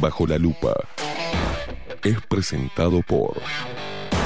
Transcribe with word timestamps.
Bajo 0.00 0.26
la 0.26 0.38
lupa 0.38 0.72
es 2.02 2.18
presentado 2.22 3.02
por 3.02 3.34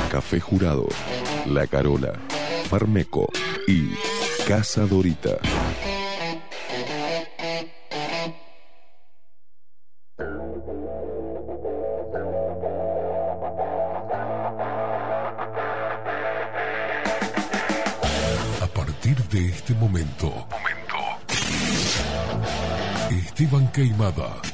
Café 0.09 0.39
Jurado, 0.39 0.87
La 1.47 1.67
Carola, 1.67 2.13
Farmeco 2.71 3.29
y 3.67 3.91
Casa 4.47 4.87
Dorita. 4.87 5.37
A 18.63 18.67
partir 18.69 19.17
de 19.25 19.49
este 19.49 19.75
momento, 19.75 20.31
momento. 20.31 20.99
Esteban 23.11 23.73
Queimada 23.73 24.54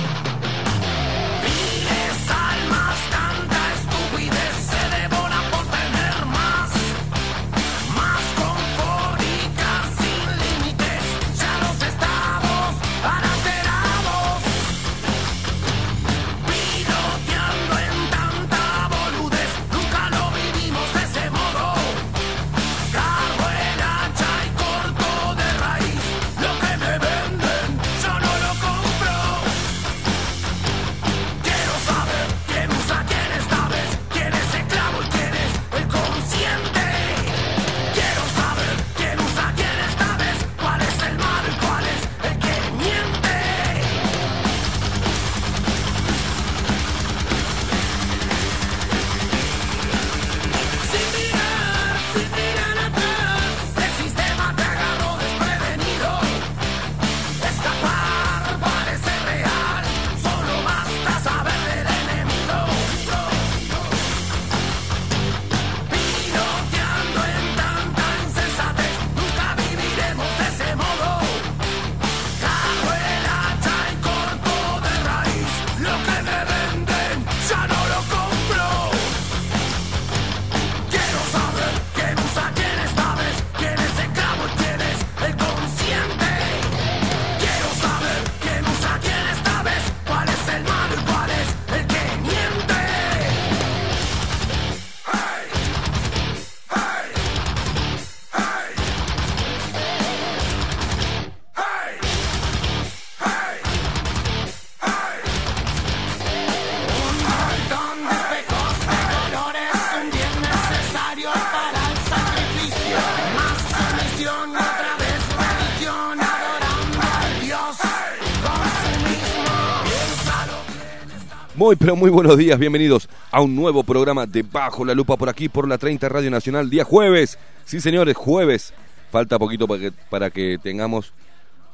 Muy 121.61 121.75
pero 121.75 121.95
muy 121.95 122.09
buenos 122.09 122.39
días, 122.39 122.57
bienvenidos 122.57 123.07
a 123.29 123.39
un 123.39 123.55
nuevo 123.55 123.83
programa 123.83 124.25
de 124.25 124.41
Bajo 124.41 124.83
la 124.83 124.95
Lupa 124.95 125.15
por 125.15 125.29
aquí, 125.29 125.47
por 125.47 125.67
la 125.67 125.77
30 125.77 126.09
Radio 126.09 126.31
Nacional, 126.31 126.71
día 126.71 126.83
jueves. 126.83 127.37
Sí, 127.65 127.79
señores, 127.79 128.17
jueves. 128.17 128.73
Falta 129.11 129.37
poquito 129.37 129.67
para 129.67 129.79
que, 129.79 129.91
para 130.09 130.31
que 130.31 130.57
tengamos... 130.57 131.13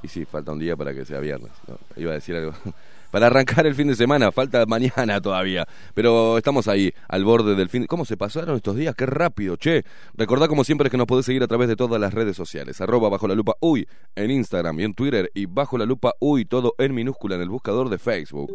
Y 0.04 0.10
sí, 0.10 0.26
falta 0.26 0.52
un 0.52 0.60
día 0.60 0.76
para 0.76 0.94
que 0.94 1.06
sea 1.06 1.22
viernes. 1.22 1.54
Iba 1.96 2.12
a 2.12 2.16
decir 2.16 2.36
algo. 2.36 2.52
Para 3.12 3.28
arrancar 3.28 3.66
el 3.66 3.74
fin 3.74 3.88
de 3.88 3.96
semana, 3.96 4.34
falta 4.34 4.66
mañana 4.66 5.22
todavía. 5.22 5.66
Pero 5.94 6.38
estamos 6.38 6.68
ahí, 6.68 6.94
al 7.08 7.24
borde 7.24 7.56
del 7.56 7.70
fin. 7.70 7.88
¿Cómo 7.88 8.04
se 8.04 8.18
pasaron 8.18 8.58
estos 8.58 8.76
días? 8.76 8.94
Qué 8.94 9.06
rápido, 9.06 9.56
che. 9.56 9.86
Recordá 10.16 10.50
como 10.50 10.66
siempre 10.66 10.90
que 10.90 10.98
nos 10.98 11.08
podés 11.08 11.26
seguir 11.26 11.42
a 11.44 11.48
través 11.48 11.70
de 11.70 11.78
todas 11.78 12.02
las 12.02 12.14
redes 12.14 12.36
sociales. 12.36 12.82
Arroba 12.82 13.08
bajo 13.08 13.26
la 13.30 13.36
lupa 13.36 13.54
uy 13.62 13.88
en 14.18 14.32
Instagram 14.32 14.82
y 14.82 14.84
en 14.84 14.94
Twitter. 14.94 15.32
Y 15.34 15.46
bajo 15.46 15.78
la 15.78 15.86
lupa 15.86 16.16
uy, 16.20 16.44
todo 16.44 16.76
en 16.78 16.94
minúscula 16.94 17.36
en 17.36 17.42
el 17.42 17.50
buscador 17.50 17.88
de 17.88 17.98
Facebook. 17.98 18.52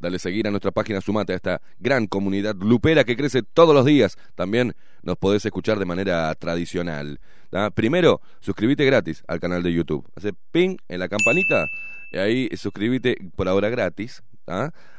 Dale 0.00 0.18
seguir 0.18 0.48
a 0.48 0.50
nuestra 0.50 0.70
página, 0.70 1.00
sumate 1.00 1.34
a 1.34 1.36
esta 1.36 1.60
gran 1.78 2.06
comunidad 2.06 2.56
lupera 2.56 3.04
que 3.04 3.16
crece 3.16 3.42
todos 3.42 3.74
los 3.74 3.84
días. 3.84 4.16
También 4.34 4.74
nos 5.02 5.18
podés 5.18 5.44
escuchar 5.44 5.78
de 5.78 5.84
manera 5.84 6.34
tradicional. 6.34 7.20
Primero, 7.74 8.22
suscríbete 8.40 8.84
gratis 8.86 9.22
al 9.28 9.40
canal 9.40 9.62
de 9.62 9.72
YouTube. 9.72 10.08
Hace 10.16 10.32
ping 10.52 10.76
en 10.88 11.00
la 11.00 11.08
campanita 11.08 11.66
y 12.12 12.18
ahí 12.18 12.48
suscríbete 12.56 13.16
por 13.36 13.46
ahora 13.48 13.68
gratis. 13.68 14.22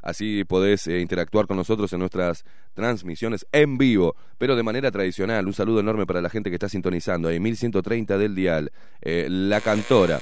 Así 0.01 0.44
podés 0.45 0.88
eh, 0.88 1.00
interactuar 1.00 1.45
con 1.45 1.57
nosotros 1.57 1.91
en 1.93 1.99
nuestras 1.99 2.46
transmisiones 2.73 3.46
en 3.52 3.78
vivo, 3.78 4.16
pero 4.37 4.55
de 4.55 4.64
manera 4.64 4.91
tradicional. 4.91 5.46
Un 5.46 5.53
saludo 5.53 5.79
enorme 5.81 6.05
para 6.05 6.22
la 6.22 6.29
gente 6.29 6.49
que 6.49 6.55
está 6.55 6.70
sintonizando 6.70 7.28
ahí, 7.28 7.40
1130 7.40 8.17
del 8.17 8.35
dial. 8.35 8.72
Eh, 9.02 9.28
la 9.29 9.61
cantora 9.61 10.20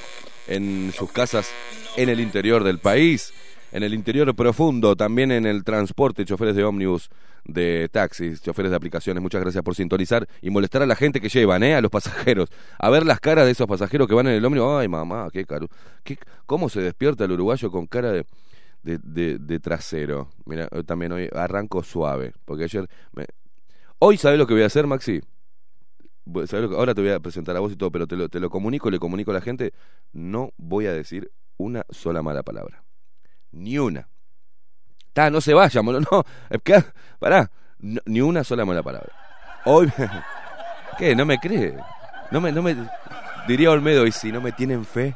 en 0.48 0.92
sus 0.94 1.12
casas 1.12 1.52
en 1.96 2.10
el 2.10 2.20
interior 2.20 2.64
del 2.64 2.80
país 2.80 3.34
en 3.72 3.84
el 3.84 3.94
interior 3.94 4.34
profundo, 4.36 4.96
también 4.96 5.32
en 5.32 5.46
el 5.46 5.64
transporte, 5.64 6.26
choferes 6.26 6.56
de 6.56 6.64
ómnibus, 6.64 7.10
de 7.46 7.88
taxis, 7.92 8.42
choferes 8.42 8.72
de 8.72 8.78
aplicaciones. 8.78 9.22
Muchas 9.22 9.42
gracias 9.42 9.64
por 9.64 9.76
sintonizar 9.76 10.28
y 10.42 10.50
molestar 10.50 10.82
a 10.82 10.86
la 10.86 10.96
gente 10.96 11.22
que 11.22 11.30
llevan, 11.30 11.64
¿eh? 11.64 11.76
a 11.76 11.82
los 11.82 11.92
pasajeros. 11.92 12.50
A 12.78 12.90
ver 12.90 13.06
las 13.06 13.20
caras 13.20 13.46
de 13.46 13.52
esos 13.52 13.68
pasajeros 13.68 14.08
que 14.08 14.14
van 14.14 14.28
en 14.28 14.34
el 14.34 14.46
ómnibus. 14.46 14.70
Ay, 14.80 14.88
mamá, 14.88 15.30
qué 15.32 15.46
caro. 15.46 15.68
¿Qué, 16.04 16.18
¿Cómo 16.46 16.70
se 16.70 16.82
despierta 16.82 17.26
el 17.26 17.32
uruguayo 17.32 17.72
con 17.72 17.86
cara 17.88 18.12
de, 18.12 18.26
de, 18.84 19.60
trasero? 19.60 20.30
Mira, 20.46 20.68
también 20.86 21.12
hoy 21.12 21.30
arranco 21.34 21.84
suave, 21.84 22.34
porque 22.46 22.64
ayer... 22.66 22.88
me- 23.14 23.26
Hoy, 24.02 24.16
¿sabes 24.18 24.40
lo 24.40 24.48
que 24.48 24.54
voy 24.54 24.64
a 24.64 24.68
hacer, 24.68 24.88
Maxi? 24.88 25.20
¿Sabés 26.46 26.64
lo 26.64 26.70
que- 26.70 26.76
Ahora 26.76 26.96
te 26.96 27.02
voy 27.02 27.10
a 27.12 27.20
presentar 27.20 27.56
a 27.58 27.60
vos 27.60 27.72
y 27.72 27.76
todo, 27.76 27.92
pero 27.92 28.08
te 28.08 28.16
lo, 28.16 28.30
te 28.30 28.40
lo 28.40 28.50
comunico, 28.50 28.90
le 28.90 28.98
comunico 29.00 29.32
a 29.32 29.34
la 29.34 29.42
gente. 29.42 29.74
No 30.14 30.52
voy 30.58 30.86
a 30.86 30.94
decir 30.94 31.32
una 31.58 31.84
sola 31.90 32.22
mala 32.24 32.42
palabra. 32.44 32.84
Ni 33.52 33.78
una. 33.78 34.08
Ta, 35.14 35.30
no 35.30 35.42
se 35.42 35.54
vayan, 35.54 35.86
boludo. 35.86 36.02
No, 36.12 36.24
que- 36.64 36.84
pará. 37.20 37.52
Ni 37.80 38.22
una 38.22 38.44
sola 38.44 38.66
mala 38.66 38.84
palabra. 38.84 39.12
Hoy. 39.66 39.92
¿Qué? 40.98 41.16
¿No 41.16 41.26
me 41.26 41.38
cree? 41.40 41.76
No 42.32 42.42
me, 42.42 42.52
no 42.52 42.62
me. 42.62 42.76
Diría 43.48 43.72
Olmedo, 43.72 44.06
y 44.06 44.12
si 44.12 44.32
no 44.32 44.42
me 44.42 44.52
tienen 44.52 44.86
fe. 44.86 45.16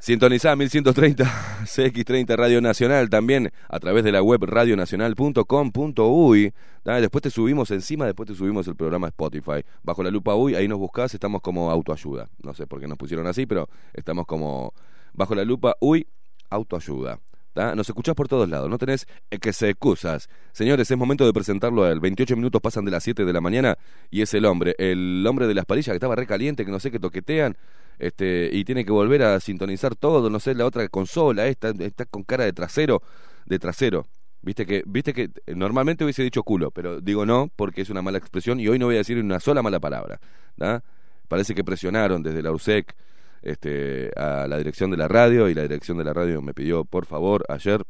Sintonizá 0.00 0.54
1130 0.54 1.24
CX30 1.64 2.36
Radio 2.36 2.60
Nacional 2.60 3.10
también 3.10 3.50
a 3.68 3.80
través 3.80 4.04
de 4.04 4.12
la 4.12 4.22
web 4.22 4.42
radionacional.com.uy. 4.44 6.54
Después 6.84 7.22
te 7.22 7.30
subimos 7.30 7.70
encima, 7.72 8.06
después 8.06 8.28
te 8.28 8.34
subimos 8.34 8.66
el 8.68 8.76
programa 8.76 9.08
Spotify. 9.08 9.64
Bajo 9.82 10.02
la 10.04 10.10
lupa 10.10 10.34
uy, 10.36 10.54
ahí 10.54 10.68
nos 10.68 10.78
buscás, 10.78 11.12
estamos 11.14 11.42
como 11.42 11.70
autoayuda. 11.70 12.28
No 12.42 12.54
sé 12.54 12.66
por 12.66 12.80
qué 12.80 12.86
nos 12.86 12.96
pusieron 12.96 13.26
así, 13.26 13.44
pero 13.44 13.68
estamos 13.92 14.24
como 14.26 14.72
bajo 15.12 15.34
la 15.34 15.44
lupa 15.44 15.74
uy, 15.80 16.06
autoayuda. 16.50 17.20
¿tá? 17.52 17.74
Nos 17.74 17.88
escuchás 17.88 18.14
por 18.14 18.28
todos 18.28 18.48
lados, 18.48 18.70
no 18.70 18.78
tenés 18.78 19.06
eh, 19.30 19.38
que 19.38 19.52
se 19.52 19.70
excusas. 19.70 20.28
Señores, 20.52 20.90
es 20.90 20.96
momento 20.96 21.26
de 21.26 21.32
presentarlo 21.32 21.84
a 21.84 21.90
él. 21.90 22.00
28 22.00 22.36
minutos 22.36 22.60
pasan 22.60 22.84
de 22.84 22.90
las 22.90 23.02
7 23.02 23.24
de 23.24 23.32
la 23.32 23.40
mañana 23.40 23.76
y 24.10 24.22
es 24.22 24.32
el 24.34 24.44
hombre, 24.44 24.74
el 24.78 25.24
hombre 25.26 25.46
de 25.46 25.54
las 25.54 25.64
parillas 25.64 25.92
que 25.92 25.96
estaba 25.96 26.16
recaliente, 26.16 26.64
que 26.64 26.70
no 26.70 26.80
sé 26.80 26.90
qué 26.90 26.98
toquetean 26.98 27.56
este 27.98 28.50
y 28.52 28.64
tiene 28.64 28.84
que 28.84 28.92
volver 28.92 29.22
a 29.22 29.40
sintonizar 29.40 29.96
todo, 29.96 30.30
no 30.30 30.38
sé, 30.40 30.54
la 30.54 30.66
otra 30.66 30.86
consola, 30.88 31.46
esta 31.48 31.70
está 31.70 32.04
con 32.04 32.22
cara 32.22 32.44
de 32.44 32.52
trasero, 32.52 33.02
de 33.46 33.58
trasero. 33.58 34.06
Viste 34.40 34.64
que 34.64 34.84
viste 34.86 35.12
que 35.12 35.30
eh, 35.46 35.54
normalmente 35.56 36.04
hubiese 36.04 36.22
dicho 36.22 36.44
culo, 36.44 36.70
pero 36.70 37.00
digo 37.00 37.26
no 37.26 37.50
porque 37.56 37.82
es 37.82 37.90
una 37.90 38.02
mala 38.02 38.18
expresión 38.18 38.60
y 38.60 38.68
hoy 38.68 38.78
no 38.78 38.86
voy 38.86 38.94
a 38.94 38.98
decir 38.98 39.18
una 39.18 39.40
sola 39.40 39.62
mala 39.62 39.80
palabra, 39.80 40.20
¿tá? 40.56 40.84
Parece 41.26 41.54
que 41.54 41.64
presionaron 41.64 42.22
desde 42.22 42.40
la 42.40 42.52
URSEC 42.52 42.94
este 43.42 44.10
a 44.16 44.46
la 44.48 44.58
dirección 44.58 44.90
de 44.90 44.96
la 44.96 45.08
radio 45.08 45.48
y 45.48 45.54
la 45.54 45.62
dirección 45.62 45.98
de 45.98 46.04
la 46.04 46.12
radio 46.12 46.42
me 46.42 46.54
pidió, 46.54 46.84
por 46.84 47.06
favor, 47.06 47.44
ayer 47.48 47.82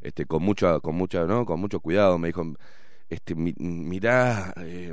este 0.00 0.26
con 0.26 0.42
mucha 0.42 0.80
con 0.80 0.94
mucha, 0.96 1.24
¿no? 1.26 1.44
Con 1.44 1.60
mucho 1.60 1.80
cuidado 1.80 2.18
me 2.18 2.28
dijo 2.28 2.44
este 3.08 3.34
mi- 3.34 3.54
mirá 3.58 4.52
eh, 4.58 4.92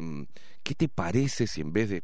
¿qué 0.63 0.75
te 0.75 0.89
parece 0.89 1.47
si 1.47 1.61
en 1.61 1.71
vez 1.73 1.89
de 1.89 2.03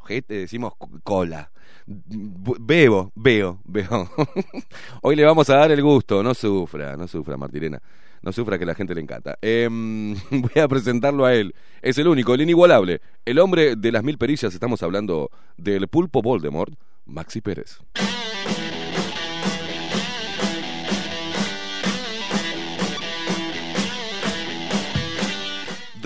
ojete 0.00 0.34
decimos 0.34 0.74
co- 0.78 0.88
cola. 1.02 1.50
Bebo, 1.86 3.10
veo, 3.16 3.60
veo. 3.64 4.08
Hoy 5.02 5.16
le 5.16 5.24
vamos 5.24 5.50
a 5.50 5.56
dar 5.56 5.72
el 5.72 5.82
gusto, 5.82 6.22
no 6.22 6.32
sufra, 6.34 6.96
no 6.96 7.08
sufra, 7.08 7.36
Martirena. 7.36 7.82
No 8.22 8.32
sufra 8.32 8.58
que 8.58 8.66
la 8.66 8.74
gente 8.74 8.94
le 8.94 9.00
encanta. 9.00 9.38
Em, 9.40 10.14
voy 10.30 10.62
a 10.62 10.68
presentarlo 10.68 11.24
a 11.24 11.34
él. 11.34 11.54
Es 11.82 11.98
el 11.98 12.08
único, 12.08 12.34
el 12.34 12.40
inigualable. 12.40 13.00
El 13.24 13.38
hombre 13.38 13.76
de 13.76 13.92
las 13.92 14.02
mil 14.02 14.18
perillas, 14.18 14.52
estamos 14.52 14.82
hablando 14.82 15.30
del 15.56 15.88
pulpo 15.88 16.22
Voldemort, 16.22 16.74
Maxi 17.06 17.40
Pérez. 17.40 17.78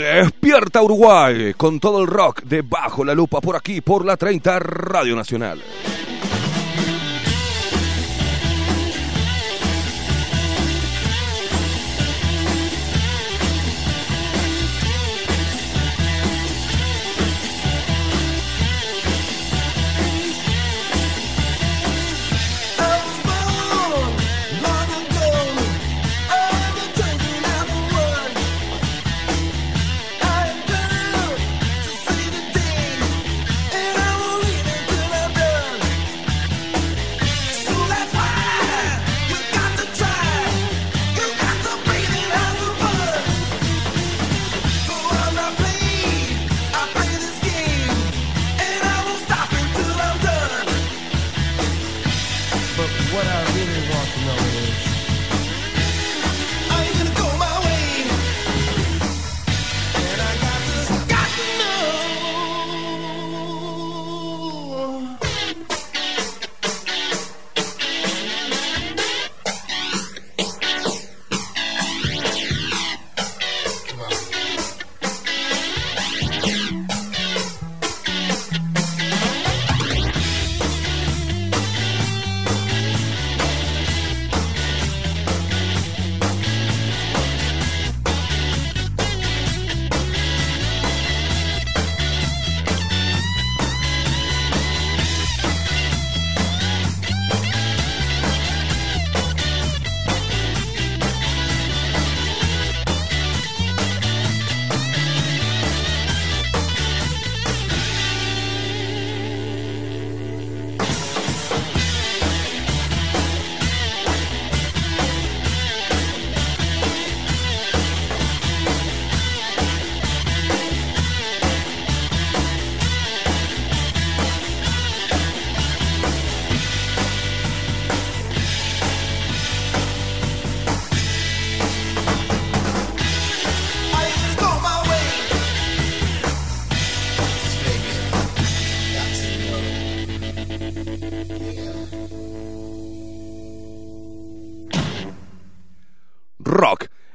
Despierta 0.00 0.82
Uruguay 0.82 1.52
con 1.54 1.78
todo 1.78 2.00
el 2.00 2.06
rock 2.06 2.42
de 2.44 2.62
Bajo 2.62 3.04
la 3.04 3.14
Lupa 3.14 3.42
por 3.42 3.54
aquí, 3.54 3.82
por 3.82 4.06
la 4.06 4.16
30 4.16 4.58
Radio 4.58 5.14
Nacional. 5.14 5.60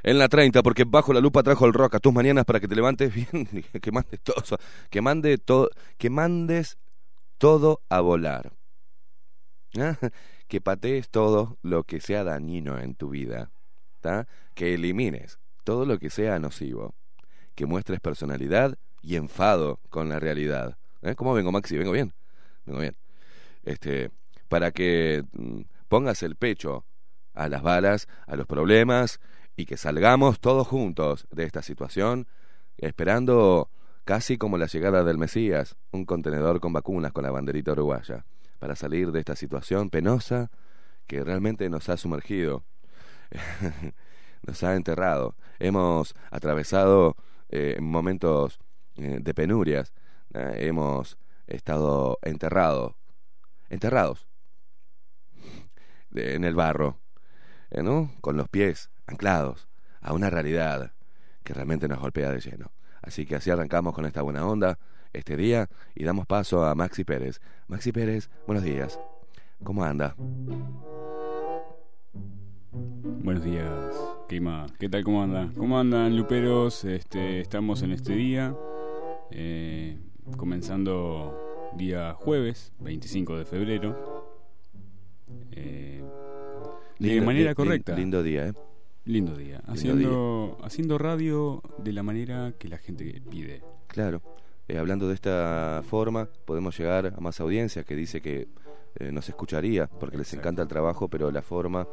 En 0.05 0.19
la 0.19 0.29
30, 0.29 0.62
porque 0.62 0.83
bajo 0.83 1.13
la 1.13 1.19
lupa 1.19 1.41
trajo 1.41 1.65
el 1.65 1.74
rock 1.74 1.95
a 1.95 2.00
tus 2.00 2.13
mañanas 2.13 2.45
para 2.45 2.59
que 2.59 2.67
te 2.67 2.75
levantes 2.75 3.12
bien, 3.12 3.47
que 3.81 3.91
mandes 3.91 4.21
todo, 4.21 4.59
que 4.91 5.01
mande 5.01 5.39
todo, 5.39 5.71
que 5.97 6.12
mandes 6.12 6.77
todo 7.39 7.81
a 7.89 8.01
volar. 8.01 8.53
¿Ah? 9.79 9.97
Que 10.47 10.62
patees 10.62 11.09
todo 11.09 11.57
lo 11.63 11.85
que 11.85 12.01
sea 12.01 12.24
dañino 12.24 12.79
en 12.79 12.93
tu 12.93 13.09
vida, 13.09 13.50
¿tá? 14.00 14.27
Que 14.53 14.75
elimines 14.75 15.39
todo 15.63 15.88
lo 15.88 15.97
que 15.97 16.12
sea 16.12 16.38
nocivo, 16.38 16.93
que 17.55 17.65
muestres 17.65 18.00
personalidad 18.00 18.77
y 19.01 19.15
enfado 19.15 19.79
con 19.89 20.07
la 20.07 20.19
realidad. 20.19 20.77
¿Eh? 21.01 21.15
¿Cómo 21.15 21.33
vengo, 21.33 21.51
Maxi? 21.51 21.79
¿Vengo 21.79 21.91
bien? 21.91 22.13
Vengo 22.67 22.79
bien. 22.79 22.95
Este, 23.63 24.12
para 24.50 24.69
que 24.69 25.24
mm, 25.33 25.62
pongas 25.88 26.21
el 26.21 26.35
pecho 26.35 26.85
a 27.33 27.50
las 27.50 27.63
balas, 27.63 28.07
a 28.27 28.35
los 28.35 28.45
problemas 28.45 29.19
y 29.55 29.65
que 29.65 29.77
salgamos 29.77 30.39
todos 30.39 30.67
juntos 30.67 31.27
de 31.31 31.43
esta 31.43 31.62
situación, 31.62 32.27
esperando 32.77 33.69
casi 34.03 34.38
como 34.38 34.57
la 34.57 34.67
llegada 34.67 35.03
del 35.03 35.17
Mesías, 35.17 35.75
un 35.91 36.05
contenedor 36.05 36.59
con 36.59 36.74
vacunas 36.74 37.12
con 37.12 37.24
la 37.24 37.31
banderita 37.31 37.71
uruguaya, 37.71 38.25
para 38.59 38.75
salir 38.75 39.12
de 39.12 39.19
esta 39.19 39.35
situación 39.35 39.89
penosa 39.89 40.51
que 41.07 41.24
realmente 41.24 41.69
nos 41.69 41.89
ha 41.89 41.97
sumergido, 41.97 42.63
nos 44.43 44.63
ha 44.63 44.75
enterrado. 44.75 45.35
Hemos 45.59 46.15
atravesado 46.31 47.15
eh, 47.50 47.77
momentos 47.79 48.59
eh, 48.97 49.19
de 49.21 49.33
penurias, 49.33 49.93
eh, 50.33 50.55
hemos 50.62 51.17
estado 51.47 52.19
enterrados, 52.24 52.95
enterrados 53.69 54.27
en 56.13 56.43
el 56.43 56.55
barro, 56.55 57.00
¿no? 57.71 58.13
Con 58.21 58.38
los 58.38 58.47
pies 58.47 58.89
anclados 59.07 59.67
a 60.01 60.13
una 60.13 60.29
realidad 60.29 60.91
que 61.43 61.53
realmente 61.53 61.88
nos 61.88 62.00
golpea 62.00 62.31
de 62.31 62.39
lleno. 62.39 62.71
Así 63.01 63.25
que 63.25 63.35
así 63.35 63.51
arrancamos 63.51 63.93
con 63.93 64.05
esta 64.05 64.21
buena 64.21 64.45
onda 64.45 64.79
este 65.13 65.38
día 65.38 65.69
y 65.93 66.03
damos 66.03 66.25
paso 66.25 66.65
a 66.65 66.75
Maxi 66.75 67.03
Pérez. 67.03 67.39
Maxi 67.67 67.91
Pérez, 67.91 68.29
buenos 68.47 68.63
días. 68.63 69.00
¿Cómo 69.63 69.83
anda? 69.83 70.15
Buenos 73.24 73.43
días, 73.43 73.69
Quima. 74.27 74.67
¿Qué 74.79 74.89
tal? 74.89 75.03
¿Cómo 75.03 75.24
andan? 75.24 75.53
¿Cómo 75.53 75.79
andan, 75.79 76.15
Luperos? 76.15 76.83
Este, 76.83 77.39
estamos 77.39 77.81
en 77.83 77.91
este 77.91 78.13
día, 78.13 78.55
eh, 79.31 79.97
comenzando 80.38 81.71
día 81.77 82.13
jueves, 82.13 82.74
25 82.79 83.38
de 83.38 83.45
febrero. 83.45 84.41
Eh, 85.51 86.03
de 87.00 87.21
manera 87.21 87.55
correcta. 87.55 87.95
Lindo 87.95 88.21
día, 88.24 88.47
¿eh? 88.47 88.53
Lindo 89.05 89.35
día. 89.35 89.62
Haciendo, 89.67 90.57
haciendo 90.63 90.97
radio 90.97 91.62
de 91.77 91.93
la 91.93 92.01
manera 92.01 92.53
que 92.57 92.67
la 92.67 92.79
gente 92.79 93.21
pide. 93.29 93.62
Claro. 93.88 94.21
Eh, 94.67 94.79
hablando 94.79 95.07
de 95.07 95.13
esta 95.13 95.83
forma, 95.88 96.27
podemos 96.45 96.75
llegar 96.75 97.13
a 97.15 97.19
más 97.21 97.39
audiencia 97.39 97.83
que 97.83 97.95
dice 97.95 98.19
que 98.19 98.47
eh, 98.95 99.12
nos 99.12 99.29
escucharía 99.29 99.85
porque 99.85 100.17
les 100.17 100.27
Exacto. 100.27 100.41
encanta 100.41 100.62
el 100.63 100.67
trabajo, 100.67 101.07
pero 101.07 101.29
la 101.29 101.43
forma 101.43 101.88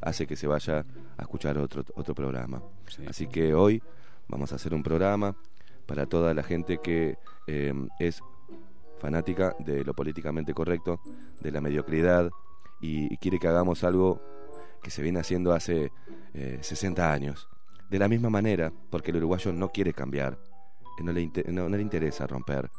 hace 0.00 0.26
que 0.26 0.36
se 0.36 0.46
vaya 0.46 0.86
a 1.18 1.22
escuchar 1.22 1.58
otro, 1.58 1.84
otro 1.96 2.14
programa. 2.14 2.62
Sí. 2.88 3.02
Así 3.06 3.26
que 3.26 3.52
hoy 3.52 3.82
vamos 4.28 4.52
a 4.52 4.54
hacer 4.54 4.72
un 4.72 4.82
programa 4.82 5.36
para 5.84 6.06
toda 6.06 6.32
la 6.32 6.42
gente 6.42 6.78
que 6.82 7.18
eh, 7.46 7.74
es 7.98 8.22
fanática 9.00 9.54
de 9.58 9.84
lo 9.84 9.92
políticamente 9.92 10.54
correcto, 10.54 10.98
de 11.40 11.50
la 11.52 11.60
mediocridad 11.60 12.30
y, 12.80 13.12
y 13.12 13.18
quiere 13.18 13.38
que 13.38 13.48
hagamos 13.48 13.84
algo 13.84 14.18
que 14.84 14.90
se 14.90 15.02
viene 15.02 15.18
haciendo 15.18 15.52
hace 15.52 15.90
eh, 16.34 16.58
60 16.60 17.12
años. 17.12 17.48
De 17.90 17.98
la 17.98 18.06
misma 18.06 18.30
manera, 18.30 18.72
porque 18.90 19.10
el 19.10 19.16
uruguayo 19.16 19.52
no 19.52 19.70
quiere 19.70 19.92
cambiar, 19.92 20.38
eh, 20.98 21.02
no 21.02 21.10
le, 21.10 21.30
no 21.48 21.68
le 21.68 21.82
interesa 21.82 22.26
romper, 22.26 22.70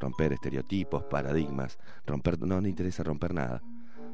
romper 0.00 0.32
estereotipos, 0.34 1.04
paradigmas, 1.04 1.78
romper, 2.04 2.38
no 2.40 2.60
le 2.60 2.68
interesa 2.68 3.02
romper 3.04 3.32
nada. 3.32 3.62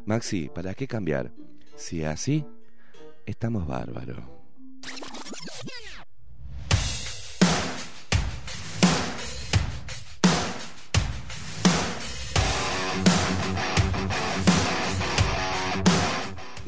Maxi, 0.06 0.48
¿para 0.48 0.74
qué 0.74 0.86
cambiar? 0.86 1.32
Si 1.74 2.04
así, 2.04 2.46
estamos 3.26 3.66
bárbaros. 3.66 4.24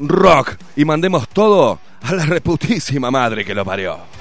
Rock 0.07 0.57
y 0.75 0.85
mandemos 0.85 1.27
todo 1.29 1.79
a 2.01 2.13
la 2.13 2.25
reputísima 2.25 3.11
madre 3.11 3.45
que 3.45 3.53
lo 3.53 3.65
parió. 3.65 4.20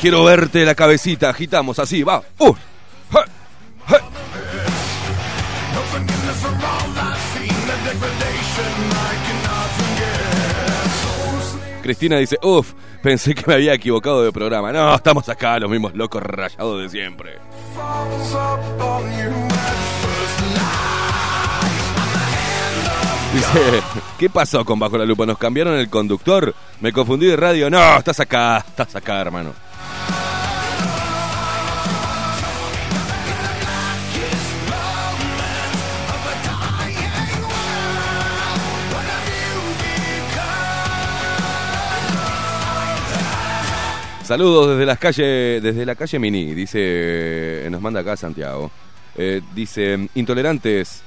Quiero 0.00 0.24
verte 0.24 0.64
la 0.64 0.74
cabecita, 0.74 1.28
agitamos 1.28 1.78
así, 1.78 2.02
va. 2.02 2.22
Uh. 2.38 2.54
Cristina 11.82 12.16
dice, 12.16 12.38
uff, 12.42 12.72
pensé 13.02 13.34
que 13.34 13.42
me 13.46 13.54
había 13.54 13.74
equivocado 13.74 14.22
de 14.22 14.32
programa. 14.32 14.72
No, 14.72 14.94
estamos 14.94 15.28
acá, 15.28 15.58
los 15.58 15.70
mismos 15.70 15.94
locos 15.94 16.22
rayados 16.22 16.80
de 16.80 16.88
siempre. 16.88 17.38
Dice, 23.34 23.82
¿qué 24.18 24.30
pasó 24.30 24.64
con 24.64 24.78
Bajo 24.78 24.96
la 24.96 25.04
Lupa? 25.04 25.26
¿Nos 25.26 25.36
cambiaron 25.36 25.74
el 25.74 25.90
conductor? 25.90 26.54
Me 26.80 26.90
confundí 26.90 27.26
de 27.26 27.36
radio. 27.36 27.68
No, 27.68 27.98
estás 27.98 28.20
acá, 28.20 28.64
estás 28.66 28.96
acá, 28.96 29.20
hermano. 29.20 29.52
Saludos 44.30 44.68
desde 44.68 44.86
las 44.86 45.00
calles, 45.00 45.60
desde 45.60 45.84
la 45.84 45.96
calle 45.96 46.20
Mini, 46.20 46.54
dice, 46.54 47.66
nos 47.68 47.80
manda 47.80 47.98
acá 47.98 48.16
Santiago. 48.16 48.70
Eh, 49.16 49.40
dice, 49.56 50.08
intolerantes, 50.14 51.02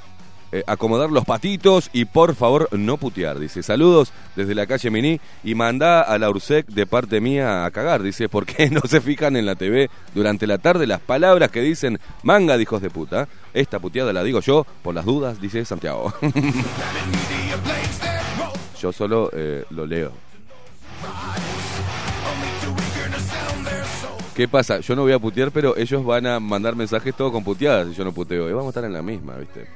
eh, 0.51 0.61
acomodar 0.67 1.09
los 1.09 1.23
patitos 1.23 1.89
y 1.93 2.03
por 2.03 2.35
favor 2.35 2.67
no 2.73 2.97
putear. 2.97 3.39
Dice, 3.39 3.63
saludos 3.63 4.11
desde 4.35 4.53
la 4.53 4.67
calle 4.67 4.89
Mini 4.89 5.21
y 5.41 5.55
manda 5.55 6.01
a 6.01 6.17
la 6.17 6.29
URSEC 6.29 6.67
de 6.67 6.85
parte 6.85 7.21
mía 7.21 7.63
a 7.63 7.71
cagar. 7.71 8.03
Dice, 8.03 8.27
¿por 8.27 8.45
qué 8.45 8.69
no 8.69 8.81
se 8.81 8.99
fijan 8.99 9.37
en 9.37 9.45
la 9.45 9.55
TV 9.55 9.89
durante 10.13 10.45
la 10.45 10.57
tarde 10.57 10.85
las 10.85 10.99
palabras 10.99 11.49
que 11.49 11.61
dicen 11.61 11.99
manga 12.23 12.57
de 12.57 12.63
hijos 12.63 12.81
de 12.81 12.89
puta? 12.89 13.29
Esta 13.53 13.79
puteada 13.79 14.11
la 14.11 14.25
digo 14.25 14.41
yo 14.41 14.67
por 14.81 14.93
las 14.93 15.05
dudas, 15.05 15.39
dice 15.39 15.63
Santiago. 15.63 16.13
yo 18.81 18.91
solo 18.91 19.29
eh, 19.31 19.63
lo 19.69 19.85
leo. 19.85 20.11
¿Qué 24.35 24.47
pasa? 24.47 24.79
Yo 24.79 24.95
no 24.95 25.03
voy 25.03 25.11
a 25.11 25.19
putear, 25.19 25.51
pero 25.51 25.77
ellos 25.77 26.03
van 26.03 26.25
a 26.25 26.39
mandar 26.39 26.75
mensajes 26.75 27.13
todo 27.15 27.31
con 27.31 27.43
puteadas 27.43 27.89
y 27.89 27.93
yo 27.93 28.03
no 28.03 28.11
puteo. 28.11 28.49
Y 28.49 28.53
vamos 28.53 28.67
a 28.67 28.69
estar 28.69 28.85
en 28.85 28.93
la 28.93 29.03
misma, 29.03 29.35
¿viste? 29.35 29.67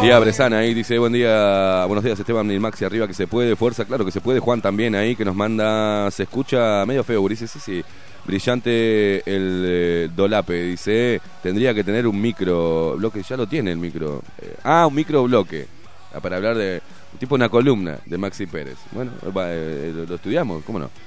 Día 0.00 0.18
Bresana 0.18 0.58
ahí 0.58 0.72
dice, 0.72 0.98
buen 0.98 1.12
día, 1.12 1.84
buenos 1.84 2.02
días 2.02 2.18
Esteban 2.18 2.50
y 2.50 2.58
Maxi 2.58 2.86
arriba, 2.86 3.06
que 3.06 3.12
se 3.12 3.26
puede, 3.26 3.54
fuerza, 3.54 3.84
claro 3.84 4.02
que 4.02 4.10
se 4.10 4.22
puede, 4.22 4.40
Juan 4.40 4.62
también 4.62 4.94
ahí 4.94 5.14
que 5.14 5.26
nos 5.26 5.36
manda, 5.36 6.10
se 6.10 6.22
escucha 6.22 6.86
medio 6.86 7.04
feo, 7.04 7.28
dice, 7.28 7.46
sí, 7.46 7.58
sí, 7.60 7.84
brillante 8.24 9.18
el 9.30 9.62
eh, 9.66 10.08
dolape, 10.16 10.54
dice, 10.54 11.20
tendría 11.42 11.74
que 11.74 11.84
tener 11.84 12.06
un 12.06 12.18
micro 12.18 12.94
bloque, 12.96 13.22
ya 13.22 13.36
lo 13.36 13.46
tiene 13.46 13.72
el 13.72 13.76
micro, 13.76 14.22
Eh, 14.40 14.56
ah, 14.64 14.86
un 14.86 14.94
micro 14.94 15.22
bloque, 15.24 15.66
ah, 16.14 16.20
para 16.20 16.36
hablar 16.36 16.56
de, 16.56 16.80
tipo 17.18 17.34
una 17.34 17.48
columna 17.48 17.98
de 18.06 18.18
Maxi 18.18 18.46
Pérez, 18.46 18.78
bueno, 18.92 19.12
va, 19.36 19.46
eh, 19.52 19.92
lo, 20.08 20.14
estudiamos, 20.14 20.64
¿cómo 20.64 20.78
no? 20.78 20.90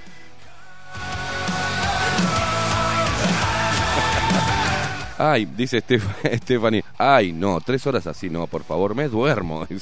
Ay, 5.17 5.45
dice 5.45 5.77
Estef- 5.85 6.37
Stephanie. 6.43 6.83
Ay, 6.97 7.31
no, 7.31 7.61
tres 7.61 7.85
horas 7.87 8.07
así, 8.07 8.29
no, 8.29 8.47
por 8.47 8.63
favor, 8.63 8.95
me 8.95 9.07
duermo. 9.07 9.65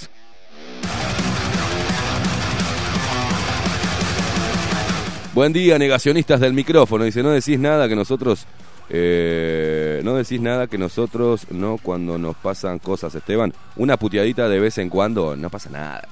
Buen 5.34 5.54
día, 5.54 5.80
negacionistas 5.80 6.40
del 6.42 6.54
micrófono. 6.54 7.06
Dice, 7.06 7.24
no 7.24 7.30
decís 7.30 7.58
nada 7.58 7.88
que 7.88 7.96
nosotros... 7.96 8.46
eh, 8.94 10.02
no 10.04 10.16
decís 10.16 10.42
nada 10.42 10.68
que 10.68 10.78
nosotros 10.78 11.48
no 11.50 11.78
cuando 11.82 12.18
nos 12.18 12.36
pasan 12.36 12.78
cosas, 12.78 13.16
Esteban. 13.16 13.54
Una 13.78 13.96
puteadita 13.96 14.50
de 14.50 14.60
vez 14.60 14.78
en 14.80 14.90
cuando, 14.90 15.38
no 15.38 15.50
pasa 15.50 15.70
nada. 15.70 16.02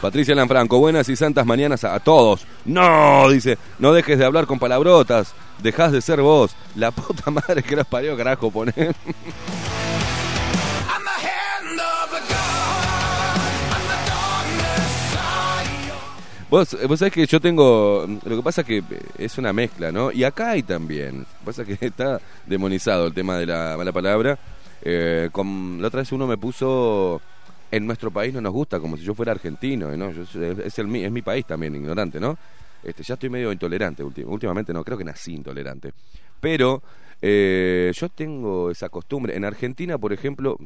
Patricia 0.00 0.34
Lanfranco, 0.34 0.80
buenas 0.80 1.08
y 1.08 1.14
santas 1.14 1.46
mañanas 1.46 1.84
a, 1.84 2.00
todos. 2.00 2.44
No, 2.64 3.28
dice, 3.30 3.58
no 3.78 3.92
dejes 3.92 4.18
de 4.18 4.24
hablar 4.24 4.46
con 4.46 4.58
palabrotas, 4.58 5.32
dejás 5.62 5.92
de 5.92 6.00
ser 6.00 6.20
vos. 6.20 6.56
La 6.74 6.90
puta 6.90 7.30
madre 7.30 7.62
que 7.62 7.76
los 7.76 7.86
parió, 7.86 8.16
carajo, 8.16 8.50
pone. 8.50 8.72
Vos, 16.56 16.74
vos 16.88 16.98
sabés 16.98 17.12
que 17.12 17.26
yo 17.26 17.38
tengo. 17.38 18.06
Lo 18.24 18.36
que 18.38 18.42
pasa 18.42 18.62
es 18.62 18.66
que 18.66 18.82
es 19.18 19.36
una 19.36 19.52
mezcla, 19.52 19.92
¿no? 19.92 20.10
Y 20.10 20.24
acá 20.24 20.52
hay 20.52 20.62
también. 20.62 21.18
Lo 21.18 21.24
que 21.24 21.44
pasa 21.44 21.62
es 21.62 21.78
que 21.78 21.86
está 21.86 22.18
demonizado 22.46 23.08
el 23.08 23.12
tema 23.12 23.36
de 23.36 23.44
la 23.44 23.74
mala 23.76 23.92
palabra. 23.92 24.38
Eh, 24.80 25.28
la 25.34 25.86
otra 25.86 26.00
vez 26.00 26.12
uno 26.12 26.26
me 26.26 26.38
puso. 26.38 27.20
En 27.70 27.84
nuestro 27.84 28.10
país 28.10 28.32
no 28.32 28.40
nos 28.40 28.54
gusta, 28.54 28.80
como 28.80 28.96
si 28.96 29.02
yo 29.02 29.12
fuera 29.12 29.32
argentino, 29.32 29.94
¿no? 29.94 30.08
Es, 30.08 30.78
el, 30.78 30.96
es 30.96 31.12
mi 31.12 31.20
país 31.20 31.44
también, 31.44 31.74
ignorante, 31.74 32.18
¿no? 32.18 32.38
Este, 32.82 33.02
ya 33.02 33.14
estoy 33.14 33.28
medio 33.28 33.52
intolerante 33.52 34.02
últim- 34.02 34.24
últimamente, 34.26 34.72
no, 34.72 34.82
creo 34.82 34.96
que 34.96 35.04
nací 35.04 35.34
intolerante. 35.34 35.92
Pero 36.40 36.80
Eh, 37.22 37.92
yo 37.94 38.08
tengo 38.08 38.70
esa 38.70 38.88
costumbre. 38.88 39.36
En 39.36 39.44
Argentina, 39.44 39.98
por 39.98 40.12
ejemplo, 40.12 40.58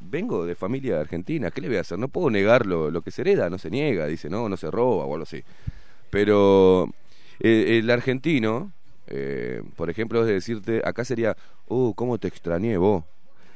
vengo 0.00 0.46
de 0.46 0.54
familia 0.54 1.00
argentina. 1.00 1.50
¿Qué 1.50 1.60
le 1.60 1.68
voy 1.68 1.76
a 1.78 1.80
hacer? 1.80 1.98
No 1.98 2.08
puedo 2.08 2.30
negar 2.30 2.66
lo, 2.66 2.90
lo 2.90 3.02
que 3.02 3.10
se 3.10 3.22
hereda, 3.22 3.50
no 3.50 3.58
se 3.58 3.70
niega. 3.70 4.06
Dice, 4.06 4.30
no, 4.30 4.48
no 4.48 4.56
se 4.56 4.70
roba 4.70 5.04
o 5.04 5.12
algo 5.12 5.24
así. 5.24 5.42
Pero 6.10 6.90
eh, 7.40 7.78
el 7.78 7.90
argentino, 7.90 8.72
eh, 9.08 9.62
por 9.76 9.90
ejemplo, 9.90 10.20
es 10.20 10.26
de 10.26 10.34
decirte, 10.34 10.82
acá 10.84 11.04
sería, 11.04 11.36
uh, 11.68 11.94
¿cómo 11.94 12.18
te 12.18 12.28
extrañé 12.28 12.76
vos? 12.76 13.04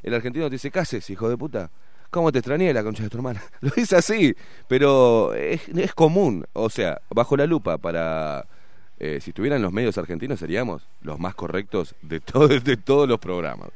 El 0.03 0.15
argentino 0.15 0.47
te 0.47 0.53
dice, 0.53 0.71
¿qué 0.71 0.79
haces, 0.79 1.09
hijo 1.11 1.29
de 1.29 1.37
puta? 1.37 1.71
¿Cómo 2.11 2.33
te 2.33 2.39
extrañé 2.39 2.73
la 2.73 2.83
concha 2.83 3.03
de 3.03 3.11
tu 3.11 3.19
hermana? 3.19 3.43
Lo 3.61 3.71
dice 3.77 3.97
así, 3.97 4.35
pero 4.69 5.35
es, 5.35 5.69
es 5.69 5.95
común. 5.95 6.47
O 6.53 6.71
sea, 6.71 7.01
bajo 7.11 7.37
la 7.37 7.47
lupa 7.47 7.79
para... 7.79 8.47
eh, 8.99 9.19
si 9.21 9.31
estuvieran 9.31 9.63
los 9.63 9.73
medios 9.73 9.99
argentinos 9.99 10.39
seríamos 10.39 10.89
los 11.03 11.19
más 11.19 11.35
correctos 11.35 11.95
de, 12.03 12.21
de 12.65 12.77
todos 12.77 13.09
los 13.09 13.19
programas. 13.19 13.71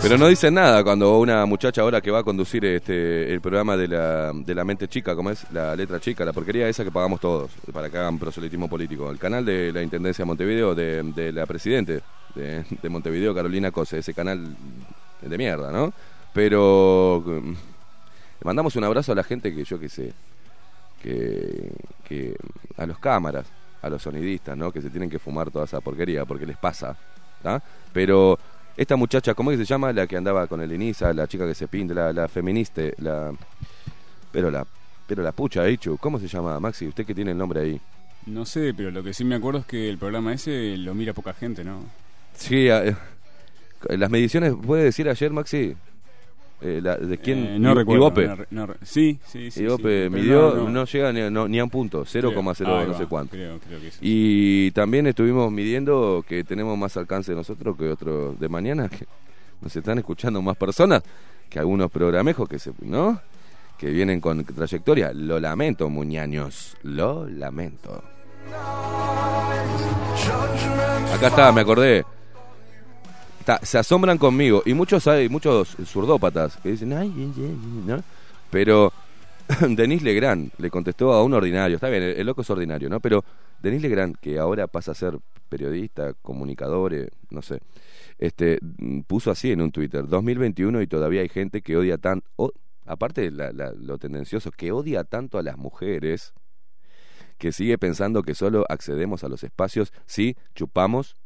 Pero 0.00 0.16
no 0.16 0.28
dicen 0.28 0.54
nada 0.54 0.84
cuando 0.84 1.18
una 1.18 1.44
muchacha 1.44 1.82
ahora 1.82 2.00
que 2.00 2.10
va 2.10 2.20
a 2.20 2.22
conducir 2.22 2.64
este 2.64 3.32
el 3.32 3.40
programa 3.40 3.76
de 3.76 3.88
la, 3.88 4.32
de 4.32 4.54
la 4.54 4.64
mente 4.64 4.86
chica, 4.86 5.16
como 5.16 5.30
es 5.30 5.44
la 5.52 5.74
letra 5.74 5.98
chica, 5.98 6.24
la 6.24 6.32
porquería 6.32 6.68
esa 6.68 6.84
que 6.84 6.92
pagamos 6.92 7.20
todos 7.20 7.50
para 7.72 7.90
que 7.90 7.98
hagan 7.98 8.18
proselitismo 8.18 8.68
político. 8.68 9.10
El 9.10 9.18
canal 9.18 9.44
de 9.44 9.72
la 9.72 9.82
Intendencia 9.82 10.22
de 10.22 10.26
Montevideo, 10.26 10.74
de, 10.74 11.02
de 11.02 11.32
la 11.32 11.46
Presidente 11.46 12.00
de, 12.34 12.64
de 12.80 12.88
Montevideo, 12.88 13.34
Carolina 13.34 13.72
Cose, 13.72 13.98
ese 13.98 14.14
canal 14.14 14.56
de 15.20 15.36
mierda, 15.38 15.72
¿no? 15.72 15.92
Pero 16.32 17.22
mm, 17.26 17.52
mandamos 18.44 18.76
un 18.76 18.84
abrazo 18.84 19.12
a 19.12 19.16
la 19.16 19.24
gente 19.24 19.52
que 19.52 19.64
yo 19.64 19.80
que 19.80 19.88
sé, 19.88 20.12
que, 21.02 21.70
que 22.04 22.34
a 22.76 22.86
los 22.86 22.98
cámaras, 22.98 23.46
a 23.82 23.88
los 23.88 24.02
sonidistas, 24.02 24.56
¿no? 24.56 24.72
Que 24.72 24.82
se 24.82 24.90
tienen 24.90 25.08
que 25.10 25.18
fumar 25.18 25.50
toda 25.50 25.64
esa 25.64 25.80
porquería 25.80 26.24
porque 26.24 26.46
les 26.46 26.56
pasa, 26.56 26.96
¿tá? 27.42 27.62
Pero 27.92 28.38
esta 28.76 28.96
muchacha, 28.96 29.34
¿cómo 29.34 29.50
es 29.52 29.58
que 29.58 29.64
se 29.64 29.68
llama? 29.68 29.92
La 29.92 30.06
que 30.06 30.16
andaba 30.16 30.46
con 30.46 30.60
el 30.60 30.72
Inisa, 30.72 31.12
la 31.12 31.26
chica 31.26 31.46
que 31.46 31.54
se 31.54 31.68
pinta, 31.68 31.94
la, 31.94 32.12
la 32.12 32.28
feminista, 32.28 32.82
la... 32.98 33.32
Pero 34.30 34.50
la, 34.50 34.66
pero 35.06 35.22
la 35.22 35.32
pucha, 35.32 35.68
Ichu, 35.68 35.96
¿cómo 35.98 36.18
se 36.18 36.28
llama, 36.28 36.60
Maxi? 36.60 36.86
Usted 36.86 37.06
que 37.06 37.14
tiene 37.14 37.30
el 37.32 37.38
nombre 37.38 37.60
ahí. 37.60 37.80
No 38.26 38.44
sé, 38.44 38.74
pero 38.76 38.90
lo 38.90 39.02
que 39.02 39.14
sí 39.14 39.24
me 39.24 39.36
acuerdo 39.36 39.60
es 39.60 39.66
que 39.66 39.88
el 39.88 39.96
programa 39.96 40.34
ese 40.34 40.76
lo 40.76 40.94
mira 40.94 41.14
poca 41.14 41.32
gente, 41.32 41.64
¿no? 41.64 41.82
Sí, 42.34 42.68
a- 42.68 42.84
eh, 42.86 42.96
las 43.90 44.10
mediciones, 44.10 44.54
¿puede 44.54 44.84
decir 44.84 45.08
ayer, 45.08 45.32
Maxi? 45.32 45.76
Eh, 46.60 46.80
la- 46.82 46.96
¿De 46.96 47.18
quién? 47.18 47.38
Eh, 47.44 47.58
no 47.60 47.70
I- 47.70 47.74
recuerdo. 47.74 48.06
Ibope. 48.06 48.46
no 48.50 48.66
sí, 48.82 49.18
sí, 49.26 49.50
sí. 49.50 49.62
Ibope 49.62 50.04
sí, 50.04 50.10
midió, 50.10 50.68
no, 50.68 50.84
llega 50.86 51.12
ni, 51.12 51.30
no- 51.30 51.46
ni 51.46 51.58
a 51.60 51.64
un 51.64 51.70
punto, 51.70 52.04
0,0 52.04 52.64
creo. 52.64 52.78
Ahí 52.78 52.86
no 52.88 52.98
sé 52.98 53.06
cuánto. 53.06 53.32
Creo, 53.32 53.58
creo 53.60 53.80
que 53.80 53.90
sí. 53.92 53.98
Y 54.00 54.70
también 54.72 55.06
estuvimos 55.06 55.52
midiendo 55.52 56.24
que 56.28 56.42
tenemos 56.42 56.76
más 56.76 56.96
alcance 56.96 57.32
nosotros 57.34 57.76
que 57.76 57.88
otros 57.88 58.38
de 58.40 58.48
mañana, 58.48 58.88
que 58.88 59.06
nos 59.60 59.74
están 59.76 59.98
escuchando 59.98 60.42
más 60.42 60.56
personas 60.56 61.02
que 61.48 61.58
algunos 61.60 61.90
programejos 61.90 62.48
que 62.48 62.58
se, 62.58 62.72
¿no? 62.82 63.20
Que 63.78 63.90
vienen 63.90 64.20
con 64.20 64.44
trayectoria. 64.44 65.12
Lo 65.14 65.38
lamento, 65.38 65.88
muñaños, 65.88 66.76
lo 66.82 67.28
lamento. 67.28 68.02
Acá 71.14 71.28
está, 71.28 71.52
me 71.52 71.60
acordé. 71.60 72.04
Se 73.62 73.78
asombran 73.78 74.18
conmigo 74.18 74.62
y 74.66 74.74
muchos 74.74 75.06
hay 75.06 75.28
muchos 75.28 75.76
zurdópatas 75.86 76.56
que 76.58 76.70
dicen, 76.70 76.92
ay, 76.92 77.12
ay, 77.16 77.32
ay", 77.36 77.58
¿no? 77.86 78.02
Pero 78.50 78.92
Denis 79.68 80.02
Legrand 80.02 80.50
le 80.58 80.70
contestó 80.70 81.12
a 81.12 81.22
un 81.22 81.32
ordinario, 81.32 81.76
está 81.76 81.88
bien, 81.88 82.02
el, 82.02 82.26
loco 82.26 82.42
es 82.42 82.50
ordinario, 82.50 82.88
¿no? 82.90 83.00
Pero 83.00 83.24
Denis 83.62 83.80
Legrand, 83.80 84.16
que 84.18 84.38
ahora 84.38 84.66
pasa 84.66 84.92
a 84.92 84.94
ser 84.94 85.18
periodista, 85.48 86.12
comunicador, 86.20 86.92
eh, 86.92 87.08
no 87.30 87.40
sé, 87.40 87.60
este, 88.18 88.58
mm, 88.60 89.00
puso 89.02 89.30
así 89.30 89.50
en 89.50 89.62
un 89.62 89.72
Twitter, 89.72 90.06
2021 90.06 90.82
y 90.82 90.86
todavía 90.86 91.22
hay 91.22 91.28
gente 91.30 91.62
que 91.62 91.76
odia 91.76 91.96
tan, 91.96 92.22
aparte 92.84 93.30
la- 93.30 93.52
la- 93.52 93.72
lo 93.72 93.96
tendencioso, 93.98 94.50
que 94.50 94.72
odia 94.72 95.04
tanto 95.04 95.38
a 95.38 95.42
las 95.42 95.56
mujeres, 95.56 96.34
que 97.38 97.52
sigue 97.52 97.78
pensando 97.78 98.22
que 98.22 98.34
solo 98.34 98.66
accedemos 98.68 99.24
a 99.24 99.28
los 99.28 99.44
espacios 99.44 99.92
si 100.06 100.36
chupamos 100.54 101.16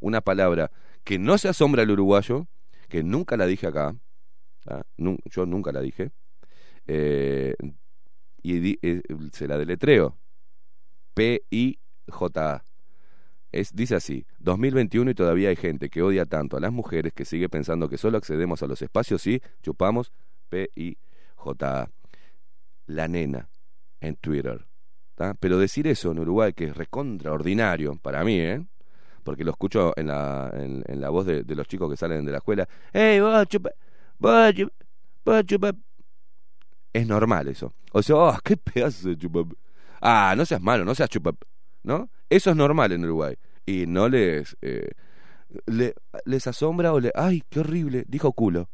una 0.00 0.20
palabra 0.20 0.70
que 1.08 1.18
no 1.18 1.38
se 1.38 1.48
asombra 1.48 1.84
el 1.84 1.90
uruguayo, 1.90 2.48
que 2.90 3.02
nunca 3.02 3.38
la 3.38 3.46
dije 3.46 3.66
acá, 3.66 3.96
¿ah? 4.66 4.82
Yo 4.98 5.46
nunca 5.46 5.72
la 5.72 5.80
dije, 5.80 6.10
eh, 6.86 7.54
y 8.42 8.78
eh, 8.86 9.00
se 9.32 9.48
la 9.48 9.56
deletreo, 9.56 10.18
P-I-J-A. 11.14 12.62
Es, 13.52 13.74
dice 13.74 13.94
así, 13.94 14.26
2021 14.40 15.12
y 15.12 15.14
todavía 15.14 15.48
hay 15.48 15.56
gente 15.56 15.88
que 15.88 16.02
odia 16.02 16.26
tanto 16.26 16.58
a 16.58 16.60
las 16.60 16.72
mujeres 16.72 17.14
que 17.14 17.24
sigue 17.24 17.48
pensando 17.48 17.88
que 17.88 17.96
solo 17.96 18.18
accedemos 18.18 18.62
a 18.62 18.66
los 18.66 18.82
espacios 18.82 19.22
si 19.22 19.40
chupamos 19.62 20.12
P-I-J-A. 20.50 21.90
La 22.84 23.08
nena 23.08 23.48
en 24.00 24.14
Twitter. 24.16 24.66
Pero 25.40 25.58
decir 25.58 25.86
eso 25.86 26.12
en 26.12 26.18
Uruguay, 26.18 26.52
que 26.52 26.64
es 26.64 26.76
recontraordinario 26.76 27.96
para 27.96 28.24
mí, 28.24 28.38
¿eh? 28.40 28.62
Porque 29.28 29.44
lo 29.44 29.50
escucho 29.50 29.92
en 29.96 30.06
la, 30.06 30.50
en, 30.54 30.82
en 30.86 31.00
la 31.02 31.10
voz 31.10 31.26
de, 31.26 31.44
los 31.54 31.68
chicos 31.68 31.90
que 31.90 31.98
salen 31.98 32.24
de 32.24 32.32
la 32.32 32.38
escuela. 32.38 32.66
¡Ey, 32.94 33.20
vos 33.20 33.46
chupa! 33.46 33.68
¡Vos 34.18 34.54
chupa! 34.54 34.72
¡Vos 35.22 35.44
chupa! 35.44 35.72
Es 36.94 37.06
normal 37.06 37.46
eso. 37.48 37.74
O 37.92 38.02
sea, 38.02 38.16
¡oh, 38.16 38.38
qué 38.42 38.56
pedazo 38.56 39.10
de 39.10 39.18
chupa! 39.18 39.40
Ah, 40.00 40.32
no 40.34 40.46
seas 40.46 40.62
malo, 40.62 40.86
no 40.86 40.94
seas 40.94 41.10
chupa. 41.10 41.32
¿No? 41.82 42.08
Eso 42.30 42.48
es 42.48 42.56
normal 42.56 42.90
en 42.92 43.04
Uruguay. 43.04 43.36
Y 43.66 43.86
no 43.86 44.08
les... 44.08 44.56
eh, 44.62 44.92
le- 45.66 45.94
les 46.24 46.46
asombra 46.46 46.94
o 46.94 46.98
le... 46.98 47.12
¡Ay, 47.14 47.42
qué 47.50 47.60
horrible! 47.60 48.06
Dijo 48.08 48.32
culo. 48.32 48.70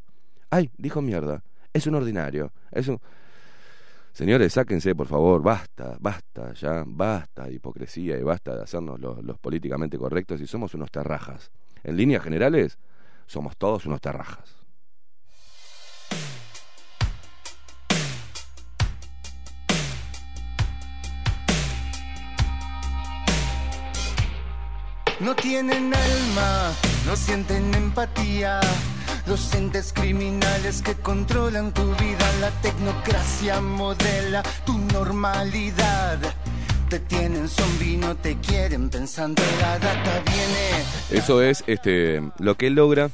¡Ay, 0.51 0.71
dijo 0.79 1.03
mierda! 1.03 1.43
Es 1.73 1.89
un 1.89 1.97
ordinario. 1.97 2.53
Es 2.71 2.87
un... 2.87 3.01
Señores, 4.15 4.53
sáquense, 4.53 4.95
por 4.95 5.09
favor, 5.09 5.43
basta, 5.43 5.97
basta, 5.99 6.53
ya, 6.53 6.85
basta 6.87 7.47
de 7.47 7.55
hipocresía 7.55 8.17
y 8.17 8.23
basta 8.23 8.55
de 8.55 8.63
hacernos 8.63 9.01
los, 9.01 9.25
los 9.25 9.41
políticamente 9.41 9.99
correctos 9.99 10.41
y 10.41 10.47
somos 10.47 10.73
unos 10.75 10.93
terrajas. 10.93 11.51
En 11.83 11.97
líneas 11.97 12.23
generales, 12.23 12.79
somos 13.27 13.57
todos 13.57 13.87
unos 13.87 14.01
terrajas. 14.01 14.55
No 25.19 25.35
tienen 25.35 25.93
alma, 25.93 26.73
no 27.05 27.17
sienten 27.17 27.75
empatía. 27.75 28.61
Los 29.27 29.55
entes 29.55 29.93
criminales 29.95 30.83
que 30.83 30.95
controlan 30.95 31.73
tu 31.73 31.83
vida, 31.95 32.33
la 32.41 32.51
tecnocracia 32.61 33.61
modela 33.61 34.43
tu 34.67 34.77
normalidad. 34.77 36.19
Te 36.91 36.99
tienen 36.99 37.49
zombie, 37.49 37.97
no 37.97 38.15
te 38.17 38.37
quieren 38.37 38.91
pensando 38.91 39.43
la 39.61 39.79
data 39.79 40.23
viene. 40.27 41.19
Eso 41.19 41.41
es 41.41 41.65
este, 41.67 42.23
lo 42.39 42.57
que 42.57 42.69
logra, 42.69 43.09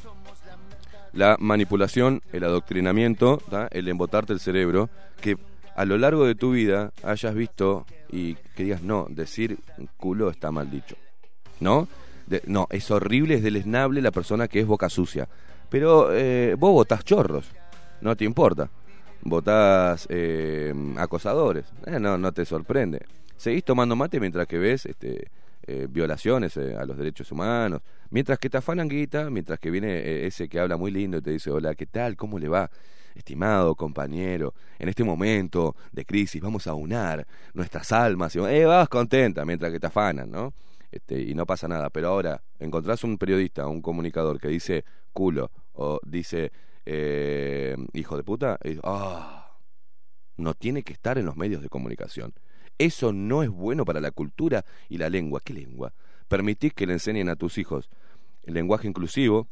la 1.12 1.36
manipulación, 1.38 2.22
el 2.32 2.42
adoctrinamiento, 2.42 3.40
¿tá? 3.48 3.68
el 3.70 3.86
embotarte 3.88 4.32
el 4.32 4.40
cerebro, 4.40 4.90
que 5.20 5.36
a 5.76 5.84
lo 5.84 5.96
largo 5.96 6.26
de 6.26 6.34
tu 6.34 6.50
vida 6.50 6.92
hayas 7.04 7.34
visto 7.34 7.86
y 8.10 8.34
que 8.56 8.64
digas, 8.64 8.82
no, 8.82 9.06
decir 9.08 9.58
culo 9.96 10.28
está 10.30 10.50
mal 10.50 10.70
dicho. 10.70 10.96
¿No? 11.60 11.86
No, 12.46 12.66
es 12.70 12.90
horrible, 12.90 13.36
es 13.36 13.42
deleznable 13.42 14.02
la 14.02 14.10
persona 14.10 14.48
que 14.48 14.60
es 14.60 14.66
boca 14.66 14.88
sucia. 14.88 15.28
Pero 15.70 16.12
eh, 16.12 16.56
vos 16.58 16.72
votás 16.72 17.04
chorros, 17.04 17.50
no 18.00 18.16
te 18.16 18.24
importa. 18.24 18.68
Votás 19.22 20.06
eh, 20.10 20.74
acosadores, 20.96 21.66
eh, 21.86 22.00
no, 22.00 22.18
no 22.18 22.32
te 22.32 22.44
sorprende. 22.44 23.06
Seguís 23.36 23.64
tomando 23.64 23.94
mate 23.94 24.18
mientras 24.18 24.46
que 24.46 24.58
ves 24.58 24.86
este, 24.86 25.30
eh, 25.66 25.86
violaciones 25.88 26.56
eh, 26.56 26.74
a 26.74 26.84
los 26.84 26.96
derechos 26.96 27.30
humanos, 27.30 27.82
mientras 28.10 28.38
que 28.38 28.50
te 28.50 28.56
afanan 28.56 28.88
guita, 28.88 29.30
mientras 29.30 29.58
que 29.58 29.70
viene 29.70 29.98
eh, 29.98 30.26
ese 30.26 30.48
que 30.48 30.58
habla 30.58 30.76
muy 30.76 30.90
lindo 30.90 31.18
y 31.18 31.22
te 31.22 31.30
dice, 31.30 31.50
hola, 31.50 31.74
¿qué 31.74 31.86
tal? 31.86 32.16
¿Cómo 32.16 32.38
le 32.38 32.48
va? 32.48 32.70
Estimado 33.14 33.74
compañero, 33.74 34.54
en 34.78 34.88
este 34.88 35.04
momento 35.04 35.76
de 35.92 36.04
crisis 36.04 36.40
vamos 36.40 36.66
a 36.66 36.74
unar 36.74 37.26
nuestras 37.54 37.92
almas 37.92 38.34
y 38.36 38.38
vas 38.64 38.88
contenta 38.88 39.44
mientras 39.44 39.70
que 39.70 39.80
te 39.80 39.86
afanan, 39.86 40.30
¿no? 40.30 40.54
Este, 40.90 41.20
y 41.20 41.34
no 41.34 41.44
pasa 41.44 41.68
nada. 41.68 41.90
Pero 41.90 42.08
ahora 42.08 42.40
encontrás 42.58 43.04
un 43.04 43.18
periodista, 43.18 43.66
un 43.66 43.82
comunicador 43.82 44.40
que 44.40 44.48
dice 44.48 44.84
culo 45.12 45.50
o 45.80 45.98
dice 46.04 46.52
eh, 46.84 47.74
hijo 47.94 48.16
de 48.16 48.22
puta, 48.22 48.58
ah, 48.84 49.56
no 50.36 50.54
tiene 50.54 50.82
que 50.82 50.92
estar 50.92 51.16
en 51.16 51.24
los 51.24 51.36
medios 51.36 51.62
de 51.62 51.70
comunicación. 51.70 52.34
Eso 52.76 53.12
no 53.12 53.42
es 53.42 53.48
bueno 53.48 53.84
para 53.84 54.00
la 54.00 54.10
cultura 54.10 54.64
y 54.88 54.98
la 54.98 55.08
lengua. 55.08 55.40
¿Qué 55.42 55.54
lengua? 55.54 55.94
Permitís 56.28 56.74
que 56.74 56.86
le 56.86 56.94
enseñen 56.94 57.28
a 57.30 57.36
tus 57.36 57.56
hijos 57.56 57.88
el 58.42 58.54
lenguaje 58.54 58.88
inclusivo, 58.88 59.48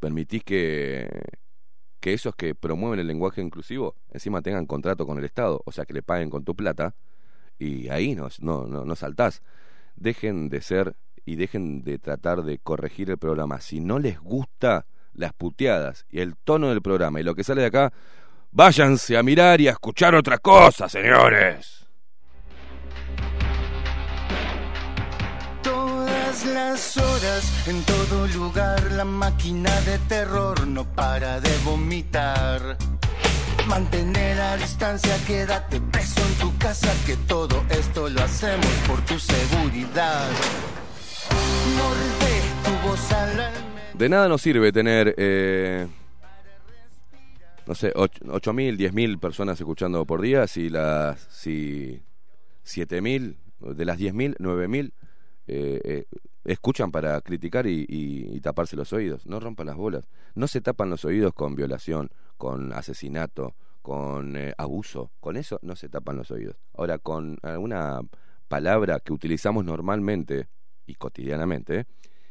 permitís 0.00 0.42
que, 0.42 1.08
que 2.00 2.14
esos 2.14 2.34
que 2.34 2.54
promueven 2.54 2.98
el 2.98 3.06
lenguaje 3.06 3.42
inclusivo 3.42 3.94
encima 4.10 4.42
tengan 4.42 4.66
contrato 4.66 5.06
con 5.06 5.18
el 5.18 5.24
Estado, 5.24 5.62
o 5.66 5.72
sea 5.72 5.84
que 5.84 5.94
le 5.94 6.02
paguen 6.02 6.30
con 6.30 6.44
tu 6.44 6.54
plata, 6.54 6.94
y 7.58 7.88
ahí 7.88 8.14
no, 8.14 8.28
no, 8.40 8.66
no, 8.66 8.84
no 8.84 8.96
saltás. 8.96 9.42
dejen 9.96 10.48
de 10.48 10.62
ser 10.62 10.96
y 11.26 11.36
dejen 11.36 11.82
de 11.82 11.98
tratar 11.98 12.42
de 12.42 12.58
corregir 12.58 13.10
el 13.10 13.18
programa. 13.18 13.60
Si 13.60 13.80
no 13.80 13.98
les 13.98 14.18
gusta 14.18 14.86
las 15.16 15.32
puteadas 15.32 16.06
y 16.10 16.20
el 16.20 16.36
tono 16.36 16.68
del 16.68 16.82
programa 16.82 17.20
y 17.20 17.22
lo 17.22 17.34
que 17.34 17.44
sale 17.44 17.62
de 17.62 17.68
acá, 17.68 17.92
váyanse 18.50 19.16
a 19.16 19.22
mirar 19.22 19.60
y 19.60 19.68
a 19.68 19.72
escuchar 19.72 20.14
otra 20.14 20.38
cosa, 20.38 20.88
señores. 20.88 21.86
Todas 25.62 26.46
las 26.46 26.96
horas, 26.96 27.68
en 27.68 27.82
todo 27.82 28.26
lugar, 28.28 28.92
la 28.92 29.04
máquina 29.04 29.70
de 29.82 29.98
terror 30.08 30.66
no 30.66 30.84
para 30.84 31.40
de 31.40 31.56
vomitar. 31.64 32.76
Mantener 33.66 34.40
a 34.40 34.56
distancia, 34.56 35.16
quédate 35.26 35.80
preso 35.80 36.20
en 36.20 36.34
tu 36.34 36.56
casa, 36.56 36.92
que 37.04 37.16
todo 37.16 37.64
esto 37.68 38.08
lo 38.08 38.22
hacemos 38.22 38.66
por 38.86 39.00
tu 39.06 39.18
seguridad. 39.18 40.28
Morde 41.76 42.42
tu 42.64 42.88
voz 42.88 43.12
al 43.12 43.40
alma. 43.40 43.75
De 43.98 44.08
nada 44.08 44.28
nos 44.28 44.42
sirve 44.42 44.72
tener, 44.72 45.14
eh, 45.16 45.86
no 47.66 47.74
sé, 47.74 47.92
8.000, 47.94 48.76
10.000 48.76 49.18
personas 49.18 49.58
escuchando 49.58 50.04
por 50.04 50.20
día 50.20 50.46
si 50.46 50.68
las 50.68 51.20
si 51.30 52.02
7.000, 52.64 53.36
de 53.60 53.84
las 53.86 53.98
10.000, 53.98 54.36
9.000 54.38 54.92
eh, 55.48 55.80
eh, 55.84 56.04
escuchan 56.44 56.90
para 56.92 57.20
criticar 57.22 57.66
y, 57.66 57.86
y- 57.88 58.36
y 58.36 58.40
taparse 58.40 58.76
los 58.76 58.92
oídos. 58.92 59.24
No 59.26 59.40
rompan 59.40 59.66
las 59.68 59.76
bolas. 59.76 60.08
No 60.34 60.46
se 60.46 60.60
tapan 60.60 60.90
los 60.90 61.04
oídos 61.04 61.32
con 61.32 61.54
violación, 61.54 62.10
con 62.36 62.72
asesinato, 62.74 63.54
con 63.80 64.36
eh, 64.36 64.52
abuso. 64.58 65.10
Con 65.20 65.36
eso 65.36 65.58
no 65.62 65.74
se 65.74 65.88
tapan 65.88 66.16
los 66.16 66.30
oídos. 66.30 66.56
Ahora, 66.74 66.98
con 66.98 67.38
alguna 67.42 68.00
palabra 68.48 69.00
que 69.00 69.12
utilizamos 69.14 69.64
normalmente 69.64 70.48
y 70.86 70.94
cotidianamente. 70.96 71.86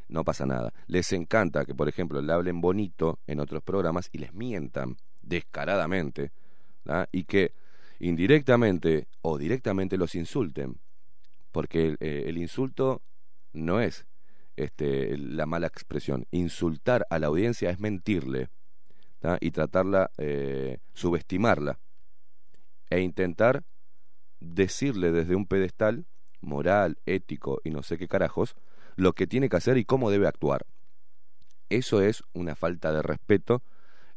No 0.07 0.23
pasa 0.23 0.45
nada. 0.45 0.73
Les 0.87 1.11
encanta 1.13 1.65
que, 1.65 1.75
por 1.75 1.89
ejemplo, 1.89 2.21
le 2.21 2.33
hablen 2.33 2.61
bonito 2.61 3.19
en 3.27 3.39
otros 3.39 3.63
programas 3.63 4.09
y 4.11 4.19
les 4.19 4.33
mientan 4.33 4.97
descaradamente 5.21 6.31
y 7.11 7.23
que 7.23 7.53
indirectamente 7.99 9.07
o 9.21 9.37
directamente 9.37 9.97
los 9.97 10.15
insulten, 10.15 10.79
porque 11.51 11.87
el, 11.87 11.97
eh, 11.99 12.25
el 12.27 12.37
insulto 12.37 13.01
no 13.53 13.79
es 13.79 14.05
este, 14.55 15.17
la 15.17 15.45
mala 15.45 15.67
expresión. 15.67 16.27
Insultar 16.31 17.05
a 17.09 17.19
la 17.19 17.27
audiencia 17.27 17.69
es 17.69 17.79
mentirle 17.79 18.49
y 19.39 19.51
tratarla, 19.51 20.11
eh, 20.17 20.77
subestimarla 20.93 21.79
e 22.91 22.99
intentar 22.99 23.63
decirle 24.39 25.11
desde 25.11 25.35
un 25.35 25.47
pedestal 25.47 26.05
moral, 26.41 26.99
ético 27.07 27.59
y 27.63 27.71
no 27.71 27.81
sé 27.81 27.97
qué 27.97 28.07
carajos, 28.07 28.55
lo 28.95 29.13
que 29.13 29.27
tiene 29.27 29.49
que 29.49 29.57
hacer 29.57 29.77
y 29.77 29.85
cómo 29.85 30.09
debe 30.09 30.27
actuar. 30.27 30.65
Eso 31.69 32.01
es 32.01 32.23
una 32.33 32.55
falta 32.55 32.93
de 32.93 33.01
respeto, 33.01 33.63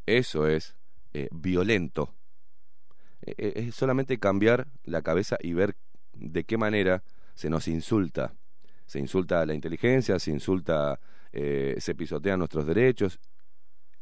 eso 0.06 0.46
es 0.46 0.76
eh, 1.12 1.28
violento. 1.32 2.14
Eh, 3.22 3.34
eh, 3.38 3.52
es 3.56 3.74
solamente 3.74 4.18
cambiar 4.18 4.68
la 4.84 5.02
cabeza 5.02 5.36
y 5.40 5.52
ver 5.52 5.76
de 6.12 6.44
qué 6.44 6.56
manera 6.56 7.02
se 7.34 7.50
nos 7.50 7.68
insulta. 7.68 8.34
Se 8.86 8.98
insulta 8.98 9.44
la 9.44 9.54
inteligencia, 9.54 10.18
se 10.18 10.30
insulta, 10.30 10.98
eh, 11.32 11.76
se 11.78 11.94
pisotean 11.94 12.38
nuestros 12.38 12.66
derechos. 12.66 13.20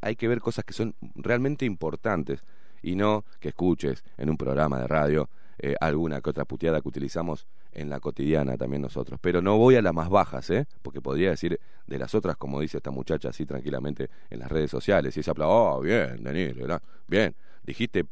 Hay 0.01 0.15
que 0.15 0.27
ver 0.27 0.39
cosas 0.39 0.63
que 0.63 0.73
son 0.73 0.95
realmente 1.15 1.65
importantes 1.65 2.43
y 2.81 2.95
no 2.95 3.25
que 3.39 3.49
escuches 3.49 4.03
en 4.17 4.29
un 4.29 4.37
programa 4.37 4.79
de 4.79 4.87
radio 4.87 5.29
eh, 5.59 5.75
alguna 5.79 6.21
que 6.21 6.29
otra 6.29 6.45
puteada 6.45 6.81
que 6.81 6.87
utilizamos 6.87 7.47
en 7.71 7.89
la 7.89 7.99
cotidiana 7.99 8.57
también 8.57 8.81
nosotros. 8.81 9.19
Pero 9.21 9.41
no 9.41 9.57
voy 9.57 9.75
a 9.75 9.81
las 9.81 9.93
más 9.93 10.09
bajas, 10.09 10.49
¿eh? 10.49 10.67
porque 10.81 11.01
podría 11.01 11.31
decir 11.31 11.59
de 11.85 11.97
las 11.99 12.13
otras, 12.15 12.37
como 12.37 12.59
dice 12.61 12.77
esta 12.77 12.91
muchacha 12.91 13.29
así 13.29 13.45
tranquilamente 13.45 14.09
en 14.29 14.39
las 14.39 14.51
redes 14.51 14.69
sociales. 14.71 15.15
Y 15.17 15.19
ella 15.21 15.31
habla, 15.31 15.47
oh, 15.47 15.81
bien, 15.81 16.23
Danilo, 16.23 16.61
¿verdad? 16.61 16.81
bien, 17.07 17.35
dijiste 17.63 18.05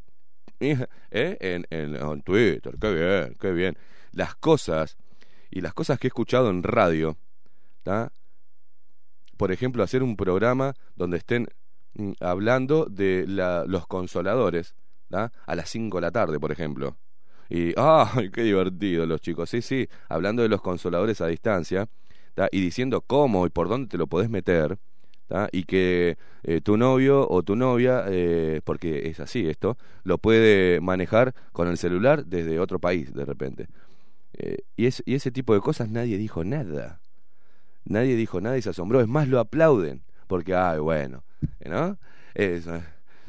¿eh? 0.60 0.88
en, 1.12 1.65
en, 1.69 1.95
en 1.95 2.21
Twitter, 2.21 2.75
qué 2.79 2.93
bien, 2.93 3.36
qué 3.39 3.51
bien. 3.51 3.77
Las 4.12 4.36
cosas 4.36 4.97
y 5.51 5.62
las 5.62 5.73
cosas 5.73 5.99
que 5.99 6.08
he 6.08 6.10
escuchado 6.10 6.49
en 6.49 6.63
radio, 6.63 7.17
por 9.38 9.51
ejemplo, 9.51 9.84
hacer 9.84 10.01
un 10.03 10.15
programa 10.15 10.73
donde 10.95 11.17
estén 11.17 11.47
mm, 11.95 12.13
hablando 12.21 12.86
de 12.86 13.25
la- 13.27 13.65
los 13.67 13.88
consoladores, 13.88 14.75
a 15.12 15.55
las 15.55 15.69
5 15.69 15.97
de 15.97 16.01
la 16.01 16.12
tarde, 16.12 16.39
por 16.39 16.51
ejemplo. 16.51 16.97
Y, 17.49 17.73
¡ay, 17.77 18.29
qué 18.31 18.43
divertido 18.43 19.05
los 19.05 19.21
chicos! 19.21 19.49
Sí, 19.49 19.62
sí, 19.62 19.88
hablando 20.10 20.41
de 20.43 20.49
los 20.49 20.62
consoladores 20.62 21.21
a 21.21 21.27
distancia, 21.27 21.88
y 22.51 22.60
diciendo 22.60 23.01
cómo 23.01 23.45
y 23.45 23.49
por 23.49 23.69
dónde 23.69 23.88
te 23.88 23.97
lo 23.97 24.08
podés 24.08 24.29
meter, 24.29 24.77
y 25.51 25.63
que 25.63 26.17
eh, 26.43 26.62
tu 26.62 26.77
novio 26.77 27.27
o 27.29 27.43
tu 27.43 27.55
novia, 27.55 28.05
eh, 28.08 28.62
porque 28.63 29.08
es 29.10 29.19
así 29.19 29.47
esto, 29.47 29.77
lo 30.03 30.17
puede 30.17 30.79
manejar 30.81 31.34
con 31.51 31.67
el 31.67 31.77
celular 31.77 32.25
desde 32.25 32.60
otro 32.60 32.79
país 32.79 33.13
de 33.13 33.25
repente. 33.25 33.67
Eh, 34.34 34.60
y, 34.77 34.88
y 34.88 35.15
ese 35.15 35.31
tipo 35.31 35.53
de 35.53 35.62
cosas 35.62 35.89
nadie 35.89 36.17
dijo 36.17 36.43
nada. 36.43 36.99
Nadie 37.86 38.15
dijo 38.15 38.41
nada 38.41 38.58
y 38.58 38.62
se 38.62 38.69
asombró. 38.69 39.01
Es 39.01 39.08
más, 39.08 39.27
lo 39.27 39.39
aplauden. 39.39 40.03
Porque, 40.27 40.55
ay, 40.55 40.79
bueno, 40.79 41.23
¿no? 41.65 41.97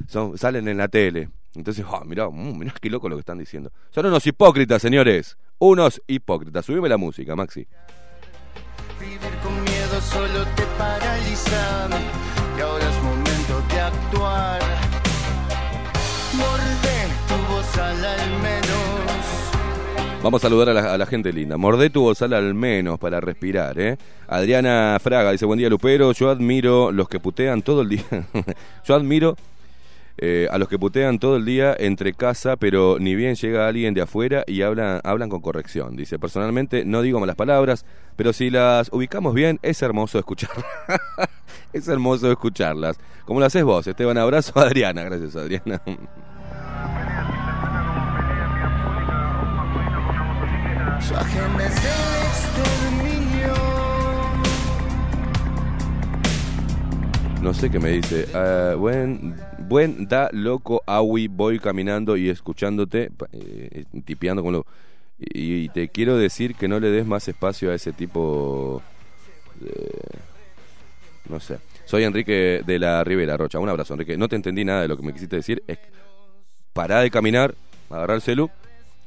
Son, 0.09 0.39
salen 0.39 0.69
en 0.69 0.79
la 0.79 0.89
tele. 0.89 1.29
Entonces, 1.59 1.85
ah, 1.89 2.03
mirá, 2.05 2.29
mm, 2.29 2.59
mirá 2.59 2.75
qué 2.81 2.91
loco 2.91 3.09
lo 3.09 3.17
que 3.17 3.21
están 3.21 3.39
diciendo. 3.39 3.73
Son 3.91 4.07
unos 4.07 4.27
hipócritas, 4.27 4.83
señores. 4.83 5.37
Unos 5.59 6.03
hipócritas. 6.07 6.65
Subime 6.65 6.89
la 6.89 6.97
música, 6.97 7.35
Maxi. 7.35 7.67
Vivir 9.01 9.19
con 9.43 9.55
miedo 9.65 10.01
solo 10.01 10.45
te 10.55 10.63
paraliza 10.79 11.89
y 12.57 12.61
ahora 12.61 12.89
es 12.89 13.03
momento 13.03 13.63
de 13.69 13.81
actuar. 13.81 14.61
Morde 16.35 17.09
tu 17.29 17.55
voz 17.55 17.79
al 17.79 18.05
al 18.05 18.31
menos. 18.43 18.67
Vamos 20.23 20.43
a 20.43 20.49
saludar 20.49 20.71
a 20.71 20.75
la, 20.75 20.95
a 20.95 20.99
la 20.99 21.07
gente 21.07 21.33
linda. 21.33 21.57
Mordé 21.57 21.89
tu 21.89 22.03
bozal 22.03 22.33
al 22.33 22.53
menos 22.53 22.99
para 22.99 23.21
respirar, 23.21 23.79
¿eh? 23.79 23.97
Adriana 24.27 24.99
Fraga 25.01 25.31
dice, 25.31 25.47
buen 25.47 25.59
día 25.59 25.69
Lupero, 25.69 26.11
yo 26.11 26.31
admiro 26.31 26.91
los 26.91 27.09
que 27.09 27.21
putean 27.21 27.63
todo 27.63 27.83
el 27.83 27.91
día. 27.91 28.03
yo 28.85 28.95
admiro 28.97 29.37
eh, 30.19 30.49
a 30.51 30.59
los 30.59 30.69
que 30.69 30.79
putean 30.79 31.19
todo 31.19 31.37
el 31.37 31.45
día 31.45 31.77
entre 31.79 32.15
casa, 32.15 32.57
pero 32.57 32.99
ni 32.99 33.15
bien 33.15 33.35
llega 33.35 33.69
alguien 33.69 33.93
de 33.93 34.01
afuera 34.01 34.45
y 34.47 34.63
hablan, 34.63 35.01
hablan 35.05 35.29
con 35.29 35.41
corrección. 35.41 35.95
Dice, 35.97 36.19
personalmente 36.19 36.85
no 36.85 37.03
digo 37.03 37.21
malas 37.21 37.37
palabras, 37.37 37.85
pero 38.17 38.33
si 38.33 38.49
las 38.49 38.91
ubicamos 38.93 39.35
bien, 39.35 39.59
es 39.63 39.83
hermoso 39.83 40.19
escucharlas. 40.19 40.65
es 41.73 41.87
hermoso 41.89 42.31
escucharlas. 42.31 42.99
Como 43.27 43.41
lo 43.41 43.47
haces 43.47 43.65
vos, 43.65 43.87
Esteban. 43.87 44.17
Abrazo, 44.17 44.59
Adriana. 44.59 45.03
Gracias, 45.03 45.37
Adriana. 45.37 45.83
Su 51.01 51.15
agenda 51.15 51.67
es 51.67 51.77
el 51.77 52.17
exterminio. 52.27 53.55
No 57.43 57.53
sé 57.53 57.71
qué 57.71 57.79
me 57.79 57.91
dice. 57.91 58.27
Ah, 58.35 58.75
buen, 58.77 59.37
buen 59.69 60.07
da 60.09 60.29
loco, 60.33 60.83
Awi, 60.87 61.29
voy 61.29 61.59
caminando 61.59 62.17
y 62.17 62.29
escuchándote, 62.29 63.11
pa- 63.11 63.29
eh, 63.33 63.85
tipeando 64.05 64.43
con 64.43 64.53
lo... 64.53 64.67
Y, 65.19 65.71
te 65.71 65.89
quiero 65.89 66.17
decir 66.19 66.55
que 66.55 66.69
no 66.69 66.79
le 66.79 66.91
des 66.91 67.07
más 67.07 67.27
espacio 67.27 67.71
a 67.71 67.75
ese 67.75 67.93
tipo... 67.93 68.83
de- 69.61 70.19
no 71.29 71.41
sé. 71.41 71.59
Soy 71.87 72.05
Enrique 72.05 72.63
de 72.67 72.79
la 72.79 73.03
Ribera, 73.03 73.37
Rocha. 73.37 73.59
Un 73.59 73.69
abrazo, 73.69 73.95
Enrique. 73.95 74.17
No 74.17 74.29
te 74.29 74.37
entendí 74.37 74.65
nada 74.65 74.83
de 74.83 74.89
lo 74.89 74.97
que 74.97 75.03
me 75.03 75.13
quisiste 75.13 75.37
decir. 75.37 75.63
Pará 76.73 77.01
de 77.01 77.11
caminar, 77.11 77.55
agarrar 77.91 78.17
el 78.17 78.23
celu, 78.23 78.51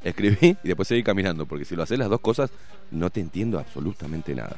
escribí 0.04 0.58
y 0.63 0.67
después 0.67 0.88
seguí 0.88 1.04
caminando. 1.04 1.45
Porque 1.45 1.65
si 1.65 1.76
lo 1.76 1.84
haces 1.84 2.00
las 2.00 2.10
dos 2.10 2.19
cosas, 2.22 2.52
no 2.91 3.10
te 3.10 3.19
entiendo 3.22 3.60
absolutamente 3.60 4.34
nada. 4.34 4.58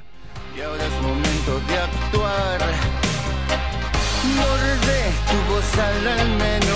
Y 0.57 0.61
ahora 0.61 0.85
es 0.85 1.01
momento 1.01 1.59
de 1.67 1.77
actuar. 1.77 2.61
Morde 5.75 5.77
tu 5.77 5.77
voz 5.77 5.77
al 5.77 6.07
al 6.07 6.29
menos. 6.29 6.71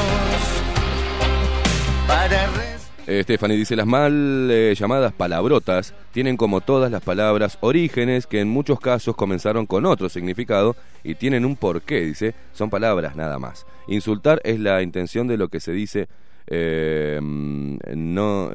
Eh, 3.08 3.22
Stephanie 3.22 3.56
dice, 3.56 3.76
las 3.76 3.86
mal 3.86 4.50
eh, 4.50 4.74
llamadas 4.76 5.14
palabrotas 5.14 5.94
tienen 6.12 6.38
como 6.38 6.62
todas 6.62 6.92
las 6.92 7.04
palabras 7.04 7.60
orígenes 7.62 8.26
que 8.26 8.40
en 8.40 8.48
muchos 8.48 8.80
casos 8.80 9.16
comenzaron 9.16 9.68
con 9.68 9.86
otro 9.86 10.10
significado 10.10 10.76
y 11.04 11.14
tienen 11.14 11.46
un 11.46 11.56
porqué, 11.56 12.02
dice, 12.02 12.34
son 12.54 12.72
palabras 12.72 13.16
nada 13.16 13.38
más. 13.38 13.68
Insultar 13.88 14.42
es 14.44 14.60
la 14.60 14.82
intención 14.82 15.28
de 15.28 15.38
lo 15.38 15.50
que 15.50 15.60
se 15.60 15.72
dice, 15.72 16.08
eh, 16.48 17.20
mm, 17.22 17.78
no, 17.96 18.50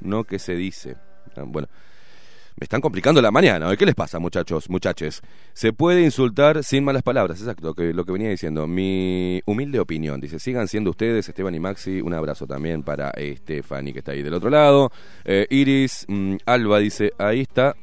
no 0.00 0.24
que 0.24 0.38
se 0.38 0.54
dice. 0.54 0.96
Ah, 1.36 1.42
Bueno, 1.44 1.68
me 2.60 2.64
están 2.64 2.82
complicando 2.82 3.22
la 3.22 3.30
mañana. 3.30 3.72
¿eh? 3.72 3.76
¿Qué 3.78 3.86
les 3.86 3.94
pasa, 3.94 4.18
muchachos, 4.18 4.68
muchaches? 4.68 5.22
Se 5.54 5.72
puede 5.72 6.02
insultar 6.02 6.62
sin 6.62 6.84
malas 6.84 7.02
palabras, 7.02 7.40
exacto, 7.40 7.72
que, 7.74 7.94
lo 7.94 8.04
que 8.04 8.12
venía 8.12 8.28
diciendo. 8.28 8.66
Mi 8.66 9.40
humilde 9.46 9.80
opinión, 9.80 10.20
dice, 10.20 10.38
sigan 10.38 10.68
siendo 10.68 10.90
ustedes, 10.90 11.26
Esteban 11.26 11.54
y 11.54 11.58
Maxi, 11.58 12.02
un 12.02 12.12
abrazo 12.12 12.46
también 12.46 12.82
para 12.82 13.12
Estefani, 13.12 13.94
que 13.94 14.00
está 14.00 14.12
ahí 14.12 14.22
del 14.22 14.34
otro 14.34 14.50
lado. 14.50 14.92
Eh, 15.24 15.46
Iris, 15.48 16.04
mm, 16.06 16.36
Alba 16.44 16.80
dice, 16.80 17.12
ahí 17.16 17.40
está, 17.40 17.74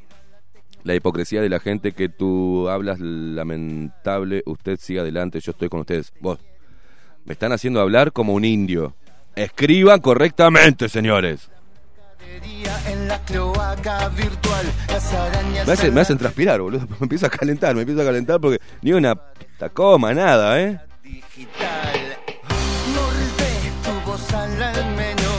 La 0.84 0.94
hipocresía 0.94 1.42
de 1.42 1.50
la 1.50 1.60
gente 1.60 1.94
que 1.94 2.08
tú 2.08 2.70
hablas 2.70 3.00
lamentable, 3.00 4.44
usted 4.46 4.78
siga 4.80 5.02
adelante, 5.02 5.40
yo 5.40 5.54
estoy 5.54 5.70
con 5.70 5.80
ustedes. 5.80 6.13
Vos, 6.22 6.38
me 7.26 7.34
están 7.34 7.52
haciendo 7.52 7.82
hablar 7.82 8.13
como 8.13 8.34
un 8.34 8.46
indio. 8.46 8.96
Escriban 9.36 10.02
correctamente, 10.02 10.88
señores. 10.88 11.50
Me, 15.65 15.73
hace- 15.73 15.91
me 15.91 16.02
hacen 16.02 16.17
transpirar, 16.17 16.62
boludo. 16.62 16.86
Me 16.89 16.97
empiezo 17.02 17.26
a 17.26 17.30
calentar, 17.30 17.76
me 17.76 17.82
empiezo 17.82 18.02
a 18.02 18.06
calentar 18.06 18.39
porque 18.39 18.60
ni 18.82 18.93
una 18.93 19.15
puta 19.15 19.69
coma, 19.69 20.13
nada, 20.13 20.60
¿eh? 20.62 20.80
digital. 21.04 22.17
Morde 22.95 23.71
tu 23.84 24.10
voz 24.10 24.34
al 24.34 24.95
menos 24.95 25.36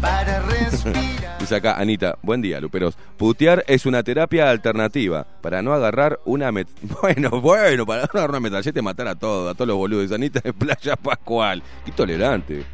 para 0.00 0.40
respirar. 0.40 1.10
Dice 1.40 1.56
acá 1.56 1.74
Anita, 1.78 2.16
buen 2.22 2.42
día, 2.42 2.60
Luperos. 2.60 2.96
Putear 3.16 3.64
es 3.66 3.86
una 3.86 4.02
terapia 4.02 4.50
alternativa 4.50 5.26
para 5.40 5.62
no 5.62 5.72
agarrar 5.72 6.20
una 6.24 6.52
met... 6.52 6.68
Bueno, 7.02 7.40
bueno, 7.40 7.86
para 7.86 8.02
no 8.02 8.08
agarrar 8.12 8.30
una 8.30 8.40
metralleta 8.40 8.78
y 8.78 8.82
matar 8.82 9.08
a 9.08 9.14
todos, 9.14 9.50
a 9.50 9.54
todos 9.54 9.68
los 9.68 9.76
boludos. 9.76 10.12
Anita 10.12 10.40
de 10.40 10.52
Playa 10.52 10.96
Pascual. 10.96 11.62
Qué 11.84 11.92
tolerante. 11.92 12.64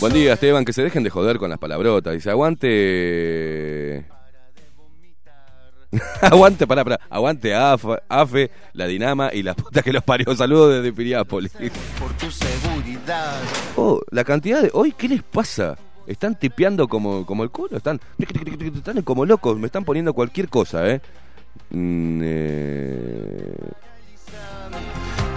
Buen 0.00 0.12
día, 0.12 0.34
Esteban, 0.34 0.64
que 0.64 0.72
se 0.72 0.82
dejen 0.82 1.02
de 1.02 1.10
joder 1.10 1.38
con 1.38 1.50
las 1.50 1.58
palabrotas. 1.58 2.14
Dice, 2.14 2.30
aguante... 2.30 4.04
aguante, 6.20 6.66
pará, 6.66 6.84
pará. 6.84 7.00
Aguante 7.08 7.54
AFE, 7.54 8.50
la 8.74 8.86
Dinama 8.86 9.30
y 9.32 9.42
la 9.42 9.54
puta 9.54 9.82
que 9.82 9.92
los 9.92 10.02
parió. 10.02 10.34
Saludos 10.36 10.76
desde 10.76 10.92
Piriápolis. 10.92 11.52
por 11.98 12.12
tu 12.14 12.30
seguridad. 12.30 13.40
Oh, 13.76 14.00
la 14.10 14.24
cantidad 14.24 14.62
de... 14.62 14.70
Hoy, 14.74 14.92
¿qué 14.92 15.08
les 15.08 15.22
pasa? 15.22 15.76
Están 16.06 16.38
tipeando 16.38 16.88
como, 16.88 17.24
como 17.26 17.42
el 17.42 17.50
culo, 17.50 17.76
están, 17.76 18.00
están 18.18 19.02
como 19.02 19.26
locos, 19.26 19.58
me 19.58 19.66
están 19.66 19.84
poniendo 19.84 20.14
cualquier 20.14 20.48
cosa, 20.48 20.88
¿eh? 20.88 21.02
Mm, 21.70 22.20
eh, 22.24 23.54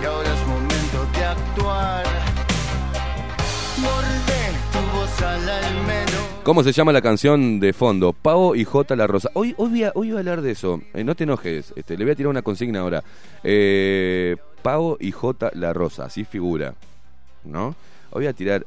Y 0.02 0.06
ahora 0.06 0.34
es 0.34 0.48
momento 0.48 1.08
de 1.14 1.26
actuar. 1.26 2.31
¿Cómo 6.44 6.64
se 6.64 6.72
llama 6.72 6.92
la 6.92 7.04
canción 7.04 7.60
de 7.60 7.72
fondo? 7.72 8.14
Pavo 8.14 8.56
y 8.56 8.66
J 8.66 8.96
La 8.96 9.06
Rosa. 9.06 9.30
Hoy, 9.36 9.54
hoy, 9.58 9.84
voy, 9.94 10.12
a, 10.12 10.18
hablar 10.18 10.42
de 10.42 10.52
eso. 10.52 10.82
Eh, 10.94 11.04
no 11.04 11.16
te 11.16 11.26
enojes. 11.26 11.72
Este, 11.76 11.96
le 11.96 12.04
voy 12.04 12.14
a 12.14 12.16
tirar 12.16 12.32
una 12.32 12.42
consigna 12.42 12.80
ahora. 12.80 13.04
Eh, 13.44 14.36
Pavo 14.64 14.98
y 15.00 15.12
J 15.12 15.52
La 15.54 15.72
Rosa. 15.72 16.06
Así 16.06 16.26
figura. 16.26 16.74
¿No? 17.44 17.76
Hoy 18.10 18.24
voy 18.24 18.26
a 18.26 18.34
tirar. 18.34 18.66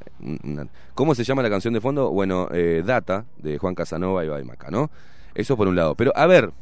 ¿Cómo 0.94 1.16
se 1.16 1.24
llama 1.24 1.42
la 1.42 1.50
canción 1.50 1.74
de 1.74 1.80
fondo? 1.80 2.10
Bueno, 2.10 2.48
eh, 2.52 2.84
Data, 2.86 3.24
de 3.38 3.58
Juan 3.58 3.74
Casanova 3.74 4.24
y 4.24 4.28
Baimaca, 4.28 4.70
¿no? 4.70 4.88
Eso 5.34 5.56
por 5.56 5.66
un 5.66 5.74
lado. 5.74 5.96
Pero, 5.96 6.12
a 6.14 6.26
ver. 6.26 6.52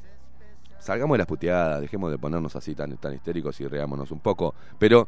Salgamos 0.81 1.15
de 1.15 1.19
las 1.19 1.27
puteadas. 1.27 1.83
Dejemos 1.83 2.11
de 2.11 2.17
ponernos 2.17 2.57
así 2.57 2.75
tan, 2.75 2.97
tan 2.97 3.15
histéricos 3.15 3.61
y 3.61 3.67
reámonos 3.67 4.11
un 4.11 4.21
poco. 4.21 4.55
Pero. 4.79 5.07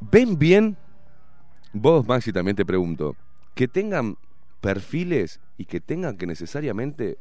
¿Ven 0.00 0.38
bien? 0.38 0.76
Vos, 1.72 2.06
Maxi, 2.06 2.32
también 2.32 2.56
te 2.56 2.64
pregunto. 2.66 3.16
Que 3.54 3.68
tengan 3.68 4.16
perfiles 4.60 5.40
y 5.56 5.64
que 5.66 5.80
tengan 5.80 6.16
que 6.16 6.26
necesariamente 6.26 7.18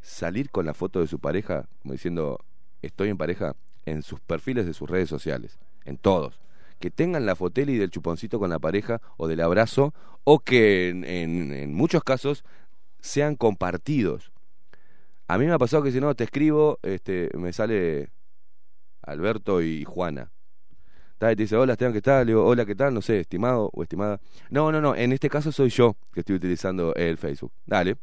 salir 0.00 0.50
con 0.50 0.66
la 0.66 0.74
foto 0.74 1.00
de 1.00 1.06
su 1.06 1.18
pareja, 1.18 1.68
como 1.82 1.92
diciendo, 1.92 2.38
estoy 2.82 3.08
en 3.08 3.16
pareja, 3.18 3.56
en 3.86 4.02
sus 4.02 4.20
perfiles 4.20 4.66
de 4.66 4.74
sus 4.74 4.88
redes 4.88 5.08
sociales, 5.08 5.58
en 5.84 5.96
todos. 5.96 6.40
Que 6.78 6.90
tengan 6.90 7.26
la 7.26 7.34
foteli 7.34 7.76
del 7.76 7.90
chuponcito 7.90 8.38
con 8.38 8.50
la 8.50 8.58
pareja 8.58 9.00
o 9.16 9.26
del 9.26 9.40
abrazo, 9.40 9.94
o 10.24 10.38
que 10.40 10.90
en, 10.90 11.04
en- 11.04 11.74
muchos 11.74 12.04
casos 12.04 12.44
sean 13.00 13.34
compartidos. 13.36 14.32
A 15.26 15.38
mí 15.38 15.46
me 15.46 15.52
ha 15.52 15.58
pasado 15.58 15.82
que 15.82 15.92
si 15.92 16.00
no 16.00 16.14
te 16.14 16.24
escribo, 16.24 16.78
este, 16.82 17.30
me 17.36 17.52
sale 17.52 18.10
Alberto 19.02 19.62
y 19.62 19.84
Juana. 19.84 20.30
Ta, 21.18 21.32
y 21.32 21.36
te 21.36 21.42
dice, 21.42 21.56
hola 21.56 21.72
Esteban, 21.72 21.92
¿qué 21.92 22.00
tal? 22.00 22.26
Le 22.26 22.32
digo, 22.32 22.46
hola, 22.46 22.64
¿qué 22.64 22.74
tal? 22.74 22.94
No 22.94 23.02
sé, 23.02 23.20
estimado 23.20 23.70
o 23.72 23.82
estimada. 23.82 24.20
No, 24.50 24.70
no, 24.70 24.80
no, 24.80 24.94
en 24.94 25.12
este 25.12 25.28
caso 25.28 25.50
soy 25.50 25.68
yo 25.68 25.96
que 26.12 26.20
estoy 26.20 26.36
utilizando 26.36 26.94
el 26.94 27.18
Facebook. 27.18 27.52
Dale. 27.66 27.96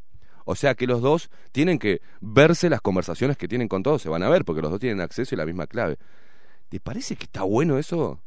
O 0.43 0.55
sea 0.55 0.75
que 0.75 0.85
los 0.85 1.01
dos 1.01 1.29
tienen 1.51 1.79
que 1.79 2.01
verse 2.21 2.69
las 2.69 2.81
conversaciones 2.81 3.37
que 3.37 3.47
tienen 3.47 3.67
con 3.67 3.83
todos, 3.83 4.01
se 4.01 4.09
van 4.09 4.21
a 4.21 4.29
ver, 4.29 4.45
porque 4.45 4.61
los 4.61 4.69
dos 4.69 4.79
tienen 4.79 5.01
acceso 5.01 5.33
y 5.33 5.37
la 5.37 5.45
misma 5.45 5.65
clave. 5.65 5.97
¿Te 6.69 6.79
parece 6.79 7.15
que 7.15 7.23
está 7.25 7.43
bueno 7.43 7.77
eso? 7.77 8.21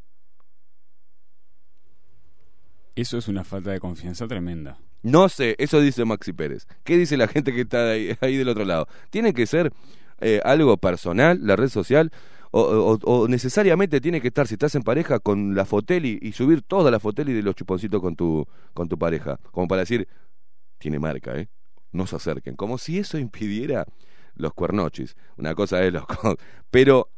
Eso 2.97 3.19
es 3.19 3.29
una 3.29 3.45
falta 3.45 3.71
de 3.71 3.79
confianza 3.79 4.27
tremenda. 4.27 4.79
No 5.03 5.29
sé, 5.29 5.55
eso 5.59 5.81
dice 5.81 6.05
Maxi 6.05 6.33
Pérez. 6.33 6.67
¿Qué 6.83 6.97
dice 6.97 7.17
la 7.17 7.29
gente 7.29 7.53
que 7.53 7.61
está 7.61 7.91
ahí, 7.91 8.17
ahí 8.21 8.37
del 8.37 8.49
otro 8.49 8.65
lado? 8.65 8.89
¿Tiene 9.11 9.33
que 9.33 9.47
ser 9.47 9.73
eh, 10.21 10.41
algo 10.45 10.77
personal, 10.79 11.39
la 11.43 11.55
red 11.55 11.69
social? 11.69 12.11
O, 12.51 13.27
necesariamente 13.29 14.01
tiene 14.01 14.21
que 14.21 14.29
estar, 14.29 14.47
si 14.47 14.55
estás 14.55 14.75
en 14.75 14.83
pareja, 14.83 15.19
con 15.19 15.55
la 15.55 15.65
foteli 15.65 16.19
y 16.23 16.33
subir 16.33 16.63
toda 16.63 16.91
la 16.91 17.01
foteli 17.01 17.33
de 17.33 17.43
los 17.43 17.55
chuponcitos 17.55 18.01
con 18.01 18.17
tu, 18.17 18.47
con 18.75 18.89
tu 18.89 18.99
pareja? 18.99 19.39
Como 19.53 19.69
para 19.69 19.81
decir, 19.81 20.09
tiene 20.79 20.99
marca, 20.99 21.37
¿eh? 21.37 21.49
No 21.93 22.07
se 22.07 22.17
acerquen. 22.17 22.57
Como 22.57 22.79
si 22.79 22.99
eso 22.99 23.19
impidiera 23.19 23.87
los 24.35 24.55
cuernochis. 24.55 25.17
Una 25.37 25.55
cosa 25.55 25.83
es 25.85 25.93
los... 25.93 26.05
Pero, 26.71 27.11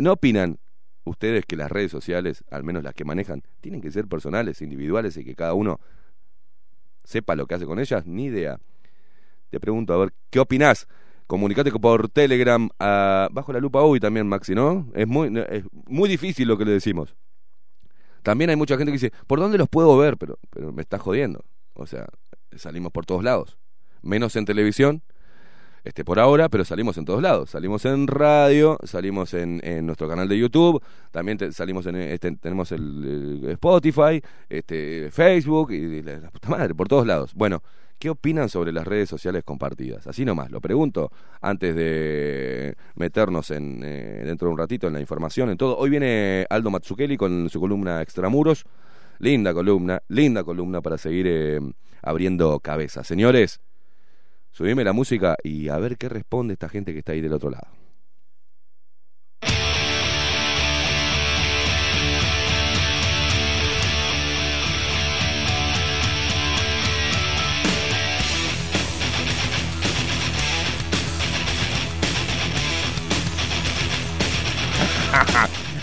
¿no 0.00 0.12
opinan 0.12 0.58
ustedes 1.04 1.44
que 1.46 1.56
las 1.56 1.70
redes 1.70 1.90
sociales, 1.90 2.44
al 2.50 2.64
menos 2.64 2.82
las 2.82 2.94
que 2.94 3.04
manejan, 3.04 3.42
tienen 3.60 3.80
que 3.80 3.90
ser 3.90 4.06
personales, 4.06 4.62
individuales 4.62 5.16
y 5.16 5.24
que 5.24 5.34
cada 5.34 5.54
uno 5.54 5.80
sepa 7.04 7.34
lo 7.34 7.46
que 7.46 7.54
hace 7.54 7.66
con 7.66 7.78
ellas, 7.78 8.06
ni 8.06 8.26
idea. 8.26 8.58
Te 9.50 9.58
pregunto, 9.58 9.92
a 9.92 9.98
ver, 9.98 10.12
¿qué 10.30 10.38
opinás? 10.38 10.86
Comunicate 11.30 11.70
por 11.70 12.08
Telegram, 12.08 12.68
a- 12.80 13.28
bajo 13.30 13.52
la 13.52 13.60
lupa 13.60 13.80
hoy 13.82 14.00
también, 14.00 14.26
Maxi, 14.26 14.52
¿no? 14.52 14.88
Es 14.94 15.06
muy, 15.06 15.32
es 15.48 15.62
muy 15.86 16.08
difícil 16.08 16.48
lo 16.48 16.58
que 16.58 16.64
le 16.64 16.72
decimos. 16.72 17.14
También 18.24 18.50
hay 18.50 18.56
mucha 18.56 18.76
gente 18.76 18.90
que 18.90 18.98
dice, 18.98 19.12
¿por 19.28 19.38
dónde 19.38 19.56
los 19.56 19.68
puedo 19.68 19.96
ver? 19.96 20.16
Pero, 20.16 20.40
pero 20.50 20.72
me 20.72 20.82
estás 20.82 21.00
jodiendo. 21.00 21.44
O 21.74 21.86
sea, 21.86 22.06
salimos 22.56 22.90
por 22.90 23.06
todos 23.06 23.22
lados. 23.22 23.58
Menos 24.02 24.34
en 24.34 24.44
televisión, 24.44 25.02
este 25.84 26.04
por 26.04 26.18
ahora, 26.18 26.48
pero 26.48 26.64
salimos 26.64 26.98
en 26.98 27.04
todos 27.04 27.22
lados. 27.22 27.50
Salimos 27.50 27.84
en 27.84 28.08
radio, 28.08 28.76
salimos 28.82 29.32
en, 29.32 29.60
en 29.62 29.86
nuestro 29.86 30.08
canal 30.08 30.28
de 30.28 30.36
YouTube, 30.36 30.82
también 31.12 31.38
te- 31.38 31.52
salimos 31.52 31.86
en 31.86 31.94
este, 31.94 32.32
tenemos 32.38 32.72
el, 32.72 33.46
Spotify, 33.50 34.20
este 34.48 35.12
Facebook 35.12 35.70
y 35.70 36.02
la, 36.02 36.18
la 36.18 36.30
puta 36.32 36.48
madre, 36.48 36.74
por 36.74 36.88
todos 36.88 37.06
lados. 37.06 37.34
Bueno, 37.34 37.62
¿qué 38.00 38.10
opinan 38.10 38.48
sobre 38.48 38.72
las 38.72 38.86
redes 38.86 39.08
sociales 39.08 39.44
compartidas? 39.44 40.06
Así 40.06 40.24
nomás, 40.24 40.50
lo 40.50 40.60
pregunto 40.60 41.12
antes 41.42 41.76
de 41.76 42.74
meternos 42.96 43.50
en 43.50 43.82
eh, 43.84 44.22
dentro 44.24 44.48
de 44.48 44.52
un 44.52 44.58
ratito 44.58 44.88
en 44.88 44.94
la 44.94 45.00
información, 45.00 45.50
en 45.50 45.58
todo. 45.58 45.76
Hoy 45.76 45.90
viene 45.90 46.46
Aldo 46.48 46.70
Matsukeli 46.70 47.16
con 47.16 47.48
su 47.50 47.60
columna 47.60 48.02
Extramuros. 48.02 48.64
Linda 49.18 49.52
columna, 49.52 50.02
linda 50.08 50.42
columna 50.42 50.80
para 50.80 50.96
seguir 50.96 51.26
eh, 51.28 51.60
abriendo 52.00 52.58
cabezas. 52.60 53.06
Señores, 53.06 53.60
subime 54.50 54.82
la 54.82 54.94
música 54.94 55.36
y 55.44 55.68
a 55.68 55.78
ver 55.78 55.98
qué 55.98 56.08
responde 56.08 56.54
esta 56.54 56.70
gente 56.70 56.94
que 56.94 57.00
está 57.00 57.12
ahí 57.12 57.20
del 57.20 57.34
otro 57.34 57.50
lado. 57.50 57.68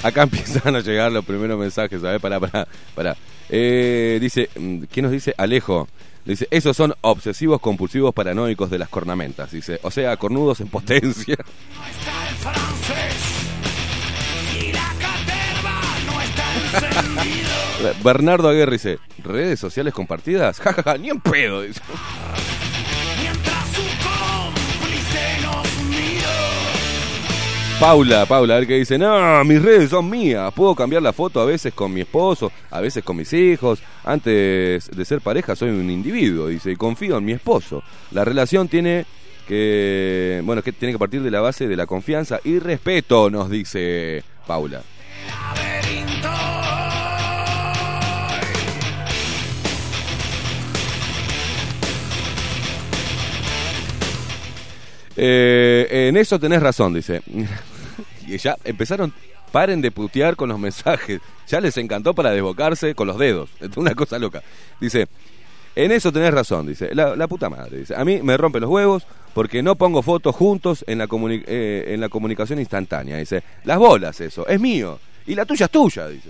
Acá 0.08 0.24
empiezan 0.24 0.76
a 0.76 0.80
llegar 0.80 1.12
los 1.12 1.26
primeros 1.26 1.60
mensajes, 1.60 2.02
¿sabes? 2.02 2.22
Pará, 2.22 2.40
pará, 2.40 2.68
pará. 2.96 3.18
Eh, 3.50 4.18
dice, 4.22 4.50
mm, 4.58 4.84
¿quién 4.92 5.04
nos 5.04 5.12
dice? 5.12 5.34
Alejo. 5.38 5.88
Dice, 6.24 6.48
esos 6.52 6.76
son 6.76 6.94
obsesivos 7.02 7.62
compulsivos 7.62 8.14
paranoicos 8.14 8.70
de 8.70 8.80
las 8.80 8.90
cornamentas. 8.90 9.52
Dice, 9.52 9.80
o 9.84 9.92
sea, 9.92 10.16
cornudos 10.18 10.62
en 10.62 10.68
potencia. 10.68 11.38
No 11.76 11.86
está 11.86 12.30
el 12.30 12.36
francés. 12.36 13.16
Si 14.52 14.72
la 14.72 14.94
caterva 15.00 15.82
no 16.06 16.22
está 16.22 16.90
encendido. 16.90 18.04
Bernardo 18.04 18.50
Aguirre 18.50 18.74
dice, 18.74 19.00
¿redes 19.24 19.60
sociales 19.60 19.94
compartidas? 19.94 20.60
Ja, 20.62 20.74
ja, 20.74 20.84
ja, 20.84 20.98
ni 20.98 21.10
en 21.10 21.20
pedo. 21.20 21.62
Dice. 21.62 21.82
Paula, 27.80 28.26
Paula, 28.26 28.56
a 28.56 28.58
ver 28.58 28.68
qué 28.68 28.74
dice. 28.80 28.98
No, 28.98 29.44
mis 29.46 29.62
redes 29.62 29.92
son 29.92 30.10
mías. 30.10 30.52
Puedo 30.54 30.74
cambiar 30.74 31.04
la 31.04 31.14
foto 31.14 31.40
a 31.40 31.46
veces 31.46 31.74
con 31.76 31.94
mi 31.94 32.02
esposo, 32.02 32.52
a 32.72 32.82
veces 32.82 33.04
con 33.04 33.16
mis 33.16 33.32
hijos. 33.34 33.80
Antes 34.04 34.90
de 34.90 35.06
ser 35.06 35.22
pareja 35.22 35.56
soy 35.56 35.70
un 35.70 35.90
individuo, 35.90 36.48
dice, 36.48 36.72
y 36.72 36.76
confío 36.76 37.18
en 37.18 37.26
mi 37.26 37.34
esposo. 37.34 37.84
La 38.12 38.26
relación 38.26 38.68
tiene 38.68 39.06
que, 39.48 40.42
bueno, 40.44 40.64
que 40.64 40.72
tiene 40.72 40.92
que 40.92 41.00
partir 41.00 41.22
de 41.22 41.30
la 41.30 41.40
base 41.40 41.68
de 41.68 41.76
la 41.76 41.86
confianza 41.86 42.40
y 42.44 42.58
respeto, 42.58 43.30
nos 43.30 43.48
dice 43.48 44.24
Paula. 44.48 44.82
Eh, 55.20 56.08
en 56.10 56.18
eso 56.18 56.40
tenés 56.40 56.62
razón, 56.62 56.94
dice 56.94 57.24
y 58.28 58.38
ya 58.38 58.56
empezaron, 58.64 59.14
paren 59.52 59.82
de 59.82 59.92
putear 59.92 60.36
con 60.36 60.50
los 60.50 60.60
mensajes. 60.60 61.22
Ya 61.48 61.62
les 61.62 61.78
encantó 61.78 62.14
para 62.14 62.32
desbocarse 62.32 62.94
con 62.96 63.08
los 63.08 63.18
dedos. 63.18 63.50
Es 63.62 63.76
una 63.78 63.96
cosa 63.96 64.20
loca. 64.20 64.42
Dice, 64.80 65.08
en 65.76 65.92
eso 65.92 66.12
tenés 66.12 66.34
razón, 66.34 66.68
dice. 66.68 66.94
La, 66.94 67.28
puta 67.28 67.50
madre, 67.50 67.80
dice. 67.80 67.96
A 67.96 68.04
mí 68.04 68.22
me 68.22 68.36
rompen 68.38 68.62
los 68.62 68.70
huevos 68.70 69.06
porque 69.34 69.62
no 69.62 69.76
pongo 69.76 70.02
fotos 70.02 70.36
juntos 70.36 70.84
en 70.88 70.98
la, 70.98 71.08
comuni- 71.08 71.44
eh, 71.48 71.86
en 71.90 72.02
la 72.02 72.10
comunicación 72.10 72.60
instantánea. 72.60 73.18
Dice, 73.18 73.44
las 73.64 73.78
bolas 73.78 74.20
eso, 74.22 74.48
es 74.48 74.60
mío. 74.60 75.00
Y 75.26 75.36
la 75.36 75.46
tuya 75.46 75.66
es 75.66 75.72
tuya, 75.72 76.08
dice. 76.08 76.30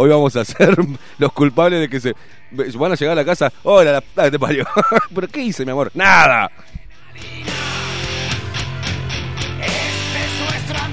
Hoy 0.00 0.10
vamos 0.10 0.36
a 0.36 0.44
ser 0.44 0.76
los 1.18 1.32
culpables 1.32 1.80
de 1.80 1.88
que 1.88 1.98
se 1.98 2.14
van 2.78 2.92
a 2.92 2.94
llegar 2.94 3.12
a 3.14 3.20
la 3.20 3.24
casa. 3.24 3.52
Hola, 3.64 3.90
la 3.90 4.00
puta 4.00 4.30
te 4.30 4.38
parió. 4.38 4.64
¿Pero 5.14 5.26
qué 5.26 5.42
hice, 5.42 5.64
mi 5.64 5.72
amor? 5.72 5.90
¡Nada! 5.92 6.48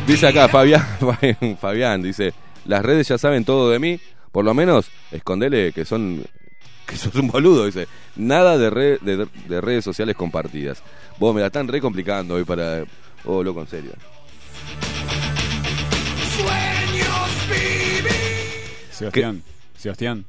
Dice 0.07 0.27
acá 0.27 0.47
Fabián, 0.49 0.85
Fabián, 1.61 2.01
dice, 2.01 2.33
las 2.65 2.83
redes 2.83 3.07
ya 3.07 3.19
saben 3.19 3.45
todo 3.45 3.69
de 3.69 3.77
mí, 3.77 3.99
por 4.31 4.43
lo 4.43 4.55
menos 4.55 4.89
escondele 5.11 5.71
que 5.71 5.85
son 5.85 6.23
que 6.87 6.95
sos 6.97 7.13
un 7.15 7.27
boludo, 7.27 7.65
dice. 7.65 7.87
Nada 8.15 8.57
de, 8.57 8.69
re- 8.71 8.97
de, 9.01 9.27
de 9.47 9.61
redes 9.61 9.83
sociales 9.83 10.15
compartidas. 10.15 10.81
Vos 11.19 11.33
me 11.33 11.41
la 11.41 11.47
están 11.47 11.67
re 11.67 11.81
complicando 11.81 12.35
hoy 12.35 12.43
para... 12.43 12.83
Oh, 13.25 13.41
loco, 13.43 13.61
en 13.61 13.67
serio. 13.67 13.91
Sebastián. 18.95 19.43
Sebastián. 19.77 20.25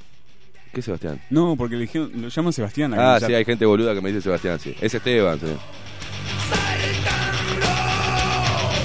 ¿Qué 0.73 0.81
Sebastián? 0.81 1.21
No, 1.29 1.55
porque 1.55 1.75
le 1.75 1.81
dijeron, 1.81 2.11
lo 2.15 2.27
llaman 2.27 2.51
Sebastián. 2.51 2.93
acá 2.93 3.15
Ah, 3.15 3.19
sí, 3.19 3.33
hay 3.33 3.45
gente 3.45 3.65
boluda 3.65 3.93
que 3.95 4.01
me 4.01 4.09
dice 4.09 4.21
Sebastián, 4.21 4.59
sí. 4.59 4.75
Es 4.81 4.93
Esteban, 4.93 5.39
sí. 5.39 5.45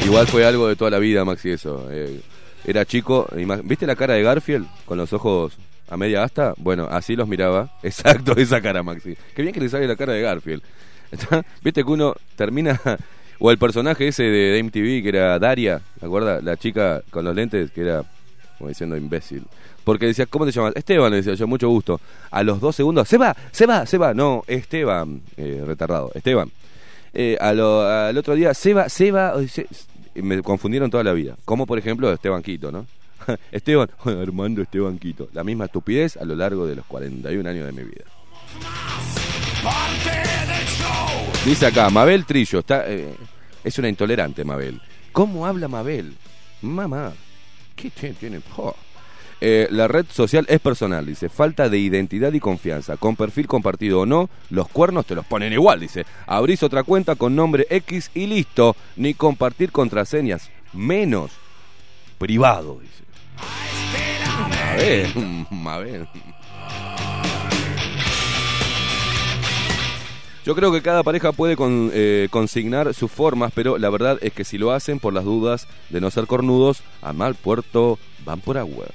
Igual 0.05 0.27
fue 0.29 0.45
algo 0.47 0.69
de 0.69 0.77
toda 0.77 0.91
la 0.93 1.01
vida, 1.01 1.25
Maxi, 1.25 1.51
eso. 1.51 1.89
Eh, 1.91 2.21
era 2.65 2.85
chico, 2.85 3.29
¿viste 3.65 3.87
la 3.87 3.97
cara 3.97 4.15
de 4.15 4.23
Garfield 4.23 4.69
con 4.85 4.99
los 4.99 5.13
ojos 5.13 5.55
a 5.89 5.97
media 5.97 6.23
asta? 6.23 6.55
Bueno, 6.59 6.87
así 6.89 7.17
los 7.17 7.27
miraba. 7.27 7.73
Exacto, 7.83 8.37
esa 8.37 8.61
cara, 8.61 8.85
Maxi. 8.85 9.17
Qué 9.35 9.43
bien 9.43 9.53
que 9.53 9.61
le 9.61 9.69
sale 9.69 9.89
la 9.89 9.97
cara 9.97 10.13
de 10.13 10.23
Garfield. 10.23 10.63
¿Viste 11.63 11.83
que 11.85 11.91
uno 11.91 12.15
termina... 12.37 12.81
O 13.45 13.51
el 13.51 13.59
personaje 13.59 14.07
ese 14.07 14.23
de, 14.23 14.53
de 14.53 14.63
MTV 14.63 15.03
que 15.03 15.09
era 15.09 15.37
Daria, 15.37 15.81
¿te 15.99 16.07
acuerdas? 16.07 16.45
La 16.45 16.57
chica 16.57 17.03
con 17.11 17.25
los 17.25 17.35
lentes 17.35 17.73
que 17.73 17.81
era 17.81 18.05
como 18.63 18.69
diciendo 18.69 18.97
imbécil. 18.97 19.43
Porque 19.85 20.07
decía, 20.07 20.27
¿cómo 20.27 20.45
te 20.47 20.53
llamas? 20.53 20.75
Esteban, 20.77 21.11
le 21.11 21.17
decía 21.19 21.35
yo, 21.35 21.47
mucho 21.47 21.69
gusto. 21.69 22.01
A 22.31 22.43
los 22.43 22.61
dos 22.61 22.77
segundos, 22.77 23.09
se 23.09 23.19
va, 23.19 23.37
se 23.51 23.67
va, 23.67 23.87
se 23.87 23.99
va. 23.99 24.15
No, 24.15 24.45
Esteban, 24.47 25.23
eh, 25.37 25.63
retardado, 25.67 26.11
Esteban. 26.15 26.51
Eh, 27.15 27.37
al 27.41 28.17
otro 28.17 28.35
día, 28.35 28.55
se 28.55 28.75
va, 28.75 28.89
se 28.89 29.11
va. 29.11 29.35
me 30.15 30.43
confundieron 30.43 30.91
toda 30.91 31.05
la 31.05 31.13
vida. 31.13 31.37
Como 31.45 31.67
por 31.67 31.79
ejemplo 31.79 32.13
Esteban 32.13 32.43
Quito, 32.43 32.73
¿no? 32.73 32.87
Esteban, 33.53 33.89
Armando 34.05 34.63
Esteban 34.63 34.99
Quito. 34.99 35.29
La 35.33 35.45
misma 35.45 35.67
estupidez 35.67 36.17
a 36.17 36.25
lo 36.25 36.35
largo 36.35 36.67
de 36.67 36.77
los 36.77 36.87
41 36.87 37.49
años 37.49 37.67
de 37.67 37.73
mi 37.73 37.83
vida. 37.83 38.05
Dice 41.45 41.67
acá, 41.67 41.91
Mabel 41.91 42.25
Trillo, 42.25 42.61
está, 42.61 42.89
eh, 42.89 43.15
es 43.65 43.79
una 43.79 43.89
intolerante 43.89 44.45
Mabel. 44.45 44.81
¿Cómo 45.13 45.47
habla 45.47 45.69
Mabel? 45.69 46.15
Mamá, 46.63 47.13
¿qué 47.75 47.91
tiene? 47.91 48.41
Jo. 48.51 48.75
Eh, 49.45 49.67
la 49.73 49.89
red 49.89 50.07
social 50.09 50.47
es 50.49 50.61
personal, 50.61 51.05
dice, 51.05 51.29
falta 51.29 51.69
de 51.69 51.77
identidad 51.77 52.33
y 52.33 52.39
confianza. 52.39 52.97
Con 52.97 53.17
perfil 53.17 53.49
compartido 53.49 53.99
o 53.99 54.07
no, 54.07 54.31
los 54.51 54.69
cuernos 54.69 55.05
te 55.05 55.17
los 55.17 55.27
ponen 55.27 55.53
igual, 55.53 55.81
dice. 55.81 56.07
Abrís 56.29 56.63
otra 56.63 56.85
cuenta 56.85 57.17
con 57.17 57.35
nombre 57.35 57.67
X 57.69 58.13
y 58.15 58.29
listo. 58.29 58.77
Ni 58.95 59.15
compartir 59.15 59.73
contraseñas, 59.73 60.49
menos 60.73 61.33
privado, 62.19 62.79
dice. 62.81 63.03
Mabel, 64.39 65.47
Mabel. 65.51 66.09
Yo 70.45 70.55
creo 70.55 70.71
que 70.71 70.83
cada 70.83 71.03
pareja 71.03 71.33
puede 71.33 71.57
eh, 71.59 72.29
consignar 72.31 72.95
sus 72.95 73.11
formas, 73.11 73.51
pero 73.53 73.77
la 73.77 73.91
verdad 73.91 74.19
es 74.21 74.33
que 74.33 74.45
si 74.45 74.57
lo 74.57 74.71
hacen 74.71 75.01
por 75.01 75.13
las 75.13 75.25
dudas 75.25 75.67
de 75.91 76.01
no 76.01 76.13
ser 76.13 76.29
cornudos, 76.29 76.85
a 77.01 77.13
mal 77.13 77.35
puerto 77.35 77.99
van 78.25 78.41
por 78.41 78.57
agua. 78.57 78.87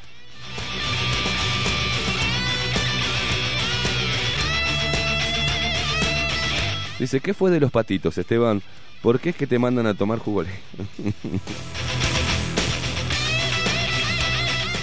Dice, 7.00 7.20
¿qué 7.20 7.34
fue 7.34 7.52
de 7.52 7.60
los 7.60 7.72
patitos, 7.72 8.18
Esteban? 8.18 8.62
¿Por 9.02 9.20
qué 9.20 9.30
es 9.30 9.36
que 9.36 9.48
te 9.48 9.60
mandan 9.60 9.86
a 9.86 9.94
tomar 9.94 10.20
jugo? 10.20 10.44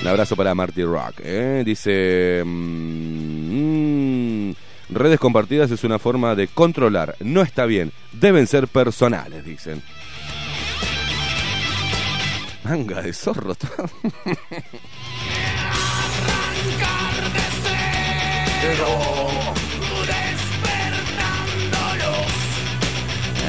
Un 0.03 0.09
abrazo 0.09 0.37
para 0.37 0.55
Marty 0.55 0.85
Rock. 0.85 1.21
¿eh? 1.21 1.63
Dice, 1.65 2.43
mm, 2.45 4.51
redes 4.91 5.19
compartidas 5.19 5.71
es 5.71 5.83
una 5.83 5.99
forma 5.99 6.35
de 6.35 6.49
controlar. 6.49 7.17
No 7.21 7.43
está 7.43 7.67
bien. 7.67 7.91
Deben 8.13 8.47
ser 8.47 8.69
personales, 8.69 9.45
dicen. 9.45 9.83
Manga 12.65 13.03
de 13.03 13.13
zorro. 13.13 13.57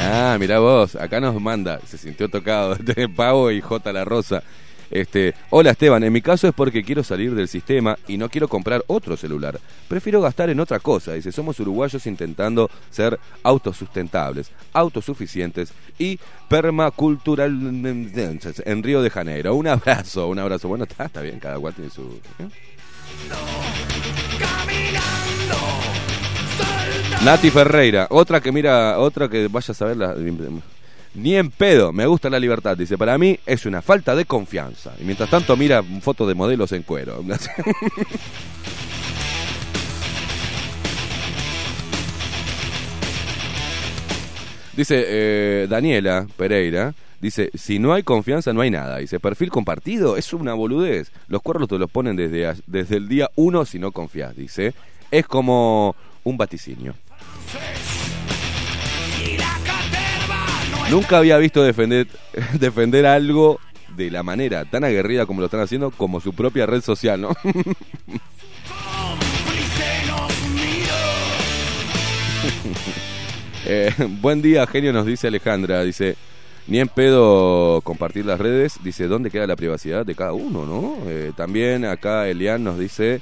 Ah, 0.02 0.38
mirá 0.40 0.60
vos, 0.60 0.96
acá 0.96 1.20
nos 1.20 1.40
manda, 1.42 1.80
se 1.86 1.98
sintió 1.98 2.30
tocado, 2.30 2.74
este 2.80 3.08
Pavo 3.10 3.52
y 3.52 3.62
J 3.62 3.94
la 3.94 4.06
Rosa. 4.06 4.44
Este, 4.92 5.34
hola 5.50 5.72
Esteban, 5.72 6.04
en 6.04 6.14
mi 6.14 6.22
caso 6.22 6.48
es 6.48 6.54
porque 6.54 6.84
quiero 6.84 7.04
salir 7.04 7.34
del 7.34 7.48
sistema 7.48 7.98
y 8.08 8.18
no 8.18 8.30
quiero 8.30 8.48
comprar 8.48 8.84
otro 8.88 9.18
celular. 9.18 9.60
Prefiero 9.88 10.22
gastar 10.22 10.50
en 10.50 10.60
otra 10.60 10.80
cosa. 10.80 11.14
Dice, 11.14 11.32
somos 11.32 11.60
uruguayos 11.60 12.06
intentando 12.06 12.70
ser 12.90 13.20
autosustentables, 13.44 14.52
autosuficientes 14.74 15.74
y 15.98 16.20
permacultural 16.48 17.52
en 17.52 18.84
Río 18.84 19.02
de 19.02 19.10
Janeiro. 19.10 19.56
Un 19.56 19.68
abrazo, 19.68 20.28
un 20.28 20.40
abrazo. 20.40 20.68
Bueno, 20.68 20.84
está, 20.84 21.06
está 21.06 21.22
bien, 21.22 21.40
cada 21.40 21.58
cual 21.60 21.74
tiene 21.74 21.90
su... 21.90 22.20
¿eh? 22.40 23.95
Nati 27.26 27.50
Ferreira, 27.50 28.06
otra 28.12 28.40
que 28.40 28.52
mira, 28.52 29.00
otra 29.00 29.28
que 29.28 29.48
vaya 29.48 29.72
a 29.72 29.74
saber 29.74 29.98
la... 29.98 30.14
Ni 31.16 31.36
en 31.36 31.50
pedo, 31.50 31.92
me 31.92 32.06
gusta 32.06 32.30
la 32.30 32.40
libertad. 32.40 32.78
Dice, 32.78 33.00
para 33.00 33.18
mí 33.18 33.40
es 33.48 33.66
una 33.66 33.82
falta 33.82 34.16
de 34.16 34.26
confianza. 34.26 34.94
Y 35.02 35.06
mientras 35.06 35.32
tanto 35.32 35.58
mira 35.58 35.82
fotos 36.02 36.28
de 36.28 36.36
modelos 36.36 36.72
en 36.72 36.84
cuero. 36.84 37.24
Dice 44.78 45.04
eh, 45.08 45.66
Daniela 45.68 46.28
Pereira, 46.38 46.94
dice, 47.20 47.50
si 47.56 47.80
no 47.80 47.96
hay 47.96 48.04
confianza 48.04 48.54
no 48.54 48.62
hay 48.62 48.70
nada. 48.70 48.98
Dice, 48.98 49.20
perfil 49.20 49.50
compartido 49.50 50.16
es 50.16 50.32
una 50.32 50.54
boludez. 50.54 51.12
Los 51.28 51.42
cuernos 51.42 51.70
te 51.70 51.80
los 51.80 51.90
ponen 51.90 52.16
desde, 52.18 52.54
desde 52.68 52.98
el 52.98 53.08
día 53.08 53.32
uno 53.34 53.66
si 53.66 53.80
no 53.80 53.92
confías, 53.92 54.36
dice. 54.36 54.76
Es 55.10 55.26
como 55.26 55.96
un 56.24 56.38
vaticinio. 56.38 56.94
Nunca 60.90 61.18
había 61.18 61.38
visto 61.38 61.64
defender, 61.64 62.08
defender 62.60 63.06
algo 63.06 63.60
de 63.96 64.12
la 64.12 64.24
manera 64.24 64.66
tan 64.66 64.84
aguerrida 64.84 65.26
como 65.26 65.40
lo 65.40 65.46
están 65.46 65.62
haciendo, 65.62 65.92
como 65.92 66.20
su 66.20 66.34
propia 66.34 66.66
red 66.66 66.82
social, 66.82 67.22
¿no? 67.22 67.36
Eh, 73.68 73.92
buen 74.22 74.44
día, 74.44 74.68
genio, 74.68 74.94
nos 74.94 75.08
dice 75.08 75.28
Alejandra. 75.28 75.82
Dice, 75.84 76.16
ni 76.68 76.80
en 76.80 76.88
pedo 76.88 77.82
compartir 77.82 78.26
las 78.26 78.40
redes. 78.40 78.76
Dice, 78.84 79.08
¿dónde 79.08 79.32
queda 79.32 79.48
la 79.48 79.56
privacidad 79.56 80.06
de 80.06 80.14
cada 80.14 80.34
uno, 80.34 80.66
no? 80.66 80.98
Eh, 81.10 81.32
también 81.36 81.84
acá 81.84 82.28
Elian 82.28 82.64
nos 82.64 82.78
dice, 82.78 83.22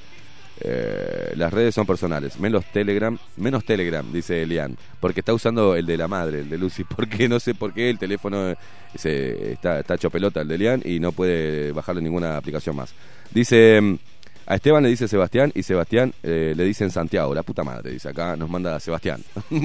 eh, 0.63 1.33
las 1.35 1.51
redes 1.53 1.75
son 1.75 1.85
personales. 1.85 2.39
Menos 2.39 2.65
Telegram, 2.71 3.17
menos 3.37 3.65
Telegram, 3.65 4.05
dice 4.11 4.43
Elian. 4.43 4.77
Porque 4.99 5.19
está 5.21 5.33
usando 5.33 5.75
el 5.75 5.85
de 5.85 5.97
la 5.97 6.07
madre, 6.07 6.39
el 6.39 6.49
de 6.49 6.57
Lucy. 6.57 6.83
Porque 6.95 7.27
no 7.29 7.39
sé 7.39 7.53
por 7.55 7.73
qué 7.73 7.89
el 7.89 7.99
teléfono 7.99 8.53
se, 8.95 9.53
está, 9.53 9.79
está 9.79 9.95
hecho 9.95 10.09
pelota 10.09 10.41
el 10.41 10.47
de 10.47 10.55
Elian 10.55 10.81
y 10.85 10.99
no 10.99 11.11
puede 11.11 11.71
bajarlo 11.71 11.99
en 11.99 12.05
ninguna 12.05 12.37
aplicación 12.37 12.75
más. 12.75 12.93
Dice... 13.31 13.79
mm, 13.81 13.95
A 14.45 14.55
Esteban 14.55 14.83
le 14.83 14.89
dice 14.89 15.07
Sebastián 15.07 15.51
y 15.55 15.63
Sebastián 15.63 16.13
eh, 16.21 16.53
le 16.55 16.65
dicen 16.65 16.91
Santiago, 16.91 17.33
la 17.33 17.43
puta 17.43 17.63
madre, 17.63 17.91
dice 17.91 18.09
acá, 18.09 18.35
nos 18.35 18.49
manda 18.49 18.77
Sebastián. 18.79 19.23
Dios 19.49 19.61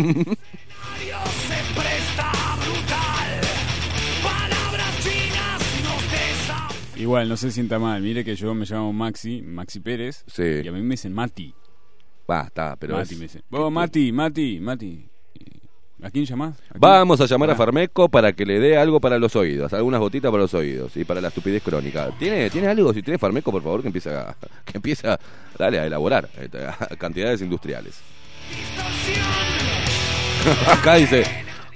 se 1.49 1.59
presta 1.75 2.33
brutal. 2.61 3.18
Igual, 6.99 7.29
no 7.29 7.37
se 7.37 7.51
sienta 7.51 7.79
mal. 7.79 8.03
Mire 8.03 8.25
que 8.25 8.35
yo 8.35 8.55
me 8.55 8.65
llamo 8.67 8.93
Maxi, 8.93 9.43
Maxi 9.43 9.81
Pérez. 9.81 10.25
Sí. 10.27 10.43
Y 10.65 10.69
a 10.69 10.73
mí 10.73 10.83
me 10.83 10.91
dicen 10.95 11.13
Mati. 11.13 11.55
Basta, 12.27 12.77
pero 12.79 12.97
Mati 12.97 13.15
es- 13.15 13.19
me 13.21 13.25
dice. 13.27 13.43
Vos, 13.49 13.71
Mati, 13.73 14.13
Mati, 14.13 14.61
Mati. 14.61 15.09
¿A 16.03 16.11
quién 16.11 16.25
llamás? 16.25 16.57
¿A 16.69 16.73
quién? 16.73 16.81
Vamos 16.81 17.21
a 17.21 17.27
llamar 17.27 17.51
a. 17.51 17.57
Farmeco 17.57 18.09
para 18.09 18.33
que 18.33 18.47
le 18.47 18.61
dé 18.61 18.77
algo 18.77 19.01
para 19.01 19.19
los 19.19 19.35
oídos, 19.35 19.73
algunas 19.73 19.99
gotitas 20.01 20.31
para 20.31 20.43
los 20.43 20.55
oídos 20.55 20.97
y 20.97 21.05
para 21.05 21.21
la 21.21 21.29
estupidez 21.29 21.63
crónica. 21.63 22.11
¿Tiene, 22.19 22.51
¿tiene 22.51 22.69
algo? 22.69 22.93
Si 22.95 23.03
tiene 23.03 23.19
Farmeco, 23.19 23.51
por 23.51 23.63
favor, 23.63 23.81
que 23.83 23.89
empiece 23.89 24.11
a, 24.15 24.37
que 24.65 24.79
empiece 24.79 25.09
a, 25.09 25.19
dale, 25.59 25.79
a 25.81 25.87
elaborar 25.87 26.29
eh, 26.37 26.49
a 26.69 26.97
cantidades 26.97 27.41
industriales. 27.43 28.01
Acá 30.69 30.95
dice, 30.97 31.25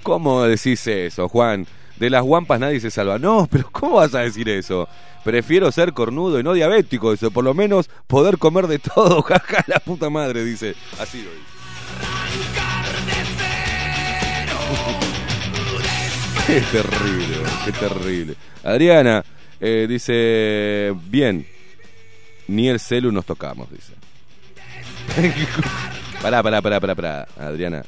¿cómo 0.03 0.43
decís 0.45 0.87
eso, 0.87 1.29
Juan? 1.29 1.67
De 2.03 2.11
las 2.11 2.23
guampas 2.25 2.59
nadie 2.59 2.81
se 2.81 2.91
salva. 2.91 3.21
No, 3.21 3.47
pero 3.49 3.71
¿cómo 3.71 3.99
vas 3.99 4.13
a 4.17 4.23
decir 4.23 4.49
eso? 4.49 4.89
Prefiero 5.23 5.71
ser 5.71 5.93
cornudo 5.93 6.41
y 6.41 6.43
no 6.43 6.53
diabético, 6.53 7.13
dice, 7.13 7.31
por 7.31 7.45
lo 7.45 7.55
menos 7.55 7.89
poder 8.09 8.39
comer 8.39 8.67
de 8.67 8.81
todo, 8.81 9.23
jaja, 9.29 9.63
la 9.69 9.79
puta 9.79 10.11
madre, 10.11 10.45
dice. 10.45 10.75
Así 10.99 11.23
lo. 11.23 11.31
Qué 16.49 16.61
terrible, 16.73 17.37
qué 17.65 17.71
terrible. 17.71 18.35
Adriana 18.65 19.25
eh, 19.61 19.87
dice, 19.89 20.93
bien, 21.09 21.47
ni 22.49 22.69
el 22.69 22.81
celu 22.81 23.13
nos 23.13 23.25
tocamos, 23.25 23.69
dice. 23.71 23.93
pará, 26.21 26.43
pará, 26.43 26.61
pará, 26.61 26.81
pará, 26.81 26.97
pará, 26.97 27.29
Adriana. 27.39 27.85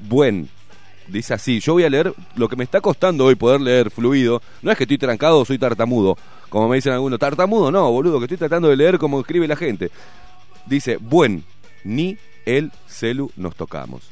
Buen, 0.00 0.48
dice 1.08 1.34
así, 1.34 1.60
yo 1.60 1.74
voy 1.74 1.84
a 1.84 1.90
leer 1.90 2.12
lo 2.34 2.48
que 2.48 2.56
me 2.56 2.64
está 2.64 2.80
costando 2.80 3.24
hoy 3.24 3.34
poder 3.34 3.60
leer 3.60 3.90
fluido. 3.90 4.42
No 4.62 4.70
es 4.70 4.76
que 4.76 4.84
estoy 4.84 4.98
trancado 4.98 5.44
soy 5.44 5.58
tartamudo, 5.58 6.16
como 6.48 6.68
me 6.68 6.76
dicen 6.76 6.92
algunos. 6.92 7.18
Tartamudo 7.18 7.70
no, 7.70 7.90
boludo, 7.90 8.18
que 8.18 8.24
estoy 8.26 8.38
tratando 8.38 8.68
de 8.68 8.76
leer 8.76 8.98
como 8.98 9.20
escribe 9.20 9.48
la 9.48 9.56
gente. 9.56 9.90
Dice, 10.66 10.98
buen, 10.98 11.44
ni 11.84 12.16
el 12.44 12.72
celu 12.86 13.30
nos 13.36 13.54
tocamos. 13.56 14.02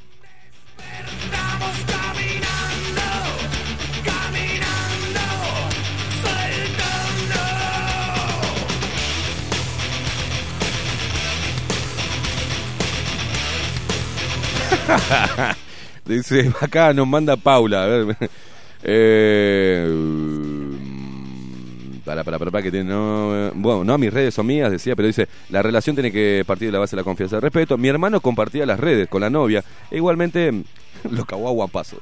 Dice, 16.06 16.52
acá 16.60 16.92
nos 16.92 17.06
manda 17.06 17.36
Paula, 17.36 17.84
a 17.84 17.86
ver. 17.86 18.16
Eh, 18.88 19.84
mm, 19.90 20.76
para, 22.04 22.22
para, 22.22 22.38
para, 22.38 22.50
para, 22.52 22.62
que 22.62 22.70
tiene, 22.70 22.90
no, 22.90 23.34
eh, 23.34 23.50
bueno, 23.54 23.82
no, 23.82 23.98
mis 23.98 24.12
redes 24.12 24.32
son 24.34 24.46
mías, 24.46 24.70
decía, 24.70 24.94
pero 24.94 25.08
dice, 25.08 25.26
la 25.48 25.60
relación 25.60 25.96
tiene 25.96 26.12
que 26.12 26.44
partir 26.46 26.68
de 26.68 26.72
la 26.72 26.78
base 26.78 26.94
de 26.94 27.00
la 27.00 27.04
confianza 27.04 27.38
y 27.38 27.40
respeto. 27.40 27.78
Mi 27.78 27.88
hermano 27.88 28.20
compartía 28.20 28.64
las 28.64 28.78
redes 28.78 29.08
con 29.08 29.22
la 29.22 29.30
novia, 29.30 29.64
e 29.90 29.96
igualmente 29.96 30.52
lo 31.10 31.24
cagó 31.24 31.48
a 31.48 31.52
guapazo. 31.52 31.96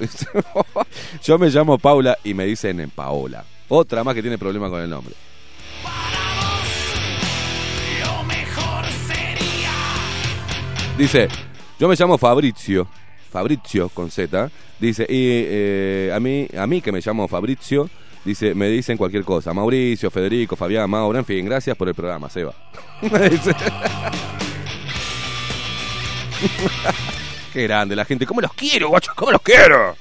Yo 1.22 1.38
me 1.38 1.48
llamo 1.48 1.78
Paula 1.78 2.18
y 2.22 2.34
me 2.34 2.44
dicen 2.44 2.90
Paola. 2.94 3.44
Otra 3.68 4.04
más 4.04 4.14
que 4.14 4.20
tiene 4.20 4.36
problema 4.36 4.68
con 4.68 4.82
el 4.82 4.90
nombre. 4.90 5.14
Dice, 10.98 11.28
yo 11.80 11.88
me 11.88 11.96
llamo 11.96 12.18
Fabrizio, 12.18 12.86
Fabrizio 13.34 13.88
con 13.88 14.12
Z, 14.12 14.48
dice, 14.78 15.02
y 15.08 15.42
eh, 15.44 16.12
a, 16.14 16.20
mí, 16.20 16.46
a 16.56 16.68
mí 16.68 16.80
que 16.80 16.92
me 16.92 17.00
llamo 17.04 17.26
Fabrizio, 17.26 17.90
dice, 18.24 18.54
me 18.54 18.68
dicen 18.68 18.96
cualquier 18.96 19.24
cosa, 19.24 19.52
Mauricio, 19.52 20.08
Federico, 20.08 20.54
Fabián, 20.54 20.88
Mauro, 20.88 21.18
en 21.18 21.24
fin, 21.24 21.44
gracias 21.44 21.76
por 21.76 21.88
el 21.88 21.96
programa, 21.96 22.30
Seba. 22.30 22.54
Qué 27.52 27.64
grande 27.64 27.96
la 27.96 28.04
gente, 28.04 28.24
¿cómo 28.24 28.40
los 28.40 28.52
quiero, 28.52 28.90
guacho? 28.90 29.10
¿Cómo 29.16 29.32
los 29.32 29.42
quiero? 29.42 29.96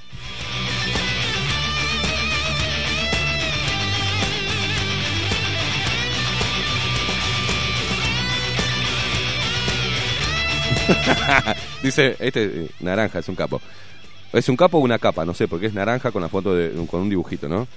Dice, 11.84 12.16
este 12.20 12.44
eh, 12.46 12.70
naranja 12.80 13.20
es 13.20 13.30
un 13.30 13.36
capo. 13.36 13.62
¿Es 14.32 14.50
un 14.50 14.56
capo 14.58 14.78
o 14.78 14.82
una 14.82 15.00
capa? 15.00 15.26
No 15.26 15.34
sé, 15.34 15.48
porque 15.48 15.68
es 15.68 15.74
naranja 15.74 16.12
con 16.12 16.22
la 16.22 16.30
foto 16.30 16.56
de 16.56 16.72
con 16.88 17.02
un 17.02 17.10
dibujito, 17.10 17.48
¿no? 17.48 17.68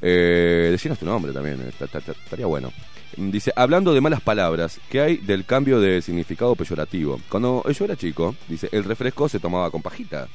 Eh, 0.00 0.76
tu 0.98 1.06
nombre 1.06 1.32
también, 1.32 1.60
eh, 1.60 1.72
ta- 1.78 1.86
ta- 1.86 2.00
ta- 2.00 2.12
estaría 2.12 2.46
bueno. 2.46 2.72
Dice, 3.16 3.52
hablando 3.54 3.92
de 3.94 4.00
malas 4.00 4.20
palabras, 4.20 4.80
¿qué 4.90 5.00
hay 5.00 5.16
del 5.18 5.44
cambio 5.44 5.80
de 5.80 6.02
significado 6.02 6.56
peyorativo? 6.56 7.20
Cuando 7.28 7.62
yo 7.70 7.84
era 7.84 7.94
chico, 7.94 8.34
dice, 8.48 8.68
el 8.72 8.84
refresco 8.84 9.28
se 9.28 9.38
tomaba 9.38 9.70
con 9.70 9.82
pajita. 9.82 10.26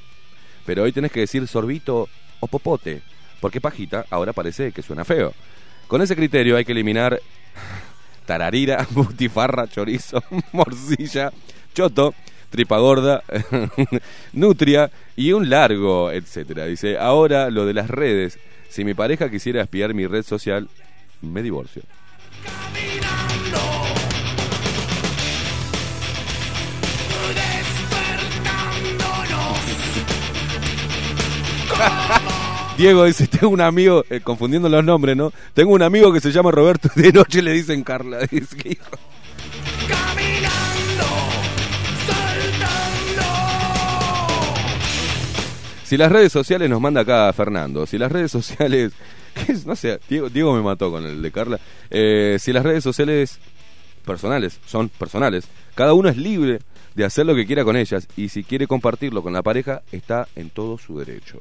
Pero 0.66 0.84
hoy 0.84 0.92
tenés 0.94 1.12
que 1.12 1.22
decir 1.22 1.46
sorbito 1.48 2.08
o 2.40 2.48
popote, 2.48 3.02
porque 3.42 3.60
pajita 3.60 4.06
ahora 4.10 4.32
parece 4.32 4.72
que 4.72 4.82
suena 4.84 5.04
feo. 5.04 5.34
Con 5.88 6.02
ese 6.02 6.16
criterio 6.16 6.56
hay 6.56 6.66
que 6.66 6.72
eliminar 6.74 7.20
tararira, 8.26 8.88
butifarra, 8.92 9.68
chorizo, 9.68 10.24
morcilla, 10.54 11.32
choto, 11.78 12.16
tripa 12.50 12.80
gorda, 12.80 13.22
nutria 14.34 14.90
y 15.16 15.32
un 15.32 15.48
largo, 15.48 16.12
etcétera. 16.12 16.66
Dice, 16.66 16.98
ahora 16.98 17.52
lo 17.52 17.68
de 17.68 17.76
las 17.76 17.88
redes, 17.88 18.40
si 18.68 18.84
mi 18.84 18.96
pareja 18.96 19.30
quisiera 19.30 19.62
espiar 19.62 19.94
mi 19.94 20.08
red 20.08 20.24
social, 20.24 20.68
me 21.22 21.44
divorcio. 21.44 21.84
Diego 32.80 33.06
dice, 33.06 33.28
tengo 33.28 33.50
un 33.50 33.62
amigo, 33.62 34.04
eh, 34.10 34.20
confundiendo 34.22 34.68
los 34.68 34.84
nombres, 34.84 35.16
¿no? 35.16 35.32
Tengo 35.54 35.74
un 35.74 35.84
amigo 35.84 36.12
que 36.12 36.22
se 36.22 36.32
llama 36.32 36.50
Roberto 36.50 36.90
de 36.96 37.12
noche 37.12 37.44
le 37.44 37.54
dicen 37.54 37.84
Carla. 37.84 38.18
Dice, 38.32 38.58
"¿Qué 38.58 38.70
hijo?". 38.70 39.17
Si 45.88 45.96
las 45.96 46.12
redes 46.12 46.34
sociales 46.34 46.70
nos 46.70 46.82
manda 46.82 47.00
acá 47.00 47.32
Fernando, 47.32 47.86
si 47.86 47.98
las 47.98 48.12
redes 48.12 48.30
sociales, 48.30 48.92
no 49.66 49.74
sé, 49.74 50.02
Diego, 50.10 50.28
Diego 50.28 50.54
me 50.54 50.62
mató 50.62 50.92
con 50.92 51.06
el 51.06 51.22
de 51.22 51.32
Carla, 51.32 51.62
Eh, 51.90 52.36
si 52.42 52.52
las 52.52 52.64
redes 52.64 52.84
sociales 52.84 53.40
personales 54.06 54.60
son 54.66 54.90
personales, 54.90 55.48
cada 55.76 55.94
uno 55.94 56.10
es 56.10 56.18
libre 56.18 56.60
de 56.94 57.06
hacer 57.06 57.26
lo 57.26 57.34
que 57.36 57.46
quiera 57.46 57.64
con 57.64 57.78
ellas 57.78 58.06
y 58.18 58.28
si 58.28 58.44
quiere 58.44 58.68
compartirlo 58.68 59.24
con 59.24 59.32
la 59.32 59.42
pareja 59.42 59.82
está 59.94 60.28
en 60.36 60.50
todo 60.50 60.78
su 60.78 61.00
derecho. 61.00 61.40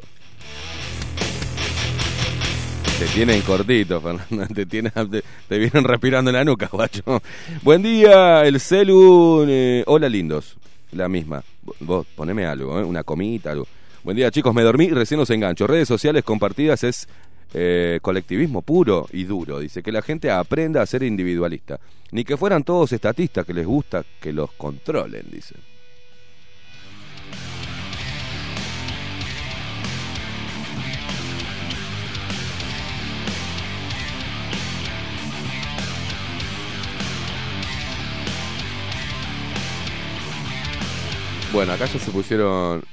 Te 3.01 3.07
tienen 3.07 3.41
cortito, 3.43 4.01
Fernando. 4.29 4.55
Te, 4.55 4.65
tienen, 4.65 4.93
te, 5.11 5.25
te 5.49 5.59
vienen 5.59 5.83
respirando 5.83 6.31
en 6.31 6.37
la 6.37 6.45
nuca, 6.45 6.69
guacho. 6.73 7.21
Buen 7.63 7.83
día, 7.83 8.45
el 8.47 8.61
celu. 8.61 9.45
eh, 9.49 9.83
hola, 9.89 10.09
lindos. 10.09 10.57
La 10.93 11.09
misma. 11.09 11.43
Vos, 11.81 12.07
poneme 12.15 12.47
algo, 12.47 12.79
¿eh? 12.79 12.85
una 12.85 13.03
comita, 13.03 13.51
algo. 13.51 13.67
Buen 14.07 14.17
día, 14.17 14.31
chicos. 14.31 14.55
Me 14.55 14.63
dormí 14.63 14.85
y 14.85 14.91
recién 14.91 15.19
los 15.19 15.31
engancho. 15.31 15.67
Redes 15.67 15.89
sociales 15.89 16.23
compartidas 16.23 16.85
es 16.85 17.09
eh, 17.55 17.99
colectivismo 18.01 18.63
puro 18.63 19.09
y 19.13 19.25
duro. 19.25 19.59
Dice 19.59 19.83
que 19.83 19.91
la 19.91 20.01
gente 20.01 20.31
aprenda 20.31 20.81
a 20.81 20.87
ser 20.87 21.03
individualista. 21.03 21.81
Ni 22.13 22.23
que 22.23 22.37
fueran 22.37 22.63
todos 22.63 22.93
estatistas 22.93 23.45
que 23.45 23.53
les 23.53 23.67
gusta 23.67 24.05
que 24.21 24.33
los 24.33 24.53
controlen, 24.53 25.25
dice. 25.29 25.57
Bueno, 41.57 41.73
acá 41.73 41.87
ya 41.87 41.99
se 41.99 42.11
pusieron. 42.11 42.83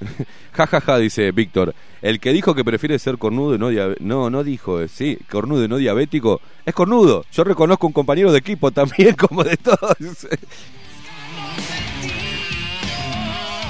Ja, 0.54 0.68
ja, 0.68 0.80
ja, 0.80 0.98
dice 0.98 1.32
Víctor. 1.32 1.76
El 2.02 2.22
que 2.22 2.32
dijo 2.32 2.56
que 2.56 2.64
prefiere 2.64 2.98
ser 2.98 3.18
cornudo 3.18 3.56
y 3.56 3.58
no 3.58 3.68
diabético. 3.68 4.06
No, 4.06 4.30
no 4.30 4.42
dijo, 4.44 4.80
eh, 4.80 4.88
sí, 4.88 5.18
cornudo 5.30 5.66
y 5.66 5.68
no 5.68 5.76
diabético. 5.76 6.40
Es 6.66 6.74
cornudo. 6.74 7.26
Yo 7.34 7.44
reconozco 7.44 7.88
un 7.88 7.92
compañero 7.92 8.32
de 8.32 8.38
equipo 8.38 8.72
también, 8.72 9.16
como 9.18 9.44
de 9.44 9.58
todos. 9.58 9.98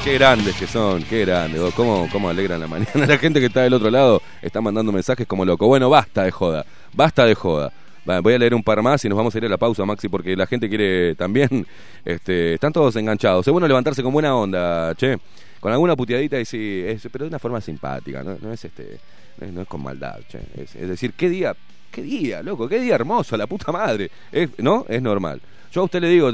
Qué 0.03 0.13
grandes 0.13 0.55
que 0.57 0.67
son, 0.67 1.01
qué 1.03 1.21
grandes. 1.21 1.59
oh, 1.59 1.71
¿Cómo, 1.71 2.07
¿Cómo 2.11 2.29
alegran 2.29 2.59
la 2.59 2.67
mañana? 2.67 2.91
La 3.07 3.17
gente 3.17 3.39
que 3.39 3.47
está 3.47 3.61
del 3.61 3.73
otro 3.73 3.89
lado 3.89 4.21
está 4.43 4.61
mandando 4.61 4.91
mensajes 4.91 5.25
como 5.25 5.43
loco. 5.43 5.65
Bueno, 5.65 5.89
basta 5.89 6.21
de 6.23 6.29
joda. 6.29 6.65
Basta 6.93 7.25
de 7.25 7.33
joda. 7.33 7.73
Voy 8.05 8.33
a 8.33 8.37
leer 8.37 8.53
un 8.53 8.63
par 8.63 8.81
más 8.81 9.03
y 9.05 9.09
nos 9.09 9.17
vamos 9.17 9.33
a 9.33 9.37
ir 9.37 9.45
a 9.45 9.49
la 9.49 9.57
pausa, 9.57 9.85
Maxi, 9.85 10.09
porque 10.09 10.35
la 10.35 10.45
gente 10.45 10.67
quiere 10.69 11.15
también. 11.15 11.65
Este, 12.05 12.55
están 12.55 12.73
todos 12.73 12.93
enganchados. 12.97 13.47
Es 13.47 13.51
bueno 13.51 13.65
levantarse 13.65 14.03
con 14.03 14.11
buena 14.11 14.35
onda, 14.35 14.93
che. 14.95 15.17
Con 15.61 15.71
alguna 15.71 15.95
puteadita 15.95 16.37
y 16.37 16.43
sí, 16.43 16.83
pero 17.09 17.23
de 17.23 17.29
una 17.29 17.39
forma 17.39 17.61
simpática, 17.61 18.21
no, 18.21 18.51
es 18.51 18.65
este, 18.65 18.99
no 19.39 19.61
es, 19.61 19.67
con 19.69 19.81
maldad, 19.81 20.19
che. 20.27 20.39
Es, 20.57 20.73
decir, 20.73 21.13
qué 21.13 21.29
día, 21.29 21.55
qué 21.89 22.01
día, 22.01 22.43
loco, 22.43 22.67
qué 22.67 22.81
día 22.81 22.95
hermoso, 22.95 23.37
la 23.37 23.47
puta 23.47 23.71
madre. 23.71 24.11
¿No? 24.57 24.85
Es 24.89 25.01
normal. 25.01 25.41
Yo 25.71 25.81
a 25.81 25.85
usted 25.85 26.01
le 26.01 26.09
digo, 26.09 26.29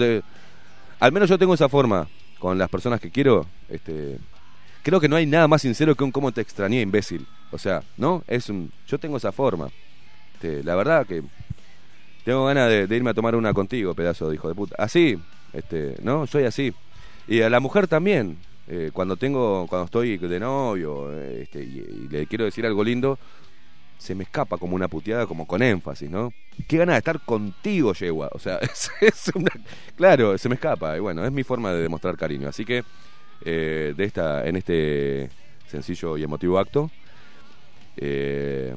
al 1.00 1.12
menos 1.12 1.30
yo 1.30 1.38
tengo 1.38 1.54
esa 1.54 1.70
forma 1.70 2.08
con 2.40 2.58
las 2.58 2.70
personas 2.70 3.00
que 3.00 3.12
quiero. 3.12 3.46
Este, 3.70 4.18
creo 4.82 5.00
que 5.00 5.08
no 5.08 5.18
hay 5.18 5.28
nada 5.28 5.48
más 5.48 5.62
sincero 5.62 5.94
que 5.94 6.04
un 6.04 6.12
cómo 6.12 6.32
te 6.32 6.42
extrañé, 6.42 6.82
imbécil. 6.82 7.28
O 7.52 7.60
sea, 7.60 7.84
¿no? 7.98 8.24
Es 8.28 8.50
un, 8.50 8.72
yo 8.88 8.98
tengo 8.98 9.18
esa 9.18 9.32
forma. 9.32 9.70
Este, 10.34 10.64
la 10.64 10.76
verdad 10.76 11.06
que 11.06 11.22
tengo 12.24 12.46
ganas 12.46 12.70
de, 12.70 12.96
irme 12.96 13.12
a 13.12 13.14
tomar 13.14 13.36
una 13.36 13.54
contigo, 13.54 13.94
pedazo 13.94 14.30
de 14.30 14.36
hijo 14.36 14.48
de 14.48 14.56
puta. 14.56 14.76
Así, 14.78 15.18
este, 15.54 15.96
¿no? 16.04 16.28
Soy 16.28 16.44
así. 16.44 16.74
Y 17.28 17.42
a 17.42 17.50
la 17.50 17.60
mujer 17.60 17.88
también. 17.88 18.38
eh, 18.68 18.92
cuando 18.94 19.18
tengo, 19.18 19.66
cuando 19.68 19.86
estoy 19.86 20.18
de 20.18 20.40
novio 20.40 21.12
este, 21.12 21.64
y, 21.64 22.08
le 22.10 22.28
quiero 22.28 22.46
decir 22.46 22.66
algo 22.66 22.84
lindo, 22.84 23.18
se 23.98 24.16
me 24.16 24.24
escapa 24.24 24.58
como 24.58 24.76
una 24.76 24.88
puteada, 24.88 25.28
como 25.28 25.46
con 25.46 25.62
énfasis, 25.62 26.10
¿no? 26.10 26.32
Qué 26.68 26.78
ganas 26.78 26.96
de 26.96 27.00
estar 27.00 27.20
contigo, 27.22 27.94
yegua. 27.94 28.30
O 28.32 28.40
sea, 28.40 28.58
es, 28.62 28.92
es 29.02 29.32
una. 29.36 29.52
Claro, 29.96 30.38
se 30.38 30.50
me 30.50 30.56
escapa. 30.56 30.96
Y 30.98 31.00
bueno, 31.00 31.26
es 31.26 31.32
mi 31.32 31.44
forma 31.44 31.72
de 31.74 31.82
demostrar 31.82 32.16
cariño. 32.16 32.48
Así 32.48 32.64
que, 32.64 32.84
eh, 33.44 33.94
de 33.96 34.04
esta, 34.04 34.48
en 34.48 34.56
este 34.56 35.30
sencillo 35.68 36.18
y 36.18 36.24
emotivo 36.24 36.60
acto, 36.60 36.90
eh, 37.98 38.76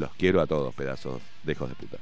los 0.00 0.10
quiero 0.16 0.40
a 0.40 0.46
todos, 0.46 0.74
pedazos 0.74 1.20
de 1.44 1.54
de 1.54 1.74
puta. 1.74 1.98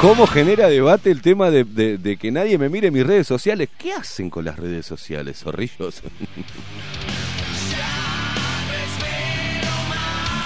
¿Cómo 0.00 0.26
genera 0.26 0.68
debate 0.68 1.10
el 1.10 1.22
tema 1.22 1.50
de 1.50 2.18
que 2.20 2.30
nadie 2.30 2.58
me 2.58 2.68
mire 2.68 2.90
mis 2.90 3.06
redes 3.06 3.26
sociales? 3.26 3.68
¿Qué 3.78 3.92
hacen 3.92 4.28
con 4.28 4.44
las 4.44 4.58
redes 4.58 4.84
sociales, 4.84 5.38
zorrillos? 5.38 6.02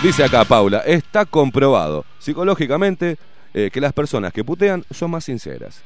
Dice 0.00 0.22
acá 0.22 0.44
Paula, 0.44 0.78
está 0.86 1.24
comprobado 1.24 2.04
psicológicamente 2.20 3.18
eh, 3.52 3.68
que 3.72 3.80
las 3.80 3.92
personas 3.92 4.32
que 4.32 4.44
putean 4.44 4.84
son 4.92 5.10
más 5.10 5.24
sinceras. 5.24 5.82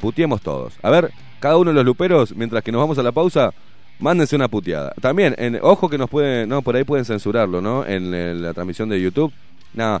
Puteemos 0.00 0.40
todos. 0.40 0.74
A 0.82 0.90
ver, 0.90 1.10
cada 1.40 1.56
uno 1.56 1.70
de 1.70 1.74
los 1.74 1.84
luperos, 1.84 2.32
mientras 2.36 2.62
que 2.62 2.70
nos 2.70 2.80
vamos 2.80 2.96
a 2.98 3.02
la 3.02 3.10
pausa, 3.10 3.52
mándense 3.98 4.36
una 4.36 4.46
puteada. 4.46 4.94
También, 5.00 5.34
en, 5.36 5.58
ojo 5.60 5.88
que 5.88 5.98
nos 5.98 6.08
pueden, 6.08 6.48
no, 6.48 6.62
por 6.62 6.76
ahí 6.76 6.84
pueden 6.84 7.04
censurarlo, 7.04 7.60
¿no? 7.60 7.84
En, 7.84 8.14
eh, 8.14 8.34
la 8.34 8.54
transmisión 8.54 8.88
de 8.88 9.00
YouTube. 9.00 9.32
Nada, 9.74 10.00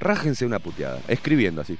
rájense 0.00 0.46
una 0.46 0.60
puteada, 0.60 1.00
escribiendo 1.08 1.60
así. 1.60 1.78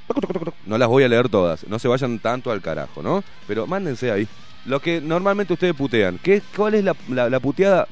No 0.67 0.77
las 0.77 0.89
voy 0.89 1.05
a 1.05 1.09
leer 1.09 1.31
todas, 1.31 1.67
no 1.69 1.79
se 1.79 1.89
vayan 1.89 2.19
tanto 2.19 2.53
al 2.53 2.61
carajo, 2.61 3.03
¿no? 3.03 3.25
Pero 3.47 3.67
mándense 3.67 4.11
ahí. 4.11 4.29
Lo 4.67 4.81
que 4.81 5.01
normalmente 5.01 5.53
ustedes 5.53 5.75
putean, 5.75 6.19
¿qué, 6.23 6.43
¿cuál 6.57 6.75
es 6.75 6.85
la, 6.85 6.95
puteada 7.41 7.87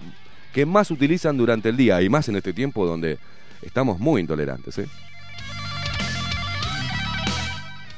que 0.54 0.64
más 0.64 0.90
utilizan 0.90 1.36
durante 1.36 1.68
el 1.68 1.76
día? 1.76 2.00
Y 2.00 2.08
más 2.08 2.28
en 2.28 2.36
este 2.36 2.54
tiempo 2.54 2.86
donde 2.86 3.18
estamos 3.60 3.98
muy 3.98 4.22
intolerantes, 4.22 4.78
¿eh? 4.78 4.88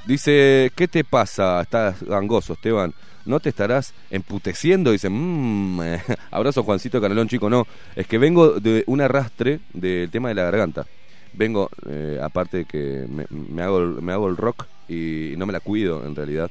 Dice, 0.07 0.71
¿qué 0.75 0.87
te 0.89 1.05
pasa? 1.05 1.63
Estás 1.63 2.03
gangoso, 2.03 2.55
Esteban. 2.55 2.93
¿No 3.25 3.41
te 3.41 3.49
estarás 3.49 3.95
emputeciendo? 4.11 4.91
Dice, 4.91 5.09
mmm, 5.09 5.81
abrazo 6.31 6.63
Juancito 6.63 7.01
Canelón, 7.01 7.29
chico. 7.29 7.49
No, 7.49 7.67
es 7.97 8.07
que 8.07 8.19
vengo 8.19 8.61
de 8.61 8.85
un 8.87 9.01
arrastre 9.01 9.61
del 9.73 10.11
tema 10.11 10.29
de 10.29 10.35
la 10.35 10.43
garganta. 10.43 10.85
Vengo, 11.33 11.71
eh, 11.89 12.21
aparte 12.23 12.59
de 12.59 12.65
que 12.65 13.07
me, 13.09 13.25
me 13.31 13.63
hago, 13.63 13.81
me 13.81 14.13
hago 14.13 14.29
el 14.29 14.37
rock 14.37 14.67
y 14.89 15.35
no 15.39 15.47
me 15.47 15.53
la 15.53 15.61
cuido 15.61 16.05
en 16.05 16.15
realidad. 16.15 16.51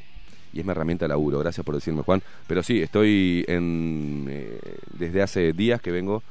Y 0.54 0.60
es 0.60 0.66
mi 0.66 0.72
herramienta 0.72 1.06
de 1.06 1.10
laburo, 1.10 1.40
gracias 1.40 1.66
por 1.66 1.76
decirme 1.76 2.04
Juan. 2.04 2.22
Pero 2.48 2.62
sí, 2.64 2.82
estoy 2.82 3.44
en, 3.48 4.28
eh, 4.30 4.60
desde 4.98 5.22
hace 5.22 5.52
días 5.54 5.82
que 5.82 5.92
vengo. 5.92 6.22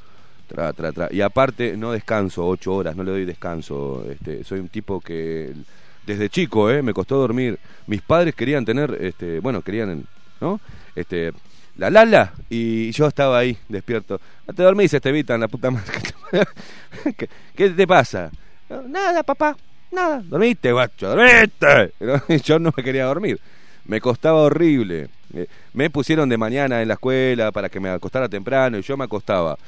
Y 1.10 1.20
aparte 1.22 1.76
no 1.78 1.92
descanso 1.92 2.46
ocho 2.46 2.74
horas, 2.74 2.94
no 2.94 3.02
le 3.04 3.10
doy 3.10 3.24
descanso. 3.24 4.04
Este, 4.10 4.44
soy 4.44 4.60
un 4.60 4.68
tipo 4.68 5.00
que 5.00 5.52
desde 6.06 6.28
chico, 6.28 6.70
eh, 6.70 6.82
me 6.82 6.92
costó 6.92 7.16
dormir. 7.16 7.58
Mis 7.86 8.02
padres 8.02 8.34
querían 8.34 8.64
tener, 8.64 8.96
este, 9.00 9.40
bueno, 9.40 9.62
querían, 9.62 10.04
¿no? 10.40 10.60
Este, 10.94 11.32
la 11.76 11.88
lala 11.88 12.34
y 12.50 12.90
yo 12.92 13.06
estaba 13.06 13.38
ahí 13.38 13.56
despierto. 13.68 14.20
No 14.46 14.52
te 14.52 14.62
dormís, 14.62 14.92
Estevita, 14.92 15.34
en 15.34 15.40
la 15.40 15.48
puta 15.48 15.70
madre. 15.70 15.92
¿Qué, 17.16 17.28
qué 17.56 17.70
te 17.70 17.86
pasa? 17.86 18.30
"No, 18.68 18.82
Nada, 18.82 19.22
papá, 19.22 19.56
nada. 19.90 20.22
¿Dormiste, 20.22 20.70
guacho? 20.70 21.08
¿Dormiste? 21.16 21.92
Yo 22.44 22.58
no 22.58 22.72
me 22.76 22.82
quería 22.82 23.06
dormir. 23.06 23.40
Me 23.84 24.00
costaba 24.00 24.40
horrible. 24.42 25.08
Eh, 25.34 25.46
Me 25.72 25.90
pusieron 25.90 26.28
de 26.28 26.38
mañana 26.38 26.82
en 26.82 26.88
la 26.88 26.94
escuela 26.94 27.50
para 27.52 27.68
que 27.68 27.80
me 27.80 27.88
acostara 27.90 28.28
temprano 28.28 28.78
y 28.78 28.82
yo 28.82 28.96
me 28.96 29.04
acostaba. 29.04 29.58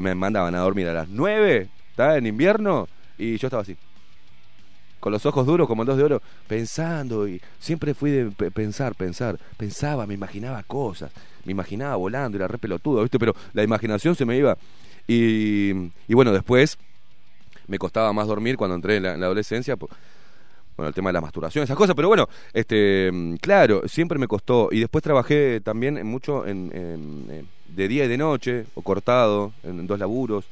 me 0.00 0.14
mandaban 0.14 0.54
a 0.54 0.60
dormir 0.60 0.88
a 0.88 0.94
las 0.94 1.08
9, 1.08 1.68
¿está? 1.90 2.16
En 2.16 2.26
invierno, 2.26 2.88
y 3.18 3.36
yo 3.36 3.46
estaba 3.48 3.62
así. 3.62 3.76
Con 5.00 5.10
los 5.12 5.26
ojos 5.26 5.44
duros 5.46 5.66
como 5.66 5.84
dos 5.84 5.96
de 5.96 6.04
oro, 6.04 6.22
pensando 6.46 7.26
y 7.26 7.40
siempre 7.58 7.92
fui 7.92 8.12
de 8.12 8.30
pe- 8.30 8.52
pensar, 8.52 8.94
pensar, 8.94 9.36
pensaba, 9.56 10.06
me 10.06 10.14
imaginaba 10.14 10.62
cosas, 10.62 11.10
me 11.44 11.50
imaginaba 11.50 11.96
volando, 11.96 12.36
era 12.38 12.46
re 12.46 12.56
pelotudo, 12.58 13.02
¿viste? 13.02 13.18
Pero 13.18 13.34
la 13.52 13.64
imaginación 13.64 14.14
se 14.14 14.24
me 14.24 14.36
iba. 14.36 14.56
Y, 15.08 15.72
y 16.06 16.14
bueno, 16.14 16.30
después 16.30 16.78
me 17.66 17.78
costaba 17.78 18.12
más 18.12 18.28
dormir 18.28 18.56
cuando 18.56 18.76
entré 18.76 18.96
en 18.98 19.02
la, 19.02 19.14
en 19.14 19.20
la 19.20 19.26
adolescencia, 19.26 19.76
po- 19.76 19.88
bueno, 20.76 20.88
el 20.88 20.94
tema 20.94 21.10
de 21.10 21.14
la 21.14 21.20
masturbación, 21.20 21.64
esas 21.64 21.76
cosas, 21.76 21.94
pero 21.94 22.08
bueno, 22.08 22.28
este, 22.52 23.10
mm, 23.12 23.36
claro, 23.36 23.82
siempre 23.88 24.18
me 24.18 24.26
costó. 24.28 24.68
Y 24.72 24.80
después 24.80 25.02
trabajé 25.04 25.60
también 25.60 26.04
mucho 26.06 26.46
en- 26.46 27.46
de 27.74 27.88
día 27.88 28.04
y 28.04 28.08
de 28.08 28.18
noche, 28.18 28.66
o 28.74 28.82
cortado, 28.82 29.52
en, 29.62 29.86
dos 29.86 29.98
laburos. 29.98 30.44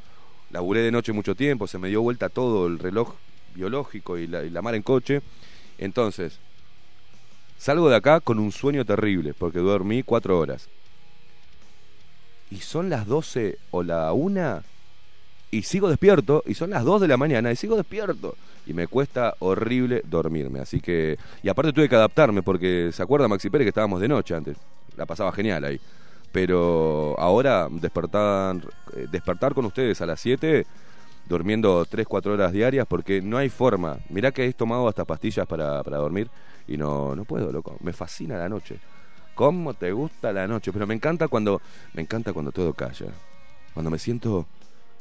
Laburé 0.51 0.81
de 0.81 0.91
noche 0.91 1.13
mucho 1.13 1.35
tiempo, 1.35 1.67
se 1.67 1.79
me 1.79 1.89
dio 1.89 2.03
vuelta 2.03 2.29
todo 2.29 2.67
el 2.67 2.79
reloj 2.79 3.15
biológico 3.55 4.19
y 4.19 4.27
la, 4.27 4.43
y 4.43 4.51
la 4.51 4.63
mar 4.63 4.75
en 4.75 4.83
coche. 4.83 5.23
Entonces, 5.79 6.39
salgo 7.59 7.89
de 7.89 7.97
acá 7.97 8.21
con 8.21 8.39
un 8.39 8.53
sueño 8.53 8.85
terrible, 8.85 9.35
porque 9.35 9.59
dormí 9.59 10.03
cuatro 10.03 10.39
horas. 10.39 10.69
Y 12.51 12.57
son 12.57 12.91
las 12.91 13.07
12 13.07 13.59
o 13.71 13.83
la 13.83 14.13
una 14.13 14.63
y 15.51 15.63
sigo 15.63 15.89
despierto, 15.89 16.43
y 16.47 16.55
son 16.55 16.71
las 16.71 16.85
2 16.85 17.01
de 17.01 17.09
la 17.09 17.17
mañana 17.17 17.51
y 17.51 17.57
sigo 17.57 17.77
despierto. 17.77 18.37
Y 18.67 18.75
me 18.75 18.87
cuesta 18.87 19.35
horrible 19.41 20.03
dormirme. 20.05 20.61
Así 20.61 20.81
que. 20.81 21.19
Y 21.43 21.49
aparte 21.49 21.73
tuve 21.73 21.89
que 21.89 21.97
adaptarme, 21.97 22.43
porque 22.43 22.91
¿se 22.93 23.03
acuerda 23.03 23.27
Maxi 23.27 23.51
Pérez 23.51 23.65
que 23.65 23.71
estábamos 23.71 24.01
de 24.01 24.09
noche 24.09 24.35
antes? 24.35 24.57
La 24.97 25.07
pasaba 25.07 25.33
genial 25.33 25.65
ahí. 25.65 25.81
Pero 26.31 27.19
ahora 27.19 27.69
despertar, 27.71 28.57
eh, 28.95 29.09
despertar 29.11 29.55
con 29.55 29.65
ustedes 29.65 30.01
a 30.01 30.07
las 30.07 30.21
7, 30.21 30.65
durmiendo 31.29 31.85
3, 31.85 32.07
4 32.07 32.35
horas 32.35 32.53
diarias, 32.53 32.87
porque 32.87 33.21
no 33.21 33.37
hay 33.37 33.49
forma. 33.49 33.99
Mirá 34.09 34.31
que 34.31 34.45
he 34.45 34.53
tomado 34.53 34.87
hasta 34.87 35.05
pastillas 35.05 35.47
para, 35.47 35.83
para 35.83 35.97
dormir 35.97 36.29
y 36.69 36.77
no, 36.77 37.17
no 37.17 37.25
puedo, 37.25 37.51
loco. 37.51 37.77
Me 37.81 37.93
fascina 37.93 38.39
la 38.39 38.49
noche. 38.49 38.79
¿Cómo 39.35 39.75
te 39.75 39.91
gusta 39.91 40.33
la 40.33 40.47
noche? 40.47 40.73
Pero 40.73 40.87
me 40.87 40.95
encanta 40.95 41.27
cuando, 41.27 41.61
me 41.95 42.03
encanta 42.03 42.33
cuando 42.33 42.53
todo 42.53 42.73
calla. 42.75 43.07
Cuando 43.75 43.91
me 43.91 43.99
siento 43.99 44.47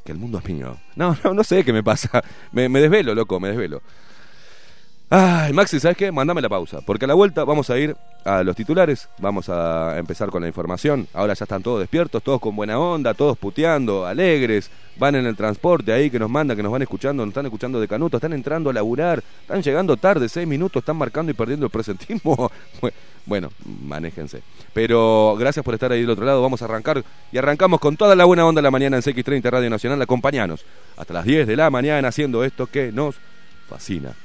que 0.04 0.12
el 0.12 0.18
mundo 0.18 0.40
es 0.40 0.46
mío. 0.50 0.78
No, 0.96 1.18
no, 1.24 1.34
no 1.34 1.44
sé 1.44 1.64
qué 1.64 1.74
me 1.74 1.84
pasa. 1.84 2.24
Me, 2.52 2.70
me 2.70 2.82
desvelo, 2.82 3.14
loco, 3.16 3.40
me 3.40 3.50
desvelo. 3.50 3.82
Ay, 5.12 5.54
Maxi, 5.54 5.80
¿sabes 5.80 5.98
qué? 5.98 6.12
Mándame 6.12 6.40
la 6.40 6.50
pausa. 6.50 6.82
Porque 6.86 7.06
a 7.06 7.08
la 7.08 7.16
vuelta 7.16 7.44
vamos 7.44 7.72
a 7.72 7.80
ir 7.80 7.96
a 8.26 8.44
los 8.44 8.56
titulares. 8.56 9.10
Vamos 9.18 9.50
a 9.50 9.98
empezar 9.98 10.30
con 10.30 10.44
la 10.44 10.48
información. 10.48 11.08
Ahora 11.16 11.34
ya 11.34 11.46
están 11.46 11.64
todos 11.64 11.80
despiertos, 11.80 12.22
todos 12.22 12.40
con 12.40 12.56
buena 12.56 12.78
onda, 12.78 13.16
todos 13.16 13.36
puteando, 13.36 14.06
alegres. 14.06 14.70
Van 14.98 15.16
en 15.16 15.26
el 15.26 15.36
transporte 15.36 15.94
ahí 15.94 16.12
que 16.12 16.20
nos 16.20 16.30
manda, 16.30 16.56
que 16.56 16.62
nos 16.62 16.72
van 16.72 16.84
escuchando, 16.84 17.26
nos 17.26 17.32
están 17.32 17.48
escuchando 17.48 17.80
de 17.80 17.88
canuto, 17.88 18.18
están 18.18 18.34
entrando 18.34 18.70
a 18.70 18.74
laburar, 18.74 19.24
están 19.42 19.64
llegando 19.64 19.98
tarde, 19.98 20.30
seis 20.30 20.48
minutos, 20.48 20.82
están 20.82 20.98
marcando 20.98 21.32
y 21.32 21.34
perdiendo 21.34 21.66
el 21.66 21.72
presentismo. 21.72 22.52
Bueno, 23.26 23.52
manéjense. 23.86 24.42
Pero 24.74 25.36
gracias 25.38 25.64
por 25.64 25.76
estar 25.76 25.92
ahí 25.92 26.02
del 26.02 26.10
otro 26.10 26.26
lado. 26.26 26.42
Vamos 26.42 26.64
a 26.64 26.66
arrancar 26.66 27.04
y 27.32 27.38
arrancamos 27.38 27.80
con 27.80 27.96
toda 27.96 28.16
la 28.16 28.26
buena 28.26 28.44
onda 28.44 28.58
de 28.58 28.64
la 28.64 28.72
mañana 28.72 28.98
en 28.98 29.04
CX30 29.04 29.52
Radio 29.52 29.70
Nacional. 29.70 30.02
Acompañanos 30.02 30.66
hasta 30.98 31.14
las 31.14 31.26
10 31.26 31.46
de 31.46 31.56
la 31.56 31.70
mañana 31.70 32.08
haciendo 32.08 32.44
esto 32.44 32.66
que 32.66 32.92
nos 32.92 33.18
fascina. 33.68 34.16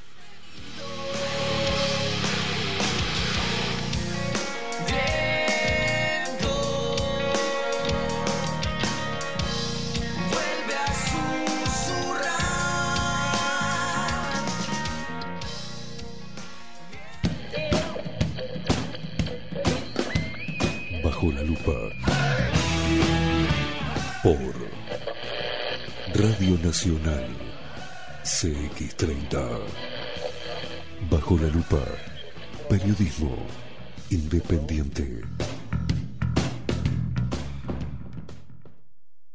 Radio 26.15 26.57
Nacional 26.63 27.27
CX30. 28.23 29.59
Bajo 31.11 31.37
la 31.37 31.49
lupa. 31.49 31.83
Periodismo 32.69 33.37
independiente. 34.11 35.23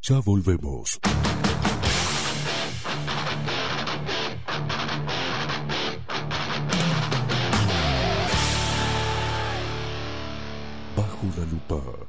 Ya 0.01 0.19
volvemos. 0.19 0.99
Bajo 10.95 11.27
la 11.37 11.45
lupa. 11.45 12.08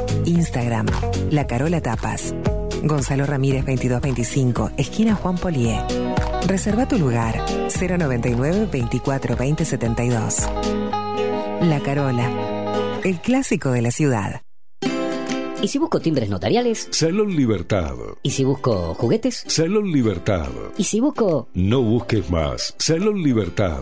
Instagram, 0.25 0.87
La 1.29 1.47
Carola 1.47 1.81
Tapas. 1.81 2.33
Gonzalo 2.83 3.25
Ramírez 3.25 3.65
2225, 3.65 4.71
esquina 4.77 5.15
Juan 5.15 5.37
Polié. 5.37 5.79
Reserva 6.47 6.87
tu 6.87 6.97
lugar 6.97 7.39
099 7.69 8.67
24 8.71 9.35
20 9.35 9.65
72. 9.65 10.37
La 11.61 11.79
Carola, 11.81 12.99
el 13.03 13.19
clásico 13.21 13.71
de 13.71 13.81
la 13.81 13.91
ciudad. 13.91 14.41
¿Y 15.61 15.67
si 15.67 15.77
busco 15.77 15.99
timbres 15.99 16.27
notariales? 16.27 16.87
Salón 16.89 17.35
Libertad. 17.35 17.93
¿Y 18.23 18.31
si 18.31 18.43
busco 18.43 18.95
juguetes? 18.95 19.43
Salón 19.45 19.91
Libertad. 19.91 20.49
¿Y 20.75 20.85
si 20.85 20.99
busco... 20.99 21.49
No 21.53 21.83
busques 21.83 22.31
más. 22.31 22.73
Salón 22.79 23.21
Libertad. 23.21 23.81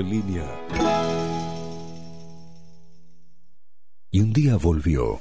en 0.00 0.10
línea. 0.10 0.44
Y 4.10 4.20
un 4.20 4.32
día 4.32 4.56
volvió. 4.56 5.20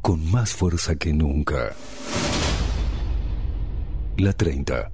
Con 0.00 0.30
más 0.30 0.52
fuerza 0.52 0.96
que 0.96 1.12
nunca. 1.12 1.74
La 4.16 4.32
30. 4.32 4.90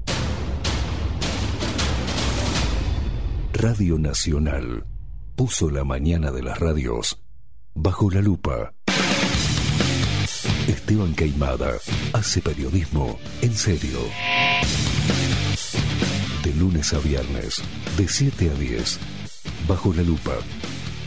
Radio 3.53 3.99
Nacional. 3.99 4.85
puso 5.35 5.71
la 5.71 5.85
mañana 5.85 6.31
de 6.31 6.43
las 6.43 6.59
radios 6.59 7.23
bajo 7.75 8.11
la 8.11 8.21
lupa. 8.21 8.75
Esteban 10.69 11.15
Queimada 11.15 11.73
hace 12.13 12.43
periodismo 12.43 13.19
en 13.43 13.55
serio. 13.55 13.99
Lunes 16.61 16.93
a 16.93 16.99
viernes, 16.99 17.63
de 17.97 18.07
7 18.07 18.51
a 18.51 18.53
10, 18.53 18.99
bajo 19.67 19.95
la 19.95 20.03
lupa. 20.03 20.37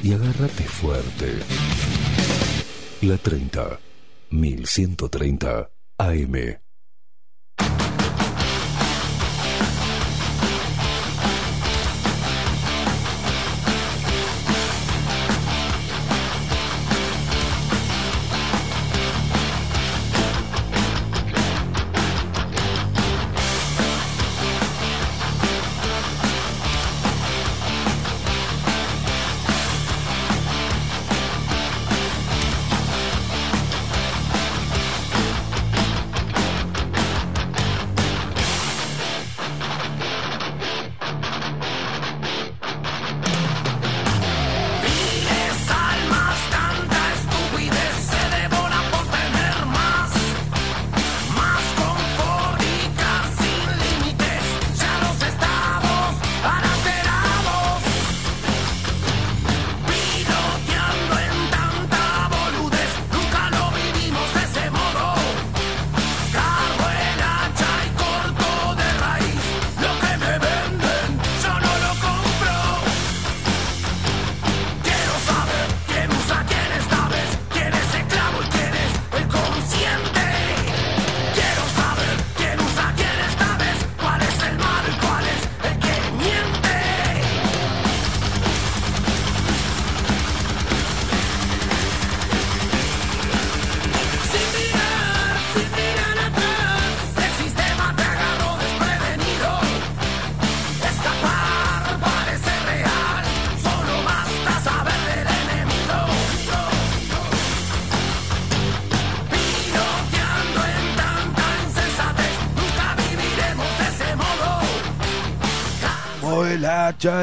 Y 0.01 0.11
agárrate 0.11 0.63
fuerte. 0.63 1.31
La 3.03 3.19
30, 3.19 3.79
1130 4.31 5.69
AM. 5.99 6.33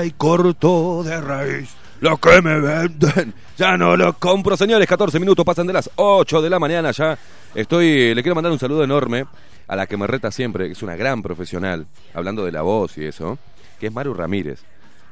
Y 0.05 0.13
corto 0.13 1.03
de 1.03 1.21
raíz. 1.21 1.75
Lo 2.01 2.17
que 2.17 2.41
me 2.41 2.59
venden, 2.59 3.35
ya 3.59 3.77
no 3.77 3.97
lo 3.97 4.15
compro. 4.15 4.57
Señores, 4.57 4.89
14 4.89 5.21
minutos 5.21 5.45
pasan 5.45 5.67
de 5.67 5.75
las 5.75 5.91
8 5.97 6.41
de 6.41 6.51
la 6.51 6.59
mañana 6.59 6.93
ya. 6.93 7.19
Estoy, 7.55 8.15
le 8.15 8.23
quiero 8.23 8.35
mandar 8.35 8.53
un 8.53 8.59
saludo 8.59 8.83
enorme 8.83 9.27
a 9.69 9.77
la 9.77 9.87
que 9.87 9.97
me 9.97 10.07
reta 10.07 10.31
siempre, 10.31 10.67
que 10.67 10.73
es 10.73 10.83
una 10.83 10.97
gran 10.97 11.23
profesional, 11.23 11.87
hablando 12.15 12.45
de 12.45 12.53
la 12.53 12.63
voz 12.63 12.97
y 12.97 13.05
eso, 13.05 13.39
que 13.79 13.89
es 13.89 13.93
Maru 13.93 14.15
Ramírez. 14.15 14.63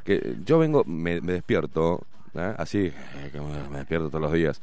Que 0.04 0.36
yo 0.44 0.58
vengo, 0.58 0.82
me, 0.84 1.20
despierto, 1.20 2.06
¿ah? 2.34 2.54
así, 2.56 2.90
me 3.70 3.78
despierto 3.78 4.08
todos 4.08 4.22
los 4.22 4.32
días. 4.32 4.60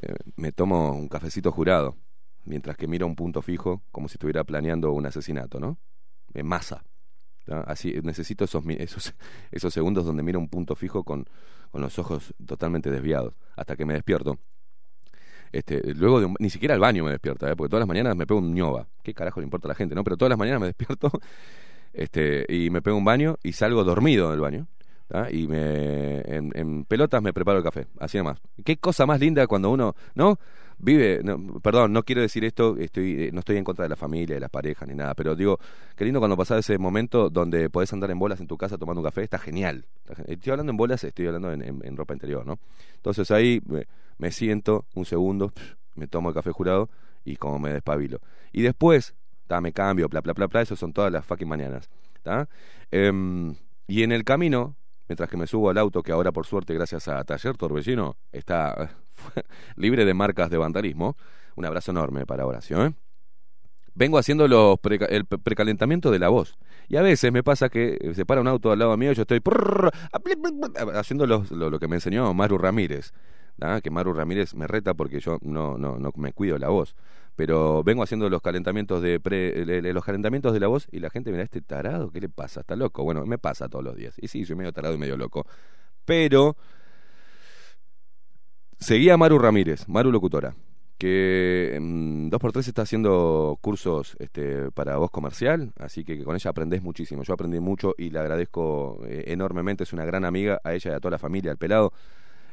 Eh, 0.00 0.14
me 0.36 0.52
tomo 0.52 0.92
un 0.92 1.08
cafecito 1.08 1.50
jurado, 1.50 1.96
mientras 2.44 2.76
que 2.76 2.86
miro 2.86 3.06
un 3.06 3.16
punto 3.16 3.42
fijo, 3.42 3.82
como 3.90 4.08
si 4.08 4.14
estuviera 4.14 4.44
planeando 4.44 4.92
un 4.92 5.04
asesinato, 5.04 5.58
¿no? 5.58 5.78
En 6.32 6.46
masa. 6.46 6.84
Así, 7.50 7.94
necesito 8.02 8.44
esos, 8.78 9.74
segundos 9.74 10.04
donde 10.04 10.22
miro 10.22 10.38
un 10.38 10.48
punto 10.48 10.74
fijo 10.76 11.04
con, 11.04 11.26
los 11.72 11.98
ojos 11.98 12.34
totalmente 12.44 12.90
desviados, 12.90 13.34
hasta 13.56 13.76
que 13.76 13.84
me 13.84 13.94
despierto. 13.94 14.38
Este, 15.52 15.94
luego 15.94 16.20
de 16.20 16.26
un- 16.26 16.36
ni 16.38 16.48
siquiera 16.48 16.74
al 16.74 16.80
baño 16.80 17.04
me 17.04 17.10
despierto, 17.10 17.46
¿eh? 17.48 17.56
porque 17.56 17.70
todas 17.70 17.80
las 17.80 17.88
mañanas 17.88 18.14
me 18.16 18.26
pego 18.26 18.38
un 18.38 18.54
ñoba. 18.54 18.86
¿Qué 19.02 19.12
carajo 19.14 19.40
le 19.40 19.44
importa 19.44 19.66
a 19.66 19.70
la 19.70 19.74
gente, 19.74 19.94
no? 19.94 20.04
Pero 20.04 20.16
todas 20.16 20.30
las 20.30 20.38
mañanas 20.38 20.60
me 20.60 20.66
despierto 20.66 21.10
este, 21.92 22.46
y 22.48 22.70
me 22.70 22.82
pego 22.82 22.96
un 22.96 23.04
baño 23.04 23.36
y 23.42 23.52
salgo 23.52 23.82
dormido 23.84 24.30
del 24.30 24.40
baño. 24.40 24.66
Y 25.32 25.48
me, 25.48 26.20
en, 26.20 26.52
en 26.54 26.84
pelotas 26.84 27.20
me 27.20 27.32
preparo 27.32 27.58
el 27.58 27.64
café, 27.64 27.88
así 27.98 28.16
nomás. 28.16 28.38
Qué 28.64 28.76
cosa 28.76 29.06
más 29.06 29.18
linda 29.18 29.44
cuando 29.48 29.70
uno, 29.70 29.96
¿no? 30.14 30.38
Vive, 30.82 31.20
perdón, 31.62 31.92
no 31.92 32.02
quiero 32.04 32.22
decir 32.22 32.42
esto, 32.44 32.76
estoy, 32.78 33.24
eh, 33.24 33.30
no 33.32 33.40
estoy 33.40 33.58
en 33.58 33.64
contra 33.64 33.82
de 33.82 33.90
la 33.90 33.96
familia, 33.96 34.36
de 34.36 34.40
las 34.40 34.48
parejas, 34.48 34.88
ni 34.88 34.94
nada, 34.94 35.14
pero 35.14 35.36
digo, 35.36 35.58
qué 35.94 36.04
lindo 36.04 36.20
cuando 36.20 36.38
pasás 36.38 36.60
ese 36.60 36.78
momento 36.78 37.28
donde 37.28 37.68
podés 37.68 37.92
andar 37.92 38.10
en 38.10 38.18
bolas 38.18 38.40
en 38.40 38.46
tu 38.46 38.56
casa 38.56 38.78
tomando 38.78 39.00
un 39.00 39.04
café, 39.04 39.22
está 39.22 39.38
genial. 39.38 39.84
Estoy 40.26 40.52
hablando 40.52 40.70
en 40.70 40.78
bolas, 40.78 41.04
estoy 41.04 41.26
hablando 41.26 41.52
en, 41.52 41.96
ropa 41.96 42.14
interior, 42.14 42.46
¿no? 42.46 42.58
Entonces 42.96 43.30
ahí 43.30 43.60
me, 44.18 44.30
siento 44.30 44.86
un 44.94 45.04
segundo, 45.04 45.52
me 45.96 46.06
tomo 46.06 46.30
el 46.30 46.34
café 46.34 46.50
jurado 46.50 46.88
y 47.26 47.36
como 47.36 47.58
me 47.58 47.74
despabilo. 47.74 48.20
Y 48.50 48.62
después, 48.62 49.14
ta, 49.48 49.60
me 49.60 49.72
cambio, 49.72 50.08
bla, 50.08 50.22
bla, 50.22 50.32
bla, 50.32 50.46
bla, 50.46 50.62
eso 50.62 50.76
son 50.76 50.94
todas 50.94 51.12
las 51.12 51.26
fucking 51.26 51.48
mañanas. 51.48 51.90
Em, 52.90 53.54
y 53.86 54.02
en 54.02 54.12
el 54.12 54.24
camino, 54.24 54.76
mientras 55.08 55.28
que 55.28 55.36
me 55.36 55.46
subo 55.46 55.68
al 55.68 55.76
auto, 55.76 56.02
que 56.02 56.12
ahora 56.12 56.32
por 56.32 56.46
suerte, 56.46 56.72
gracias 56.72 57.06
a 57.08 57.22
Taller 57.24 57.56
Torbellino, 57.58 58.16
está 58.32 58.96
libre 59.76 60.04
de 60.04 60.14
marcas 60.14 60.50
de 60.50 60.56
vandalismo, 60.58 61.16
un 61.56 61.64
abrazo 61.64 61.90
enorme 61.90 62.26
para 62.26 62.46
Horacio, 62.46 62.84
¿eh? 62.86 62.92
Vengo 63.94 64.18
haciendo 64.18 64.46
los 64.48 64.78
el 65.08 65.26
pre- 65.26 65.38
precalentamiento 65.38 66.10
de 66.10 66.18
la 66.20 66.28
voz. 66.28 66.56
Y 66.88 66.96
a 66.96 67.02
veces 67.02 67.32
me 67.32 67.42
pasa 67.42 67.68
que 67.68 67.98
eh, 68.00 68.14
se 68.14 68.24
para 68.24 68.40
un 68.40 68.46
auto 68.48 68.70
al 68.70 68.78
lado 68.78 68.96
mío 68.96 69.12
y 69.12 69.14
yo 69.14 69.22
estoy 69.22 69.40
haciendo 70.94 71.26
los- 71.26 71.50
lo, 71.50 71.70
lo 71.70 71.78
que 71.78 71.88
me 71.88 71.96
enseñó 71.96 72.32
Maru 72.32 72.56
Ramírez. 72.58 73.12
¿tá? 73.58 73.80
Que 73.80 73.90
Maru 73.90 74.12
Ramírez 74.14 74.54
me 74.54 74.66
reta 74.66 74.94
porque 74.94 75.20
yo 75.20 75.38
no, 75.42 75.76
no, 75.76 75.98
no 75.98 76.12
me 76.16 76.32
cuido 76.32 76.56
la 76.56 76.68
voz. 76.68 76.94
Pero 77.36 77.82
vengo 77.84 78.02
haciendo 78.02 78.28
los 78.30 78.40
calentamientos 78.42 79.02
de 79.02 79.18
pre- 79.20 79.64
los 79.92 80.04
calentamientos 80.04 80.52
de 80.52 80.60
la 80.60 80.68
voz 80.68 80.86
y 80.90 81.00
la 81.00 81.10
gente 81.10 81.30
mira 81.30 81.42
este 81.42 81.60
tarado, 81.60 82.10
¿qué 82.10 82.20
le 82.20 82.28
pasa? 82.28 82.60
¿Está 82.60 82.76
loco? 82.76 83.02
Bueno, 83.02 83.24
me 83.26 83.38
pasa 83.38 83.68
todos 83.68 83.84
los 83.84 83.96
días. 83.96 84.14
Y 84.18 84.28
sí, 84.28 84.44
soy 84.44 84.56
medio 84.56 84.72
tarado 84.72 84.94
y 84.94 84.98
medio 84.98 85.16
loco. 85.16 85.46
Pero 86.04 86.56
seguí 88.80 89.10
a 89.10 89.16
Maru 89.16 89.38
Ramírez, 89.38 89.88
Maru 89.88 90.10
Locutora, 90.10 90.54
que 90.98 91.78
mm, 91.80 92.28
por 92.30 92.52
tres 92.52 92.68
está 92.68 92.82
haciendo 92.82 93.58
cursos 93.60 94.16
este, 94.18 94.70
para 94.72 94.96
voz 94.96 95.10
comercial, 95.10 95.72
así 95.78 96.04
que 96.04 96.22
con 96.24 96.34
ella 96.34 96.50
aprendés 96.50 96.82
muchísimo. 96.82 97.22
Yo 97.22 97.34
aprendí 97.34 97.60
mucho 97.60 97.94
y 97.96 98.10
le 98.10 98.18
agradezco 98.18 99.00
eh, 99.06 99.24
enormemente, 99.28 99.84
es 99.84 99.92
una 99.92 100.04
gran 100.04 100.24
amiga, 100.24 100.60
a 100.64 100.74
ella 100.74 100.92
y 100.92 100.94
a 100.94 101.00
toda 101.00 101.12
la 101.12 101.18
familia, 101.18 101.50
al 101.50 101.58
pelado. 101.58 101.92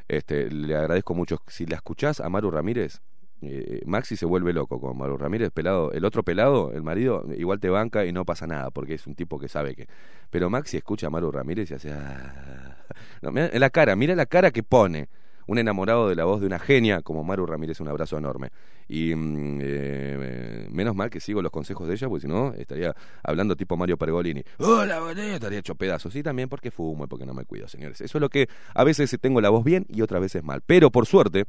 Este, 0.08 0.50
le 0.50 0.76
agradezco 0.76 1.14
mucho. 1.14 1.42
Si 1.48 1.66
la 1.66 1.76
escuchás 1.76 2.22
a 2.22 2.30
Maru 2.30 2.50
Ramírez, 2.50 3.02
eh, 3.42 3.82
Maxi 3.86 4.16
se 4.16 4.26
vuelve 4.26 4.54
loco 4.54 4.80
con 4.80 4.98
Maru 4.98 5.18
Ramírez, 5.18 5.52
pelado, 5.52 5.92
el 5.92 6.06
otro 6.06 6.24
pelado, 6.24 6.72
el 6.72 6.84
marido, 6.84 7.26
igual 7.38 7.60
te 7.60 7.70
banca 7.70 8.06
y 8.06 8.14
no 8.14 8.24
pasa 8.26 8.48
nada, 8.48 8.72
porque 8.72 8.94
es 8.94 9.06
un 9.08 9.16
tipo 9.16 9.38
que 9.40 9.50
sabe 9.50 9.76
que. 9.76 9.88
Pero 10.30 10.50
Maxi 10.50 10.78
escucha 10.78 11.08
a 11.08 11.10
Maru 11.10 11.32
Ramírez 11.32 11.70
y 11.72 11.74
hace. 11.74 11.92
"Ah". 11.92 12.78
No, 13.22 13.32
mira 13.32 13.50
la 13.54 13.70
cara, 13.70 13.96
mira 13.96 14.16
la 14.16 14.26
cara 14.26 14.52
que 14.52 14.64
pone. 14.64 15.10
Un 15.48 15.58
enamorado 15.58 16.10
de 16.10 16.16
la 16.16 16.26
voz 16.26 16.42
de 16.42 16.48
una 16.48 16.60
genia 16.60 17.02
como 17.02 17.24
Maru 17.24 17.46
Ramírez, 17.46 17.80
un 17.80 17.88
abrazo 17.88 18.18
enorme. 18.18 18.52
Y 18.88 19.16
mm, 19.16 19.60
eh, 19.62 20.68
menos 20.72 20.96
mal 20.96 21.10
que 21.10 21.20
sigo 21.20 21.42
los 21.42 21.52
consejos 21.52 21.88
de 21.88 21.96
ella, 21.96 22.08
porque 22.08 22.22
si 22.22 22.28
no, 22.28 22.54
estaría 22.54 22.96
hablando 23.24 23.56
tipo 23.56 23.76
Mario 23.78 23.98
Pergolini. 23.98 24.44
Hola, 24.60 25.00
boludo", 25.00 25.22
estaría 25.22 25.60
hecho 25.60 25.76
pedazos. 25.76 26.16
Y 26.16 26.24
también 26.24 26.50
porque 26.50 26.72
fumo 26.72 27.06
y 27.06 27.08
porque 27.08 27.26
no 27.26 27.34
me 27.34 27.46
cuido, 27.46 27.68
señores. 27.68 28.02
Eso 28.02 28.18
es 28.18 28.22
lo 28.22 28.30
que 28.30 28.50
a 28.74 28.84
veces 28.84 29.16
tengo 29.20 29.42
la 29.42 29.50
voz 29.50 29.64
bien 29.64 29.86
y 29.90 30.02
otras 30.02 30.22
veces 30.22 30.44
mal. 30.44 30.62
Pero 30.66 30.92
por 30.92 31.06
suerte, 31.06 31.46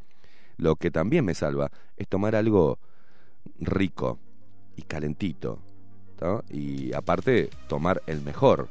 lo 0.57 0.77
que 0.77 0.91
también 0.91 1.25
me 1.25 1.35
salva 1.35 1.71
es 1.97 2.09
tomar 2.09 2.35
algo 2.35 2.79
rico 3.61 4.19
y 4.77 4.83
calentito. 4.83 5.61
¿no? 6.21 6.43
Y 6.51 6.93
aparte, 6.95 7.51
tomar 7.69 8.03
el 8.07 8.23
mejor 8.23 8.69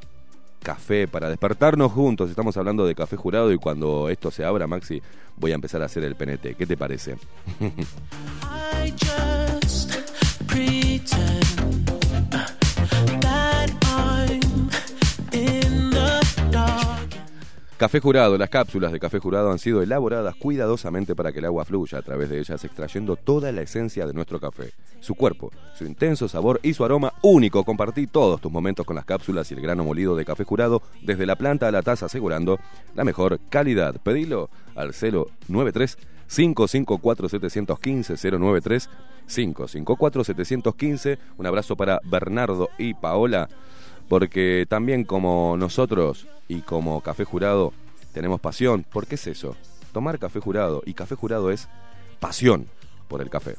café 0.62 1.08
para 1.08 1.28
despertarnos 1.28 1.92
juntos. 1.92 2.30
Estamos 2.30 2.56
hablando 2.56 2.86
de 2.86 2.94
café 2.94 3.16
jurado 3.16 3.52
y 3.52 3.58
cuando 3.58 4.08
esto 4.08 4.30
se 4.30 4.44
abra, 4.44 4.66
Maxi, 4.66 5.02
voy 5.36 5.52
a 5.52 5.54
empezar 5.54 5.82
a 5.82 5.86
hacer 5.86 6.04
el 6.04 6.14
PNT. 6.14 6.56
¿Qué 6.56 6.66
te 6.66 6.76
parece? 6.76 7.16
Café 17.78 18.00
Jurado, 18.00 18.36
las 18.36 18.50
cápsulas 18.50 18.90
de 18.90 18.98
café 18.98 19.20
jurado 19.20 19.52
han 19.52 19.60
sido 19.60 19.82
elaboradas 19.82 20.34
cuidadosamente 20.34 21.14
para 21.14 21.30
que 21.30 21.38
el 21.38 21.44
agua 21.44 21.64
fluya 21.64 21.98
a 21.98 22.02
través 22.02 22.28
de 22.28 22.40
ellas, 22.40 22.64
extrayendo 22.64 23.14
toda 23.14 23.52
la 23.52 23.62
esencia 23.62 24.04
de 24.04 24.12
nuestro 24.12 24.40
café, 24.40 24.72
su 24.98 25.14
cuerpo, 25.14 25.52
su 25.76 25.84
intenso 25.84 26.26
sabor 26.26 26.58
y 26.64 26.74
su 26.74 26.84
aroma 26.84 27.12
único. 27.22 27.62
Compartí 27.62 28.08
todos 28.08 28.40
tus 28.40 28.50
momentos 28.50 28.84
con 28.84 28.96
las 28.96 29.04
cápsulas 29.04 29.48
y 29.52 29.54
el 29.54 29.60
grano 29.60 29.84
molido 29.84 30.16
de 30.16 30.24
café 30.24 30.42
jurado 30.42 30.82
desde 31.02 31.24
la 31.24 31.36
planta 31.36 31.68
a 31.68 31.70
la 31.70 31.82
taza, 31.82 32.06
asegurando 32.06 32.58
la 32.96 33.04
mejor 33.04 33.38
calidad. 33.48 33.94
Pedilo 34.02 34.50
al 34.74 34.88
093 34.88 35.98
554 36.26 37.28
715 37.28 38.38
093 38.38 38.90
554 39.28 40.24
715. 40.24 41.18
Un 41.36 41.46
abrazo 41.46 41.76
para 41.76 42.00
Bernardo 42.02 42.70
y 42.76 42.94
Paola 42.94 43.48
porque 44.08 44.66
también 44.68 45.04
como 45.04 45.56
nosotros 45.58 46.26
y 46.48 46.60
como 46.60 47.00
Café 47.00 47.24
Jurado 47.24 47.72
tenemos 48.12 48.40
pasión. 48.40 48.84
¿Por 48.84 49.06
qué 49.06 49.16
es 49.16 49.26
eso? 49.26 49.56
Tomar 49.92 50.18
Café 50.18 50.40
Jurado 50.40 50.82
y 50.84 50.94
Café 50.94 51.14
Jurado 51.14 51.50
es 51.50 51.68
pasión 52.20 52.66
por 53.08 53.22
el 53.22 53.30
café. 53.30 53.56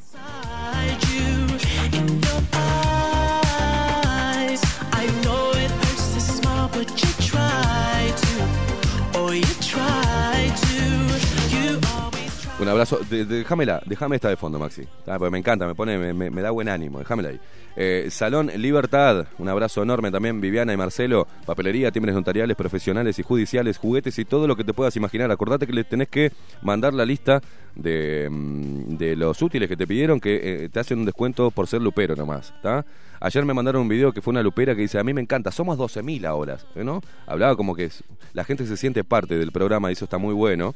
Un 12.62 12.68
abrazo, 12.68 12.99
de- 13.10 13.24
de- 13.24 13.45
déjame 13.86 14.16
esta 14.18 14.28
de 14.28 14.36
fondo, 14.36 14.60
Maxi. 14.60 14.82
Ah, 15.07 15.18
porque 15.18 15.32
me 15.32 15.38
encanta, 15.38 15.66
me 15.66 15.76
pone, 15.76 16.14
me, 16.14 16.41
da 16.41 16.51
buen 16.51 16.68
ánimo, 16.68 16.99
déjamela 16.99 17.30
ahí. 17.30 17.39
Eh, 17.78 18.07
Salón 18.12 18.51
Libertad, 18.57 19.28
un 19.38 19.47
abrazo 19.47 19.82
enorme 19.82 20.12
también, 20.12 20.41
Viviana 20.41 20.74
y 20.74 20.78
Marcelo, 20.78 21.26
papelería, 21.45 21.89
timbres 21.91 22.14
notariales, 22.16 22.57
profesionales 22.57 23.18
y 23.18 23.24
judiciales, 23.24 23.78
juguetes 23.78 24.20
y 24.20 24.26
todo 24.26 24.45
lo 24.45 24.57
que 24.57 24.66
te 24.66 24.74
puedas 24.74 24.93
imaginar. 24.97 25.32
Acordate 25.32 25.66
que 25.68 25.72
le 25.74 25.86
tenés 25.86 26.10
que 26.10 26.34
mandar 26.62 26.93
la 26.93 27.05
lista 27.05 27.41
de, 27.76 28.28
mm, 28.30 28.97
de 28.97 29.16
los 29.16 29.41
útiles 29.41 29.70
que 29.70 29.78
te 29.78 29.88
pidieron, 29.88 30.20
que 30.20 30.66
eh, 30.66 30.70
te 30.70 30.82
hacen 30.82 30.99
un 30.99 31.05
descuento 31.05 31.51
por 31.51 31.66
ser 31.68 31.82
lupero 31.82 32.18
nomás, 32.18 32.51
¿está? 32.57 32.86
Ayer 33.22 33.45
me 33.45 33.53
mandaron 33.53 33.84
un 33.84 33.88
video 33.88 34.12
que 34.12 34.22
fue 34.22 34.32
una 34.32 34.43
lupera 34.43 34.76
que 34.76 34.82
dice, 34.82 34.99
a 34.99 35.03
mí 35.05 35.14
me 35.14 35.22
encanta, 35.22 35.49
somos 35.51 35.78
12.000 35.78 36.26
ahora, 36.26 36.57
¿no? 36.76 37.01
Hablaba 37.26 37.55
como 37.55 37.74
que 37.74 37.89
la 38.34 38.43
gente 38.43 38.66
se 38.66 38.76
siente 38.76 39.05
parte 39.05 39.38
del 39.38 39.53
programa 39.53 39.89
y 39.89 39.93
eso 39.93 40.03
está 40.03 40.18
muy 40.18 40.34
bueno. 40.34 40.76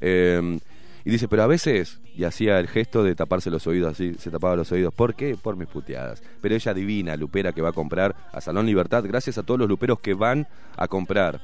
Eh, 0.00 0.58
y 1.04 1.10
dice, 1.10 1.28
pero 1.28 1.42
a 1.42 1.46
veces, 1.46 2.00
y 2.14 2.24
hacía 2.24 2.58
el 2.58 2.68
gesto 2.68 3.02
de 3.02 3.14
taparse 3.14 3.50
los 3.50 3.66
oídos 3.66 3.92
así, 3.92 4.14
se 4.18 4.30
tapaba 4.30 4.56
los 4.56 4.70
oídos. 4.72 4.92
¿Por 4.92 5.14
qué? 5.14 5.36
Por 5.40 5.56
mis 5.56 5.68
puteadas. 5.68 6.22
Pero 6.40 6.54
ella 6.54 6.74
divina, 6.74 7.16
lupera 7.16 7.52
que 7.52 7.62
va 7.62 7.70
a 7.70 7.72
comprar 7.72 8.14
a 8.32 8.40
Salón 8.40 8.66
Libertad, 8.66 9.04
gracias 9.06 9.38
a 9.38 9.42
todos 9.42 9.58
los 9.58 9.68
luperos 9.68 10.00
que 10.00 10.14
van 10.14 10.46
a 10.76 10.88
comprar 10.88 11.40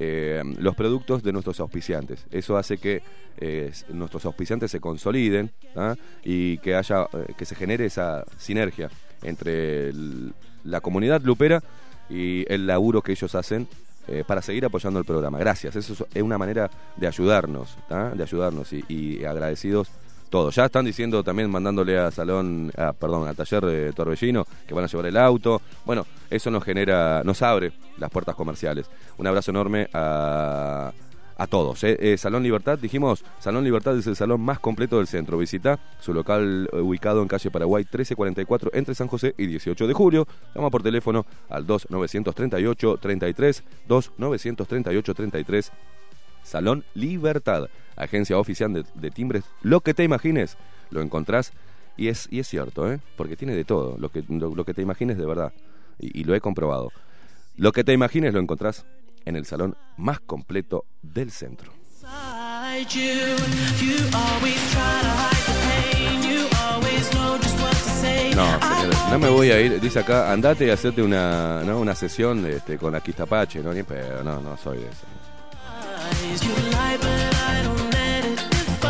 eh, 0.00 0.42
los 0.58 0.76
productos 0.76 1.22
de 1.22 1.32
nuestros 1.32 1.58
auspiciantes. 1.60 2.24
Eso 2.30 2.56
hace 2.56 2.78
que 2.78 3.02
eh, 3.38 3.72
nuestros 3.88 4.24
auspiciantes 4.26 4.70
se 4.70 4.80
consoliden 4.80 5.50
¿ah? 5.74 5.96
y 6.22 6.58
que 6.58 6.74
haya, 6.74 7.08
eh, 7.12 7.34
que 7.36 7.44
se 7.44 7.54
genere 7.54 7.86
esa 7.86 8.24
sinergia 8.36 8.90
entre 9.22 9.92
la 10.64 10.80
comunidad 10.80 11.22
lupera 11.22 11.62
y 12.08 12.44
el 12.52 12.66
laburo 12.66 13.02
que 13.02 13.12
ellos 13.12 13.34
hacen 13.34 13.66
eh, 14.08 14.24
para 14.26 14.42
seguir 14.42 14.64
apoyando 14.64 14.98
el 14.98 15.04
programa. 15.04 15.38
Gracias, 15.38 15.76
eso 15.76 16.06
es- 16.12 16.22
una 16.22 16.38
manera 16.38 16.70
de 16.96 17.06
ayudarnos, 17.06 17.76
de 17.88 18.22
ayudarnos 18.22 18.72
y, 18.72 19.24
agradecidos 19.24 19.88
todos. 20.30 20.54
Ya 20.54 20.66
están 20.66 20.84
diciendo 20.84 21.22
también, 21.24 21.50
mandándole 21.50 21.98
a 21.98 22.10
Salón, 22.10 22.70
perdón, 22.98 23.28
al 23.28 23.34
taller 23.36 23.64
de 23.64 23.92
Torbellino, 23.92 24.46
que 24.66 24.74
van 24.74 24.84
a 24.84 24.86
llevar 24.86 25.06
el 25.06 25.16
auto. 25.16 25.62
Bueno, 25.86 26.04
eso 26.28 26.50
nos 26.50 26.62
genera, 26.64 27.22
nos 27.24 27.40
abre 27.42 27.72
las 27.96 28.10
puertas 28.10 28.34
comerciales. 28.34 28.86
Un 29.16 29.26
abrazo 29.26 29.50
enorme 29.52 29.88
a, 29.94 30.92
a 31.38 31.46
todos. 31.46 31.82
¿eh? 31.84 31.96
Eh, 32.00 32.18
Salón 32.18 32.42
Libertad, 32.42 32.78
dijimos, 32.78 33.24
Salón 33.38 33.64
Libertad 33.64 33.96
es 33.96 34.06
el 34.06 34.16
salón 34.16 34.40
más 34.42 34.58
completo 34.58 34.98
del 34.98 35.06
centro. 35.06 35.38
Visita 35.38 35.78
su 36.00 36.12
local 36.12 36.68
eh, 36.72 36.80
ubicado 36.80 37.22
en 37.22 37.28
calle 37.28 37.50
Paraguay 37.50 37.84
1344 37.84 38.72
entre 38.74 38.94
San 38.94 39.06
José 39.06 39.34
y 39.38 39.46
18 39.46 39.86
de 39.86 39.94
julio. 39.94 40.26
Llama 40.54 40.68
por 40.68 40.82
teléfono 40.82 41.24
al 41.48 41.64
2938 41.66 42.98
33 43.00 43.64
2938 43.86 45.14
33 45.14 45.72
Salón 46.42 46.84
Libertad, 46.94 47.68
agencia 47.96 48.36
oficial 48.38 48.84
de, 48.94 49.10
timbres. 49.10 49.44
Lo 49.62 49.80
que 49.80 49.94
te 49.94 50.02
imagines, 50.04 50.56
lo 50.90 51.00
encontrás. 51.00 51.52
Y 51.96 52.08
es, 52.08 52.28
y 52.30 52.38
es 52.38 52.46
cierto, 52.46 52.90
¿eh? 52.90 53.00
porque 53.16 53.36
tiene 53.36 53.54
de 53.54 53.64
todo. 53.64 53.96
Lo 53.98 54.10
que, 54.10 54.24
lo 54.28 54.64
que 54.64 54.72
te 54.72 54.82
imagines 54.82 55.18
de 55.18 55.26
verdad. 55.26 55.52
Y, 55.98 56.20
y 56.20 56.24
lo 56.24 56.34
he 56.34 56.40
comprobado. 56.40 56.90
Lo 57.56 57.72
que 57.72 57.82
te 57.82 57.92
imagines 57.92 58.32
lo 58.32 58.40
encontrás 58.40 58.86
en 59.28 59.36
el 59.36 59.44
salón 59.44 59.76
más 59.98 60.20
completo 60.20 60.86
del 61.02 61.30
centro. 61.30 61.70
No, 68.34 68.60
señores, 68.60 68.98
no 69.10 69.18
me 69.18 69.28
voy 69.28 69.50
a 69.50 69.60
ir. 69.60 69.80
Dice 69.80 69.98
acá, 69.98 70.32
andate 70.32 70.66
y 70.66 70.70
hacerte 70.70 71.02
una, 71.02 71.62
¿no? 71.64 71.78
una 71.78 71.94
sesión 71.94 72.46
este, 72.46 72.78
con 72.78 72.94
Aquistapache. 72.94 73.60
No, 73.62 73.74
ni 73.74 73.82
pero 73.82 74.24
no, 74.24 74.40
no 74.40 74.56
soy 74.56 74.78
de 74.78 74.88
eso. 74.88 75.06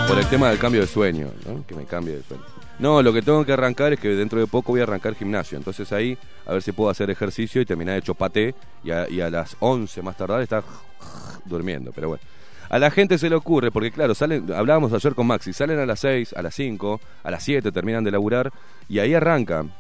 Por 0.07 0.19
el 0.19 0.27
tema 0.29 0.51
del 0.51 0.59
cambio 0.59 0.83
de 0.83 0.87
sueño, 0.87 1.33
¿no? 1.47 1.67
Que 1.67 1.75
me 1.75 1.85
cambie 1.85 2.17
de 2.17 2.23
sueño. 2.23 2.58
No, 2.79 3.03
lo 3.03 3.13
que 3.13 3.23
tengo 3.23 3.45
que 3.45 3.53
arrancar 3.53 3.93
es 3.93 4.01
que 4.01 4.09
dentro 4.11 4.39
de 4.39 4.47
poco 4.47 4.73
voy 4.73 4.81
a 4.81 4.85
arrancar 4.85 5.15
gimnasio. 5.15 5.59
Entonces 5.59 5.91
ahí, 5.93 6.17
a 6.47 6.53
ver 6.53 6.63
si 6.63 6.73
puedo 6.73 6.91
hacer 6.91 7.11
ejercicio 7.11 7.61
y 7.61 7.67
terminar 7.67 7.99
hecho 7.99 8.15
paté. 8.15 8.55
Y 8.85 8.91
a, 8.91 9.09
y 9.09 9.21
a 9.21 9.31
las 9.31 9.57
11 9.59 10.01
más 10.03 10.17
tardar 10.17 10.41
estar 10.43 10.63
durmiendo. 11.45 11.93
Pero 11.93 12.09
bueno. 12.09 12.23
A 12.71 12.79
la 12.79 12.91
gente 12.91 13.17
se 13.17 13.31
le 13.31 13.35
ocurre, 13.35 13.71
porque 13.71 13.91
claro, 13.91 14.15
salen, 14.15 14.53
hablábamos 14.53 14.93
ayer 14.93 15.15
con 15.15 15.27
Maxi, 15.27 15.55
salen 15.55 15.79
a 15.79 15.87
las 15.87 16.01
6, 16.01 16.35
a 16.35 16.43
las 16.43 16.55
5, 16.55 17.01
a 17.25 17.31
las 17.31 17.43
7 17.43 17.73
terminan 17.73 18.05
de 18.05 18.11
laburar 18.11 18.53
y 18.91 18.99
ahí 18.99 19.15
arrancan 19.15 19.73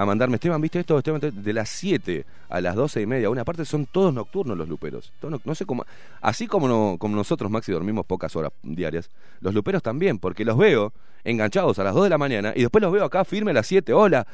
a 0.00 0.06
mandarme, 0.06 0.36
Esteban, 0.36 0.60
¿viste 0.60 0.80
esto? 0.80 0.96
Esteban, 0.96 1.20
te- 1.20 1.30
de 1.30 1.52
las 1.52 1.68
7 1.68 2.24
a 2.48 2.60
las 2.60 2.74
12 2.74 3.02
y 3.02 3.06
media, 3.06 3.28
una 3.28 3.44
parte 3.44 3.64
son 3.66 3.84
todos 3.86 4.14
nocturnos 4.14 4.56
los 4.56 4.66
luperos. 4.68 5.12
No 5.44 5.54
sé 5.54 5.66
cómo, 5.66 5.84
así 6.22 6.46
como, 6.46 6.68
no- 6.68 6.96
como 6.98 7.14
nosotros, 7.16 7.50
Maxi, 7.50 7.70
dormimos 7.72 8.06
pocas 8.06 8.34
horas 8.34 8.52
diarias, 8.62 9.10
los 9.40 9.52
luperos 9.52 9.82
también, 9.82 10.18
porque 10.18 10.44
los 10.44 10.56
veo 10.56 10.92
enganchados 11.22 11.78
a 11.78 11.84
las 11.84 11.94
2 11.94 12.04
de 12.04 12.10
la 12.10 12.18
mañana 12.18 12.52
y 12.56 12.62
después 12.62 12.80
los 12.80 12.92
veo 12.92 13.04
acá 13.04 13.24
firme 13.26 13.50
a 13.50 13.54
las 13.54 13.66
7, 13.66 13.92
hola, 13.92 14.26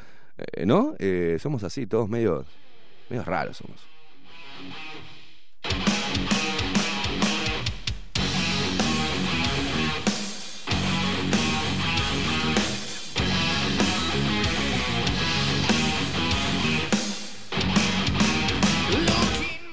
Eh, 0.53 0.67
¿no? 0.67 0.93
Eh, 0.99 1.37
somos 1.41 1.63
así, 1.63 1.87
todos 1.87 2.07
medio, 2.07 2.45
medio 3.09 3.23
raros 3.23 3.57
somos. 3.57 3.77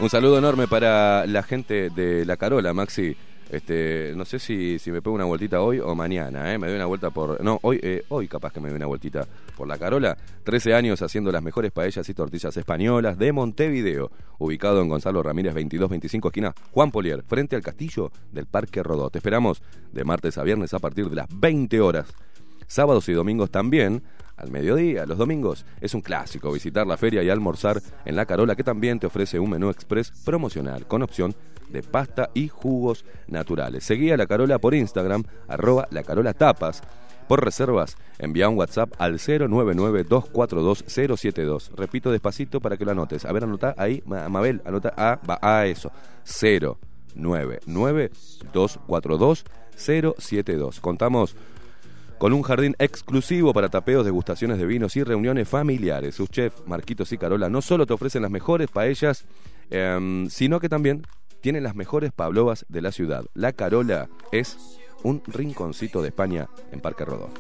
Un 0.05 0.11
saludo 0.11 0.37
enorme 0.37 0.69
para 0.69 1.25
la 1.27 1.43
gente 1.43 1.89
de 1.89 2.27
La 2.27 2.37
Carola, 2.37 2.75
Maxi. 2.75 3.17
Este, 3.51 4.13
no 4.15 4.27
sé 4.27 4.39
si, 4.39 4.79
me 4.93 5.01
pego 5.01 5.15
una 5.15 5.25
vueltita 5.25 5.63
hoy 5.63 5.81
o 5.81 5.95
mañana, 5.95 6.53
¿eh? 6.53 6.59
Me 6.59 6.67
doy 6.67 6.77
una 6.77 6.85
vuelta 6.85 7.09
por... 7.09 7.43
No, 7.43 7.59
hoy, 7.63 7.81
eh, 7.83 8.05
hoy 8.11 8.29
capaz 8.29 8.53
que 8.53 8.61
me 8.61 8.69
doy 8.69 8.77
una 8.77 8.85
vueltita 8.85 9.27
por 9.57 9.67
La 9.67 9.79
Carola. 9.79 10.15
13 10.43 10.75
años 10.75 11.01
haciendo 11.01 11.33
las 11.33 11.43
mejores 11.43 11.73
paellas 11.73 12.07
y 12.07 12.13
tortillas 12.13 12.55
españolas 12.55 13.17
de 13.17 13.33
Montevideo. 13.33 14.11
Ubicado 14.37 14.83
en 14.83 14.91
Gonzalo 14.91 15.23
Ramírez 15.23 15.55
2225, 15.55 16.29
esquina 16.29 16.55
Juan 16.73 16.91
Polier, 16.91 17.23
frente 17.23 17.57
al 17.57 17.63
castillo 17.63 18.13
del 18.31 18.45
Parque 18.45 18.83
Rodó. 18.83 19.09
Te 19.09 19.21
esperamos 19.21 19.63
de 19.91 20.05
martes 20.05 20.37
a 20.37 20.43
viernes 20.43 20.75
a 20.75 20.81
partir 20.81 21.09
de 21.09 21.17
las 21.17 21.29
20 21.31 21.81
horas. 21.81 22.13
Sábados 22.67 23.09
y 23.09 23.15
domingos 23.15 23.51
también, 23.51 24.03
al 24.37 24.51
mediodía, 24.51 25.07
los 25.07 25.19
domingos, 25.19 25.65
es 25.81 25.95
un 25.95 26.01
clásico 26.01 26.51
visitar 26.53 26.87
la 26.87 26.97
feria 26.97 27.23
y 27.23 27.31
almorzar 27.31 27.81
en 28.05 28.17
La 28.17 28.27
Carola, 28.27 28.57
que 28.57 28.65
también 28.65 28.99
te 28.99 29.07
ofrece 29.07 29.39
un 29.39 29.51
menú 29.51 29.71
express 29.71 30.11
promocional 30.25 30.87
con 30.87 31.03
opción 31.03 31.35
de 31.71 31.83
pasta 31.83 32.31
y 32.35 32.49
jugos 32.49 33.05
naturales. 33.29 33.85
Seguí 33.85 34.11
a 34.11 34.17
La 34.17 34.27
Carola 34.27 34.59
por 34.59 34.75
Instagram, 34.75 35.25
arroba 35.49 35.87
La 35.91 36.03
Carola 36.03 36.35
Tapas. 36.35 36.83
Por 37.29 37.43
reservas, 37.43 37.97
envía 38.19 38.51
un 38.51 38.59
WhatsApp 38.59 38.93
al 38.99 39.15
099-242-072. 39.19 41.71
Repito 41.75 42.13
despacito 42.13 42.61
para 42.61 42.77
que 42.77 42.85
lo 42.85 42.91
anotes. 42.91 43.25
A 43.25 43.33
ver, 43.33 43.45
anota 43.45 43.75
ahí, 43.79 44.03
Ma- 44.05 44.29
Mabel, 44.29 44.61
anota 44.67 44.93
a, 44.95 45.19
va 45.27 45.39
a 45.41 45.65
eso. 45.67 45.91
099-242-072. 49.77 50.81
Contamos 50.81 51.37
con 52.25 52.33
un 52.33 52.41
jardín 52.41 52.75
exclusivo 52.79 53.53
para 53.53 53.69
tapeos, 53.69 54.03
degustaciones 54.03 54.57
de 54.57 54.65
vinos 54.65 54.97
y 54.97 55.05
reuniones 55.05 55.47
familiares. 55.47 56.15
Sus 56.15 56.31
chefs, 56.31 56.63
Marquitos 56.65 57.13
y 57.13 57.19
Carola, 57.19 57.51
no 57.51 57.61
solo 57.61 57.85
te 57.85 57.93
ofrecen 57.93 58.23
las 58.23 58.31
mejores 58.31 58.71
paellas 58.71 59.27
Em, 59.71 60.29
sino 60.29 60.61
que 60.61 60.69
también 60.69 61.07
tiene 61.41 61.61
las 61.61 61.75
mejores 61.75 62.13
pavlovas 62.13 62.65
de 62.69 62.83
la 62.83 62.93
ciudad. 62.93 63.25
La 63.35 63.53
Carola 63.53 64.09
es 64.33 64.57
un 65.03 65.23
rinconcito 65.27 66.01
de 66.01 66.09
España 66.09 66.49
en 66.73 66.81
Parque 66.81 67.05
Rodó. 67.05 67.31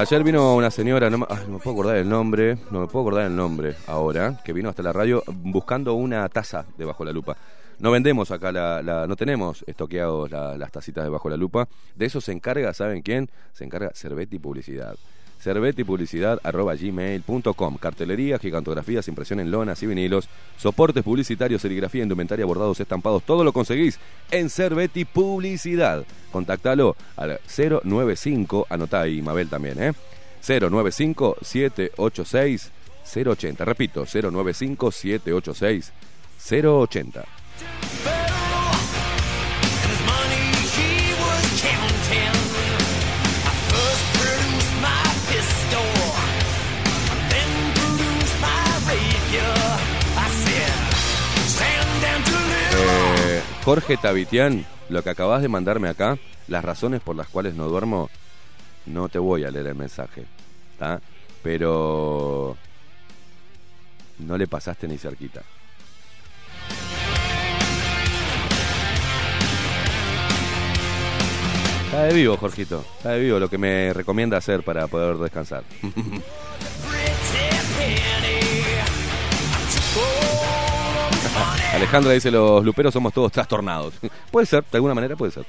Ayer 0.00 0.24
vino 0.24 0.56
una 0.56 0.70
señora, 0.70 1.10
no 1.10 1.18
me, 1.18 1.26
puedo 1.58 1.72
acordar 1.72 1.96
el 1.96 2.08
nombre, 2.08 2.56
no 2.70 2.80
me 2.80 2.86
puedo 2.86 3.00
acordar 3.06 3.26
el 3.26 3.36
nombre 3.36 3.74
ahora, 3.86 4.40
que 4.42 4.54
vino 4.54 4.70
hasta 4.70 4.82
la 4.82 4.94
radio 4.94 5.22
buscando 5.26 5.92
una 5.92 6.26
taza 6.30 6.64
de 6.78 6.86
Bajo 6.86 7.04
la 7.04 7.12
Lupa. 7.12 7.36
No 7.80 7.90
vendemos 7.90 8.30
acá, 8.30 8.50
la, 8.50 8.82
la- 8.82 9.06
no 9.06 9.14
tenemos 9.14 9.62
estoqueados 9.66 10.30
la- 10.30 10.56
las 10.56 10.72
tacitas 10.72 11.04
de 11.04 11.10
Bajo 11.10 11.28
la 11.28 11.36
Lupa. 11.36 11.68
De 11.96 12.06
eso 12.06 12.20
se 12.22 12.32
encarga, 12.32 12.72
¿saben 12.72 13.02
quién? 13.02 13.28
Se 13.52 13.64
encarga 13.64 13.90
Cervetti 13.94 14.38
Publicidad. 14.38 14.96
Cervetti 15.40 15.84
Publicidad 15.84 16.38
arroba 16.42 16.74
gmail.com. 16.74 17.76
Cartelería, 17.78 18.38
gigantografías, 18.38 19.08
impresión 19.08 19.40
en 19.40 19.50
lonas 19.50 19.82
y 19.82 19.86
vinilos, 19.86 20.28
soportes 20.56 21.02
publicitarios, 21.02 21.62
serigrafía, 21.62 22.02
indumentaria, 22.02 22.44
bordados, 22.44 22.80
estampados, 22.80 23.22
todo 23.24 23.44
lo 23.44 23.52
conseguís 23.52 23.98
en 24.30 24.50
Cervetti 24.50 25.04
Publicidad. 25.04 26.04
Contactalo 26.30 26.96
al 27.16 27.40
095, 27.46 28.66
anotá 28.68 29.02
ahí, 29.02 29.22
Mabel 29.22 29.48
también, 29.48 29.82
¿eh? 29.82 29.92
095 30.46 31.36
786 31.42 32.72
080. 33.04 33.64
Repito, 33.64 34.04
095 34.04 34.90
786 34.90 35.92
080. 36.38 37.24
Jorge 53.64 53.96
Tavitian, 53.98 54.64
lo 54.88 55.02
que 55.02 55.10
acabas 55.10 55.42
de 55.42 55.48
mandarme 55.48 55.88
acá, 55.88 56.18
las 56.48 56.64
razones 56.64 57.00
por 57.00 57.14
las 57.14 57.28
cuales 57.28 57.54
no 57.54 57.68
duermo, 57.68 58.10
no 58.86 59.08
te 59.08 59.18
voy 59.18 59.44
a 59.44 59.50
leer 59.50 59.66
el 59.66 59.74
mensaje. 59.74 60.24
Pero 61.42 62.56
no 64.18 64.38
le 64.38 64.46
pasaste 64.46 64.88
ni 64.88 64.98
cerquita. 64.98 65.42
Está 71.84 72.04
de 72.04 72.14
vivo, 72.14 72.36
Jorgito. 72.36 72.84
Está 72.96 73.10
de 73.10 73.20
vivo 73.20 73.38
lo 73.38 73.50
que 73.50 73.58
me 73.58 73.92
recomienda 73.92 74.38
hacer 74.38 74.62
para 74.62 74.86
poder 74.86 75.18
descansar. 75.18 75.64
Alejandra 81.74 82.12
dice, 82.12 82.30
los 82.30 82.64
luperos 82.64 82.92
somos 82.92 83.12
todos 83.12 83.30
trastornados. 83.32 83.94
puede 84.30 84.46
ser, 84.46 84.64
de 84.70 84.76
alguna 84.78 84.94
manera 84.94 85.16
puede 85.16 85.32
ser. 85.32 85.44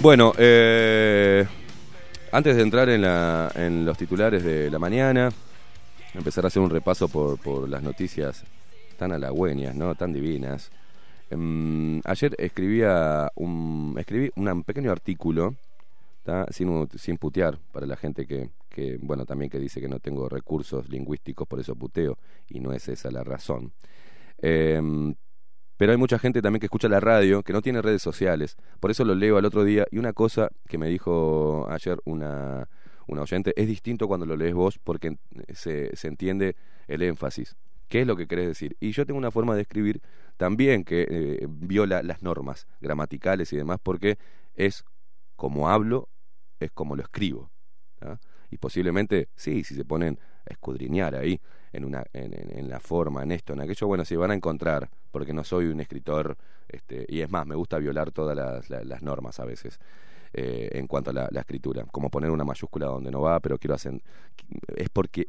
Bueno, 0.00 0.32
eh, 0.36 1.46
antes 2.32 2.56
de 2.56 2.62
entrar 2.62 2.88
en, 2.90 3.02
la- 3.02 3.50
en 3.54 3.84
los 3.86 3.96
titulares 3.96 4.44
de 4.44 4.70
la 4.70 4.78
mañana, 4.78 5.30
empezar 6.12 6.44
a 6.44 6.48
hacer 6.48 6.60
un 6.62 6.70
repaso 6.70 7.08
por, 7.08 7.38
por 7.38 7.68
las 7.68 7.82
noticias 7.82 8.44
tan 8.98 9.12
halagüeñas, 9.12 9.74
¿no? 9.74 9.94
Tan 9.94 10.12
divinas. 10.12 10.70
Em, 11.30 12.00
ayer 12.04 12.34
escribía 12.38 13.30
un, 13.34 13.96
escribí 13.98 14.30
un 14.36 14.62
pequeño 14.62 14.92
artículo, 14.92 15.54
sin, 16.50 17.18
putear, 17.18 17.58
para 17.72 17.86
la 17.86 17.96
gente 17.96 18.26
que, 18.26 18.98
bueno, 19.00 19.26
también 19.26 19.50
que 19.50 19.58
dice 19.58 19.80
que 19.80 19.88
no 19.88 20.00
tengo 20.00 20.28
recursos 20.28 20.88
lingüísticos, 20.88 21.46
por 21.46 21.60
eso 21.60 21.76
puteo, 21.76 22.18
y 22.48 22.60
no 22.60 22.72
es 22.72 22.88
esa 22.88 23.10
la 23.10 23.24
razón. 23.24 23.72
Em, 24.38 25.14
pero 25.76 25.92
hay 25.92 25.98
mucha 25.98 26.18
gente 26.18 26.40
también 26.40 26.60
que 26.60 26.66
escucha 26.66 26.88
la 26.88 27.00
radio, 27.00 27.42
que 27.42 27.52
no 27.52 27.60
tiene 27.60 27.82
redes 27.82 28.02
sociales. 28.02 28.56
Por 28.80 28.90
eso 28.90 29.04
lo 29.04 29.14
leo 29.14 29.36
al 29.36 29.44
otro 29.44 29.64
día. 29.64 29.86
Y 29.90 29.98
una 29.98 30.12
cosa 30.12 30.48
que 30.68 30.78
me 30.78 30.88
dijo 30.88 31.66
ayer 31.68 31.98
una, 32.04 32.68
oyente, 33.06 33.52
es 33.56 33.66
distinto 33.66 34.06
cuando 34.06 34.24
lo 34.24 34.36
lees 34.36 34.54
vos 34.54 34.78
porque 34.78 35.18
se, 35.52 35.94
se 35.96 36.08
entiende 36.08 36.56
el 36.86 37.02
énfasis. 37.02 37.56
¿Qué 37.88 38.00
es 38.00 38.06
lo 38.06 38.16
que 38.16 38.26
querés 38.26 38.46
decir? 38.46 38.76
Y 38.80 38.92
yo 38.92 39.04
tengo 39.04 39.18
una 39.18 39.30
forma 39.30 39.54
de 39.54 39.62
escribir 39.62 40.00
también 40.36 40.84
que 40.84 41.06
eh, 41.08 41.46
viola 41.48 42.02
las 42.02 42.22
normas 42.22 42.66
gramaticales 42.80 43.52
y 43.52 43.56
demás 43.56 43.78
porque 43.82 44.18
es 44.54 44.84
como 45.36 45.68
hablo, 45.68 46.08
es 46.64 46.72
como 46.72 46.96
lo 46.96 47.02
escribo. 47.02 47.50
Y 48.50 48.58
posiblemente, 48.58 49.28
sí, 49.34 49.64
si 49.64 49.74
se 49.74 49.84
ponen 49.84 50.18
a 50.48 50.52
escudriñar 50.52 51.16
ahí 51.16 51.40
en, 51.72 51.84
una, 51.84 52.04
en, 52.12 52.68
la 52.68 52.78
forma, 52.78 53.22
en 53.22 53.32
esto, 53.32 53.52
en 53.52 53.60
aquello, 53.60 53.86
bueno, 53.86 54.04
se 54.04 54.16
van 54.16 54.30
a 54.30 54.34
encontrar, 54.34 54.88
porque 55.10 55.32
no 55.32 55.42
soy 55.42 55.66
un 55.66 55.80
escritor, 55.80 56.36
este, 56.68 57.04
y 57.08 57.20
es 57.20 57.30
más, 57.30 57.46
me 57.46 57.54
gusta 57.56 57.78
violar 57.78 58.12
todas 58.12 58.36
las, 58.36 58.70
la- 58.70 58.84
las 58.84 59.02
normas 59.02 59.40
a 59.40 59.44
veces. 59.44 59.78
eh, 60.34 60.70
en 60.74 60.86
cuanto 60.88 61.10
a 61.10 61.14
la, 61.14 61.28
la 61.30 61.40
escritura, 61.40 61.84
como 61.92 62.10
poner 62.10 62.30
una 62.30 62.44
mayúscula 62.44 62.86
donde 62.86 63.10
no 63.10 63.20
va, 63.22 63.40
pero 63.40 63.58
quiero 63.58 63.74
hacer, 63.74 64.02
es 64.76 64.88
porque 64.90 65.28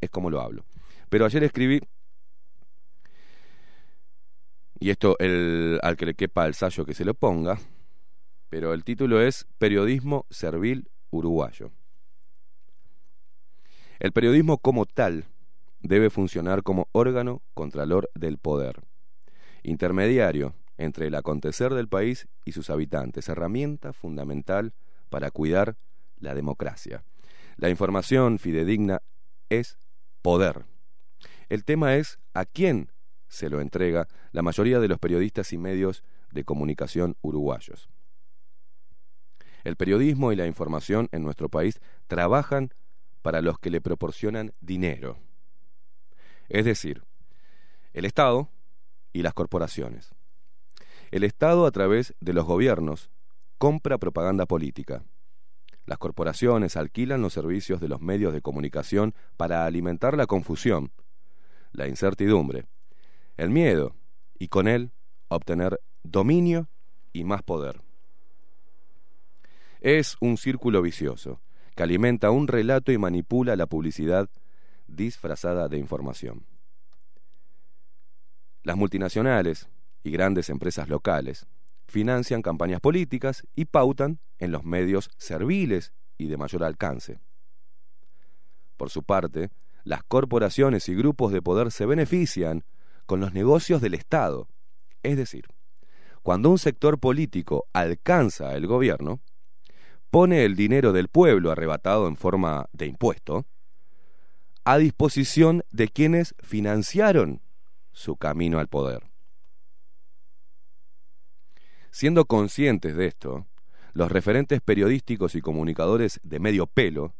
es 0.00 0.10
como 0.10 0.30
lo 0.30 0.40
hablo. 0.40 0.64
Pero 1.10 1.24
ayer 1.26 1.44
escribí, 1.44 1.80
y 4.78 4.90
esto 4.90 5.16
el, 5.18 5.78
al 5.82 5.96
que 5.96 6.06
le 6.06 6.14
quepa 6.14 6.46
el 6.46 6.54
sallo 6.54 6.84
que 6.84 6.94
se 6.94 7.04
lo 7.04 7.14
ponga, 7.14 7.58
pero 8.48 8.72
el 8.72 8.84
título 8.84 9.20
es 9.20 9.46
Periodismo 9.58 10.26
Servil 10.30 10.88
Uruguayo. 11.10 11.70
El 13.98 14.12
periodismo 14.12 14.58
como 14.58 14.84
tal 14.84 15.24
debe 15.80 16.10
funcionar 16.10 16.62
como 16.62 16.88
órgano 16.92 17.42
contralor 17.54 18.10
del 18.14 18.38
poder, 18.38 18.82
intermediario 19.62 20.54
entre 20.78 21.06
el 21.06 21.14
acontecer 21.14 21.72
del 21.72 21.88
país 21.88 22.28
y 22.44 22.52
sus 22.52 22.70
habitantes, 22.70 23.28
herramienta 23.28 23.92
fundamental 23.92 24.74
para 25.08 25.30
cuidar 25.30 25.76
la 26.18 26.34
democracia. 26.34 27.04
La 27.56 27.70
información 27.70 28.38
fidedigna 28.38 29.00
es 29.48 29.78
poder. 30.20 30.66
El 31.48 31.64
tema 31.64 31.96
es 31.96 32.18
a 32.34 32.44
quién 32.44 32.90
se 33.28 33.48
lo 33.48 33.60
entrega 33.60 34.08
la 34.32 34.42
mayoría 34.42 34.80
de 34.80 34.88
los 34.88 34.98
periodistas 34.98 35.52
y 35.52 35.58
medios 35.58 36.04
de 36.30 36.44
comunicación 36.44 37.16
uruguayos. 37.22 37.88
El 39.66 39.74
periodismo 39.74 40.30
y 40.30 40.36
la 40.36 40.46
información 40.46 41.08
en 41.10 41.24
nuestro 41.24 41.48
país 41.48 41.80
trabajan 42.06 42.72
para 43.20 43.42
los 43.42 43.58
que 43.58 43.68
le 43.68 43.80
proporcionan 43.80 44.52
dinero. 44.60 45.18
Es 46.48 46.64
decir, 46.64 47.02
el 47.92 48.04
Estado 48.04 48.48
y 49.12 49.22
las 49.22 49.34
corporaciones. 49.34 50.14
El 51.10 51.24
Estado 51.24 51.66
a 51.66 51.72
través 51.72 52.14
de 52.20 52.32
los 52.32 52.44
gobiernos 52.44 53.10
compra 53.58 53.98
propaganda 53.98 54.46
política. 54.46 55.02
Las 55.84 55.98
corporaciones 55.98 56.76
alquilan 56.76 57.20
los 57.20 57.32
servicios 57.32 57.80
de 57.80 57.88
los 57.88 58.00
medios 58.00 58.32
de 58.32 58.42
comunicación 58.42 59.16
para 59.36 59.66
alimentar 59.66 60.16
la 60.16 60.26
confusión, 60.26 60.92
la 61.72 61.88
incertidumbre, 61.88 62.66
el 63.36 63.50
miedo 63.50 63.96
y 64.38 64.46
con 64.46 64.68
él 64.68 64.92
obtener 65.26 65.80
dominio 66.04 66.68
y 67.12 67.24
más 67.24 67.42
poder. 67.42 67.85
Es 69.80 70.16
un 70.20 70.36
círculo 70.36 70.82
vicioso 70.82 71.40
que 71.74 71.82
alimenta 71.82 72.30
un 72.30 72.48
relato 72.48 72.92
y 72.92 72.98
manipula 72.98 73.56
la 73.56 73.66
publicidad 73.66 74.28
disfrazada 74.86 75.68
de 75.68 75.78
información. 75.78 76.46
Las 78.62 78.76
multinacionales 78.76 79.68
y 80.02 80.10
grandes 80.10 80.48
empresas 80.48 80.88
locales 80.88 81.46
financian 81.86 82.42
campañas 82.42 82.80
políticas 82.80 83.46
y 83.54 83.66
pautan 83.66 84.18
en 84.38 84.52
los 84.52 84.64
medios 84.64 85.10
serviles 85.18 85.92
y 86.18 86.26
de 86.26 86.36
mayor 86.36 86.64
alcance. 86.64 87.20
Por 88.76 88.90
su 88.90 89.02
parte, 89.02 89.50
las 89.84 90.02
corporaciones 90.02 90.88
y 90.88 90.94
grupos 90.94 91.32
de 91.32 91.42
poder 91.42 91.70
se 91.70 91.86
benefician 91.86 92.64
con 93.06 93.20
los 93.20 93.32
negocios 93.32 93.80
del 93.80 93.94
Estado. 93.94 94.48
Es 95.02 95.16
decir, 95.16 95.44
cuando 96.22 96.50
un 96.50 96.58
sector 96.58 96.98
político 96.98 97.66
alcanza 97.72 98.56
el 98.56 98.66
gobierno, 98.66 99.20
pone 100.10 100.44
el 100.44 100.56
dinero 100.56 100.92
del 100.92 101.08
pueblo 101.08 101.50
arrebatado 101.50 102.08
en 102.08 102.16
forma 102.16 102.68
de 102.72 102.86
impuesto 102.86 103.46
a 104.64 104.78
disposición 104.78 105.62
de 105.70 105.88
quienes 105.88 106.34
financiaron 106.40 107.40
su 107.92 108.16
camino 108.16 108.58
al 108.58 108.66
poder. 108.66 109.04
Siendo 111.90 112.24
conscientes 112.24 112.96
de 112.96 113.06
esto, 113.06 113.46
los 113.92 114.10
referentes 114.10 114.60
periodísticos 114.60 115.34
y 115.34 115.40
comunicadores 115.40 116.20
de 116.22 116.40
medio 116.40 116.66
pelo, 116.66 117.14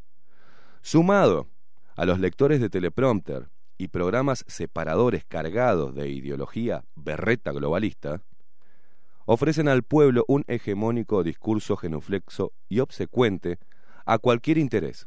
sumado 0.83 1.49
a 1.95 2.05
los 2.05 2.21
lectores 2.21 2.61
de 2.61 2.69
teleprompter 2.69 3.49
y 3.79 3.89
programas 3.89 4.45
separadores 4.49 5.25
cargados 5.25 5.95
de 5.95 6.09
ideología 6.09 6.85
berreta 6.95 7.53
globalista, 7.53 8.21
ofrecen 9.27 9.69
al 9.69 9.83
pueblo 9.83 10.25
un 10.29 10.45
hegemónico 10.49 11.23
discurso 11.23 11.77
genuflexo 11.77 12.53
y 12.69 12.81
obsecuente 12.81 13.59
a 14.07 14.19
cualquier 14.19 14.57
interés, 14.57 15.07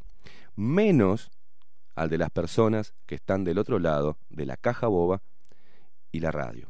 menos 0.55 1.31
al 1.95 2.09
de 2.09 2.17
las 2.17 2.29
personas 2.29 2.93
que 3.05 3.15
están 3.15 3.43
del 3.43 3.57
otro 3.57 3.79
lado 3.79 4.17
de 4.29 4.45
la 4.45 4.57
caja 4.57 4.87
boba 4.87 5.21
y 6.11 6.19
la 6.19 6.31
radio. 6.31 6.69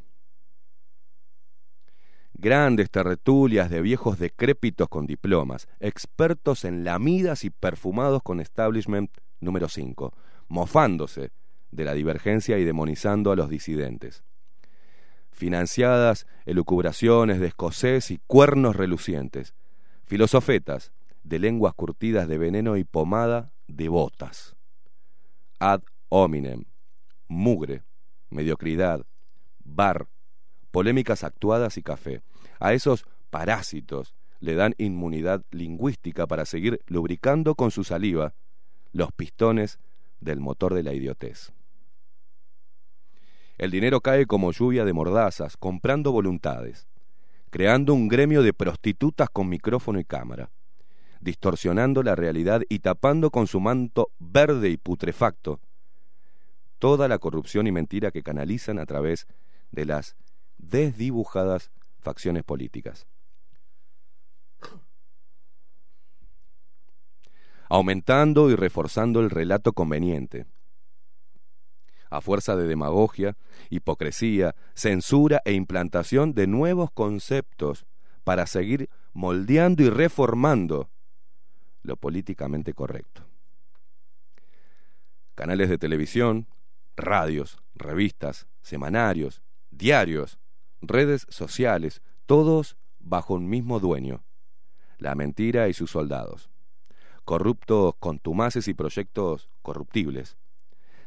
Grandes 2.33 2.89
tertulias 2.89 3.69
de 3.69 3.81
viejos 3.81 4.17
decrépitos 4.17 4.87
con 4.87 5.05
diplomas, 5.05 5.67
expertos 5.79 6.63
en 6.63 6.85
lamidas 6.85 7.43
y 7.43 7.49
perfumados 7.49 8.21
con 8.23 8.39
establishment 8.39 9.11
número 9.41 9.67
5, 9.67 10.13
mofándose 10.47 11.31
de 11.71 11.83
la 11.83 11.93
divergencia 11.93 12.57
y 12.57 12.63
demonizando 12.63 13.31
a 13.31 13.35
los 13.35 13.49
disidentes. 13.49 14.23
Financiadas 15.39 16.27
elucubraciones 16.45 17.39
de 17.39 17.47
escocés 17.47 18.11
y 18.11 18.19
cuernos 18.27 18.75
relucientes, 18.75 19.53
filosofetas 20.03 20.91
de 21.23 21.39
lenguas 21.39 21.73
curtidas 21.75 22.27
de 22.27 22.37
veneno 22.37 22.75
y 22.75 22.83
pomada 22.83 23.53
de 23.65 23.87
botas. 23.87 24.57
Ad 25.57 25.79
hominem, 26.09 26.65
mugre, 27.29 27.83
mediocridad, 28.29 29.05
bar, 29.63 30.09
polémicas 30.71 31.23
actuadas 31.23 31.77
y 31.77 31.83
café. 31.83 32.21
A 32.59 32.73
esos 32.73 33.05
parásitos 33.29 34.15
le 34.41 34.55
dan 34.55 34.75
inmunidad 34.77 35.45
lingüística 35.51 36.27
para 36.27 36.43
seguir 36.43 36.81
lubricando 36.85 37.55
con 37.55 37.71
su 37.71 37.85
saliva 37.85 38.33
los 38.91 39.13
pistones 39.13 39.79
del 40.19 40.41
motor 40.41 40.73
de 40.73 40.83
la 40.83 40.91
idiotez. 40.91 41.53
El 43.59 43.71
dinero 43.71 43.99
cae 43.99 44.25
como 44.25 44.53
lluvia 44.53 44.85
de 44.85 44.93
mordazas, 44.93 45.57
comprando 45.57 46.13
voluntades, 46.13 46.87
creando 47.49 47.93
un 47.93 48.07
gremio 48.07 48.41
de 48.41 48.53
prostitutas 48.53 49.29
con 49.29 49.49
micrófono 49.49 49.99
y 49.99 50.05
cámara, 50.05 50.49
distorsionando 51.19 52.01
la 52.01 52.15
realidad 52.15 52.61
y 52.69 52.79
tapando 52.79 53.31
con 53.31 53.47
su 53.47 53.59
manto 53.59 54.11
verde 54.17 54.69
y 54.69 54.77
putrefacto 54.77 55.59
toda 56.79 57.09
la 57.09 57.19
corrupción 57.19 57.67
y 57.67 57.73
mentira 57.73 58.11
que 58.11 58.23
canalizan 58.23 58.79
a 58.79 58.85
través 58.85 59.27
de 59.71 59.83
las 59.83 60.15
desdibujadas 60.57 61.71
facciones 61.99 62.43
políticas. 62.45 63.07
Aumentando 67.67 68.49
y 68.49 68.55
reforzando 68.55 69.19
el 69.19 69.29
relato 69.29 69.73
conveniente, 69.73 70.45
a 72.09 72.21
fuerza 72.21 72.55
de 72.55 72.67
demagogia, 72.67 73.35
hipocresía, 73.69 74.55
censura 74.73 75.41
e 75.45 75.53
implantación 75.53 76.33
de 76.33 76.47
nuevos 76.47 76.91
conceptos 76.91 77.85
para 78.23 78.45
seguir 78.45 78.89
moldeando 79.13 79.83
y 79.83 79.89
reformando 79.89 80.89
lo 81.83 81.95
políticamente 81.95 82.73
correcto. 82.73 83.23
Canales 85.35 85.69
de 85.69 85.77
televisión, 85.77 86.47
radios, 86.95 87.61
revistas, 87.75 88.47
semanarios, 88.61 89.41
diarios, 89.71 90.39
redes 90.81 91.25
sociales, 91.29 92.01
todos 92.25 92.77
bajo 92.99 93.33
un 93.33 93.49
mismo 93.49 93.79
dueño, 93.79 94.23
la 94.97 95.15
mentira 95.15 95.69
y 95.69 95.73
sus 95.73 95.91
soldados, 95.91 96.49
corruptos 97.23 97.95
contumaces 97.99 98.67
y 98.67 98.73
proyectos 98.73 99.49
corruptibles, 99.61 100.37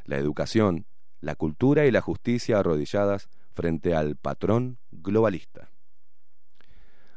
la 0.04 0.16
educación, 0.16 0.86
la 1.22 1.36
cultura 1.36 1.86
y 1.86 1.90
la 1.90 2.02
justicia 2.02 2.58
arrodilladas 2.58 3.30
frente 3.54 3.94
al 3.94 4.16
patrón 4.16 4.78
globalista. 4.90 5.70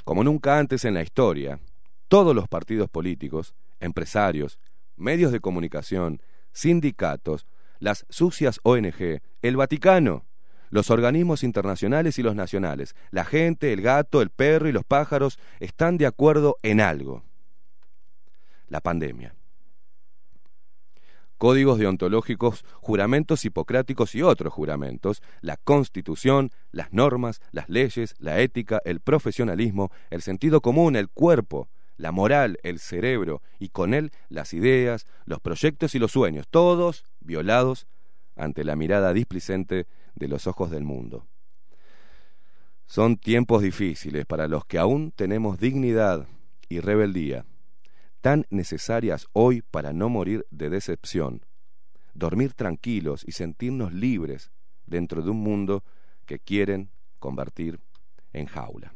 Como 0.06 0.24
nunca 0.24 0.60
antes 0.60 0.86
en 0.86 0.93
la 0.93 1.01
historia, 1.01 1.60
todos 2.08 2.36
los 2.36 2.47
partidos 2.47 2.89
políticos, 2.89 3.56
empresarios, 3.80 4.60
medios 4.95 5.32
de 5.32 5.39
comunicación, 5.39 6.22
sindicatos, 6.53 7.47
las 7.80 8.06
sucias 8.10 8.60
ONG, 8.64 9.22
el 9.41 9.58
Vaticano, 9.58 10.24
los 10.70 10.91
organismos 10.91 11.43
internacionales 11.43 12.20
y 12.20 12.24
los 12.24 12.36
nacionales, 12.36 12.95
la 13.10 13.26
gente, 13.26 13.74
el 13.74 13.82
gato, 13.82 14.22
el 14.22 14.30
perro 14.30 14.70
y 14.70 14.72
los 14.72 14.86
pájaros 14.86 15.39
están 15.60 15.97
de 15.97 16.06
acuerdo 16.06 16.58
en 16.62 16.80
algo. 16.80 17.24
La 18.68 18.82
pandemia. 18.82 19.34
Códigos 21.38 21.80
deontológicos, 21.80 22.64
juramentos 22.82 23.44
hipocráticos 23.44 24.16
y 24.16 24.22
otros 24.22 24.54
juramentos, 24.54 25.22
la 25.42 25.58
constitución, 25.58 26.52
las 26.72 26.94
normas, 26.94 27.42
las 27.52 27.68
leyes, 27.68 28.16
la 28.20 28.40
ética, 28.40 28.82
el 28.86 29.02
profesionalismo, 29.02 29.92
el 30.10 30.22
sentido 30.22 30.62
común, 30.62 30.96
el 30.96 31.10
cuerpo, 31.10 31.68
la 31.98 32.12
moral, 32.12 32.58
el 32.64 32.80
cerebro 32.80 33.42
y 33.60 33.70
con 33.70 33.94
él 33.94 34.12
las 34.30 34.54
ideas, 34.54 35.06
los 35.26 35.40
proyectos 35.40 35.96
y 35.96 36.00
los 36.00 36.12
sueños, 36.12 36.48
todos 36.50 37.06
violados 37.20 37.88
ante 38.36 38.64
la 38.64 38.76
mirada 38.76 39.14
displicente 39.14 39.88
de 40.16 40.28
los 40.28 40.48
ojos 40.48 40.72
del 40.72 40.84
mundo. 40.84 41.26
Son 42.86 43.18
tiempos 43.18 43.62
difíciles 43.62 44.26
para 44.26 44.48
los 44.48 44.66
que 44.66 44.78
aún 44.78 45.12
tenemos 45.12 45.60
dignidad 45.60 46.28
y 46.70 46.80
rebeldía, 46.80 47.46
tan 48.26 48.47
necesarias 48.49 49.28
hoy 49.34 49.61
para 49.61 49.93
no 49.93 50.09
morir 50.09 50.47
de 50.49 50.71
decepción, 50.71 51.45
dormir 52.15 52.53
tranquilos 52.53 53.23
y 53.23 53.34
sentirnos 53.34 53.93
libres 53.93 54.49
dentro 54.88 55.21
de 55.21 55.30
un 55.30 55.43
mundo 55.43 55.84
que 56.26 56.39
quieren 56.39 56.89
convertir 57.19 57.80
en 58.34 58.47
jaula. 58.47 58.95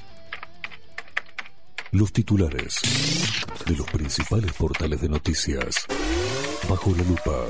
Los 1.93 2.13
titulares 2.13 2.79
de 3.65 3.75
los 3.75 3.85
principales 3.91 4.53
portales 4.53 5.01
de 5.01 5.09
noticias. 5.09 5.75
Bajo 6.69 6.95
la 6.95 7.03
lupa. 7.03 7.49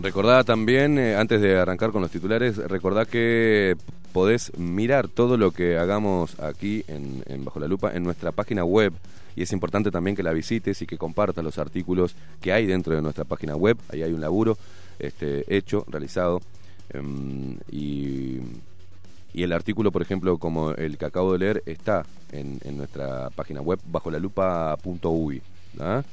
Recordá 0.00 0.44
también, 0.44 0.98
eh, 0.98 1.16
antes 1.16 1.42
de 1.42 1.58
arrancar 1.58 1.92
con 1.92 2.00
los 2.00 2.10
titulares, 2.10 2.56
recordá 2.56 3.04
que 3.04 3.76
podés 4.14 4.56
mirar 4.56 5.08
todo 5.08 5.36
lo 5.36 5.50
que 5.50 5.76
hagamos 5.76 6.38
aquí 6.38 6.84
en, 6.86 7.24
en 7.26 7.44
Bajo 7.44 7.58
la 7.58 7.66
Lupa 7.66 7.90
en 7.94 8.04
nuestra 8.04 8.30
página 8.30 8.64
web. 8.64 8.92
Y 9.34 9.42
es 9.42 9.52
importante 9.52 9.90
también 9.90 10.14
que 10.14 10.22
la 10.22 10.32
visites 10.32 10.80
y 10.82 10.86
que 10.86 10.96
compartas 10.96 11.42
los 11.44 11.58
artículos 11.58 12.14
que 12.40 12.52
hay 12.52 12.64
dentro 12.64 12.94
de 12.94 13.02
nuestra 13.02 13.24
página 13.24 13.56
web. 13.56 13.76
Ahí 13.88 14.04
hay 14.04 14.12
un 14.12 14.20
laburo 14.20 14.56
este, 15.00 15.44
hecho, 15.54 15.84
realizado. 15.88 16.40
em, 16.90 17.58
y, 17.72 18.38
el 19.34 19.52
artículo, 19.52 19.90
por 19.90 20.00
ejemplo, 20.00 20.38
como 20.38 20.70
el 20.70 20.96
que 20.96 21.06
acabo 21.06 21.32
de 21.32 21.38
leer, 21.40 21.62
está 21.66 22.06
en, 22.30 22.60
nuestra 22.76 23.30
página 23.30 23.62
web 23.62 23.80
bajo 23.84 24.12
la 24.12 24.20
lupa.uy. 24.20 25.42
¿ah? 25.80 26.04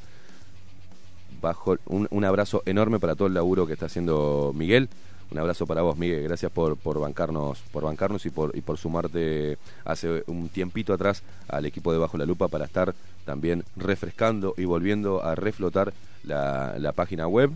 bajo 1.40 1.78
un 1.86 2.26
abrazo 2.26 2.64
enorme 2.65 2.99
para 2.99 3.15
todo 3.15 3.28
el 3.28 3.36
laburo 3.36 3.68
que 3.68 3.73
está 3.73 3.86
haciendo 3.86 4.53
Miguel. 4.56 4.90
Un 5.32 5.40
abrazo 5.40 5.66
para 5.66 5.82
vos, 5.82 5.98
Miguel. 5.98 6.24
Gracias 6.24 6.52
por, 6.52 6.78
por 6.78 6.99
bancarnos, 6.99 7.60
por 7.72 7.84
bancarnos 7.84 8.26
y 8.26 8.30
por, 8.30 8.56
y 8.56 8.62
por 8.62 8.78
sumarte 8.78 9.58
hace 9.86 10.24
un 10.28 10.49
tiempito 10.49 10.94
atrás 10.94 11.24
al 11.48 11.66
equipo 11.66 11.94
de 11.94 11.99
Bajo 11.99 12.18
la 12.18 12.26
Lupa 12.26 12.49
para 12.49 12.66
estar 12.66 12.94
también 13.26 13.64
refrescando 13.78 14.53
y 14.58 14.66
volviendo 14.66 15.24
a 15.24 15.36
reflotar 15.36 15.94
la, 16.24 16.76
la 16.78 16.91
página 16.91 17.28
web. 17.28 17.52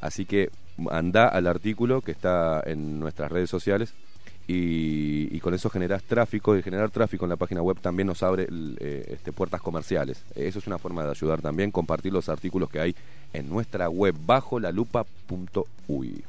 Así 0.00 0.26
que 0.26 0.50
anda 0.90 1.26
al 1.26 1.48
artículo 1.48 2.02
que 2.02 2.12
está 2.12 2.62
en 2.64 3.00
nuestras 3.00 3.32
redes 3.32 3.50
sociales 3.50 3.94
y, 4.50 5.38
con 5.40 5.52
eso 5.52 5.68
generas 5.68 6.02
tráfico 6.02 6.56
y 6.56 6.62
generar 6.62 6.90
tráfico 6.90 7.26
en 7.26 7.28
la 7.28 7.36
página 7.36 7.60
web 7.60 7.78
también 7.80 8.06
nos 8.06 8.22
abre 8.22 8.48
eh, 8.80 9.04
este, 9.08 9.30
puertas 9.30 9.60
comerciales. 9.60 10.22
Eso 10.34 10.58
es 10.58 10.66
una 10.66 10.78
forma 10.78 11.04
de 11.04 11.10
ayudar 11.10 11.42
también, 11.42 11.70
compartir 11.70 12.12
los 12.14 12.30
artículos 12.30 12.70
que 12.70 12.80
hay 12.80 12.96
en 13.34 13.48
nuestra 13.48 13.90
web 13.90 14.14
bajo 14.24 14.58
la 14.58 14.72
lupa.uy. 14.72 16.24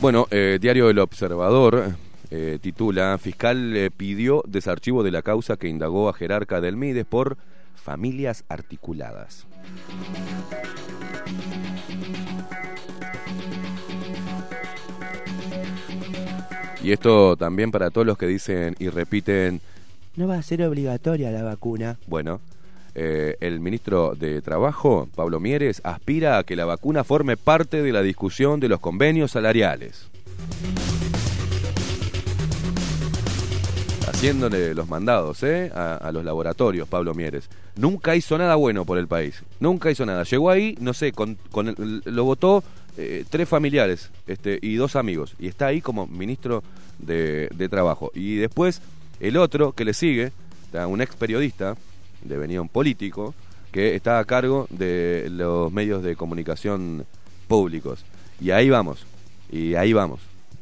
Bueno, 0.00 0.28
eh, 0.30 0.58
Diario 0.60 0.88
El 0.88 1.00
Observador 1.00 1.94
eh, 2.30 2.58
titula 2.60 3.18
Fiscal 3.18 3.76
eh, 3.76 3.90
pidió 3.90 4.42
desarchivo 4.46 5.02
de 5.02 5.10
la 5.10 5.22
causa 5.22 5.56
que 5.56 5.68
indagó 5.68 6.08
a 6.08 6.12
jerarca 6.12 6.60
del 6.60 6.76
Mides 6.76 7.06
por 7.06 7.36
familias 7.74 8.44
articuladas. 8.48 9.46
Y 16.82 16.92
esto 16.92 17.36
también 17.36 17.70
para 17.70 17.90
todos 17.90 18.06
los 18.06 18.16
que 18.16 18.26
dicen 18.26 18.76
y 18.78 18.88
repiten, 18.90 19.60
No 20.14 20.28
va 20.28 20.36
a 20.36 20.42
ser 20.42 20.62
obligatoria 20.62 21.30
la 21.32 21.42
vacuna. 21.42 21.98
bueno, 22.06 22.40
eh, 22.98 23.36
el 23.40 23.60
ministro 23.60 24.14
de 24.14 24.40
Trabajo, 24.40 25.06
Pablo 25.14 25.38
Mieres, 25.38 25.82
aspira 25.84 26.38
a 26.38 26.44
que 26.44 26.56
la 26.56 26.64
vacuna 26.64 27.04
forme 27.04 27.36
parte 27.36 27.82
de 27.82 27.92
la 27.92 28.00
discusión 28.00 28.58
de 28.58 28.70
los 28.70 28.80
convenios 28.80 29.32
salariales. 29.32 30.08
Haciéndole 34.08 34.74
los 34.74 34.88
mandados 34.88 35.42
¿eh? 35.42 35.70
a, 35.74 36.10
los 36.10 36.24
laboratorios, 36.24 36.88
Pablo 36.88 37.12
Mieres. 37.12 37.50
Nunca 37.76 38.16
hizo 38.16 38.38
nada 38.38 38.54
bueno 38.54 38.86
por 38.86 38.96
el 38.96 39.08
país. 39.08 39.42
Nunca 39.60 39.90
hizo 39.90 40.06
nada. 40.06 40.22
Llegó 40.22 40.48
ahí, 40.48 40.74
no 40.80 40.94
sé, 40.94 41.12
con, 41.12 41.36
lo 41.76 42.24
votó 42.24 42.64
eh, 42.96 43.26
tres 43.28 43.46
familiares 43.46 44.10
este, 44.26 44.58
y 44.62 44.76
dos 44.76 44.96
amigos. 44.96 45.34
Y 45.38 45.48
está 45.48 45.66
ahí 45.66 45.82
como 45.82 46.06
ministro 46.06 46.62
de, 46.98 47.68
Trabajo. 47.68 48.10
Y 48.14 48.36
después 48.36 48.80
el 49.20 49.36
otro 49.36 49.72
que 49.72 49.84
le 49.84 49.92
sigue, 49.92 50.32
un 50.72 51.02
ex 51.02 51.14
periodista, 51.14 51.76
devenido 52.28 52.62
un 52.62 52.68
político, 52.68 53.34
que 53.72 53.94
está 53.94 54.18
a 54.18 54.24
cargo 54.24 54.66
de 54.70 55.28
los 55.30 55.72
medios 55.72 56.02
de 56.02 56.16
comunicación 56.16 57.06
públicos. 57.48 58.04
Y 58.40 58.50
ahí 58.50 58.70
vamos, 58.70 59.06
y 59.50 59.74
ahí 59.74 59.92
vamos, 59.92 60.20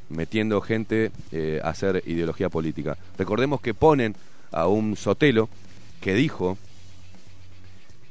metiendo 0.09 0.61
gente 0.61 1.11
eh, 1.33 1.61
a 1.63 1.71
hacer 1.71 2.03
ideología 2.07 2.49
política. 2.49 2.97
Recordemos 3.19 3.61
que 3.61 3.75
ponen 3.75 4.15
a 4.53 4.67
un 4.67 4.97
Sotelo 4.97 5.49
que 6.01 6.15
dijo 6.15 6.59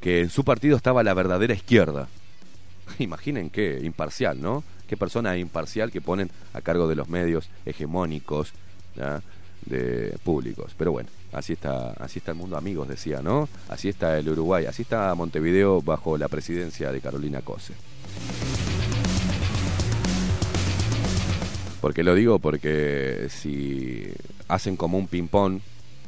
que 0.00 0.20
en 0.20 0.30
su 0.30 0.44
partido 0.44 0.76
estaba 0.76 1.02
la 1.02 1.14
verdadera 1.14 1.54
izquierda. 1.54 2.08
Imaginen 2.98 3.50
qué 3.50 3.80
imparcial, 3.82 4.40
¿no? 4.40 4.64
Qué 4.86 4.96
persona 4.96 5.36
imparcial 5.38 5.90
que 5.90 6.02
ponen 6.02 6.30
a 6.52 6.60
cargo 6.60 6.88
de 6.88 6.94
los 6.94 7.08
medios 7.08 7.48
hegemónicos 7.64 8.52
¿ya? 8.96 9.22
De 9.66 10.16
públicos. 10.22 10.72
Pero 10.76 10.92
bueno, 10.92 11.08
así 11.32 11.54
está, 11.54 11.92
así 11.92 12.18
está 12.18 12.32
el 12.32 12.38
mundo, 12.38 12.56
amigos, 12.56 12.88
decía, 12.88 13.20
¿no? 13.22 13.48
Así 13.68 13.88
está 13.88 14.18
el 14.18 14.28
Uruguay, 14.28 14.66
así 14.66 14.82
está 14.82 15.14
Montevideo 15.14 15.82
bajo 15.82 16.18
la 16.18 16.28
presidencia 16.28 16.92
de 16.92 17.00
Carolina 17.00 17.40
Cose. 17.42 17.74
¿Por 21.80 21.92
qué 21.92 22.02
lo 22.02 22.14
digo? 22.14 22.38
Porque 22.38 23.26
si 23.28 24.10
hacen 24.48 24.76
como 24.76 24.96
un 24.96 25.06
ping-pong 25.06 25.60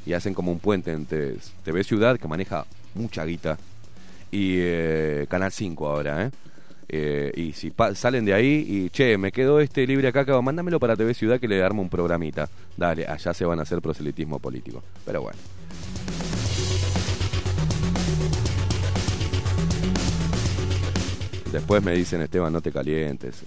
y 0.06 0.14
hacen 0.14 0.32
como 0.32 0.52
un 0.52 0.58
puente 0.58 0.92
entre 0.92 1.36
TV 1.64 1.84
Ciudad, 1.84 2.18
que 2.18 2.28
maneja 2.28 2.64
mucha 2.94 3.24
guita, 3.24 3.58
y 4.30 4.54
eh, 4.58 5.26
Canal 5.28 5.52
5 5.52 5.86
ahora, 5.86 6.24
¿eh? 6.26 6.30
Eh, 6.88 7.32
y 7.34 7.52
si 7.52 7.72
salen 7.94 8.24
de 8.24 8.34
ahí 8.34 8.64
y, 8.68 8.90
che, 8.90 9.18
me 9.18 9.32
quedó 9.32 9.60
este 9.60 9.86
libre 9.86 10.08
acá, 10.08 10.20
acá, 10.20 10.40
mándamelo 10.40 10.78
para 10.78 10.96
TV 10.96 11.14
Ciudad 11.14 11.40
que 11.40 11.48
le 11.48 11.62
armo 11.62 11.82
un 11.82 11.88
programita. 11.88 12.48
Dale, 12.76 13.06
allá 13.06 13.34
se 13.34 13.44
van 13.44 13.58
a 13.58 13.62
hacer 13.62 13.80
proselitismo 13.80 14.38
político. 14.38 14.82
Pero 15.04 15.22
bueno. 15.22 15.38
Después 21.52 21.82
me 21.82 21.92
dicen, 21.92 22.20
Esteban, 22.20 22.52
no 22.52 22.60
te 22.60 22.70
calientes. 22.70 23.42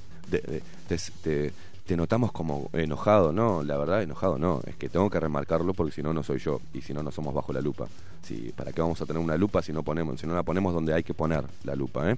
Te 1.90 1.98
notamos 1.98 2.32
como 2.32 2.70
enojado. 2.74 3.32
No, 3.32 3.64
la 3.64 3.78
verdad, 3.78 4.03
enojado 4.03 4.38
no. 4.38 4.61
Es 4.66 4.76
que 4.76 4.90
tengo 4.90 5.10
que 5.10 5.20
remarcarlo 5.20 5.74
porque 5.74 5.91
si 5.91 6.03
no, 6.03 6.14
no 6.14 6.24
soy 6.24 6.40
yo. 6.40 6.60
Y 6.74 6.82
si 6.82 6.94
no, 6.94 7.03
no 7.03 7.11
somos 7.11 7.34
bajo 7.34 7.53
la 7.53 7.61
lupa. 7.61 7.88
Si, 8.24 8.52
¿Para 8.56 8.72
qué 8.72 8.82
vamos 8.82 9.02
a 9.02 9.06
tener 9.06 9.22
una 9.22 9.38
lupa 9.38 9.61
si 9.61 9.74
no, 9.74 9.84
ponemos, 9.84 10.20
si 10.20 10.28
no 10.28 10.36
la 10.36 10.44
ponemos 10.44 10.74
donde 10.74 10.94
hay 10.94 11.03
que 11.03 11.14
poner 11.14 11.44
la 11.64 11.76
lupa? 11.76 12.11
¿eh? 12.11 12.18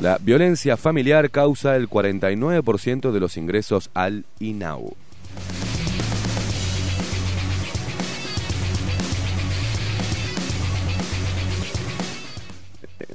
La 0.00 0.16
violencia 0.16 0.78
familiar 0.78 1.30
causa 1.30 1.76
el 1.76 1.86
49% 1.86 3.12
de 3.12 3.20
los 3.20 3.36
ingresos 3.36 3.90
al 3.92 4.24
INAU. 4.38 4.96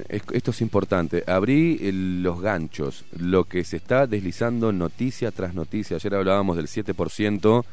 Esto 0.08 0.50
es 0.52 0.60
importante. 0.60 1.24
Abrí 1.26 1.78
el- 1.82 2.22
los 2.22 2.40
ganchos. 2.40 3.04
Lo 3.18 3.44
que 3.44 3.64
se 3.64 3.76
está 3.76 4.06
deslizando 4.06 4.72
noticia 4.72 5.30
tras 5.32 5.54
noticia. 5.54 5.96
Ayer 5.96 6.14
hablábamos 6.14 6.56
del 6.56 6.68
7% 6.68 7.64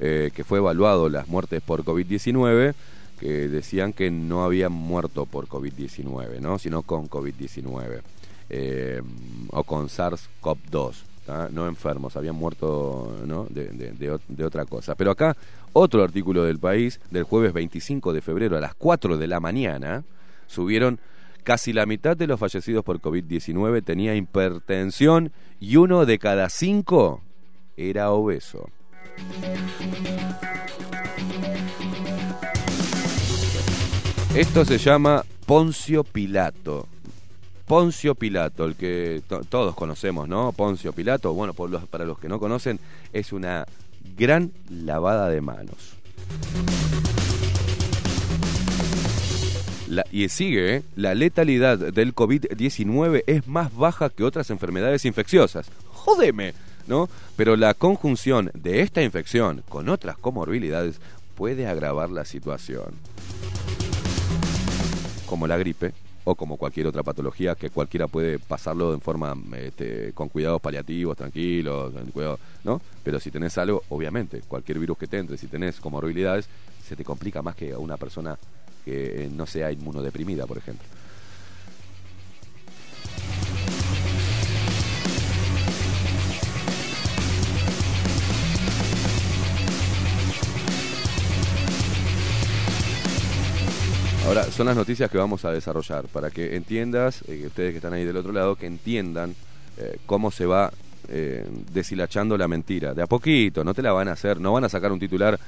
eh, 0.00 0.30
que 0.34 0.44
fue 0.44 0.58
evaluado 0.58 1.08
las 1.08 1.26
muertes 1.28 1.60
por 1.60 1.82
COVID-19, 1.84 2.74
que 3.18 3.48
decían 3.48 3.92
que 3.92 4.10
no 4.12 4.44
habían 4.44 4.70
muerto 4.72 5.26
por 5.26 5.48
COVID-19, 5.48 6.40
¿no? 6.40 6.58
sino 6.58 6.82
con 6.82 7.08
COVID-19 7.08 8.00
eh, 8.50 9.02
o 9.50 9.64
con 9.64 9.88
SARS-CoV-2. 9.88 10.92
¿tá? 11.26 11.48
No 11.50 11.66
enfermos, 11.66 12.16
habían 12.16 12.36
muerto 12.36 13.16
¿no? 13.26 13.46
de, 13.50 13.68
de- 13.70 13.92
de 13.92 14.18
de 14.28 14.44
otra 14.44 14.64
cosa. 14.66 14.94
Pero 14.94 15.10
acá, 15.10 15.36
otro 15.72 16.04
artículo 16.04 16.44
del 16.44 16.58
país, 16.60 17.00
del 17.10 17.24
jueves 17.24 17.52
25 17.52 18.12
de 18.12 18.20
febrero 18.20 18.56
a 18.56 18.60
las 18.60 18.74
4 18.74 19.18
de 19.18 19.26
la 19.26 19.40
mañana, 19.40 20.04
subieron 20.46 20.98
casi 21.44 21.72
la 21.72 21.86
mitad 21.86 22.16
de 22.16 22.26
los 22.26 22.38
fallecidos 22.40 22.84
por 22.84 23.00
COVID-19 23.00 23.84
tenía 23.84 24.14
hipertensión 24.14 25.32
y 25.60 25.76
uno 25.76 26.04
de 26.06 26.18
cada 26.18 26.48
cinco 26.48 27.22
era 27.76 28.10
obeso. 28.10 28.68
Esto 34.34 34.64
se 34.64 34.78
llama 34.78 35.24
Poncio 35.46 36.04
Pilato. 36.04 36.86
Poncio 37.66 38.14
Pilato, 38.14 38.64
el 38.64 38.76
que 38.76 39.22
to- 39.28 39.42
todos 39.48 39.74
conocemos, 39.74 40.28
¿no? 40.28 40.52
Poncio 40.52 40.92
Pilato, 40.92 41.34
bueno, 41.34 41.54
para 41.54 42.04
los 42.04 42.18
que 42.18 42.28
no 42.28 42.38
conocen, 42.38 42.78
es 43.12 43.32
una 43.32 43.66
gran 44.16 44.52
lavada 44.70 45.28
de 45.28 45.40
manos. 45.40 45.94
Y 50.12 50.28
sigue, 50.28 50.76
¿eh? 50.76 50.82
la 50.96 51.14
letalidad 51.14 51.78
del 51.78 52.14
COVID-19 52.14 53.24
es 53.26 53.46
más 53.46 53.74
baja 53.74 54.10
que 54.10 54.22
otras 54.22 54.50
enfermedades 54.50 55.04
infecciosas. 55.04 55.70
Jódeme, 55.86 56.52
¿no? 56.86 57.08
Pero 57.36 57.56
la 57.56 57.72
conjunción 57.74 58.50
de 58.54 58.82
esta 58.82 59.02
infección 59.02 59.62
con 59.68 59.88
otras 59.88 60.18
comorbilidades 60.18 61.00
puede 61.36 61.66
agravar 61.66 62.10
la 62.10 62.24
situación. 62.24 62.94
Como 65.26 65.46
la 65.46 65.56
gripe 65.56 65.92
o 66.24 66.34
como 66.34 66.58
cualquier 66.58 66.86
otra 66.86 67.02
patología 67.02 67.54
que 67.54 67.70
cualquiera 67.70 68.08
puede 68.08 68.38
pasarlo 68.38 68.92
en 68.92 69.00
forma 69.00 69.34
este, 69.56 70.12
con 70.12 70.28
cuidados 70.28 70.60
paliativos, 70.60 71.16
tranquilos, 71.16 71.94
cuidado, 72.12 72.38
¿no? 72.64 72.82
Pero 73.02 73.20
si 73.20 73.30
tenés 73.30 73.56
algo, 73.56 73.82
obviamente, 73.88 74.42
cualquier 74.46 74.78
virus 74.78 74.98
que 74.98 75.06
te 75.06 75.18
entre, 75.18 75.38
si 75.38 75.46
tenés 75.46 75.80
comorbilidades, 75.80 76.46
se 76.86 76.96
te 76.96 77.04
complica 77.04 77.40
más 77.40 77.54
que 77.54 77.72
a 77.72 77.78
una 77.78 77.96
persona 77.96 78.36
que 78.88 79.28
no 79.34 79.46
sea 79.46 79.70
inmunodeprimida, 79.70 80.46
por 80.46 80.58
ejemplo. 80.58 80.86
Ahora, 94.26 94.44
son 94.44 94.66
las 94.66 94.76
noticias 94.76 95.10
que 95.10 95.16
vamos 95.16 95.46
a 95.46 95.52
desarrollar 95.52 96.04
para 96.06 96.30
que 96.30 96.54
entiendas, 96.54 97.24
eh, 97.28 97.44
ustedes 97.46 97.70
que 97.70 97.78
están 97.78 97.94
ahí 97.94 98.04
del 98.04 98.18
otro 98.18 98.30
lado, 98.30 98.56
que 98.56 98.66
entiendan 98.66 99.34
eh, 99.78 99.96
cómo 100.04 100.30
se 100.30 100.44
va 100.44 100.70
eh, 101.08 101.46
deshilachando 101.72 102.36
la 102.36 102.46
mentira. 102.46 102.92
De 102.92 103.02
a 103.02 103.06
poquito, 103.06 103.64
no 103.64 103.72
te 103.72 103.80
la 103.80 103.92
van 103.92 104.08
a 104.08 104.12
hacer, 104.12 104.38
no 104.38 104.52
van 104.52 104.64
a 104.64 104.68
sacar 104.68 104.92
un 104.92 104.98
titular 104.98 105.40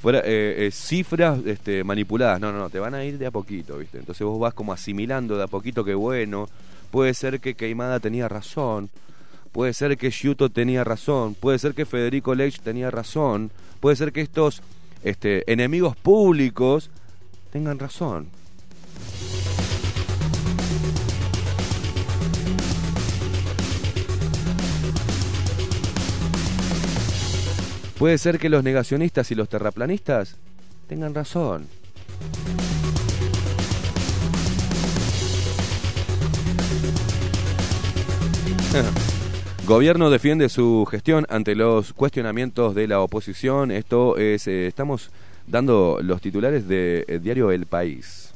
fuera 0.00 0.20
eh, 0.20 0.66
eh, 0.66 0.70
cifras 0.72 1.40
este, 1.44 1.84
manipuladas, 1.84 2.40
no, 2.40 2.52
no, 2.52 2.58
no, 2.58 2.70
te 2.70 2.78
van 2.78 2.94
a 2.94 3.04
ir 3.04 3.18
de 3.18 3.26
a 3.26 3.30
poquito, 3.30 3.76
¿viste? 3.78 3.98
Entonces 3.98 4.26
vos 4.26 4.40
vas 4.40 4.54
como 4.54 4.72
asimilando 4.72 5.36
de 5.36 5.44
a 5.44 5.46
poquito 5.46 5.84
que 5.84 5.94
bueno, 5.94 6.48
puede 6.90 7.12
ser 7.12 7.40
que 7.40 7.54
Queimada 7.54 8.00
tenía 8.00 8.28
razón, 8.28 8.88
puede 9.52 9.74
ser 9.74 9.98
que 9.98 10.10
Giuto 10.10 10.48
tenía 10.48 10.84
razón, 10.84 11.34
puede 11.34 11.58
ser 11.58 11.74
que 11.74 11.84
Federico 11.84 12.34
Lech 12.34 12.60
tenía 12.60 12.90
razón, 12.90 13.50
puede 13.80 13.96
ser 13.96 14.12
que 14.12 14.22
estos 14.22 14.62
este, 15.04 15.50
enemigos 15.52 15.96
públicos 15.96 16.90
tengan 17.52 17.78
razón. 17.78 18.39
Puede 28.00 28.16
ser 28.16 28.38
que 28.38 28.48
los 28.48 28.64
negacionistas 28.64 29.30
y 29.30 29.34
los 29.34 29.50
terraplanistas 29.50 30.38
tengan 30.88 31.14
razón. 31.14 31.66
Gobierno 39.66 40.08
defiende 40.08 40.48
su 40.48 40.88
gestión 40.90 41.26
ante 41.28 41.54
los 41.54 41.92
cuestionamientos 41.92 42.74
de 42.74 42.88
la 42.88 43.00
oposición. 43.00 43.70
Esto 43.70 44.16
es, 44.16 44.48
eh, 44.48 44.66
estamos 44.66 45.10
dando 45.46 45.98
los 46.00 46.22
titulares 46.22 46.66
del 46.66 47.04
de, 47.06 47.18
diario 47.18 47.50
El 47.50 47.66
País. 47.66 48.32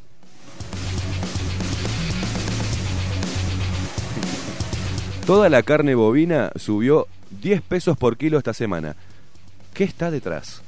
Toda 5.26 5.48
la 5.48 5.62
carne 5.62 5.94
bovina 5.94 6.52
subió 6.56 7.06
10 7.40 7.62
pesos 7.62 7.96
por 7.96 8.18
kilo 8.18 8.36
esta 8.36 8.52
semana. 8.52 8.94
¿Qué 9.74 9.82
está 9.82 10.08
detrás? 10.10 10.62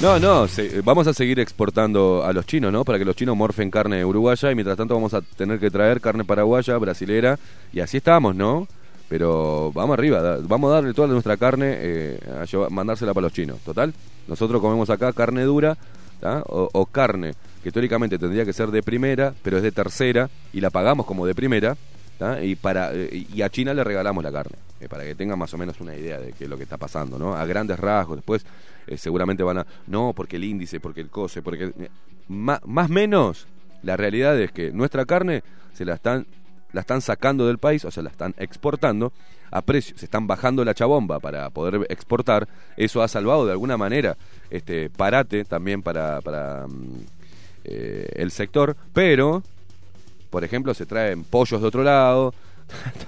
No, 0.00 0.20
no, 0.20 0.46
vamos 0.84 1.06
a 1.08 1.14
seguir 1.14 1.40
exportando 1.40 2.22
a 2.24 2.32
los 2.32 2.46
chinos, 2.46 2.70
¿no? 2.70 2.84
Para 2.84 2.98
que 2.98 3.04
los 3.04 3.16
chinos 3.16 3.36
morfen 3.36 3.72
carne 3.72 4.04
uruguaya 4.04 4.52
y 4.52 4.54
mientras 4.54 4.76
tanto 4.76 4.94
vamos 4.94 5.14
a 5.14 5.20
tener 5.22 5.58
que 5.58 5.70
traer 5.70 6.00
carne 6.00 6.24
paraguaya, 6.24 6.78
brasilera 6.78 7.38
y 7.72 7.80
así 7.80 7.96
estamos, 7.96 8.36
¿no? 8.36 8.68
Pero 9.08 9.72
vamos 9.74 9.94
arriba, 9.94 10.38
vamos 10.42 10.70
a 10.70 10.74
darle 10.74 10.94
toda 10.94 11.08
nuestra 11.08 11.36
carne, 11.36 11.74
eh, 11.78 12.20
a 12.30 12.68
mandársela 12.68 13.14
para 13.14 13.24
los 13.24 13.32
chinos. 13.32 13.58
Total, 13.64 13.92
nosotros 14.28 14.60
comemos 14.60 14.90
acá 14.90 15.12
carne 15.12 15.42
dura 15.42 15.76
o, 16.22 16.68
o, 16.72 16.86
carne 16.86 17.34
que 17.64 17.72
teóricamente 17.72 18.18
tendría 18.18 18.44
que 18.44 18.52
ser 18.52 18.70
de 18.70 18.82
primera, 18.82 19.34
pero 19.42 19.56
es 19.56 19.62
de 19.62 19.72
tercera 19.72 20.30
y 20.52 20.60
la 20.60 20.70
pagamos 20.70 21.04
como 21.04 21.26
de 21.26 21.34
primera. 21.34 21.76
Y, 22.42 22.56
para, 22.56 22.94
eh, 22.94 23.26
y 23.32 23.42
a 23.42 23.50
China 23.50 23.74
le 23.74 23.84
regalamos 23.84 24.24
la 24.24 24.32
carne, 24.32 24.56
eh, 24.80 24.88
para 24.88 25.04
que 25.04 25.14
tengan 25.14 25.38
más 25.38 25.52
o 25.52 25.58
menos 25.58 25.80
una 25.80 25.94
idea 25.94 26.18
de 26.18 26.32
qué 26.32 26.44
es 26.44 26.50
lo 26.50 26.56
que 26.56 26.62
está 26.62 26.78
pasando, 26.78 27.18
¿no? 27.18 27.34
A 27.34 27.44
grandes 27.44 27.78
rasgos, 27.78 28.16
después 28.16 28.46
eh, 28.86 28.96
seguramente 28.96 29.42
van 29.42 29.58
a, 29.58 29.66
no, 29.86 30.12
porque 30.14 30.36
el 30.36 30.44
índice, 30.44 30.80
porque 30.80 31.00
el 31.00 31.10
COSE, 31.10 31.42
porque... 31.42 31.72
más 32.28 32.88
menos, 32.88 33.46
la 33.82 33.96
realidad 33.96 34.40
es 34.40 34.50
que 34.50 34.72
nuestra 34.72 35.04
carne 35.04 35.42
se 35.74 35.84
la 35.84 35.94
están, 35.94 36.26
la 36.72 36.80
están 36.80 37.02
sacando 37.02 37.46
del 37.46 37.58
país, 37.58 37.84
o 37.84 37.90
sea, 37.90 38.02
la 38.02 38.10
están 38.10 38.34
exportando 38.38 39.12
a 39.50 39.62
precio, 39.62 39.96
se 39.96 40.06
están 40.06 40.26
bajando 40.26 40.64
la 40.64 40.74
chabomba 40.74 41.20
para 41.20 41.50
poder 41.50 41.86
exportar, 41.88 42.48
eso 42.76 43.02
ha 43.02 43.08
salvado 43.08 43.46
de 43.46 43.52
alguna 43.52 43.76
manera 43.76 44.16
este 44.50 44.90
parate 44.90 45.44
también 45.44 45.82
para, 45.82 46.20
para 46.20 46.66
eh, 47.64 48.08
el 48.14 48.30
sector, 48.30 48.76
pero 48.92 49.42
por 50.30 50.44
ejemplo, 50.44 50.74
se 50.74 50.86
traen 50.86 51.24
pollos 51.24 51.60
de 51.60 51.66
otro 51.66 51.82
lado, 51.82 52.34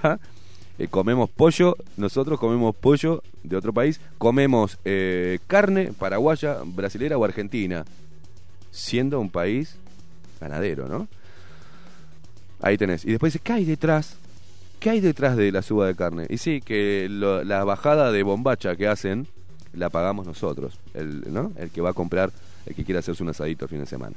eh, 0.79 0.89
comemos 0.89 1.31
pollo, 1.31 1.77
nosotros 1.97 2.39
comemos 2.39 2.75
pollo 2.77 3.23
de 3.43 3.57
otro 3.57 3.73
país, 3.73 4.01
comemos 4.19 4.79
eh, 4.85 5.39
carne 5.47 5.93
paraguaya, 5.99 6.59
brasilera 6.65 7.19
o 7.19 7.25
argentina, 7.25 7.85
siendo 8.71 9.21
un 9.21 9.31
país 9.31 9.77
ganadero, 10.41 10.89
¿no? 10.89 11.09
Ahí 12.61 12.77
tenés. 12.77 13.05
Y 13.05 13.11
después 13.11 13.33
dice, 13.33 13.43
¿qué 13.43 13.53
hay 13.53 13.65
detrás? 13.65 14.17
¿Qué 14.81 14.91
hay 14.91 15.01
detrás 15.01 15.37
de 15.37 15.51
la 15.51 15.63
suba 15.63 15.87
de 15.87 15.95
carne? 15.95 16.27
Y 16.29 16.39
sí, 16.39 16.61
que 16.61 17.09
lo, 17.11 17.43
la 17.45 17.65
bajada 17.65 18.13
de 18.13 18.23
bombacha 18.23 18.77
que 18.77 18.87
hacen, 18.87 19.27
la 19.73 19.91
pagamos 19.91 20.27
nosotros, 20.27 20.79
el, 20.95 21.33
¿no? 21.33 21.53
El 21.57 21.71
que 21.71 21.81
va 21.81 21.91
a 21.91 21.95
comprar, 21.95 22.31
el 22.67 22.75
que 22.75 22.85
quiera 22.85 23.01
hacerse 23.01 23.23
un 23.23 23.29
asadito 23.31 23.65
el 23.65 23.69
fin 23.71 23.81
de 23.81 23.87
semana. 23.87 24.17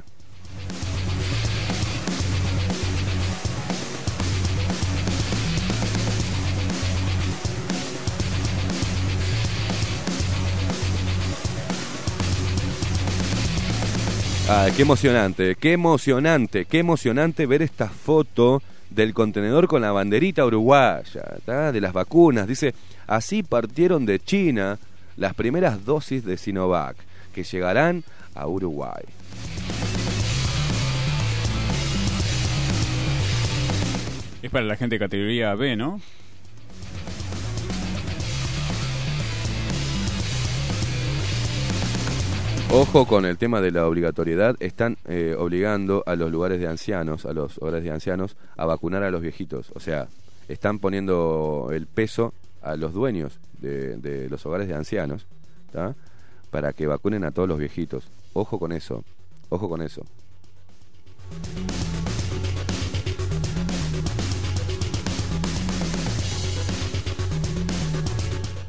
Ah, 14.54 14.68
qué 14.76 14.82
emocionante, 14.82 15.56
qué 15.56 15.72
emocionante, 15.72 16.66
qué 16.66 16.80
emocionante 16.80 17.46
ver 17.46 17.62
esta 17.62 17.88
foto 17.88 18.62
del 18.90 19.14
contenedor 19.14 19.70
con 19.70 19.82
la 19.82 19.94
banderita 19.94 20.46
uruguaya, 20.46 21.24
de 21.72 21.80
las 21.80 21.94
vacunas. 21.94 22.50
Dice, 22.50 22.74
así 23.08 23.44
partieron 23.44 24.06
de 24.06 24.20
China 24.20 24.78
las 25.16 25.36
primeras 25.36 25.86
dosis 25.86 26.26
de 26.26 26.36
Sinovac, 26.36 26.98
que 27.34 27.46
llegarán 27.46 28.04
a 28.36 28.46
Uruguay. 28.46 29.06
Es 34.42 34.52
para 34.52 34.66
la 34.66 34.76
gente 34.76 34.96
de 34.96 35.00
categoría 35.00 35.56
B, 35.56 35.78
¿no? 35.78 36.02
Ojo 42.74 43.06
con 43.06 43.26
el 43.26 43.38
tema 43.38 43.60
de 43.60 43.70
la 43.72 43.86
obligatoriedad. 43.86 44.56
Están 44.62 44.98
eh, 45.06 45.36
obligando 45.38 46.04
a 46.06 46.16
los 46.16 46.32
lugares 46.32 46.62
de 46.62 46.68
ancianos, 46.68 47.26
a 47.26 47.34
los 47.34 47.58
hogares 47.58 47.84
de 47.84 47.92
ancianos, 47.92 48.38
a 48.56 48.66
vacunar 48.66 49.04
a 49.04 49.12
los 49.12 49.22
viejitos. 49.22 49.74
O 49.76 49.82
sea, 49.82 50.08
están 50.48 50.80
poniendo 50.80 51.72
el 51.74 51.86
peso 51.86 52.34
a 52.62 52.78
los 52.78 52.94
dueños 52.94 53.40
de, 53.60 54.28
los 54.30 54.46
hogares 54.46 54.70
de 54.70 54.76
ancianos 54.76 55.26
¿tá? 55.74 55.96
para 56.50 56.72
que 56.72 56.88
vacunen 56.88 57.26
a 57.26 57.32
todos 57.32 57.50
los 57.50 57.60
viejitos. 57.60 58.08
Ojo 58.32 58.58
con 58.58 58.72
eso. 58.72 59.04
Ojo 59.50 59.68
con 59.68 59.82
eso. 59.82 60.06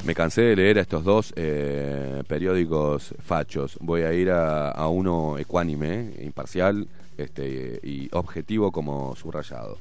Me 0.05 0.17
cansé 0.17 0.43
de 0.43 0.57
leer 0.57 0.79
a 0.79 0.81
estos 0.81 1.05
dos 1.05 1.33
eh, 1.37 2.25
periódicos 2.27 3.15
fachos. 3.25 3.79
Voy 3.81 4.03
a 4.03 4.13
ir 4.13 4.31
a, 4.31 4.89
uno 4.89 5.39
ecuánime, 5.39 6.15
imparcial 6.21 6.89
este, 7.17 7.79
y 7.85 8.09
objetivo 8.13 8.73
como 8.73 9.15
subrayado. 9.15 9.79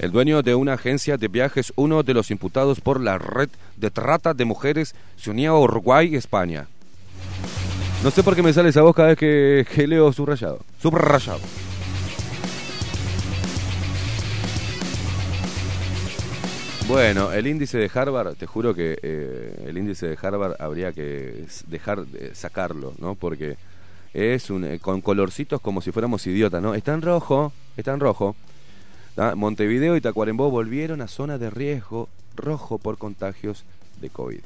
El 0.00 0.10
dueño 0.10 0.42
de 0.42 0.56
una 0.56 0.74
agencia 0.74 1.16
de 1.16 1.28
viajes, 1.28 1.72
uno 1.76 2.02
de 2.02 2.12
los 2.12 2.32
imputados 2.32 2.80
por 2.80 3.00
la 3.00 3.18
red 3.18 3.48
de 3.76 3.90
trata 3.92 4.34
de 4.34 4.44
mujeres, 4.44 4.96
se 5.16 5.30
unía 5.30 5.50
a 5.50 5.58
Uruguay 5.58 6.08
y 6.12 6.16
España. 6.16 6.66
No 8.02 8.10
sé 8.10 8.22
por 8.22 8.36
qué 8.36 8.42
me 8.42 8.52
sale 8.52 8.68
esa 8.68 8.82
voz 8.82 8.94
cada 8.94 9.08
vez 9.08 9.18
que, 9.18 9.66
que 9.74 9.86
leo 9.86 10.12
subrayado. 10.12 10.60
Subrayado. 10.80 11.40
Bueno, 16.88 17.32
el 17.32 17.48
índice 17.48 17.78
de 17.78 17.90
Harvard, 17.92 18.36
te 18.36 18.46
juro 18.46 18.72
que 18.72 18.96
eh, 19.02 19.64
el 19.66 19.76
índice 19.76 20.06
de 20.06 20.16
Harvard 20.22 20.54
habría 20.60 20.92
que 20.92 21.44
dejar 21.66 22.06
de 22.06 22.32
sacarlo, 22.36 22.94
¿no? 22.98 23.16
Porque 23.16 23.56
es 24.14 24.50
un, 24.50 24.62
eh, 24.64 24.78
con 24.78 25.00
colorcitos 25.00 25.60
como 25.60 25.82
si 25.82 25.90
fuéramos 25.90 26.24
idiotas, 26.28 26.62
¿no? 26.62 26.74
Está 26.76 26.94
en 26.94 27.02
rojo, 27.02 27.52
está 27.76 27.92
en 27.92 27.98
rojo, 27.98 28.36
¿tá? 29.16 29.34
Montevideo 29.34 29.96
y 29.96 30.00
Tacuarembó 30.00 30.48
volvieron 30.48 31.02
a 31.02 31.08
zona 31.08 31.38
de 31.38 31.50
riesgo 31.50 32.08
rojo 32.36 32.78
por 32.78 32.98
contagios 32.98 33.64
de 34.00 34.08
COVID. 34.08 34.40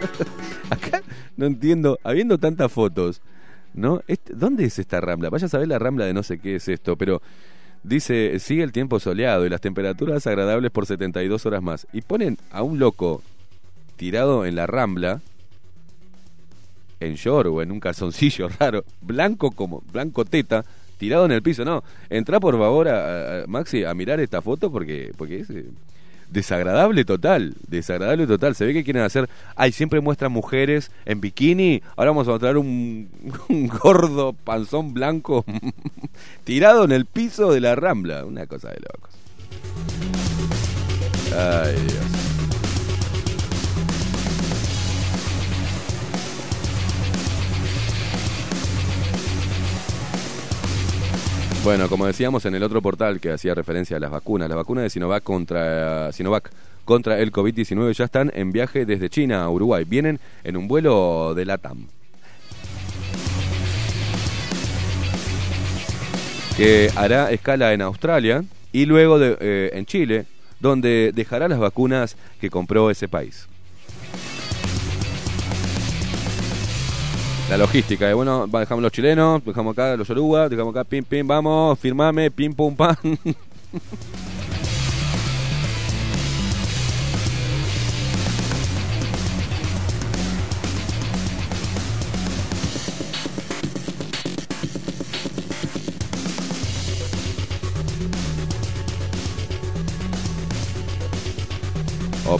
Acá 0.70 1.02
no 1.36 1.46
entiendo, 1.46 1.98
habiendo 2.02 2.38
tantas 2.38 2.70
fotos, 2.72 3.20
¿no? 3.74 4.02
Este- 4.08 4.34
¿Dónde 4.34 4.64
es 4.64 4.78
esta 4.78 5.00
rambla? 5.00 5.30
Vaya 5.30 5.46
a 5.46 5.50
saber 5.50 5.68
la 5.68 5.78
rambla 5.78 6.04
de 6.06 6.14
no 6.14 6.22
sé 6.22 6.38
qué 6.38 6.56
es 6.56 6.68
esto, 6.68 6.96
pero 6.96 7.20
dice, 7.82 8.38
sigue 8.40 8.62
el 8.62 8.72
tiempo 8.72 8.98
soleado 9.00 9.46
y 9.46 9.48
las 9.48 9.60
temperaturas 9.60 10.26
agradables 10.26 10.70
por 10.70 10.86
72 10.86 11.46
horas 11.46 11.62
más. 11.62 11.86
Y 11.92 12.02
ponen 12.02 12.38
a 12.50 12.62
un 12.62 12.78
loco 12.78 13.22
tirado 13.96 14.44
en 14.46 14.56
la 14.56 14.66
rambla, 14.66 15.20
en 17.00 17.14
short 17.14 17.48
o 17.48 17.62
en 17.62 17.70
un 17.72 17.80
calzoncillo 17.80 18.48
raro, 18.58 18.84
blanco 19.02 19.50
como, 19.50 19.82
blanco 19.92 20.24
teta, 20.24 20.64
tirado 20.98 21.26
en 21.26 21.32
el 21.32 21.42
piso. 21.42 21.64
No, 21.64 21.84
entra 22.08 22.40
por 22.40 22.58
favor, 22.58 22.88
a, 22.88 23.42
a- 23.42 23.46
Maxi, 23.46 23.84
a 23.84 23.94
mirar 23.94 24.18
esta 24.20 24.40
foto 24.42 24.70
porque, 24.72 25.12
porque 25.16 25.40
es... 25.40 25.48
Desagradable 26.30 27.04
total, 27.04 27.54
desagradable 27.68 28.26
total. 28.26 28.54
Se 28.54 28.66
ve 28.66 28.72
que 28.72 28.84
quieren 28.84 29.02
hacer. 29.02 29.28
Ay, 29.54 29.72
siempre 29.72 30.00
muestran 30.00 30.32
mujeres 30.32 30.90
en 31.04 31.20
bikini. 31.20 31.82
Ahora 31.96 32.10
vamos 32.10 32.28
a 32.28 32.32
mostrar 32.32 32.56
un, 32.56 33.08
un 33.48 33.68
gordo 33.68 34.32
panzón 34.32 34.92
blanco 34.92 35.44
tirado 36.44 36.84
en 36.84 36.92
el 36.92 37.06
piso 37.06 37.52
de 37.52 37.60
la 37.60 37.76
rambla. 37.76 38.24
Una 38.24 38.46
cosa 38.46 38.68
de 38.70 38.80
locos. 38.80 39.10
Ay, 41.32 41.74
Dios. 41.74 42.25
Bueno, 51.66 51.88
como 51.88 52.06
decíamos 52.06 52.44
en 52.46 52.54
el 52.54 52.62
otro 52.62 52.80
portal 52.80 53.18
que 53.18 53.32
hacía 53.32 53.52
referencia 53.52 53.96
a 53.96 53.98
las 53.98 54.12
vacunas, 54.12 54.48
las 54.48 54.54
vacunas 54.54 54.84
de 54.84 54.90
Sinovac 54.90 55.24
contra 55.24 56.12
Sinovac 56.12 56.48
contra 56.84 57.18
el 57.18 57.32
COVID-19 57.32 57.92
ya 57.92 58.04
están 58.04 58.30
en 58.36 58.52
viaje 58.52 58.86
desde 58.86 59.10
China 59.10 59.42
a 59.42 59.50
Uruguay. 59.50 59.82
Vienen 59.84 60.20
en 60.44 60.56
un 60.56 60.68
vuelo 60.68 61.34
de 61.34 61.44
LATAM. 61.44 61.88
Que 66.56 66.88
hará 66.94 67.32
escala 67.32 67.72
en 67.72 67.82
Australia 67.82 68.44
y 68.70 68.86
luego 68.86 69.18
de- 69.18 69.36
eh, 69.40 69.70
en 69.74 69.86
Chile, 69.86 70.26
donde 70.60 71.10
dejará 71.12 71.48
las 71.48 71.58
vacunas 71.58 72.16
que 72.40 72.48
compró 72.48 72.92
ese 72.92 73.08
país. 73.08 73.48
La 77.48 77.56
logística, 77.56 78.06
de 78.06 78.14
bueno, 78.14 78.48
dejamos 78.48 78.82
los 78.82 78.90
chilenos, 78.90 79.44
dejamos 79.44 79.72
acá 79.72 79.96
los 79.96 80.08
yoruba, 80.08 80.48
dejamos 80.48 80.74
acá, 80.74 80.82
pim, 80.82 81.04
pim, 81.04 81.24
vamos, 81.26 81.78
firmame, 81.78 82.30
pim, 82.30 82.52
pum, 82.52 82.74
pam. 82.74 82.96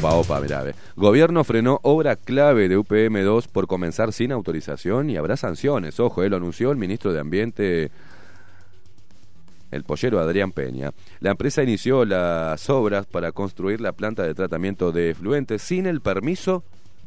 Opa, 0.07 0.39
opa. 0.41 0.65
Gobierno 0.95 1.43
frenó 1.43 1.81
obra 1.83 2.15
clave 2.15 2.69
de 2.69 2.79
UPM2 2.79 3.49
por 3.49 3.67
comenzar 3.67 4.13
sin 4.13 4.31
autorización 4.31 5.11
y 5.11 5.17
habrá 5.17 5.37
sanciones. 5.37 5.99
Ojo, 5.99 6.23
eh, 6.23 6.29
lo 6.29 6.37
anunció 6.37 6.71
el 6.71 6.77
ministro 6.77 7.13
de 7.13 7.21
Ambiente, 7.21 7.91
el 9.73 9.83
pollero 9.83 10.21
Adrián 10.21 10.53
Peña. 10.53 10.93
La 11.21 11.33
empresa 11.33 11.63
inició 11.63 12.05
las 12.05 12.71
obras 12.71 13.07
para 13.07 13.33
construir 13.33 13.81
la 13.81 13.93
planta 13.93 14.23
de 14.23 14.35
tratamiento 14.35 14.93
de 14.93 15.11
efluentes 15.11 15.63
sin 15.63 15.87
el 15.87 16.01
permiso 16.01 16.63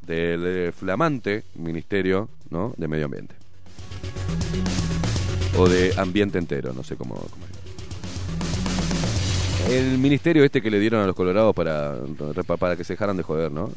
del 0.06 0.44
eh, 0.46 0.72
flamante 0.74 1.44
Ministerio 1.56 2.30
¿no? 2.50 2.74
de 2.76 2.88
Medio 2.88 3.06
Ambiente. 3.06 3.36
O 5.58 5.70
de 5.70 5.94
Ambiente 5.98 6.38
entero, 6.38 6.74
no 6.74 6.84
sé 6.84 6.98
cómo... 6.98 7.16
cómo 7.16 7.46
es. 7.46 7.59
El 9.68 9.98
ministerio 10.00 10.44
este 10.44 10.62
que 10.62 10.72
le 10.72 10.80
dieron 10.80 11.02
a 11.02 11.06
los 11.06 11.16
colorados 11.16 11.54
para, 11.54 11.96
para 12.58 12.76
que 12.76 12.84
se 12.84 12.94
dejaran 12.94 13.18
de 13.18 13.24
joder, 13.24 13.52
¿no? 13.52 13.70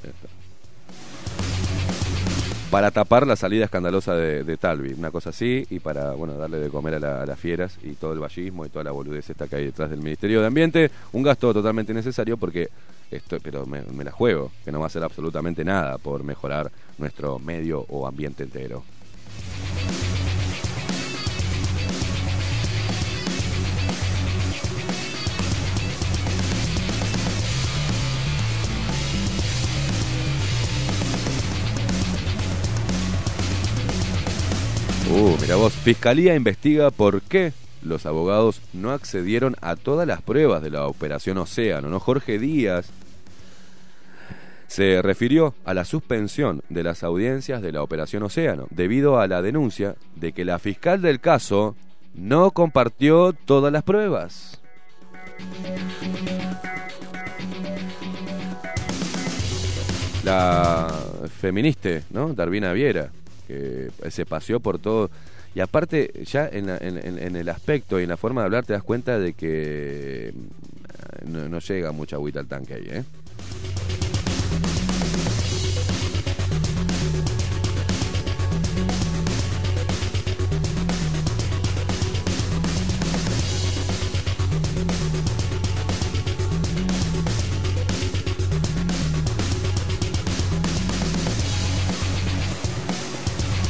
Para 2.71 2.91
tapar 2.91 3.27
la 3.27 3.37
salida 3.37 3.67
escandalosa 3.67 4.15
de, 4.15 4.57
Talvi, 4.57 4.95
una 4.95 5.11
cosa 5.11 5.29
así, 5.31 5.67
y 5.69 5.81
para, 5.81 6.13
bueno, 6.13 6.35
darle 6.39 6.59
de 6.59 6.71
comer 6.71 6.95
a, 6.95 6.99
la- 6.99 7.23
a 7.23 7.27
las 7.27 7.39
fieras 7.39 7.77
y 7.83 7.93
todo 7.93 8.15
el 8.15 8.19
vallismo 8.21 8.65
y 8.65 8.71
toda 8.71 8.85
la 8.85 8.93
boludez 8.93 9.29
esta 9.29 9.47
que 9.47 9.57
hay 9.57 9.67
detrás 9.67 9.91
del 9.91 10.01
Ministerio 10.01 10.41
de 10.41 10.47
Ambiente. 10.47 10.91
Un 11.13 11.23
gasto 11.23 11.53
totalmente 11.53 11.93
innecesario 11.93 12.39
porque, 12.39 12.71
esto, 13.11 13.37
pero 13.43 13.67
me, 13.67 13.83
me 13.83 14.05
la 14.05 14.11
juego, 14.13 14.51
que 14.65 14.73
no 14.73 14.79
va 14.79 14.87
a 14.87 14.89
hacer 14.89 15.03
absolutamente 15.03 15.63
nada 15.65 15.99
por 15.99 16.25
mejorar 16.25 16.73
nuestro 16.97 17.39
medio 17.39 17.85
o 17.91 18.07
ambiente 18.07 18.43
entero. 18.45 18.83
Fiscalía 35.85 36.35
investiga 36.35 36.91
por 36.91 37.21
qué 37.23 37.53
los 37.83 38.07
abogados 38.07 38.63
no 38.73 38.91
accedieron 38.91 39.57
a 39.61 39.77
todas 39.77 40.07
las 40.07 40.23
pruebas 40.23 40.63
de 40.63 40.71
la 40.71 40.87
Operación 40.87 41.39
Océano, 41.39 41.89
¿no? 41.89 42.01
Jorge 42.01 42.39
Díaz 42.39 42.91
se 44.67 45.03
refirió 45.03 45.55
a 45.65 45.75
la 45.75 45.85
suspensión 45.85 46.63
de 46.69 46.83
las 46.83 47.03
audiencias 47.03 47.61
de 47.61 47.73
la 47.73 47.83
Operación 47.83 48.23
Océano 48.23 48.67
debido 48.71 49.21
a 49.21 49.27
la 49.27 49.43
denuncia 49.43 49.97
de 50.17 50.33
que 50.33 50.45
la 50.45 50.59
fiscal 50.59 51.03
del 51.03 51.21
caso 51.21 51.77
no 52.15 52.51
compartió 52.53 53.33
todas 53.33 53.73
las 53.73 53.83
pruebas. 53.83 54.61
La 60.25 60.89
feministe, 61.41 62.05
¿no? 62.11 62.33
Darvina 62.33 62.73
Viera, 62.73 63.11
que 63.47 63.91
se 64.09 64.25
paseó 64.25 64.61
por 64.61 64.79
todo. 64.79 65.11
Y 65.55 65.61
aparte, 65.61 66.11
ya 66.25 66.49
en, 66.51 66.67
la- 66.67 66.79
en- 66.79 67.37
el 67.37 67.49
aspecto 67.49 68.01
y 68.01 68.05
en 68.05 68.09
la 68.09 68.17
forma 68.17 68.41
de 68.41 68.47
hablar 68.47 68.65
te 68.65 68.73
das 68.73 68.83
cuenta 68.83 69.19
de 69.19 69.35
que 69.35 70.33
mm, 70.35 71.33
no, 71.33 71.49
no 71.49 71.59
llega 71.59 71.93
mucha 71.93 72.17
agüita 72.17 72.41
al 72.41 72.47
tanque 72.47 72.75
ahí, 72.75 72.87
¿eh? 72.91 73.05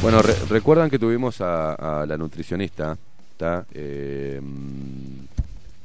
Bueno, 0.02 0.20
re- 0.20 0.34
recuerdan 0.48 0.90
que 0.90 0.98
tuvimos 0.98 1.40
a, 1.40 2.04
la 2.08 2.18
nutricionista, 2.18 2.98
¿tá? 3.36 3.64
Eh, 3.72 4.40
mm, 4.42 5.24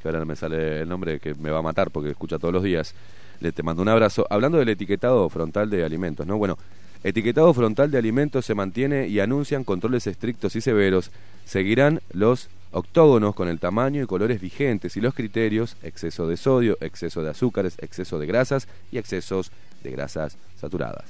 que 0.02 0.08
ahora 0.08 0.20
no 0.20 0.26
me 0.26 0.36
sale 0.36 0.82
el 0.82 0.90
nombre, 0.90 1.20
que 1.20 1.36
me 1.36 1.52
va 1.52 1.60
a 1.60 1.62
matar 1.62 1.92
porque 1.92 2.10
escucha 2.10 2.40
todos 2.40 2.54
los 2.54 2.64
días. 2.64 2.96
Le 3.40 3.52
te 3.52 3.62
mando 3.62 3.84
un 3.84 3.90
abrazo. 3.90 4.26
Hablando 4.30 4.58
del 4.58 4.70
etiquetado 4.70 5.30
frontal 5.30 5.70
de 5.70 5.86
alimentos, 5.86 6.26
¿no? 6.26 6.38
Bueno, 6.40 6.58
etiquetado 7.04 7.54
frontal 7.54 7.92
de 7.92 8.00
alimentos 8.00 8.44
se 8.46 8.56
mantiene 8.56 9.08
y 9.08 9.20
anuncian 9.20 9.64
controles 9.64 10.08
estrictos 10.08 10.56
y 10.56 10.62
severos. 10.62 11.12
Seguirán 11.46 12.02
los 12.12 12.50
octógonos 12.72 13.36
con 13.36 13.48
el 13.48 13.60
tamaño 13.60 14.02
y 14.02 14.08
colores 14.08 14.42
vigentes 14.42 14.98
y 14.98 15.02
los 15.02 15.14
criterios, 15.14 15.78
exceso 15.84 16.28
de 16.28 16.38
sodio, 16.38 16.76
exceso 16.82 17.22
de 17.22 17.30
azúcares, 17.30 17.76
exceso 17.80 18.18
de 18.18 18.26
grasas 18.26 18.68
y 18.92 18.98
excesos 18.98 19.52
de 19.84 19.92
grasas 19.92 20.38
saturadas. 20.60 21.06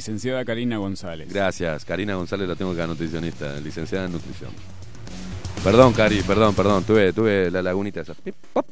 Licenciada 0.00 0.46
Karina 0.46 0.78
González. 0.78 1.30
Gracias, 1.30 1.84
Karina 1.84 2.14
González 2.14 2.48
la 2.48 2.56
tengo 2.56 2.72
acá, 2.72 2.86
nutricionista, 2.86 3.60
licenciada 3.60 4.06
en 4.06 4.12
nutrición. 4.12 4.48
Perdón, 5.62 5.92
Cari, 5.92 6.22
perdón, 6.22 6.54
perdón, 6.54 6.84
tuve, 6.84 7.12
tuve 7.12 7.50
la 7.50 7.60
lagunita 7.60 8.00
esa. 8.00 8.14
Pip, 8.14 8.34
pop. 8.54 8.64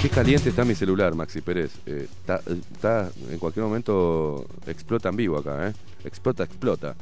Qué 0.00 0.10
caliente 0.10 0.50
está 0.50 0.64
mi 0.64 0.74
celular, 0.74 1.14
Maxi 1.14 1.40
Pérez. 1.40 1.72
Eh, 1.86 2.06
está, 2.20 2.40
está- 2.74 3.10
en 3.30 3.38
cualquier 3.38 3.64
momento 3.64 4.46
explota 4.66 5.08
en 5.08 5.16
vivo 5.16 5.38
acá, 5.38 5.68
¿eh? 5.68 5.72
Explota, 6.04 6.44
explota. 6.44 6.94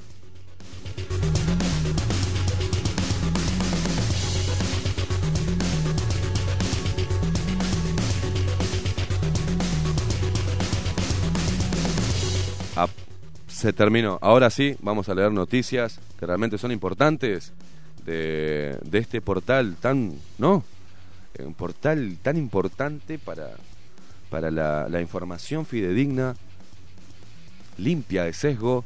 Se 13.65 13.73
terminó. 13.73 14.19
Ahora 14.20 14.51
sí, 14.51 14.77
vamos 14.82 15.09
a 15.09 15.15
leer 15.15 15.32
noticias 15.32 15.99
que 16.20 16.27
realmente 16.27 16.59
son 16.59 16.70
importantes 16.70 17.55
de, 18.05 18.78
de 18.85 18.99
este 18.99 19.23
portal 19.23 19.77
tan, 19.81 20.12
¿no? 20.36 20.62
Eh, 21.32 21.47
Un 21.47 21.55
portal 21.55 22.19
tan 22.20 22.36
importante 22.36 23.19
para, 23.19 23.53
para 24.28 24.51
la, 24.51 25.01
información 25.01 25.65
fidedigna, 25.65 26.36
limpia 27.78 28.24
de 28.24 28.35
sesgo 28.35 28.85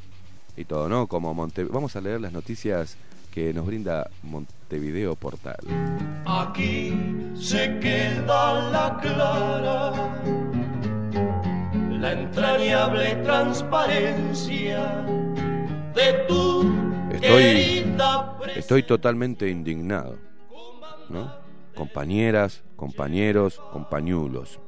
y 0.57 0.65
todo, 0.65 0.89
¿no? 0.89 1.09
Como 1.09 1.35
Monte... 1.35 1.65
Vamos 1.65 1.97
a 1.97 2.01
leer 2.01 2.21
las 2.21 2.33
noticias 2.33 2.97
que 3.33 3.53
nos 3.53 3.67
brinda 3.67 4.09
Montevideo 4.23 5.17
Portal. 5.17 5.59
Aquí 6.25 6.95
se 7.35 7.81
queda 7.81 8.71
la 8.71 8.97
clara, 9.03 9.93
la 12.01 12.13
entrañable 12.13 13.17
transparencia 13.17 15.05
de 15.95 16.13
tu 16.29 16.89
Estoy, 17.11 17.85
estoy 18.55 18.83
totalmente 18.85 19.49
indignado, 19.51 20.17
¿no? 21.09 21.33
Compañeras, 21.75 22.63
compañeros, 22.77 23.61
compañulos. 23.73 24.61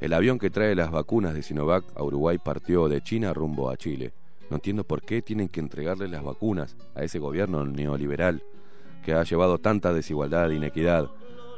El 0.00 0.14
avión 0.14 0.38
que 0.38 0.48
trae 0.48 0.74
las 0.74 0.90
vacunas 0.90 1.34
de 1.34 1.42
Sinovac 1.42 1.84
a 1.94 2.02
Uruguay 2.02 2.38
partió 2.38 2.88
de 2.88 3.02
China 3.02 3.34
rumbo 3.34 3.68
a 3.68 3.76
Chile. 3.76 4.12
No 4.48 4.56
entiendo 4.56 4.84
por 4.84 5.02
qué 5.02 5.20
tienen 5.20 5.48
que 5.48 5.60
entregarle 5.60 6.08
las 6.08 6.22
vacunas 6.22 6.76
a 6.94 7.02
ese 7.02 7.18
gobierno 7.18 7.66
neoliberal 7.66 8.42
que 9.04 9.12
ha 9.12 9.24
llevado 9.24 9.58
tanta 9.58 9.92
desigualdad 9.92 10.50
e 10.50 10.54
inequidad 10.54 11.10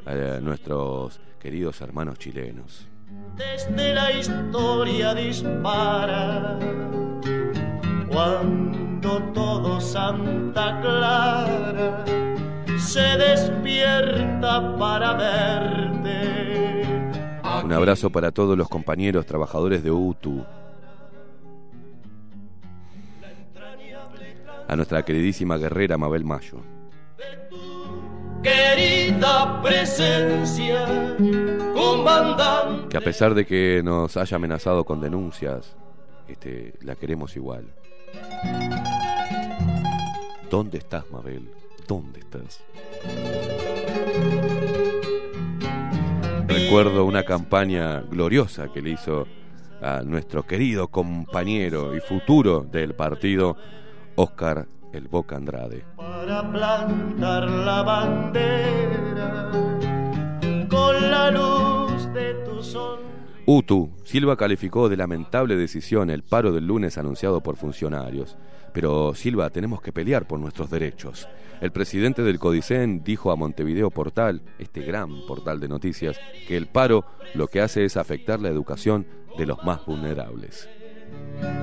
a 0.05 0.39
nuestros 0.41 1.21
queridos 1.39 1.79
hermanos 1.79 2.17
chilenos. 2.19 2.90
Desde 3.35 3.93
la 3.93 4.11
historia 4.11 5.13
dispara. 5.13 6.59
Cuando 8.09 9.23
todo 9.33 9.79
Santa 9.79 10.81
Clara 10.81 12.03
se 12.77 13.17
despierta 13.17 14.75
para 14.77 15.13
verte. 15.13 16.61
Un 17.63 17.73
abrazo 17.73 18.09
para 18.09 18.31
todos 18.31 18.57
los 18.57 18.67
compañeros 18.67 19.25
trabajadores 19.25 19.83
de 19.83 19.91
UTU. 19.91 20.43
A 24.67 24.75
nuestra 24.75 25.03
queridísima 25.03 25.57
guerrera 25.57 25.97
Mabel 25.97 26.25
Mayo. 26.25 26.80
Querida 28.43 29.61
presencia, 29.61 30.85
comandante. 31.73 32.89
que 32.89 32.97
a 32.97 33.01
pesar 33.01 33.35
de 33.35 33.45
que 33.45 33.81
nos 33.83 34.17
haya 34.17 34.35
amenazado 34.35 34.83
con 34.83 34.99
denuncias, 34.99 35.75
este, 36.27 36.73
la 36.81 36.95
queremos 36.95 37.35
igual. 37.35 37.65
¿Dónde 40.49 40.79
estás, 40.79 41.09
Mabel? 41.11 41.49
¿Dónde 41.87 42.19
estás? 42.19 42.63
Recuerdo 46.47 47.05
una 47.05 47.23
campaña 47.23 48.01
gloriosa 48.01 48.69
que 48.73 48.81
le 48.81 48.91
hizo 48.91 49.27
a 49.81 50.01
nuestro 50.03 50.43
querido 50.43 50.87
compañero 50.89 51.95
y 51.95 51.99
futuro 51.99 52.63
del 52.63 52.93
partido, 52.95 53.55
Oscar 54.15 54.67
El 54.93 55.07
Boca 55.07 55.35
Andrade. 55.35 55.85
para 55.95 56.51
plantar 56.51 57.49
la 57.49 57.81
bandera 57.83 59.51
con 60.69 61.11
la 61.11 61.31
luz 61.31 62.13
de 62.13 62.33
tu 62.45 62.61
sol. 62.61 62.99
UTU, 63.45 63.91
Silva 64.03 64.37
calificó 64.37 64.87
de 64.87 64.97
lamentable 64.97 65.55
decisión 65.55 66.09
el 66.09 66.23
paro 66.23 66.51
del 66.51 66.67
lunes 66.67 66.97
anunciado 66.97 67.41
por 67.41 67.57
funcionarios. 67.57 68.37
Pero 68.73 69.13
Silva, 69.15 69.49
tenemos 69.49 69.81
que 69.81 69.91
pelear 69.91 70.27
por 70.27 70.39
nuestros 70.39 70.69
derechos. 70.69 71.27
El 71.59 71.71
presidente 71.71 72.23
del 72.23 72.39
Codicen 72.39 73.03
dijo 73.03 73.31
a 73.31 73.35
Montevideo 73.35 73.89
Portal, 73.91 74.41
este 74.59 74.81
gran 74.81 75.25
portal 75.27 75.59
de 75.59 75.67
noticias, 75.67 76.17
que 76.47 76.55
el 76.55 76.67
paro 76.67 77.05
lo 77.33 77.47
que 77.47 77.61
hace 77.61 77.83
es 77.83 77.97
afectar 77.97 78.39
la 78.39 78.49
educación 78.49 79.05
de 79.37 79.45
los 79.45 79.63
más 79.63 79.85
vulnerables. 79.85 80.69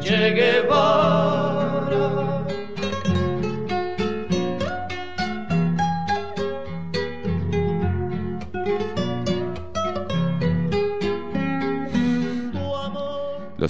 Guevara. 0.00 1.17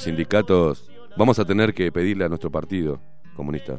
Sindicatos, 0.09 0.90
vamos 1.18 1.39
a 1.39 1.44
tener 1.44 1.74
que 1.74 1.93
pedirle 1.93 2.24
a 2.24 2.30
nuestro 2.30 2.51
partido 2.51 2.98
comunista 3.36 3.78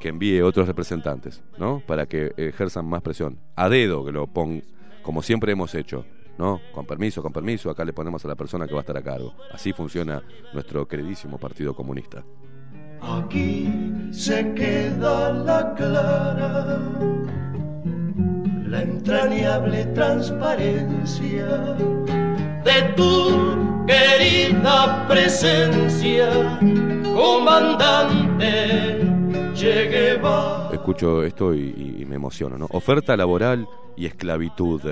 que 0.00 0.08
envíe 0.08 0.40
otros 0.40 0.68
representantes, 0.68 1.42
¿no? 1.58 1.82
Para 1.84 2.06
que 2.06 2.32
ejerzan 2.36 2.86
más 2.86 3.02
presión. 3.02 3.40
A 3.56 3.68
dedo 3.68 4.04
que 4.04 4.12
lo 4.12 4.28
pongan, 4.28 4.62
como 5.02 5.20
siempre 5.20 5.50
hemos 5.50 5.74
hecho, 5.74 6.04
¿no? 6.38 6.60
Con 6.72 6.86
permiso, 6.86 7.22
con 7.22 7.32
permiso, 7.32 7.70
acá 7.70 7.84
le 7.84 7.92
ponemos 7.92 8.24
a 8.24 8.28
la 8.28 8.36
persona 8.36 8.68
que 8.68 8.72
va 8.72 8.80
a 8.80 8.82
estar 8.82 8.96
a 8.96 9.02
cargo. 9.02 9.34
Así 9.52 9.72
funciona 9.72 10.22
nuestro 10.52 10.86
queridísimo 10.86 11.38
Partido 11.38 11.74
Comunista. 11.74 12.24
Aquí 13.02 13.68
se 14.12 14.54
queda 14.54 15.32
la 15.32 15.74
clara, 15.74 16.80
la 18.64 18.82
entrañable 18.82 19.86
transparencia 19.86 21.46
de 22.64 22.92
tu 22.94 23.73
querida 23.86 25.06
presencia, 25.08 26.58
comandante 27.14 29.00
Guevara. 29.64 30.68
Escucho 30.72 31.22
esto 31.22 31.54
y, 31.54 31.96
y- 32.00 32.04
me 32.04 32.16
emociono, 32.16 32.58
¿no? 32.58 32.66
Oferta 32.70 33.16
laboral 33.16 33.66
y 33.96 34.06
esclavitud. 34.06 34.82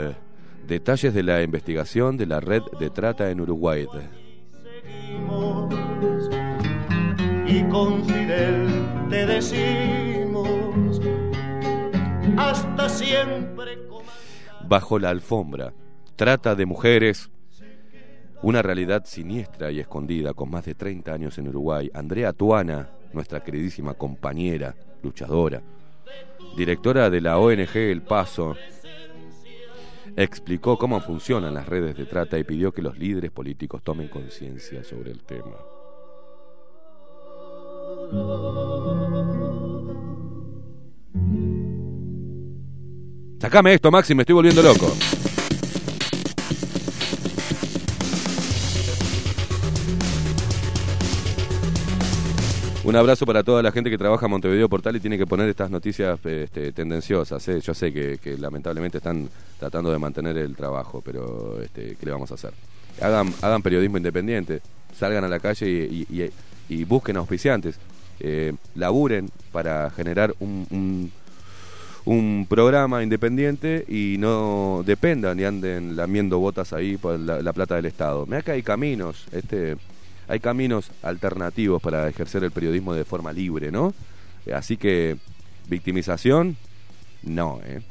Detalles 0.67 1.13
de 1.13 1.23
la 1.23 1.43
investigación 1.43 2.17
de 2.17 2.27
la 2.27 2.41
red 2.41 2.63
de 2.79 2.89
trata 2.89 3.31
en 3.31 3.41
Uruguay. 3.41 3.87
y 7.47 7.63
con 7.65 8.05
Fidel 8.05 8.67
te 9.11 9.27
decimos 9.27 10.49
hasta 12.39 12.89
siempre. 12.89 13.79
Bajo 14.67 14.99
la 14.99 15.11
alfombra. 15.11 15.75
Trata 16.17 16.55
de 16.55 16.65
mujeres. 16.67 17.31
Una 18.43 18.61
realidad 18.61 19.05
siniestra 19.05 19.71
y 19.71 19.79
escondida 19.79 20.35
con 20.35 20.51
más 20.51 20.65
de 20.65 20.75
30 20.75 21.13
años 21.13 21.39
en 21.39 21.49
Uruguay. 21.49 21.91
Andrea 21.95 22.33
Tuana, 22.33 22.91
nuestra 23.13 23.41
queridísima 23.41 23.95
compañera, 23.95 24.75
luchadora, 25.03 25.63
directora 26.57 27.09
de 27.09 27.21
la 27.21 27.39
ONG 27.39 27.77
El 27.77 28.03
Paso, 28.03 28.57
explicó 30.17 30.77
cómo 30.77 31.01
funcionan 31.01 31.55
las 31.55 31.69
redes 31.69 31.97
de 31.97 32.05
trata 32.05 32.37
y 32.37 32.43
pidió 32.43 32.73
que 32.73 32.83
los 32.83 32.99
líderes 32.99 33.31
políticos 33.31 33.83
tomen 33.85 34.09
conciencia 34.09 34.83
sobre 34.83 35.13
el 35.13 35.23
tema. 35.23 35.57
Sacame 43.39 43.75
esto, 43.75 43.91
Maxi, 43.91 44.15
me 44.15 44.23
estoy 44.23 44.35
volviendo 44.35 44.63
loco. 44.63 44.87
Un 52.85 52.97
abrazo 52.97 53.25
para 53.25 53.45
toda 53.45 53.63
la 53.63 53.71
gente 53.71 53.91
que 53.91 53.99
trabaja 53.99 54.27
en 54.27 54.33
Montevideo 54.33 54.69
Portal 54.69 54.97
y 54.97 55.01
tiene 55.01 55.17
que 55.17 55.25
poner 55.25 55.49
estas 55.49 55.71
noticias 55.71 56.19
este, 56.25 56.73
tendenciosas. 56.73 57.47
¿eh? 57.47 57.61
Yo 57.61 57.75
sé 57.75 57.93
que, 57.93 58.37
lamentablemente 58.39 58.99
están 58.99 59.29
tratando 59.61 59.93
de 59.93 60.01
mantener 60.01 60.37
el 60.37 60.57
trabajo, 60.57 61.01
pero 61.01 61.63
este, 61.63 61.95
¿qué 61.95 62.07
le 62.07 62.11
vamos 62.11 62.33
a 62.33 62.35
hacer? 62.35 62.53
Hagan, 63.01 63.33
hagan 63.41 63.63
periodismo 63.63 63.99
independiente, 63.99 64.63
salgan 64.99 65.23
a 65.23 65.29
la 65.29 65.39
calle 65.39 65.69
y, 65.69 66.85
busquen 66.85 67.19
auspiciantes. 67.19 67.77
Eh, 68.19 68.53
laburen 68.75 69.31
para 69.53 69.89
generar 69.91 70.35
un 70.41 71.13
programa 72.49 73.05
independiente 73.05 73.85
y 73.87 74.17
no 74.19 74.83
dependan 74.85 75.39
y 75.39 75.45
anden 75.45 75.95
lamiendo 75.95 76.41
botas 76.41 76.73
ahí 76.73 76.97
por 76.97 77.17
la, 77.21 77.43
la 77.43 77.53
plata 77.53 77.77
del 77.77 77.87
Estado. 77.87 78.27
Mira 78.27 78.43
que 78.43 78.51
hay 78.51 78.63
caminos, 78.65 79.25
este, 79.31 79.77
hay 80.33 80.41
caminos 80.41 80.91
alternativos 81.03 81.83
para 81.83 82.09
ejercer 82.09 82.43
el 82.43 82.53
periodismo 82.53 82.95
de 82.95 83.05
forma 83.05 83.35
libre, 83.35 83.71
¿no? 83.71 83.93
Eh, 84.47 84.55
así 84.55 84.79
que, 84.79 85.19
victimización, 85.69 86.57
no, 87.23 87.61
¿eh? 87.67 87.83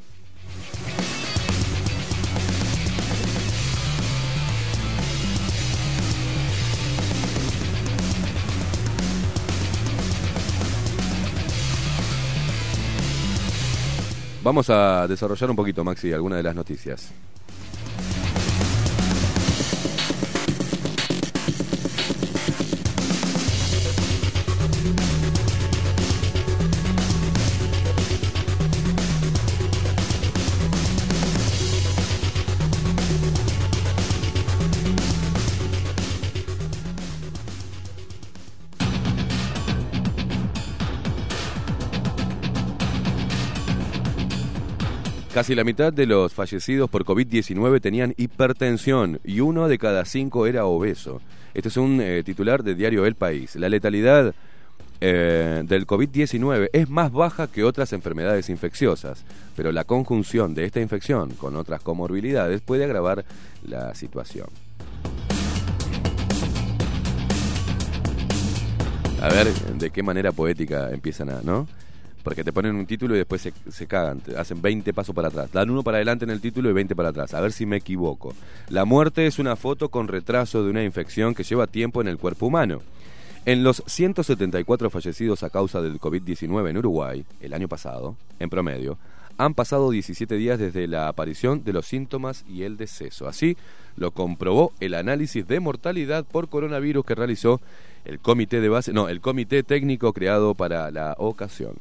Vamos 14.41 14.72
a 14.72 15.07
desarrollar 15.07 15.51
un 15.51 15.55
poquito, 15.55 15.84
Maxi, 15.84 16.11
alguna 16.11 16.38
de 16.38 16.43
las 16.43 16.55
noticias. 16.55 17.11
Casi 45.41 45.55
la 45.55 45.63
mitad 45.63 45.91
de 45.91 46.05
los 46.05 46.35
fallecidos 46.35 46.88
por 46.88 47.03
COVID-19 47.03 47.81
tenían 47.81 48.13
hipertensión 48.15 49.19
y 49.23 49.39
uno 49.39 49.68
de 49.68 49.80
cada 49.80 50.05
cinco 50.05 50.45
era 50.45 50.68
obeso. 50.68 51.19
Este 51.55 51.69
es 51.69 51.77
un 51.77 51.99
eh, 51.99 52.22
titular 52.23 52.61
de 52.61 52.76
diario 52.76 53.07
El 53.07 53.15
País. 53.15 53.55
La 53.55 53.68
letalidad 53.68 54.35
eh, 54.99 55.63
del 55.65 55.88
COVID-19 55.88 56.69
es 56.72 56.88
más 56.91 57.11
baja 57.11 57.47
que 57.47 57.63
otras 57.63 57.91
enfermedades 57.91 58.49
infecciosas, 58.49 59.26
pero 59.55 59.72
la 59.72 59.84
conjunción 59.84 60.53
de 60.53 60.65
esta 60.65 60.80
infección 60.80 61.31
con 61.31 61.55
otras 61.55 61.81
comorbilidades 61.81 62.61
puede 62.61 62.84
agravar 62.84 63.26
la 63.68 63.95
situación. 63.95 64.45
A 69.19 69.30
ver 69.30 69.47
de 69.47 69.89
qué 69.89 70.03
manera 70.03 70.34
poética 70.34 70.91
empiezan 70.91 71.31
a, 71.31 71.41
¿no? 71.41 71.68
Porque 72.23 72.43
te 72.43 72.53
ponen 72.53 72.76
un 72.76 72.85
título 72.85 73.15
y 73.15 73.19
después 73.19 73.41
se, 73.41 73.88
cagan, 73.88 74.19
te 74.19 74.38
hacen 74.38 74.61
20 74.61 74.93
pasos 74.93 75.15
para 75.15 75.30
atrás. 75.30 75.52
Dan 75.52 75.69
uno 75.69 75.84
para 75.84 75.98
adelante 75.98 76.26
en 76.26 76.31
el 76.31 76.41
título 76.41 76.69
y 76.69 76.73
20 76.73 76.95
para 76.95 77.10
atrás. 77.10 77.34
A 77.34 77.41
ver 77.41 77.52
si 77.52 77.65
me 77.65 77.77
equivoco. 77.77 78.34
La 78.69 78.85
muerte 78.85 79.26
es 79.26 79.39
una 79.39 79.56
foto 79.56 79.89
con 79.89 80.07
retraso 80.07 80.64
de 80.64 80.69
una 80.69 80.84
infección 80.84 81.34
que 81.34 81.43
lleva 81.43 81.68
tiempo 81.68 82.02
en 82.02 82.07
el 82.07 82.18
cuerpo 82.18 82.48
humano. 82.48 82.81
En 83.43 83.64
los 83.64 83.84
174 83.88 84.91
fallecidos 84.91 85.41
a 85.41 85.49
causa 85.49 85.81
del 85.81 85.99
COVID-19 85.99 86.69
en 86.69 86.77
Uruguay, 86.77 87.26
el 87.39 87.53
año 87.56 87.68
pasado, 87.68 88.15
en 88.38 88.52
promedio, 88.52 88.99
han 89.38 89.56
pasado 89.56 89.89
17 89.89 90.35
días 90.35 90.60
desde 90.60 90.88
la 90.88 91.07
aparición 91.07 91.64
de 91.64 91.73
los 91.73 91.88
síntomas 91.88 92.45
y 92.48 92.61
el 92.61 92.77
deceso. 92.77 93.27
Así 93.27 93.57
lo 93.95 94.11
comprobó 94.11 94.73
el 94.80 94.93
análisis 94.93 95.48
de 95.48 95.60
mortalidad 95.60 96.23
por 96.23 96.49
coronavirus 96.49 97.03
que 97.03 97.15
realizó 97.15 97.60
el 98.06 98.19
comité 98.19 98.61
de 98.61 98.69
base, 98.69 98.93
no, 98.93 99.10
el 99.10 99.22
comité 99.22 99.64
técnico 99.64 100.14
creado 100.14 100.53
para 100.53 100.91
la 100.91 101.15
ocasión. 101.18 101.73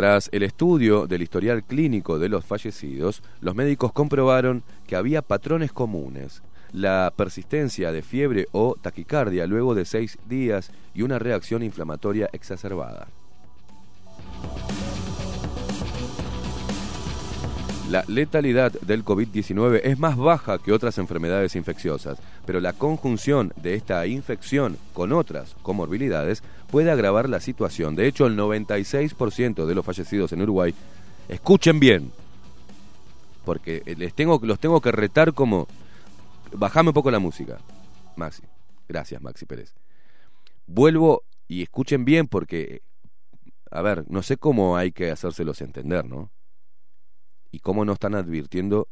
Tras 0.00 0.30
el 0.32 0.44
estudio 0.44 1.06
del 1.06 1.20
historial 1.20 1.62
clínico 1.62 2.18
de 2.18 2.30
los 2.30 2.44
fallecidos, 2.44 3.22
los 3.40 3.54
médicos 3.54 3.92
comprobaron 3.92 4.62
que 4.86 4.96
había 4.96 5.20
patrones 5.20 5.72
comunes. 5.72 6.42
La 6.72 7.12
persistencia 7.14 7.92
de 7.92 8.00
fiebre 8.00 8.46
o 8.52 8.76
taquicardia 8.80 9.46
luego 9.46 9.74
de 9.74 9.84
seis 9.84 10.16
días 10.26 10.70
y 10.94 11.02
una 11.02 11.18
reacción 11.18 11.62
inflamatoria 11.62 12.30
exacerbada. 12.32 13.08
La 17.90 18.04
letalidad 18.06 18.70
del 18.70 19.04
COVID-19 19.04 19.80
es 19.82 19.98
más 19.98 20.16
baja 20.16 20.58
que 20.58 20.70
otras 20.70 20.96
enfermedades 20.98 21.56
infecciosas, 21.56 22.20
pero 22.46 22.60
la 22.60 22.72
conjunción 22.72 23.52
de 23.56 23.74
esta 23.74 24.06
infección 24.06 24.78
con 24.92 25.12
otras 25.12 25.56
comorbilidades 25.62 26.44
puede 26.70 26.92
agravar 26.92 27.28
la 27.28 27.40
situación. 27.40 27.96
De 27.96 28.06
hecho, 28.06 28.28
el 28.28 28.38
96% 28.38 29.66
de 29.66 29.74
los 29.74 29.84
fallecidos 29.84 30.32
en 30.32 30.42
Uruguay, 30.42 30.72
escuchen 31.28 31.80
bien, 31.80 32.12
porque 33.44 33.82
les 33.98 34.14
tengo, 34.14 34.38
los 34.40 34.60
tengo 34.60 34.80
que 34.80 34.92
retar 34.92 35.34
como... 35.34 35.66
Bajame 36.52 36.90
un 36.90 36.94
poco 36.94 37.10
la 37.10 37.18
música, 37.18 37.58
Maxi. 38.14 38.44
Gracias, 38.88 39.20
Maxi 39.20 39.46
Pérez. 39.46 39.74
Vuelvo 40.68 41.24
y 41.48 41.62
escuchen 41.62 42.04
bien 42.04 42.28
porque, 42.28 42.82
a 43.68 43.82
ver, 43.82 44.04
no 44.08 44.22
sé 44.22 44.36
cómo 44.36 44.76
hay 44.76 44.92
que 44.92 45.10
hacérselos 45.10 45.60
entender, 45.60 46.04
¿no? 46.04 46.30
Y 47.50 47.60
cómo 47.60 47.84
no 47.84 47.92
están 47.92 48.14
advirtiendo 48.14 48.88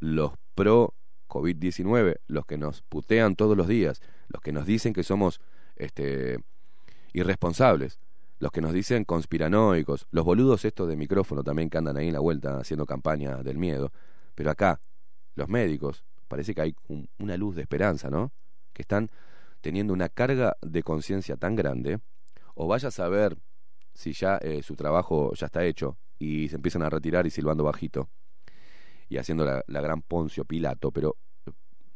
los 0.00 0.32
pro 0.54 0.94
COVID-19, 1.28 2.16
los 2.26 2.44
que 2.44 2.58
nos 2.58 2.82
putean 2.82 3.36
todos 3.36 3.56
los 3.56 3.68
días, 3.68 4.00
los 4.28 4.42
que 4.42 4.52
nos 4.52 4.66
dicen 4.66 4.92
que 4.92 5.02
somos 5.02 5.40
este, 5.76 6.38
irresponsables, 7.12 7.98
los 8.38 8.50
que 8.50 8.60
nos 8.60 8.72
dicen 8.72 9.04
conspiranoicos, 9.04 10.06
los 10.10 10.24
boludos 10.24 10.64
estos 10.64 10.88
de 10.88 10.96
micrófono 10.96 11.42
también 11.44 11.70
que 11.70 11.78
andan 11.78 11.96
ahí 11.96 12.08
en 12.08 12.14
la 12.14 12.20
vuelta 12.20 12.58
haciendo 12.58 12.84
campaña 12.86 13.42
del 13.42 13.56
miedo. 13.56 13.92
Pero 14.34 14.50
acá, 14.50 14.80
los 15.34 15.48
médicos, 15.48 16.04
parece 16.28 16.54
que 16.54 16.60
hay 16.60 16.74
una 17.18 17.36
luz 17.36 17.54
de 17.54 17.62
esperanza, 17.62 18.10
¿no? 18.10 18.32
Que 18.72 18.82
están 18.82 19.08
teniendo 19.60 19.92
una 19.92 20.08
carga 20.08 20.56
de 20.60 20.82
conciencia 20.82 21.36
tan 21.36 21.54
grande, 21.54 22.00
o 22.54 22.66
vaya 22.66 22.88
a 22.88 22.90
saber 22.90 23.38
si 23.94 24.12
ya 24.12 24.38
eh, 24.38 24.62
su 24.62 24.74
trabajo 24.74 25.32
ya 25.34 25.46
está 25.46 25.64
hecho, 25.64 25.96
y 26.22 26.48
se 26.48 26.54
empiezan 26.54 26.82
a 26.82 26.88
retirar 26.88 27.26
y 27.26 27.30
silbando 27.30 27.64
bajito 27.64 28.08
y 29.08 29.16
haciendo 29.18 29.44
la, 29.44 29.80
gran 29.80 30.02
Poncio 30.02 30.44
Pilato, 30.44 30.92
pero 30.92 31.16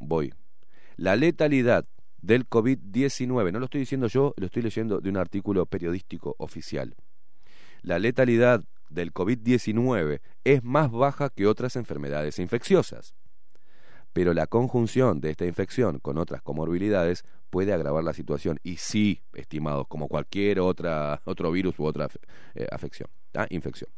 voy. 0.01 0.35
La 0.97 1.15
letalidad 1.15 1.87
del 2.21 2.49
COVID-19, 2.49 3.53
no 3.53 3.61
lo 3.61 3.67
estoy 3.67 3.81
diciendo 3.81 4.09
yo, 4.09 4.35
lo 4.37 4.47
estoy 4.47 4.63
leyendo 4.63 5.01
de 5.01 5.11
un 5.11 5.17
artículo 5.17 5.65
periodístico 5.67 6.35
oficial. 6.39 6.97
La 7.83 8.01
letalidad 8.01 8.65
del 8.91 9.15
COVID-19 9.15 10.21
es 10.43 10.65
más 10.65 10.91
baja 10.91 11.31
que 11.31 11.47
otras 11.47 11.77
enfermedades 11.77 12.41
infecciosas, 12.41 13.15
pero 14.13 14.35
la 14.35 14.49
conjunción 14.49 15.21
de 15.21 15.31
esta 15.31 15.47
infección 15.47 16.01
con 16.01 16.19
otras 16.19 16.43
comorbilidades 16.43 17.25
puede 17.57 17.73
agravar 17.73 18.05
la 18.05 18.13
situación 18.13 18.61
y 18.63 18.77
sí, 18.77 19.23
estimados, 19.33 19.87
como 19.89 20.09
cualquier 20.09 20.61
otra, 20.61 21.23
otro 21.25 21.51
virus 21.51 21.79
u 21.79 21.87
otra 21.87 22.07
eh, 22.55 22.67
afección, 22.71 23.09
¿ah? 23.33 23.47
infección. 23.49 23.89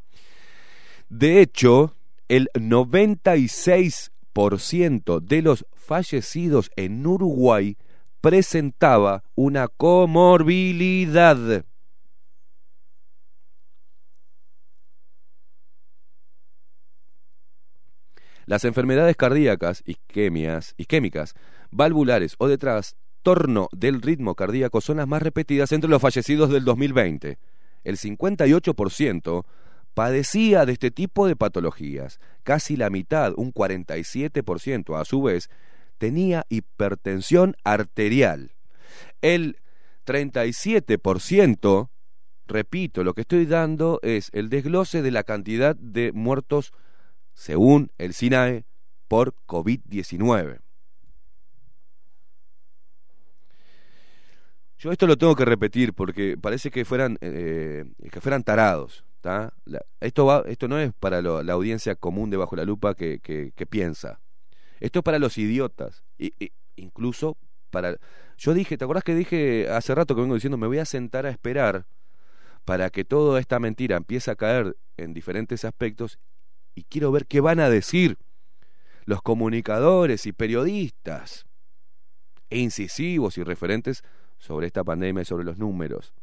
De 1.09 1.40
hecho, 1.40 1.97
el 2.28 2.48
96% 2.55 5.20
de 5.20 5.43
los 5.43 5.66
fallecidos 5.74 6.70
en 6.76 7.05
Uruguay 7.05 7.76
presentaba 8.20 9.24
una 9.35 9.66
comorbilidad. 9.66 11.64
Las 18.47 18.64
enfermedades 18.64 19.16
cardíacas, 19.16 19.82
isquemias, 19.85 20.74
isquémicas, 20.76 21.35
valvulares 21.72 22.36
o 22.39 22.47
de 22.47 22.56
trastorno 23.19 23.69
del 23.73 24.01
ritmo 24.01 24.35
cardíaco 24.35 24.81
son 24.81 24.99
las 24.99 25.09
más 25.09 25.23
repetidas 25.23 25.73
entre 25.73 25.90
los 25.90 26.01
fallecidos 26.01 26.51
del 26.51 26.65
2020. 26.65 27.39
El 27.85 27.97
58% 27.97 29.45
padecía 29.95 30.65
de 30.65 30.73
este 30.73 30.90
tipo 30.90 31.27
de 31.27 31.36
patologías. 31.36 32.20
Casi 32.45 32.77
la 32.77 32.90
mitad, 32.90 33.32
un 33.36 33.53
47% 33.53 35.01
a 35.01 35.05
su 35.05 35.23
vez, 35.23 35.51
tenía 35.99 36.45
hipertensión 36.49 37.57
arterial. 37.65 38.53
El 39.20 39.59
37%, 40.07 41.89
repito, 42.47 43.05
lo 43.05 43.15
que 43.15 43.23
estoy 43.23 43.47
dando 43.47 43.99
es 44.03 44.31
el 44.32 44.49
desglose 44.49 45.03
de 45.03 45.11
la 45.11 45.24
cantidad 45.24 45.74
de 45.77 46.12
muertos 46.12 46.73
según 47.35 47.90
el 47.99 48.15
SINAE 48.15 48.65
por 49.09 49.35
COVID-19. 49.47 50.61
Yo 54.79 54.93
esto 54.93 55.07
lo 55.07 55.17
tengo 55.17 55.35
que 55.35 55.45
repetir 55.45 55.93
porque 55.93 56.37
parece 56.41 56.71
que 56.71 56.85
fueran, 56.85 57.19
eh, 57.21 57.85
que 58.11 58.21
fueran 58.21 58.45
tarados 58.45 59.05
esto, 60.01 60.27
va, 60.27 60.43
esto 60.47 60.69
no 60.69 60.79
es 60.79 60.93
para 60.99 61.21
la 61.23 61.53
audiencia 61.53 61.95
común 61.97 62.31
de 62.31 62.37
Bajo 62.37 62.57
la 62.57 62.65
Lupa 62.65 62.95
que, 62.95 63.21
que, 63.21 63.67
piensa. 63.67 64.21
Esto 64.81 65.01
es 65.01 65.03
para 65.03 65.19
los 65.19 65.39
idiotas. 65.39 66.05
Y, 66.19 66.33
incluso 66.77 67.37
para... 67.71 67.97
Yo 68.37 68.55
dije, 68.55 68.79
¿te 68.79 68.85
acordás 68.85 69.05
que 69.05 69.15
dije 69.15 69.69
hace 69.71 69.95
rato 69.95 70.15
que 70.15 70.21
vengo 70.21 70.35
diciendo, 70.35 70.57
me 70.57 70.67
voy 70.67 70.79
a 70.79 70.85
sentar 70.85 71.27
a 71.27 71.31
esperar 71.31 71.87
para 72.65 72.91
que 72.91 73.05
toda 73.05 73.41
esta 73.41 73.59
mentira 73.59 73.97
empiece 73.97 74.31
a 74.31 74.37
caer 74.37 74.77
en 74.97 75.13
diferentes 75.15 75.65
aspectos 75.65 76.19
y 76.75 76.85
quiero 76.85 77.11
ver 77.11 77.27
qué 77.27 77.41
van 77.41 77.61
a 77.61 77.69
decir 77.69 78.19
los 79.05 79.23
comunicadores 79.23 80.27
y 80.27 80.33
periodistas 80.33 81.47
e 82.51 82.59
incisivos 82.59 83.39
y 83.39 83.43
referentes 83.43 84.05
sobre 84.39 84.66
esta 84.66 84.85
pandemia 84.85 85.23
y 85.23 85.27
sobre 85.27 85.44
los 85.44 85.59
números. 85.59 86.15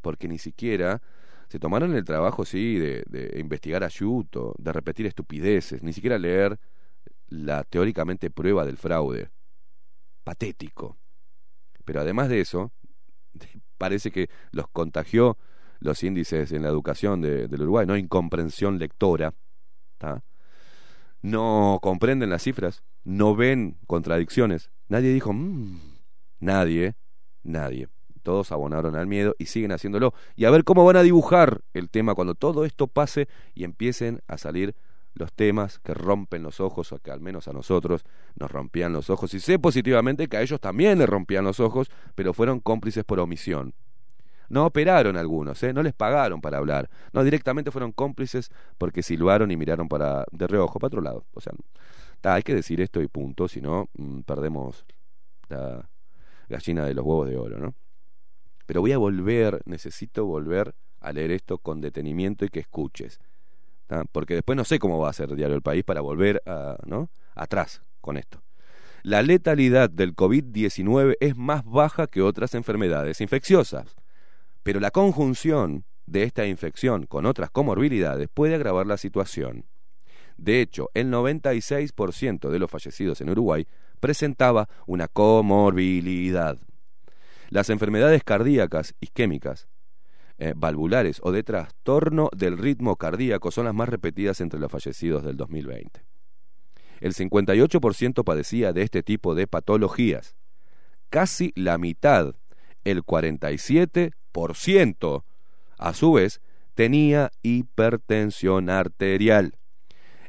Porque 0.00 0.28
ni 0.28 0.38
siquiera 0.38 1.02
se 1.48 1.58
tomaron 1.58 1.94
el 1.94 2.04
trabajo, 2.04 2.44
sí, 2.44 2.78
de, 2.78 3.34
investigar 3.38 3.82
a 3.82 3.88
Yuto, 3.88 4.54
de 4.58 4.72
repetir 4.72 5.06
estupideces, 5.06 5.82
ni 5.82 5.92
siquiera 5.92 6.18
leer 6.18 6.58
la 7.28 7.64
teóricamente 7.64 8.30
prueba 8.30 8.64
del 8.66 8.76
fraude. 8.76 9.30
Patético. 10.24 10.98
Pero 11.84 12.00
además 12.00 12.28
de 12.28 12.40
eso, 12.40 12.72
parece 13.78 14.10
que 14.10 14.28
los 14.52 14.68
contagió 14.68 15.38
los 15.80 16.02
índices 16.02 16.52
en 16.52 16.62
la 16.62 16.68
educación 16.68 17.20
de- 17.22 17.48
del 17.48 17.62
Uruguay, 17.62 17.86
¿no? 17.86 17.96
Incomprensión 17.96 18.78
lectora. 18.78 19.34
No 21.22 21.78
comprenden 21.82 22.30
las 22.30 22.42
cifras, 22.42 22.84
no 23.04 23.34
ven 23.34 23.78
contradicciones. 23.86 24.70
Nadie 24.88 25.12
dijo, 25.12 25.32
"Mm", 25.32 25.97
nadie, 26.40 26.94
nadie. 27.42 27.88
Todos 28.22 28.52
abonaron 28.52 28.96
al 28.96 29.06
miedo 29.06 29.34
y 29.38 29.46
siguen 29.46 29.72
haciéndolo. 29.72 30.12
Y 30.36 30.44
a 30.44 30.50
ver 30.50 30.64
cómo 30.64 30.84
van 30.84 30.96
a 30.96 31.02
dibujar 31.02 31.62
el 31.72 31.88
tema 31.88 32.14
cuando 32.14 32.34
todo 32.34 32.64
esto 32.64 32.86
pase 32.86 33.28
y 33.54 33.64
empiecen 33.64 34.20
a 34.26 34.38
salir 34.38 34.74
los 35.14 35.32
temas 35.32 35.78
que 35.80 35.94
rompen 35.94 36.42
los 36.42 36.60
ojos, 36.60 36.92
o 36.92 36.98
que 36.98 37.10
al 37.10 37.20
menos 37.20 37.48
a 37.48 37.52
nosotros 37.52 38.04
nos 38.36 38.50
rompían 38.50 38.92
los 38.92 39.10
ojos. 39.10 39.34
Y 39.34 39.40
sé 39.40 39.58
positivamente 39.58 40.28
que 40.28 40.36
a 40.36 40.42
ellos 40.42 40.60
también 40.60 40.98
les 40.98 41.08
rompían 41.08 41.44
los 41.44 41.60
ojos, 41.60 41.90
pero 42.14 42.32
fueron 42.32 42.60
cómplices 42.60 43.04
por 43.04 43.18
omisión. 43.18 43.74
No 44.48 44.64
operaron 44.64 45.16
algunos, 45.16 45.62
¿eh? 45.62 45.74
no 45.74 45.82
les 45.82 45.92
pagaron 45.92 46.40
para 46.40 46.56
hablar. 46.56 46.88
No, 47.12 47.22
directamente 47.22 47.70
fueron 47.70 47.92
cómplices 47.92 48.50
porque 48.78 49.02
silbaron 49.02 49.50
y 49.50 49.56
miraron 49.56 49.88
para 49.88 50.24
de 50.30 50.46
reojo, 50.46 50.78
para 50.78 50.88
otro 50.88 51.02
lado. 51.02 51.24
O 51.34 51.40
sea, 51.40 51.52
hay 52.22 52.42
que 52.42 52.54
decir 52.54 52.80
esto 52.80 53.02
y 53.02 53.08
punto, 53.08 53.46
si 53.48 53.60
no, 53.60 53.88
mm, 53.98 54.20
perdemos 54.20 54.86
la 55.48 55.88
gallina 56.48 56.84
de 56.84 56.94
los 56.94 57.04
huevos 57.04 57.28
de 57.28 57.36
oro, 57.36 57.58
¿no? 57.58 57.74
Pero 58.66 58.80
voy 58.80 58.92
a 58.92 58.98
volver, 58.98 59.60
necesito 59.64 60.26
volver 60.26 60.74
a 61.00 61.12
leer 61.12 61.30
esto 61.30 61.58
con 61.58 61.80
detenimiento 61.80 62.44
y 62.44 62.48
que 62.48 62.60
escuches. 62.60 63.20
Porque 64.12 64.34
después 64.34 64.56
no 64.56 64.64
sé 64.64 64.78
cómo 64.78 64.98
va 64.98 65.08
a 65.08 65.14
ser 65.14 65.34
Diario 65.34 65.56
El 65.56 65.62
País 65.62 65.84
para 65.84 66.02
volver 66.02 66.42
a, 66.44 66.76
¿no? 66.84 67.08
atrás 67.34 67.82
con 68.00 68.16
esto. 68.16 68.42
La 69.02 69.22
letalidad 69.22 69.88
del 69.88 70.14
COVID-19 70.14 71.16
es 71.20 71.36
más 71.36 71.64
baja 71.64 72.08
que 72.08 72.20
otras 72.20 72.54
enfermedades 72.54 73.20
infecciosas, 73.20 73.94
pero 74.62 74.80
la 74.80 74.90
conjunción 74.90 75.84
de 76.04 76.24
esta 76.24 76.46
infección 76.46 77.06
con 77.06 77.24
otras 77.24 77.50
comorbilidades 77.50 78.28
puede 78.28 78.54
agravar 78.54 78.86
la 78.86 78.96
situación. 78.96 79.64
De 80.36 80.60
hecho, 80.60 80.90
el 80.94 81.10
96% 81.10 82.50
de 82.50 82.58
los 82.58 82.70
fallecidos 82.70 83.20
en 83.20 83.30
Uruguay 83.30 83.66
presentaba 83.98 84.68
una 84.86 85.08
comorbilidad. 85.08 86.58
Las 87.50 87.70
enfermedades 87.70 88.22
cardíacas 88.24 88.94
isquémicas, 89.00 89.68
eh, 90.38 90.52
valvulares 90.54 91.18
o 91.22 91.32
de 91.32 91.42
trastorno 91.42 92.28
del 92.36 92.58
ritmo 92.58 92.96
cardíaco 92.96 93.50
son 93.50 93.64
las 93.64 93.74
más 93.74 93.88
repetidas 93.88 94.40
entre 94.40 94.60
los 94.60 94.70
fallecidos 94.70 95.24
del 95.24 95.36
2020. 95.36 96.04
El 97.00 97.14
58% 97.14 98.24
padecía 98.24 98.72
de 98.72 98.82
este 98.82 99.02
tipo 99.02 99.34
de 99.34 99.46
patologías. 99.46 100.36
Casi 101.10 101.52
la 101.56 101.78
mitad, 101.78 102.34
el 102.84 103.02
47%, 103.02 105.24
a 105.78 105.94
su 105.94 106.12
vez, 106.12 106.40
tenía 106.74 107.30
hipertensión 107.42 108.70
arterial. 108.70 109.58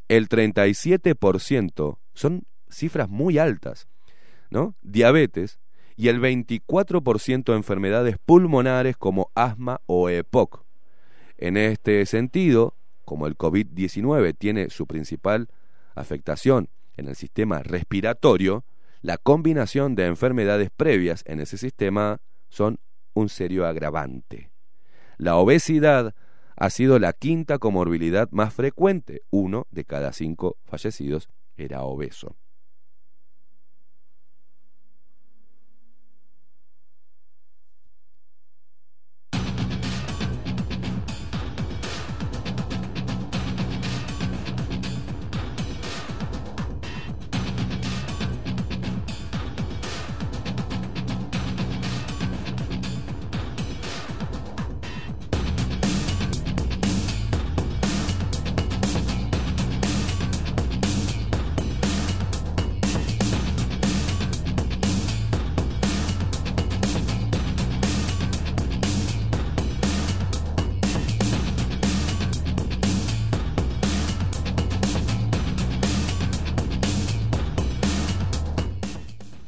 El 0.08 0.30
37% 0.30 1.98
son 2.14 2.44
cifras 2.70 3.10
muy 3.10 3.38
altas, 3.38 3.88
¿no? 4.50 4.76
Diabetes 4.82 5.60
y 5.96 6.08
el 6.08 6.22
24% 6.22 7.56
enfermedades 7.56 8.18
pulmonares 8.26 8.96
como 8.98 9.32
asma 9.36 9.82
o 9.86 10.10
EPOC. 10.10 10.64
En 11.38 11.58
este 11.58 12.06
sentido, 12.06 12.76
como 13.06 13.28
el 13.28 13.38
COVID-19 13.38 14.36
tiene 14.38 14.70
su 14.70 14.88
principal 14.88 15.50
afectación 15.96 16.70
en 16.96 17.08
el 17.08 17.16
sistema 17.16 17.60
respiratorio, 17.64 18.66
la 19.02 19.18
combinación 19.18 19.96
de 19.96 20.06
enfermedades 20.06 20.70
previas 20.70 21.24
en 21.26 21.40
ese 21.40 21.58
sistema 21.58 22.20
son 22.50 22.80
un 23.14 23.30
serio 23.30 23.66
agravante. 23.66 24.52
La 25.18 25.36
obesidad 25.36 26.14
ha 26.56 26.70
sido 26.70 27.00
la 27.00 27.14
quinta 27.14 27.58
comorbilidad 27.58 28.30
más 28.32 28.54
frecuente. 28.54 29.22
Uno 29.30 29.68
de 29.72 29.86
cada 29.86 30.12
cinco 30.14 30.58
fallecidos 30.66 31.30
era 31.56 31.84
obeso. 31.84 32.36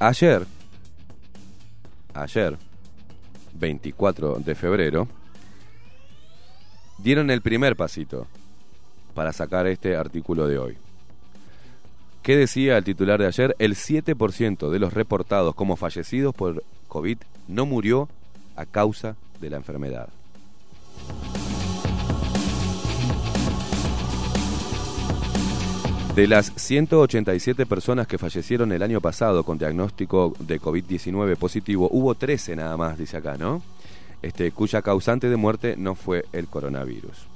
Ayer, 0.04 0.48
ayer, 2.16 2.58
24 3.54 4.40
de 4.40 4.56
febrero, 4.56 5.08
dieron 6.98 7.30
el 7.30 7.44
primer 7.44 7.76
pasito 7.76 8.26
para 9.14 9.32
sacar 9.32 9.68
este 9.68 9.96
artículo 9.96 10.48
de 10.48 10.58
hoy. 10.58 10.78
¿Qué 12.24 12.36
decía 12.36 12.80
el 12.80 12.84
titular 12.84 13.20
de 13.20 13.28
ayer? 13.28 13.56
El 13.60 13.76
7% 13.76 14.72
de 14.72 14.80
los 14.80 14.92
reportados 14.92 15.54
como 15.54 15.76
fallecidos 15.76 16.34
por 16.34 16.64
COVID 16.88 17.20
no 17.48 17.68
murió 17.68 18.10
a 18.56 18.66
causa 18.66 19.16
de 19.40 19.52
la 19.52 19.58
enfermedad. 19.58 20.10
De 26.16 26.28
las 26.28 26.52
187 26.58 27.66
personas 27.66 28.06
que 28.06 28.18
fallecieron 28.18 28.74
el 28.74 28.84
año 28.84 29.00
pasado 29.00 29.46
con 29.46 29.58
diagnóstico 29.58 30.34
de 30.40 30.60
COVID-19 30.60 31.38
positivo, 31.38 31.88
hubo 31.90 32.16
13 32.16 32.58
nada 32.58 32.76
más, 32.76 32.98
dice 32.98 33.16
acá, 33.16 33.38
¿no? 33.38 33.62
Este, 34.22 34.52
cuya 34.52 34.82
causante 34.82 35.30
de 35.30 35.38
muerte 35.38 35.76
no 35.78 35.96
fue 35.96 36.26
el 36.34 36.48
coronavirus. 36.48 37.28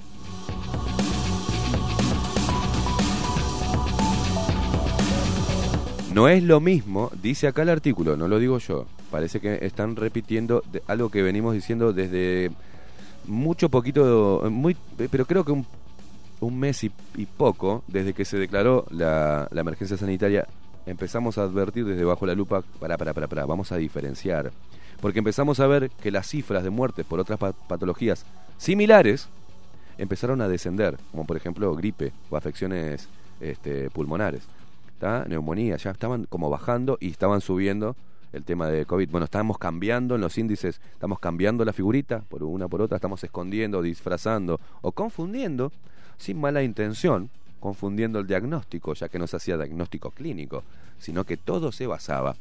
No 6.13 6.27
es 6.27 6.43
lo 6.43 6.59
mismo, 6.59 7.11
dice 7.21 7.47
acá 7.47 7.61
el 7.61 7.69
artículo, 7.69 8.17
no 8.17 8.27
lo 8.27 8.39
digo 8.39 8.57
yo. 8.57 8.87
Parece 9.09 9.39
que 9.39 9.59
están 9.61 9.95
repitiendo 9.95 10.63
algo 10.87 11.09
que 11.09 11.21
venimos 11.23 11.53
diciendo 11.53 11.93
desde 11.93 12.51
mucho 13.25 13.69
poquito, 13.69 14.43
muy, 14.51 14.75
pero 15.09 15.25
creo 15.25 15.45
que 15.45 15.53
un, 15.53 15.65
un 16.39 16.59
mes 16.59 16.83
y, 16.83 16.91
poco 17.37 17.83
desde 17.87 18.13
que 18.13 18.25
se 18.25 18.37
declaró 18.37 18.85
la, 18.89 19.47
emergencia 19.55 19.97
sanitaria. 19.97 20.47
Empezamos 20.85 21.37
a 21.37 21.43
advertir 21.43 21.85
desde 21.85 22.03
bajo 22.03 22.25
la 22.25 22.35
lupa, 22.35 22.61
para, 22.79 22.97
para, 22.97 23.13
para, 23.13 23.27
para, 23.27 23.45
vamos 23.45 23.71
a 23.71 23.77
diferenciar. 23.77 24.51
Porque 25.01 25.19
empezamos 25.19 25.59
a 25.59 25.67
ver 25.67 25.89
que 25.89 26.11
las 26.11 26.27
cifras 26.27 26.63
de 26.63 26.69
muertes 26.69 27.05
por 27.05 27.19
otras 27.19 27.39
pa- 27.39 27.53
patologías 27.53 28.25
similares 28.57 29.27
empezaron 29.97 30.41
a 30.41 30.47
descender, 30.47 30.97
como 31.11 31.25
por 31.25 31.37
ejemplo 31.37 31.73
gripe 31.75 32.11
o 32.29 32.37
afecciones 32.37 33.07
este, 33.39 33.89
pulmonares. 33.89 34.43
¿tá? 34.99 35.25
Neumonía, 35.27 35.77
ya 35.77 35.91
estaban 35.91 36.25
como 36.25 36.49
bajando 36.49 36.97
y 36.99 37.09
estaban 37.09 37.41
subiendo 37.41 37.95
el 38.33 38.43
tema 38.43 38.67
de 38.67 38.85
COVID. 38.85 39.09
Bueno, 39.09 39.25
estamos 39.25 39.57
cambiando 39.57 40.15
en 40.15 40.21
los 40.21 40.37
índices, 40.37 40.81
estamos 40.93 41.19
cambiando 41.19 41.63
la 41.65 41.73
figurita 41.73 42.21
por 42.29 42.43
una 42.43 42.67
por 42.67 42.81
otra, 42.81 42.97
estamos 42.97 43.23
escondiendo, 43.23 43.81
disfrazando 43.81 44.59
o 44.81 44.91
confundiendo, 44.91 45.71
sin 46.17 46.39
mala 46.39 46.63
intención, 46.63 47.29
confundiendo 47.59 48.19
el 48.19 48.27
diagnóstico, 48.27 48.93
ya 48.93 49.09
que 49.09 49.19
no 49.19 49.27
se 49.27 49.37
hacía 49.37 49.57
diagnóstico 49.57 50.11
clínico, 50.11 50.63
sino 50.99 51.23
que 51.23 51.37
todo 51.37 51.71
se 51.71 51.87
basaba 51.87 52.35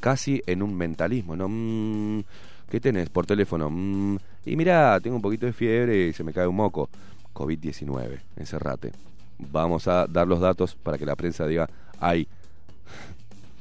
casi 0.00 0.42
en 0.46 0.62
un 0.62 0.76
mentalismo, 0.76 1.36
¿no? 1.36 1.48
Mm, 1.48 2.24
¿Qué 2.68 2.80
tenés 2.80 3.10
por 3.10 3.26
teléfono? 3.26 3.68
Mm, 3.70 4.16
y 4.46 4.56
mirá, 4.56 4.98
tengo 5.00 5.16
un 5.16 5.22
poquito 5.22 5.46
de 5.46 5.52
fiebre 5.52 6.08
y 6.08 6.12
se 6.12 6.24
me 6.24 6.32
cae 6.32 6.46
un 6.46 6.56
moco. 6.56 6.88
COVID-19, 7.34 8.18
encerrate. 8.36 8.92
Vamos 9.38 9.88
a 9.88 10.06
dar 10.06 10.26
los 10.26 10.40
datos 10.40 10.74
para 10.74 10.98
que 10.98 11.06
la 11.06 11.16
prensa 11.16 11.46
diga, 11.46 11.68
hay 11.98 12.26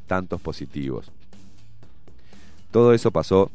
tantos 0.07 0.41
positivos. 0.41 1.11
Todo 2.71 2.93
eso 2.93 3.11
pasó 3.11 3.51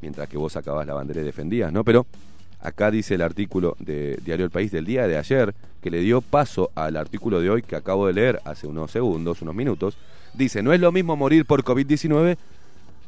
mientras 0.00 0.28
que 0.28 0.38
vos 0.38 0.52
sacabas 0.52 0.86
la 0.86 0.94
bandera 0.94 1.20
y 1.20 1.24
defendías, 1.24 1.72
¿no? 1.72 1.84
Pero 1.84 2.06
acá 2.62 2.90
dice 2.90 3.14
el 3.14 3.22
artículo 3.22 3.76
de 3.78 4.18
Diario 4.24 4.44
El 4.44 4.50
País 4.50 4.70
del 4.70 4.84
día 4.84 5.06
de 5.06 5.16
ayer, 5.16 5.54
que 5.82 5.90
le 5.90 6.00
dio 6.00 6.20
paso 6.20 6.70
al 6.74 6.96
artículo 6.96 7.40
de 7.40 7.50
hoy 7.50 7.62
que 7.62 7.76
acabo 7.76 8.06
de 8.06 8.12
leer 8.12 8.40
hace 8.44 8.66
unos 8.66 8.90
segundos, 8.90 9.42
unos 9.42 9.54
minutos. 9.54 9.96
Dice, 10.34 10.62
no 10.62 10.72
es 10.72 10.80
lo 10.80 10.92
mismo 10.92 11.16
morir 11.16 11.46
por 11.46 11.64
COVID-19 11.64 12.36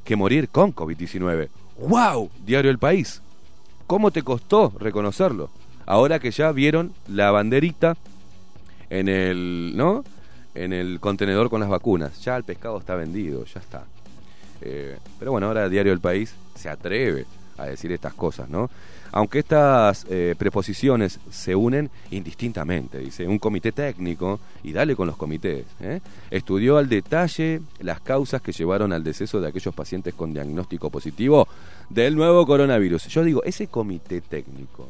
que 0.04 0.16
morir 0.16 0.48
con 0.48 0.74
COVID-19. 0.74 1.48
¡Wow! 1.78 2.30
Diario 2.44 2.70
El 2.70 2.78
País. 2.78 3.22
¿Cómo 3.86 4.10
te 4.10 4.22
costó 4.22 4.72
reconocerlo? 4.78 5.50
Ahora 5.86 6.18
que 6.18 6.30
ya 6.30 6.50
vieron 6.52 6.92
la 7.08 7.30
banderita 7.30 7.96
en 8.88 9.08
el, 9.08 9.72
¿no? 9.76 10.04
En 10.54 10.72
el 10.72 11.00
contenedor 11.00 11.50
con 11.50 11.60
las 11.60 11.68
vacunas. 11.68 12.22
Ya 12.24 12.36
el 12.36 12.44
pescado 12.44 12.78
está 12.78 12.94
vendido, 12.94 13.44
ya 13.44 13.60
está. 13.60 13.84
Eh, 14.60 14.96
pero 15.18 15.32
bueno, 15.32 15.48
ahora 15.48 15.68
Diario 15.68 15.92
El 15.92 16.00
País 16.00 16.34
se 16.54 16.68
atreve 16.68 17.26
a 17.58 17.66
decir 17.66 17.92
estas 17.92 18.14
cosas, 18.14 18.48
¿no? 18.48 18.70
Aunque 19.14 19.40
estas 19.40 20.06
eh, 20.08 20.34
preposiciones 20.38 21.20
se 21.30 21.54
unen 21.54 21.90
indistintamente, 22.10 22.98
dice, 22.98 23.28
un 23.28 23.38
comité 23.38 23.70
técnico, 23.70 24.40
y 24.62 24.72
dale 24.72 24.96
con 24.96 25.06
los 25.06 25.18
comités, 25.18 25.66
¿eh? 25.80 26.00
estudió 26.30 26.78
al 26.78 26.88
detalle 26.88 27.60
las 27.80 28.00
causas 28.00 28.40
que 28.40 28.52
llevaron 28.52 28.90
al 28.90 29.04
deceso 29.04 29.38
de 29.38 29.48
aquellos 29.48 29.74
pacientes 29.74 30.14
con 30.14 30.32
diagnóstico 30.32 30.88
positivo 30.88 31.46
del 31.90 32.16
nuevo 32.16 32.46
coronavirus. 32.46 33.06
Yo 33.08 33.22
digo, 33.22 33.44
ese 33.44 33.66
comité 33.66 34.22
técnico, 34.22 34.88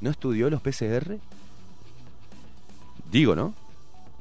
¿no 0.00 0.10
estudió 0.10 0.50
los 0.50 0.60
PCR? 0.60 1.16
Digo, 3.08 3.36
¿no? 3.36 3.54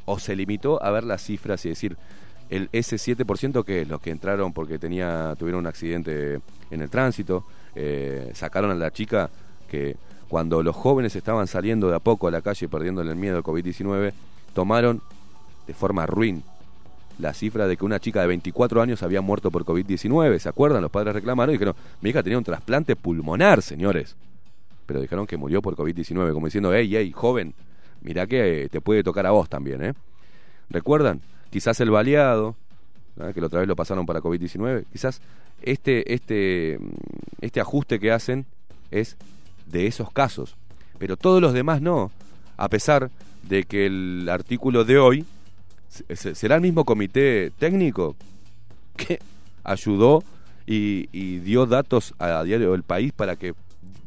¿O 0.05 0.19
se 0.19 0.35
limitó 0.35 0.81
a 0.83 0.91
ver 0.91 1.03
las 1.03 1.23
cifras 1.23 1.65
y 1.65 1.69
decir, 1.69 1.97
el, 2.51 2.69
ese 2.71 2.97
7% 2.97 3.65
que 3.65 3.81
es 3.81 3.87
los 3.87 3.99
que 3.99 4.11
entraron 4.11 4.53
porque 4.53 4.77
tenía 4.77 5.35
tuvieron 5.39 5.61
un 5.61 5.67
accidente 5.67 6.39
en 6.69 6.81
el 6.81 6.89
tránsito, 6.89 7.45
eh, 7.79 8.31
sacaron 8.33 8.71
a 8.71 8.75
la 8.75 8.89
chica 8.91 9.29
que 9.69 9.97
cuando 10.27 10.63
los 10.63 10.75
jóvenes 10.75 11.15
estaban 11.15 11.45
saliendo 11.45 11.89
de 11.89 11.95
a 11.95 11.99
poco 11.99 12.27
a 12.27 12.31
la 12.31 12.41
calle 12.41 12.67
perdiéndole 12.67 13.11
el 13.11 13.17
miedo 13.17 13.37
al 13.37 13.43
COVID-19, 13.43 14.13
tomaron 14.53 15.01
de 15.67 15.73
forma 15.75 16.07
ruin 16.07 16.43
la 17.19 17.33
cifra 17.35 17.67
de 17.67 17.77
que 17.77 17.85
una 17.85 17.99
chica 17.99 18.21
de 18.21 18.27
24 18.27 18.81
años 18.81 19.03
había 19.03 19.21
muerto 19.21 19.51
por 19.51 19.63
COVID-19. 19.63 20.39
¿Se 20.39 20.49
acuerdan? 20.49 20.81
Los 20.81 20.89
padres 20.89 21.13
reclamaron 21.13 21.53
y 21.53 21.57
dijeron, 21.57 21.75
mi 22.01 22.09
hija 22.09 22.23
tenía 22.23 22.39
un 22.39 22.43
trasplante 22.43 22.95
pulmonar, 22.95 23.61
señores. 23.61 24.15
Pero 24.87 24.99
dijeron 24.99 25.27
que 25.27 25.37
murió 25.37 25.61
por 25.61 25.75
COVID-19, 25.75 26.33
como 26.33 26.47
diciendo, 26.47 26.73
hey, 26.73 26.89
hey, 26.91 27.11
joven, 27.11 27.53
mirá 28.01 28.25
que 28.25 28.69
te 28.71 28.81
puede 28.81 29.03
tocar 29.03 29.27
a 29.27 29.31
vos 29.31 29.49
también, 29.49 29.83
¿eh? 29.83 29.93
¿Recuerdan? 30.69 31.21
Quizás 31.51 31.79
el 31.79 31.91
baleado, 31.91 32.55
que 33.33 33.41
la 33.41 33.47
otra 33.47 33.59
vez 33.59 33.67
lo 33.67 33.75
pasaron 33.75 34.05
para 34.05 34.21
COVID-19, 34.21 34.85
quizás 34.91 35.21
este, 35.61 36.13
este, 36.13 36.77
este 37.41 37.59
ajuste 37.59 37.99
que 37.99 38.11
hacen 38.11 38.45
es 38.91 39.17
de 39.65 39.87
esos 39.87 40.11
casos, 40.11 40.55
pero 40.97 41.17
todos 41.17 41.41
los 41.41 41.53
demás 41.53 41.81
no, 41.81 42.11
a 42.57 42.69
pesar 42.69 43.09
de 43.43 43.63
que 43.63 43.85
el 43.87 44.27
artículo 44.29 44.83
de 44.83 44.97
hoy 44.97 45.25
se- 45.89 46.35
será 46.35 46.55
el 46.55 46.61
mismo 46.61 46.85
comité 46.85 47.51
técnico 47.57 48.15
que 48.95 49.19
ayudó 49.63 50.23
y, 50.65 51.07
dio 51.39 51.65
datos 51.65 52.13
a 52.19 52.43
Diario 52.43 52.73
El 52.75 52.83
País 52.83 53.13
para 53.13 53.35
que 53.37 53.53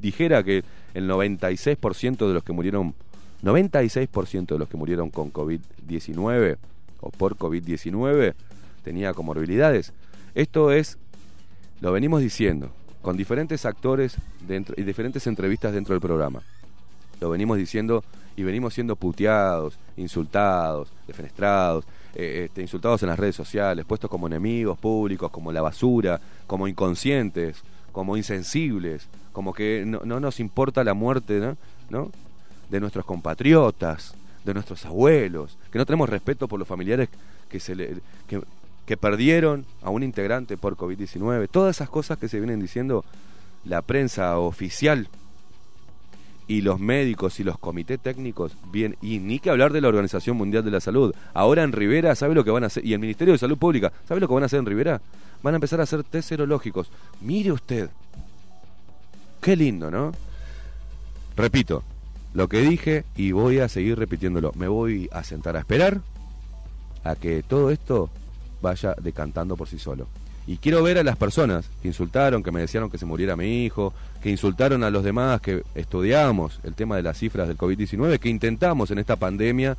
dijera 0.00 0.42
que 0.42 0.62
el 0.94 1.08
96% 1.08 2.28
de 2.28 2.34
los 2.34 2.44
que 2.44 2.52
murieron, 2.52 2.94
96% 3.42 4.46
de 4.46 4.58
los 4.58 4.68
que 4.68 4.76
murieron 4.76 5.10
con 5.10 5.32
COVID-19 5.32 6.56
o 7.00 7.10
por 7.10 7.36
COVID-19 7.36 8.34
tenía 8.82 9.15
comorbilidades. 9.15 9.93
Esto 10.35 10.73
es, 10.73 10.98
lo 11.81 11.93
venimos 11.93 12.20
diciendo, 12.20 12.70
con 13.02 13.16
diferentes 13.16 13.65
actores 13.65 14.16
dentro, 14.47 14.74
y 14.78 14.82
diferentes 14.82 15.27
entrevistas 15.27 15.73
dentro 15.73 15.94
del 15.94 16.01
programa. 16.01 16.43
Lo 17.20 17.31
venimos 17.31 17.59
diciendo 17.59 18.02
y 18.36 18.43
venimos 18.43 18.74
siendo 18.74 18.97
puteados, 18.97 19.78
insultados, 19.97 20.93
defenestrados, 21.07 21.85
eh, 22.15 22.44
este, 22.47 22.62
insultados 22.62 23.02
en 23.02 23.09
las 23.09 23.19
redes 23.19 23.36
sociales, 23.36 23.85
puestos 23.85 24.11
como 24.11 24.27
enemigos 24.27 24.78
públicos, 24.78 25.31
como 25.31 25.52
la 25.52 25.62
basura, 25.62 26.20
como 26.47 26.66
inconscientes, 26.66 27.62
como 27.93 28.16
insensibles, 28.16 29.07
como 29.32 29.52
que 29.52 29.85
no, 29.86 30.01
no 30.05 30.20
nos 30.20 30.40
importa 30.40 30.85
la 30.85 30.94
muerte 30.94 31.40
de 31.40 32.81
nuestros 32.81 33.05
compatriotas, 33.05 34.15
de 34.44 34.55
nuestros 34.55 34.85
abuelos, 34.86 35.59
que 35.70 35.78
no 35.78 35.86
tenemos 35.86 36.09
respeto 36.09 36.48
por 36.48 36.59
los 36.59 36.66
familiares 36.66 37.09
que, 37.48 37.61
se 37.61 37.74
le, 37.74 37.97
que 38.90 38.96
perdieron 38.96 39.66
a 39.82 39.90
un 39.90 40.02
integrante 40.02 40.56
por 40.56 40.76
COVID-19. 40.76 41.48
Todas 41.48 41.76
esas 41.76 41.88
cosas 41.88 42.18
que 42.18 42.26
se 42.26 42.40
vienen 42.40 42.58
diciendo 42.58 43.04
la 43.64 43.82
prensa 43.82 44.36
oficial 44.40 45.06
y 46.48 46.62
los 46.62 46.80
médicos 46.80 47.38
y 47.38 47.44
los 47.44 47.56
comités 47.56 48.00
técnicos, 48.00 48.56
bien, 48.72 48.96
y 49.00 49.20
ni 49.20 49.38
que 49.38 49.48
hablar 49.48 49.72
de 49.72 49.80
la 49.80 49.86
Organización 49.86 50.36
Mundial 50.36 50.64
de 50.64 50.72
la 50.72 50.80
Salud. 50.80 51.14
Ahora 51.34 51.62
en 51.62 51.70
Rivera, 51.70 52.16
¿sabe 52.16 52.34
lo 52.34 52.42
que 52.42 52.50
van 52.50 52.64
a 52.64 52.66
hacer? 52.66 52.84
Y 52.84 52.92
el 52.92 52.98
Ministerio 52.98 53.30
de 53.30 53.38
Salud 53.38 53.58
Pública, 53.58 53.92
¿sabe 54.08 54.18
lo 54.18 54.26
que 54.26 54.34
van 54.34 54.42
a 54.42 54.46
hacer 54.46 54.58
en 54.58 54.66
Rivera? 54.66 55.00
Van 55.40 55.54
a 55.54 55.58
empezar 55.58 55.78
a 55.78 55.84
hacer 55.84 56.02
test 56.02 56.30
serológicos. 56.30 56.90
Mire 57.20 57.52
usted. 57.52 57.90
Qué 59.40 59.54
lindo, 59.54 59.92
¿no? 59.92 60.10
Repito, 61.36 61.84
lo 62.34 62.48
que 62.48 62.58
dije 62.58 63.04
y 63.14 63.30
voy 63.30 63.60
a 63.60 63.68
seguir 63.68 63.96
repitiéndolo. 63.96 64.50
Me 64.56 64.66
voy 64.66 65.08
a 65.12 65.22
sentar 65.22 65.54
a 65.54 65.60
esperar 65.60 66.00
a 67.04 67.14
que 67.14 67.44
todo 67.44 67.70
esto 67.70 68.10
vaya 68.60 68.94
decantando 69.00 69.56
por 69.56 69.68
sí 69.68 69.78
solo. 69.78 70.06
Y 70.46 70.56
quiero 70.56 70.82
ver 70.82 70.98
a 70.98 71.04
las 71.04 71.16
personas 71.16 71.68
que 71.82 71.88
insultaron, 71.88 72.42
que 72.42 72.50
me 72.50 72.60
decían 72.60 72.90
que 72.90 72.98
se 72.98 73.06
muriera 73.06 73.36
mi 73.36 73.64
hijo, 73.64 73.92
que 74.22 74.30
insultaron 74.30 74.82
a 74.82 74.90
los 74.90 75.04
demás, 75.04 75.40
que 75.40 75.62
estudiamos 75.74 76.60
el 76.64 76.74
tema 76.74 76.96
de 76.96 77.02
las 77.02 77.18
cifras 77.18 77.46
del 77.46 77.56
COVID-19, 77.56 78.18
que 78.18 78.28
intentamos 78.28 78.90
en 78.90 78.98
esta 78.98 79.16
pandemia. 79.16 79.76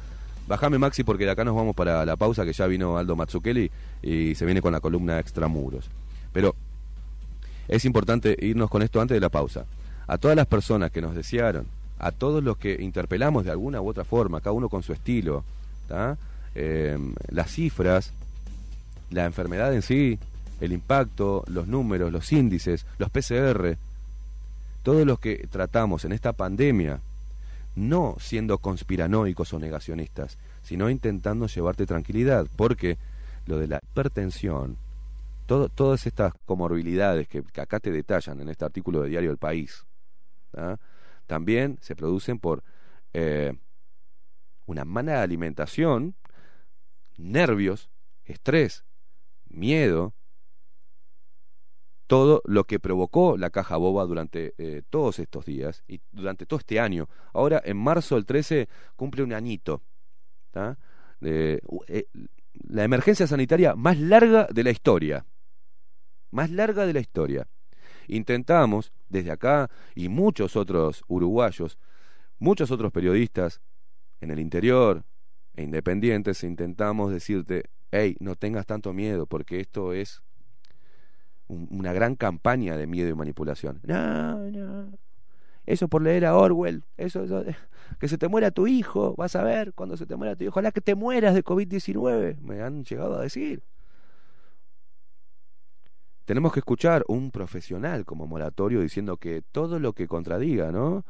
Bajame 0.48 0.78
Maxi 0.78 1.04
porque 1.04 1.26
de 1.26 1.32
acá 1.32 1.44
nos 1.44 1.56
vamos 1.56 1.76
para 1.76 2.06
la 2.06 2.16
pausa 2.16 2.46
que 2.46 2.54
ya 2.54 2.68
vino 2.68 2.98
Aldo 2.98 3.16
Mazzucchelli 3.16 3.70
y 4.02 4.36
se 4.36 4.46
viene 4.46 4.62
con 4.62 4.72
la 4.72 4.80
columna 4.80 5.20
Extramuros. 5.20 5.90
Pero 6.32 6.56
es 7.68 7.86
importante 7.86 8.38
irnos 8.40 8.70
con 8.70 8.82
esto 8.82 9.02
antes 9.02 9.16
de 9.16 9.22
la 9.22 9.30
pausa. 9.30 9.66
A 10.08 10.18
todas 10.18 10.36
las 10.36 10.48
personas 10.48 10.92
que 10.92 11.02
nos 11.02 11.16
desearon, 11.16 11.66
a 12.00 12.12
todos 12.12 12.44
los 12.44 12.58
que 12.58 12.78
interpelamos 12.82 13.46
de 13.46 13.52
alguna 13.52 13.82
u 13.82 13.90
otra 13.90 14.04
forma, 14.04 14.42
cada 14.42 14.54
uno 14.54 14.70
con 14.70 14.84
su 14.84 14.94
estilo. 14.94 15.44
Eh, 16.56 16.98
las 17.30 17.52
cifras, 17.52 18.14
la 19.12 19.26
enfermedad 19.26 19.74
en 19.74 19.82
sí, 19.82 20.18
el 20.60 20.74
impacto, 20.74 21.44
los 21.48 21.68
números, 21.68 22.12
los 22.12 22.32
índices, 22.32 22.86
los 22.98 23.10
PCR, 23.10 23.78
todos 24.84 25.06
los 25.06 25.20
que 25.20 25.48
tratamos 25.50 26.06
en 26.06 26.14
esta 26.14 26.34
pandemia, 26.34 27.02
no 27.76 28.16
siendo 28.20 28.58
conspiranoicos 28.58 29.54
o 29.54 29.60
negacionistas, 29.60 30.38
sino 30.64 30.90
intentando 30.90 31.48
llevarte 31.48 31.86
tranquilidad, 31.86 32.48
porque 32.56 32.98
lo 33.46 33.60
de 33.60 33.68
la 33.68 33.80
hipertensión, 33.82 34.78
todo, 35.46 35.70
todas 35.70 36.06
estas 36.06 36.34
comorbilidades 36.46 37.28
que, 37.28 37.44
acá 37.60 37.80
te 37.80 37.92
detallan 37.92 38.40
en 38.42 38.50
este 38.50 38.66
artículo 38.66 39.02
de 39.02 39.10
Diario 39.10 39.32
El 39.32 39.38
País, 39.38 39.86
¿tá? 40.52 40.80
también 41.28 41.78
se 41.82 41.96
producen 41.96 42.40
por 42.40 42.64
eh, 43.14 43.54
una 44.66 44.86
mala 44.86 45.22
alimentación, 45.22 46.16
nervios, 47.18 47.90
estrés, 48.26 48.84
miedo, 49.52 50.14
todo 52.12 52.42
lo 52.44 52.66
que 52.66 52.78
provocó 52.78 53.38
la 53.38 53.52
caja 53.52 53.78
boba 53.78 54.04
durante 54.06 54.54
eh, 54.58 54.82
todos 54.90 55.18
estos 55.20 55.46
días 55.46 55.86
y 55.88 56.02
durante 56.12 56.46
todo 56.46 56.60
este 56.60 56.78
año. 56.78 57.08
Ahora, 57.34 57.62
en 57.64 57.78
marzo 57.78 58.18
el 58.18 58.26
13 58.26 58.68
cumple 58.98 59.24
un 59.24 59.32
añito. 59.32 59.82
De, 61.22 61.62
eh, 61.88 62.08
la 62.54 62.84
emergencia 62.84 63.28
sanitaria 63.28 63.76
más 63.76 63.98
larga 63.98 64.48
de 64.52 64.64
la 64.64 64.72
historia. 64.72 65.26
Más 66.32 66.50
larga 66.50 66.86
de 66.86 66.92
la 66.92 67.00
historia. 67.00 67.48
Intentamos, 68.08 68.92
desde 69.08 69.32
acá 69.32 69.70
y 69.96 70.10
muchos 70.10 70.58
otros 70.58 71.06
uruguayos, 71.08 71.78
muchos 72.40 72.72
otros 72.72 72.92
periodistas 72.92 73.62
en 74.20 74.32
el 74.32 74.40
interior 74.40 75.06
e 75.54 75.64
independientes, 75.64 76.44
intentamos 76.44 77.12
decirte, 77.12 77.70
hey, 77.92 78.16
no 78.20 78.36
tengas 78.36 78.66
tanto 78.66 78.94
miedo, 78.94 79.26
porque 79.28 79.60
esto 79.60 79.94
es 79.94 80.22
un- 81.48 81.68
una 81.72 81.94
gran 81.94 82.16
campaña 82.16 82.78
de 82.78 82.88
miedo 82.88 83.10
y 83.10 83.14
manipulación. 83.14 83.80
No, 83.84 84.38
no. 84.50 84.98
Eso 85.66 85.88
por 85.88 86.02
leer 86.02 86.26
a 86.26 86.36
Orwell, 86.36 86.84
eso, 86.98 87.24
eso, 87.24 87.44
que 88.00 88.08
se 88.08 88.18
te 88.18 88.28
muera 88.28 88.52
tu 88.52 88.68
hijo, 88.68 89.16
vas 89.16 89.36
a 89.36 89.44
ver 89.44 89.74
cuando 89.74 89.96
se 89.98 90.06
te 90.06 90.16
muera 90.16 90.36
tu 90.36 90.44
hijo, 90.44 90.52
ojalá 90.52 90.72
que 90.72 90.82
te 90.82 90.96
mueras 90.96 91.36
de 91.36 91.44
COVID-19, 91.44 92.38
me 92.42 92.62
han 92.62 92.84
llegado 92.84 93.18
a 93.18 93.22
decir. 93.22 93.64
Tenemos 96.26 96.54
que 96.54 96.60
escuchar 96.60 97.04
un 97.08 97.32
profesional 97.32 98.06
como 98.06 98.26
Moratorio 98.28 98.82
diciendo 98.82 99.18
que 99.18 99.42
todo 99.42 99.80
lo 99.80 99.94
que 99.94 100.08
contradiga, 100.08 100.72
¿no? 100.72 101.04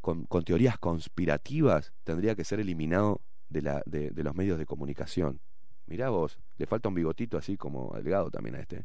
Con, 0.00 0.24
con 0.26 0.44
teorías 0.44 0.78
conspirativas 0.78 1.92
tendría 2.04 2.34
que 2.34 2.44
ser 2.44 2.60
eliminado 2.60 3.22
de, 3.48 3.62
la, 3.62 3.82
de, 3.86 4.10
de 4.10 4.22
los 4.22 4.34
medios 4.34 4.58
de 4.58 4.66
comunicación. 4.66 5.40
Mirá 5.86 6.10
vos, 6.10 6.38
le 6.58 6.66
falta 6.66 6.88
un 6.88 6.94
bigotito 6.94 7.38
así 7.38 7.56
como 7.56 7.92
delgado 7.94 8.30
también 8.30 8.56
a 8.56 8.60
este. 8.60 8.84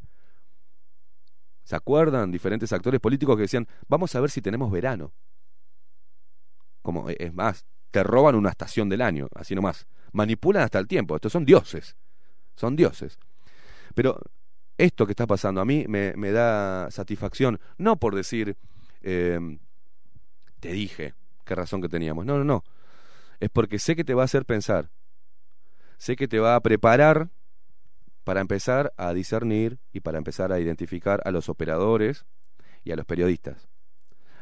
¿Se 1.63 1.75
acuerdan 1.75 2.31
diferentes 2.31 2.71
actores 2.73 2.99
políticos 2.99 3.35
que 3.35 3.43
decían, 3.43 3.67
vamos 3.87 4.15
a 4.15 4.19
ver 4.19 4.29
si 4.29 4.41
tenemos 4.41 4.71
verano? 4.71 5.13
Como, 6.81 7.09
e, 7.09 7.15
es 7.19 7.33
más, 7.33 7.65
te 7.91 8.03
roban 8.03 8.35
una 8.35 8.49
estación 8.49 8.89
del 8.89 9.01
año, 9.01 9.27
así 9.35 9.55
nomás. 9.55 9.87
Manipulan 10.11 10.63
hasta 10.63 10.79
el 10.79 10.87
tiempo, 10.87 11.15
estos 11.15 11.31
son 11.31 11.45
dioses, 11.45 11.95
son 12.55 12.75
dioses. 12.75 13.17
Pero 13.95 14.19
esto 14.77 15.05
que 15.05 15.11
está 15.11 15.27
pasando 15.27 15.61
a 15.61 15.65
mí 15.65 15.85
me, 15.87 16.31
da 16.31 16.89
satisfacción, 16.91 17.59
no 17.77 17.97
por 17.97 18.15
decir, 18.15 18.57
eh, 19.01 19.39
te 20.59 20.71
dije, 20.71 21.13
qué 21.45 21.55
razón 21.55 21.81
que 21.81 21.89
teníamos. 21.89 22.25
No, 22.25 22.37
no, 22.37 22.43
no. 22.43 22.63
Es 23.39 23.49
porque 23.49 23.79
sé 23.79 23.95
que 23.95 24.03
te 24.03 24.13
va 24.13 24.23
a 24.23 24.25
hacer 24.25 24.45
pensar. 24.45 24.89
Sé 26.01 26.15
que 26.15 26.27
te 26.27 26.39
va 26.39 26.55
a 26.55 26.59
preparar 26.61 27.29
para 28.23 28.41
empezar 28.41 28.91
a 28.97 29.13
discernir 29.13 29.77
y 29.93 29.99
para 29.99 30.17
empezar 30.17 30.51
a 30.51 30.59
identificar 30.59 31.21
a 31.25 31.29
los 31.29 31.47
operadores 31.47 32.25
y 32.83 32.91
a 32.91 32.95
los 32.95 33.05
periodistas. 33.05 33.69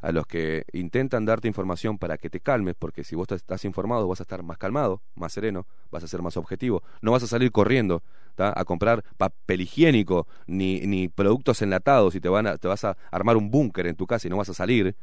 A 0.01 0.13
los 0.13 0.25
que 0.25 0.63
intentan 0.71 1.25
darte 1.25 1.49
información 1.49 1.97
para 1.97 2.17
que 2.17 2.29
te 2.29 2.39
calmes, 2.39 2.75
porque 2.79 3.03
si 3.03 3.17
vos 3.17 3.29
estás 3.33 3.65
informado 3.65 4.07
vas 4.07 4.21
a 4.21 4.23
estar 4.23 4.41
más 4.41 4.57
calmado, 4.57 5.01
más 5.15 5.33
sereno, 5.33 5.67
vas 5.91 6.01
a 6.01 6.07
ser 6.07 6.21
más 6.21 6.37
objetivo. 6.37 6.81
No 7.01 7.11
vas 7.11 7.23
a 7.23 7.27
salir 7.27 7.51
corriendo 7.51 8.03
¿tá? 8.35 8.53
a 8.55 8.63
comprar 8.63 9.03
papel 9.17 9.59
higiénico 9.59 10.27
ni, 10.47 10.79
ni 10.87 11.09
productos 11.09 11.61
enlatados 11.61 12.15
y 12.15 12.21
te, 12.21 12.29
van 12.29 12.47
a, 12.47 12.57
te 12.57 12.69
vas 12.69 12.85
a 12.85 12.95
armar 13.11 13.35
un 13.35 13.51
búnker 13.51 13.85
en 13.87 13.97
tu 13.97 14.07
casa 14.07 14.27
y 14.27 14.29
no 14.29 14.37
vas 14.37 14.47
a 14.47 14.53
salir 14.53 14.95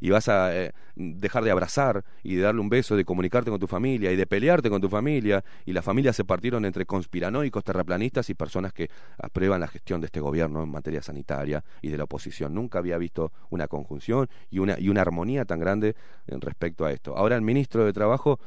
y 0.00 0.10
vas 0.10 0.28
a 0.28 0.56
eh, 0.56 0.72
dejar 0.96 1.44
de 1.44 1.50
abrazar 1.50 2.04
y 2.22 2.36
de 2.36 2.42
darle 2.42 2.60
un 2.60 2.68
beso, 2.68 2.96
de 2.96 3.04
comunicarte 3.04 3.50
con 3.50 3.60
tu 3.60 3.66
familia 3.66 4.10
y 4.10 4.16
de 4.16 4.26
pelearte 4.26 4.70
con 4.70 4.80
tu 4.80 4.88
familia. 4.88 5.44
Y 5.66 5.72
las 5.72 5.84
familias 5.84 6.16
se 6.16 6.24
partieron 6.24 6.64
entre 6.64 6.86
conspiranoicos, 6.86 7.62
terraplanistas 7.62 8.30
y 8.30 8.34
personas 8.34 8.72
que 8.72 8.90
aprueban 9.18 9.60
la 9.60 9.68
gestión 9.68 10.00
de 10.00 10.06
este 10.06 10.20
gobierno 10.20 10.62
en 10.62 10.70
materia 10.70 11.02
sanitaria 11.02 11.62
y 11.82 11.88
de 11.88 11.98
la 11.98 12.04
oposición. 12.04 12.54
Nunca 12.54 12.78
había 12.78 12.98
visto 12.98 13.32
una 13.50 13.68
conjunción 13.68 14.28
y 14.50 14.58
una, 14.58 14.78
y 14.78 14.88
una 14.88 15.02
armonía 15.02 15.44
tan 15.44 15.60
grande 15.60 15.94
respecto 16.26 16.84
a 16.84 16.92
esto. 16.92 17.16
Ahora 17.16 17.36
el 17.36 17.42
ministro 17.42 17.84
de 17.84 17.92
Trabajo, 17.92 18.40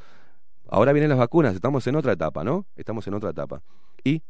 ahora 0.67 0.93
vienen 0.93 1.09
las 1.09 1.19
vacunas, 1.19 1.53
estamos 1.53 1.85
en 1.87 1.95
otra 1.95 2.13
etapa, 2.13 2.43
¿no? 2.43 2.65
Estamos 2.75 3.07
en 3.07 3.13
otra 3.13 3.29
etapa. 3.29 3.61
Y 4.03 4.23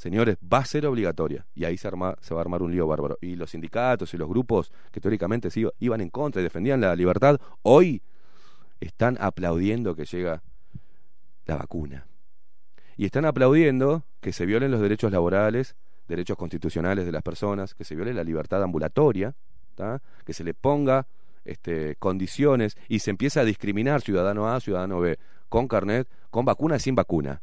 señores, 0.00 0.38
va 0.42 0.58
a 0.58 0.64
ser 0.64 0.86
obligatoria. 0.86 1.44
Y 1.54 1.64
ahí 1.64 1.76
se, 1.76 1.86
arma, 1.86 2.16
se 2.22 2.32
va 2.32 2.40
a 2.40 2.42
armar 2.42 2.62
un 2.62 2.72
lío 2.72 2.86
bárbaro. 2.86 3.18
Y 3.20 3.36
los 3.36 3.50
sindicatos 3.50 4.14
y 4.14 4.16
los 4.16 4.30
grupos 4.30 4.72
que 4.90 4.98
teóricamente 4.98 5.50
iban 5.78 6.00
en 6.00 6.08
contra 6.08 6.40
y 6.40 6.44
defendían 6.44 6.80
la 6.80 6.96
libertad, 6.96 7.38
hoy 7.62 8.00
están 8.80 9.18
aplaudiendo 9.20 9.94
que 9.94 10.06
llega 10.06 10.42
la 11.44 11.56
vacuna. 11.56 12.06
Y 12.96 13.04
están 13.04 13.26
aplaudiendo 13.26 14.04
que 14.22 14.32
se 14.32 14.46
violen 14.46 14.70
los 14.70 14.80
derechos 14.80 15.12
laborales, 15.12 15.76
derechos 16.08 16.38
constitucionales 16.38 17.04
de 17.04 17.12
las 17.12 17.22
personas, 17.22 17.74
que 17.74 17.84
se 17.84 17.94
viole 17.94 18.14
la 18.14 18.24
libertad 18.24 18.62
ambulatoria, 18.62 19.34
que 20.24 20.32
se 20.32 20.44
le 20.44 20.54
ponga 20.54 21.06
este, 21.44 21.96
condiciones 21.96 22.78
y 22.88 23.00
se 23.00 23.10
empieza 23.10 23.40
a 23.40 23.44
discriminar 23.44 24.00
ciudadano 24.00 24.50
A, 24.50 24.60
ciudadano 24.60 25.00
B, 25.00 25.18
con 25.50 25.68
carnet, 25.68 26.08
con 26.30 26.46
vacuna 26.46 26.76
y 26.76 26.80
sin 26.80 26.94
vacuna. 26.94 27.42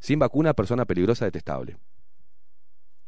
Sin 0.00 0.18
vacuna, 0.18 0.52
persona 0.52 0.84
peligrosa, 0.84 1.26
detestable 1.26 1.76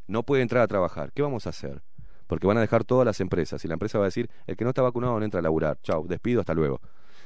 no 0.06 0.22
puede 0.22 0.42
entrar 0.42 0.62
a 0.62 0.66
trabajar. 0.66 1.12
¿Qué 1.12 1.22
vamos 1.22 1.46
a 1.46 1.50
hacer? 1.50 1.82
Porque 2.26 2.46
van 2.46 2.56
a 2.56 2.60
dejar 2.60 2.84
todas 2.84 3.04
las 3.04 3.20
empresas 3.20 3.64
y 3.64 3.68
la 3.68 3.74
empresa 3.74 3.98
va 3.98 4.04
a 4.04 4.08
decir, 4.08 4.30
el 4.46 4.56
que 4.56 4.64
no 4.64 4.70
está 4.70 4.82
vacunado 4.82 5.18
no 5.18 5.24
entra 5.24 5.40
a 5.40 5.42
laburar. 5.42 5.78
Chao, 5.82 6.04
despido, 6.06 6.40
hasta 6.40 6.54
luego. 6.54 6.80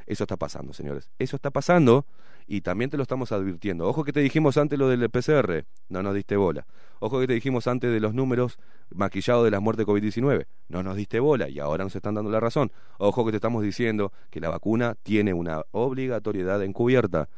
Eso 0.07 0.25
está 0.25 0.37
pasando, 0.37 0.73
señores. 0.73 1.11
Eso 1.19 1.37
está 1.37 1.51
pasando 1.51 2.07
y 2.47 2.63
también 2.63 2.89
te 2.91 2.97
lo 2.97 3.03
estamos 3.03 3.31
advirtiendo. 3.31 3.87
Ojo 3.87 4.05
que 4.05 4.13
te 4.13 4.21
dijimos 4.21 4.57
antes 4.57 4.79
lo 4.79 4.89
del 4.89 5.09
PCR, 5.11 5.67
no 5.91 6.03
nos 6.03 6.15
diste 6.15 6.37
bola. 6.37 6.67
Ojo 6.99 7.21
que 7.21 7.27
te 7.27 7.35
dijimos 7.35 7.67
antes 7.67 7.93
de 7.93 8.01
los 8.01 8.15
números 8.15 8.59
maquillados 8.91 9.45
de 9.45 9.51
las 9.51 9.61
muertes 9.61 9.87
de 9.87 9.93
COVID-19, 9.93 10.47
no 10.69 10.83
nos 10.83 10.97
diste 10.97 11.21
bola 11.21 11.51
y 11.51 11.59
ahora 11.59 11.85
nos 11.85 11.95
están 11.95 12.15
dando 12.15 12.31
la 12.31 12.41
razón. 12.41 12.73
Ojo 12.97 13.25
que 13.27 13.33
te 13.33 13.37
estamos 13.37 13.63
diciendo 13.63 14.13
que 14.31 14.41
la 14.41 14.49
vacuna 14.49 14.97
tiene 15.03 15.35
una 15.35 15.63
obligatoriedad 15.73 16.63
encubierta 16.65 17.29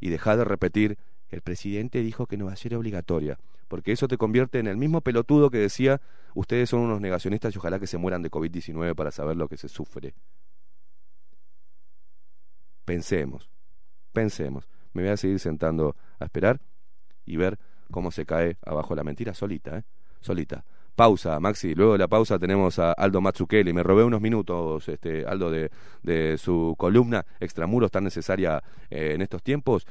y 0.00 0.10
deja 0.10 0.36
de 0.36 0.44
repetir, 0.44 0.98
el 1.30 1.42
presidente 1.42 2.02
dijo 2.02 2.26
que 2.26 2.36
no 2.36 2.46
va 2.46 2.52
a 2.52 2.56
ser 2.56 2.74
obligatoria 2.74 3.38
porque 3.68 3.92
eso 3.92 4.08
te 4.08 4.16
convierte 4.16 4.58
en 4.58 4.66
el 4.66 4.76
mismo 4.76 5.00
pelotudo 5.00 5.50
que 5.50 5.58
decía, 5.58 6.00
ustedes 6.34 6.70
son 6.70 6.80
unos 6.80 7.00
negacionistas 7.00 7.54
y 7.54 7.58
ojalá 7.58 7.78
que 7.78 7.86
se 7.86 7.98
mueran 7.98 8.22
de 8.22 8.30
COVID-19 8.30 8.94
para 8.94 9.10
saber 9.10 9.36
lo 9.36 9.48
que 9.48 9.56
se 9.56 9.68
sufre. 9.68 10.14
Pensemos, 12.84 13.50
pensemos. 14.12 14.68
Me 14.92 15.02
voy 15.02 15.10
a 15.10 15.16
seguir 15.16 15.40
sentando 15.40 15.96
a 16.20 16.24
esperar 16.24 16.60
y 17.24 17.36
ver 17.36 17.58
cómo 17.90 18.10
se 18.10 18.24
cae 18.24 18.56
abajo 18.64 18.94
la 18.94 19.02
mentira 19.02 19.34
solita, 19.34 19.78
¿eh? 19.78 19.84
Solita. 20.20 20.64
Pausa, 20.94 21.38
Maxi. 21.40 21.74
Luego 21.74 21.92
de 21.92 21.98
la 21.98 22.08
pausa 22.08 22.38
tenemos 22.38 22.78
a 22.78 22.92
Aldo 22.92 23.20
Matsukeli. 23.20 23.72
Me 23.74 23.82
robé 23.82 24.02
unos 24.02 24.20
minutos, 24.20 24.88
este, 24.88 25.26
Aldo, 25.26 25.50
de, 25.50 26.38
su 26.38 26.74
columna 26.78 27.26
Extramuros 27.38 27.90
tan 27.90 28.04
necesaria 28.04 28.62
eh, 28.88 29.12
en 29.14 29.20
estos 29.20 29.42
tiempos. 29.42 29.86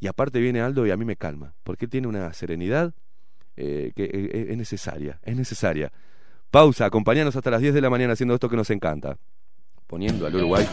Y 0.00 0.06
aparte 0.06 0.40
viene 0.40 0.60
Aldo 0.60 0.86
y 0.86 0.90
a 0.90 0.96
mí 0.96 1.04
me 1.04 1.16
calma, 1.16 1.54
porque 1.64 1.88
tiene 1.88 2.06
una 2.06 2.32
serenidad 2.32 2.94
eh, 3.56 3.92
que 3.96 4.04
eh, 4.04 4.46
es 4.50 4.56
necesaria, 4.56 5.18
es 5.24 5.36
necesaria. 5.36 5.92
Pausa, 6.50 6.86
acompañanos 6.86 7.34
hasta 7.34 7.50
las 7.50 7.60
10 7.60 7.74
de 7.74 7.80
la 7.80 7.90
mañana 7.90 8.12
haciendo 8.12 8.34
esto 8.34 8.48
que 8.48 8.56
nos 8.56 8.70
encanta. 8.70 9.18
Poniendo 9.86 10.26
al 10.26 10.34
Uruguay. 10.36 10.66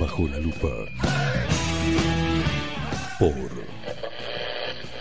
Bajo 0.00 0.26
la 0.28 0.38
lupa. 0.38 0.68
Por 3.18 3.34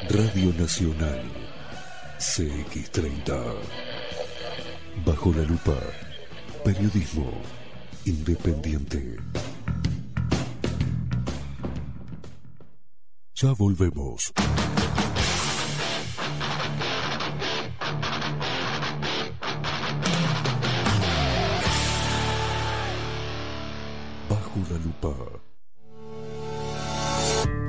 Radio 0.10 0.53
Nacional 0.60 1.22
CX30. 2.19 3.44
Bajo 5.06 5.34
la 5.34 5.44
lupa. 5.44 5.77
Periodismo 6.64 7.31
independiente. 8.06 9.18
Ya 13.41 13.53
volvemos. 13.53 14.34
Bajo 24.30 24.60
la 24.70 24.78
lupa. 24.80 25.48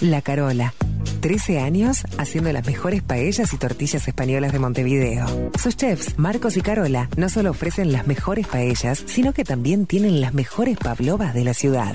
La 0.00 0.20
Carola. 0.20 0.74
13 1.20 1.58
años 1.58 2.04
haciendo 2.18 2.52
las 2.52 2.66
mejores 2.66 3.02
paellas 3.02 3.54
y 3.54 3.56
tortillas 3.56 4.06
españolas 4.06 4.52
de 4.52 4.58
Montevideo. 4.58 5.50
Sus 5.58 5.74
chefs, 5.74 6.18
Marcos 6.18 6.58
y 6.58 6.60
Carola, 6.60 7.08
no 7.16 7.30
solo 7.30 7.50
ofrecen 7.50 7.92
las 7.92 8.06
mejores 8.06 8.46
paellas, 8.46 9.02
sino 9.06 9.32
que 9.32 9.44
también 9.44 9.86
tienen 9.86 10.20
las 10.20 10.34
mejores 10.34 10.76
pavlovas 10.76 11.32
de 11.32 11.44
la 11.44 11.54
ciudad. 11.54 11.94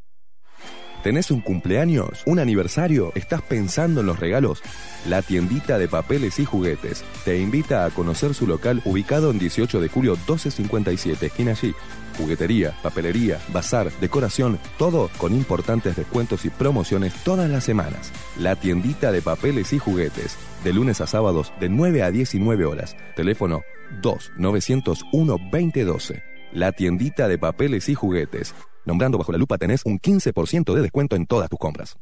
¿Tenés 1.03 1.31
un 1.31 1.41
cumpleaños? 1.41 2.21
¿Un 2.27 2.37
aniversario? 2.37 3.11
¿Estás 3.15 3.41
pensando 3.41 4.01
en 4.01 4.07
los 4.07 4.19
regalos? 4.19 4.61
La 5.09 5.23
tiendita 5.23 5.79
de 5.79 5.87
papeles 5.87 6.37
y 6.37 6.45
juguetes 6.45 7.03
te 7.25 7.39
invita 7.39 7.85
a 7.85 7.89
conocer 7.89 8.35
su 8.35 8.45
local 8.45 8.83
ubicado 8.85 9.31
en 9.31 9.39
18 9.39 9.81
de 9.81 9.87
julio 9.87 10.11
1257, 10.11 11.25
esquina 11.25 11.51
allí. 11.51 11.73
Juguetería, 12.19 12.75
papelería, 12.83 13.39
bazar, 13.51 13.91
decoración, 13.99 14.59
todo 14.77 15.09
con 15.17 15.33
importantes 15.33 15.95
descuentos 15.95 16.45
y 16.45 16.51
promociones 16.51 17.15
todas 17.23 17.49
las 17.49 17.63
semanas. 17.63 18.11
La 18.37 18.55
tiendita 18.55 19.11
de 19.11 19.23
papeles 19.23 19.73
y 19.73 19.79
juguetes, 19.79 20.37
de 20.63 20.71
lunes 20.71 21.01
a 21.01 21.07
sábados 21.07 21.51
de 21.59 21.69
9 21.69 22.03
a 22.03 22.11
19 22.11 22.63
horas. 22.65 22.95
Teléfono 23.15 23.63
2 24.03 24.33
901 24.37 25.37
2012. 25.51 26.23
La 26.53 26.73
tiendita 26.73 27.27
de 27.27 27.39
papeles 27.39 27.89
y 27.89 27.95
juguetes. 27.95 28.53
Nombrando 28.85 29.17
bajo 29.17 29.31
la 29.31 29.37
lupa 29.37 29.57
tenés 29.57 29.81
un 29.85 29.99
15% 29.99 30.73
de 30.73 30.81
descuento 30.81 31.15
en 31.15 31.25
todas 31.25 31.49
tus 31.49 31.59
compras. 31.59 31.97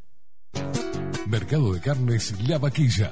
Mercado 1.28 1.74
de 1.74 1.80
Carnes 1.80 2.34
La 2.48 2.58
Vaquilla. 2.58 3.12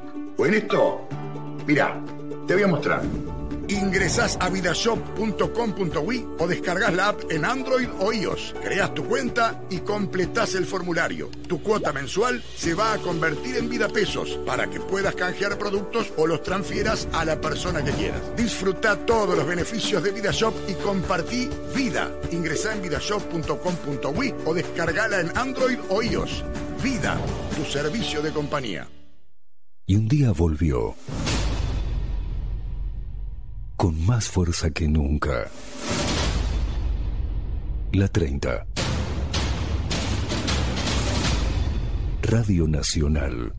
en 0.45 0.55
esto. 0.55 1.07
Mira, 1.65 2.01
te 2.47 2.53
voy 2.53 2.63
a 2.63 2.67
mostrar. 2.67 3.01
Ingresás 3.71 4.37
a 4.41 4.49
vidashop.com.ui 4.49 6.27
o 6.39 6.47
descargas 6.47 6.93
la 6.93 7.09
app 7.09 7.31
en 7.31 7.45
Android 7.45 7.87
o 7.99 8.11
iOS. 8.11 8.53
Creas 8.61 8.93
tu 8.93 9.05
cuenta 9.05 9.61
y 9.69 9.79
completás 9.79 10.55
el 10.55 10.65
formulario. 10.65 11.29
Tu 11.47 11.63
cuota 11.63 11.93
mensual 11.93 12.43
se 12.55 12.73
va 12.73 12.93
a 12.93 12.97
convertir 12.97 13.55
en 13.55 13.69
vida 13.69 13.87
pesos 13.87 14.37
para 14.45 14.69
que 14.69 14.81
puedas 14.81 15.15
canjear 15.15 15.57
productos 15.57 16.11
o 16.17 16.27
los 16.27 16.43
transfieras 16.43 17.07
a 17.13 17.23
la 17.23 17.39
persona 17.39 17.81
que 17.81 17.91
quieras. 17.91 18.21
Disfruta 18.35 18.97
todos 19.05 19.37
los 19.37 19.47
beneficios 19.47 20.03
de 20.03 20.11
VidaShop 20.11 20.53
y 20.67 20.73
compartí 20.73 21.49
vida. 21.73 22.11
Ingresá 22.31 22.73
en 22.73 22.81
vidashop.com.ui 22.81 24.35
o 24.45 24.53
descargala 24.53 25.21
en 25.21 25.31
Android 25.37 25.77
o 25.87 26.01
iOS. 26.01 26.43
Vida, 26.83 27.17
tu 27.55 27.63
servicio 27.63 28.21
de 28.21 28.31
compañía. 28.31 28.87
Y 29.91 29.95
un 29.97 30.07
día 30.07 30.31
volvió. 30.31 30.95
Con 33.75 34.05
más 34.05 34.29
fuerza 34.29 34.71
que 34.71 34.87
nunca. 34.87 35.49
La 37.91 38.07
30. 38.07 38.67
Radio 42.21 42.69
Nacional 42.69 43.53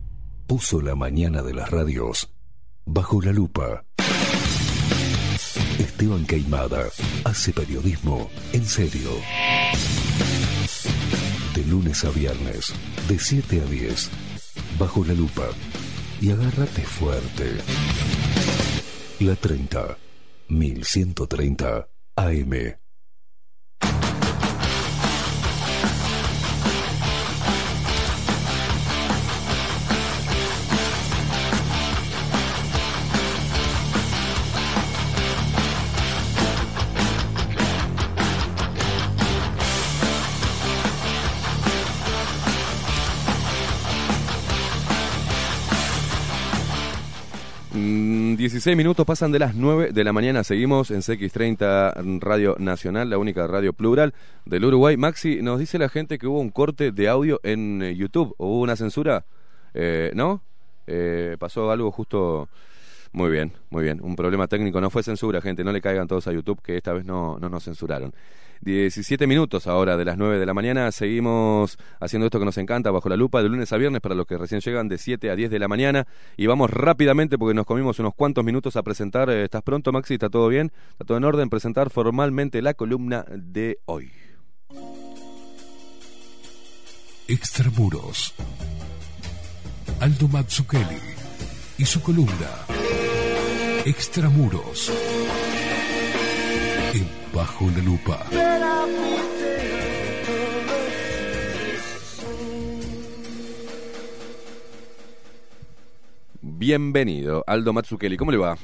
puso 0.47 0.81
la 0.81 0.95
mañana 0.95 1.43
de 1.43 1.53
las 1.53 1.69
radios 1.69 2.33
bajo 2.83 3.21
la 3.21 3.31
lupa. 3.31 3.85
Esteban 5.77 6.25
Queimada 6.25 6.85
hace 7.25 7.53
periodismo 7.53 8.31
en 8.53 8.65
serio. 8.65 9.11
De 11.53 11.63
lunes 11.65 12.03
a 12.03 12.09
viernes, 12.09 12.73
de 13.07 13.19
7 13.19 13.61
a 13.61 13.65
10, 13.65 14.09
bajo 14.79 15.05
la 15.05 15.13
lupa. 15.13 15.43
Y 16.23 16.31
agárrate 16.31 16.83
fuerte. 16.83 17.57
La 19.19 19.35
30, 19.35 19.97
1130 20.47 21.89
AM. 22.15 22.82
16 48.63 48.77
minutos 48.77 49.05
pasan 49.05 49.33
de 49.33 49.39
las 49.39 49.55
9 49.55 49.89
de 49.91 50.03
la 50.05 50.13
mañana. 50.13 50.41
Seguimos 50.45 50.89
en 50.89 51.01
CX30 51.01 52.21
Radio 52.21 52.55
Nacional, 52.57 53.09
la 53.09 53.17
única 53.17 53.45
radio 53.45 53.73
plural 53.73 54.13
del 54.45 54.63
Uruguay. 54.63 54.95
Maxi, 54.95 55.41
nos 55.41 55.59
dice 55.59 55.77
la 55.77 55.89
gente 55.89 56.17
que 56.17 56.27
hubo 56.27 56.39
un 56.39 56.49
corte 56.49 56.93
de 56.93 57.09
audio 57.09 57.41
en 57.43 57.81
eh, 57.81 57.93
YouTube. 57.93 58.33
¿Hubo 58.37 58.61
una 58.61 58.77
censura? 58.77 59.25
Eh, 59.73 60.13
¿No? 60.15 60.43
Eh, 60.87 61.35
pasó 61.39 61.71
algo 61.71 61.91
justo. 61.91 62.47
Muy 63.11 63.29
bien, 63.31 63.51
muy 63.69 63.83
bien. 63.83 63.99
Un 64.01 64.15
problema 64.15 64.47
técnico. 64.47 64.79
No 64.79 64.89
fue 64.89 65.03
censura, 65.03 65.41
gente. 65.41 65.65
No 65.65 65.73
le 65.73 65.81
caigan 65.81 66.07
todos 66.07 66.25
a 66.29 66.31
YouTube, 66.31 66.61
que 66.61 66.77
esta 66.77 66.93
vez 66.93 67.03
no, 67.03 67.37
no 67.39 67.49
nos 67.49 67.65
censuraron. 67.65 68.13
17 68.63 69.27
minutos 69.27 69.67
ahora 69.67 69.97
de 69.97 70.05
las 70.05 70.17
9 70.17 70.39
de 70.39 70.45
la 70.45 70.53
mañana. 70.53 70.91
Seguimos 70.91 71.77
haciendo 71.99 72.25
esto 72.25 72.39
que 72.39 72.45
nos 72.45 72.57
encanta, 72.57 72.91
bajo 72.91 73.09
la 73.09 73.17
lupa, 73.17 73.43
de 73.43 73.49
lunes 73.49 73.71
a 73.73 73.77
viernes 73.77 74.01
para 74.01 74.15
los 74.15 74.25
que 74.25 74.37
recién 74.37 74.61
llegan, 74.61 74.87
de 74.87 74.97
7 74.97 75.29
a 75.29 75.35
10 75.35 75.51
de 75.51 75.59
la 75.59 75.67
mañana. 75.67 76.07
Y 76.37 76.47
vamos 76.47 76.69
rápidamente, 76.69 77.37
porque 77.37 77.53
nos 77.53 77.65
comimos 77.65 77.99
unos 77.99 78.13
cuantos 78.15 78.43
minutos 78.43 78.75
a 78.75 78.83
presentar. 78.83 79.29
eh, 79.29 79.43
¿Estás 79.43 79.63
pronto, 79.63 79.91
Maxi? 79.91 80.15
¿Está 80.15 80.29
todo 80.29 80.47
bien? 80.47 80.71
¿Está 80.91 81.05
todo 81.05 81.17
en 81.17 81.23
orden? 81.25 81.49
Presentar 81.49 81.89
formalmente 81.89 82.61
la 82.61 82.73
columna 82.73 83.25
de 83.29 83.79
hoy. 83.85 84.11
Extramuros. 87.27 88.33
Aldo 89.99 90.27
Mazzucchelli 90.27 90.99
y 91.77 91.85
su 91.85 92.01
columna 92.01 92.49
Extramuros. 93.85 94.91
En 96.93 97.22
Bajo 97.33 97.65
la 97.71 97.81
Lupa. 97.81 98.23
Bienvenido, 106.41 107.43
Aldo 107.47 107.73
Matsukeli. 107.73 108.17
¿Cómo 108.17 108.31
le 108.31 108.37
va? 108.37 108.57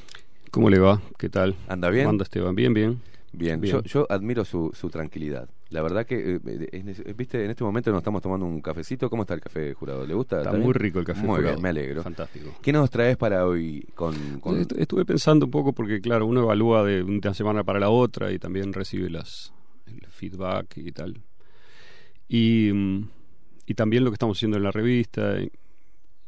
¿Cómo 0.51 0.69
le 0.69 0.77
va? 0.77 1.01
¿Qué 1.17 1.29
tal? 1.29 1.55
¿Anda 1.67 1.89
bien? 1.89 2.03
¿Cómo 2.03 2.11
anda 2.11 2.23
Esteban? 2.23 2.53
Bien, 2.53 2.73
bien. 2.73 3.01
Bien, 3.31 3.59
Bien. 3.59 3.73
Yo, 3.77 3.83
yo 3.83 4.07
admiro 4.09 4.45
su, 4.45 4.71
su 4.73 4.89
tranquilidad. 4.89 5.49
La 5.71 5.83
verdad 5.83 6.03
que, 6.05 6.39
eh, 6.43 7.13
viste, 7.15 7.43
en 7.45 7.51
este 7.51 7.63
momento 7.63 7.91
nos 7.91 7.99
estamos 7.99 8.21
tomando 8.23 8.45
un 8.45 8.59
cafecito. 8.59 9.07
¿Cómo 9.09 9.21
está 9.21 9.35
el 9.35 9.41
café 9.41 9.73
jurado? 9.75 10.05
¿Le 10.07 10.15
gusta? 10.15 10.37
Está 10.37 10.53
muy 10.53 10.73
rico 10.73 10.97
el 10.97 11.05
café 11.05 11.19
Muy 11.21 11.35
jurado. 11.37 11.49
bien, 11.55 11.61
me 11.61 11.69
alegro. 11.69 12.01
Fantástico. 12.01 12.55
¿Qué 12.61 12.73
nos 12.73 12.89
traes 12.89 13.17
para 13.17 13.45
hoy 13.45 13.85
con, 13.93 14.39
con- 14.39 14.59
Est- 14.59 14.71
Estuve 14.77 15.05
pensando 15.05 15.45
un 15.45 15.51
poco 15.51 15.73
porque, 15.73 16.01
claro, 16.01 16.25
uno 16.25 16.41
evalúa 16.41 16.83
de 16.83 17.03
una 17.03 17.33
semana 17.35 17.63
para 17.63 17.79
la 17.79 17.89
otra 17.91 18.31
y 18.31 18.39
también 18.39 18.73
recibe 18.73 19.11
las, 19.11 19.53
el 19.85 20.01
feedback 20.07 20.77
y 20.77 20.91
tal. 20.91 21.21
Y, 22.27 22.71
mm, 22.73 23.09
y 23.67 23.73
también 23.75 24.03
lo 24.03 24.09
que 24.11 24.15
estamos 24.15 24.37
haciendo 24.37 24.57
en 24.57 24.63
la 24.63 24.71
revista. 24.71 25.35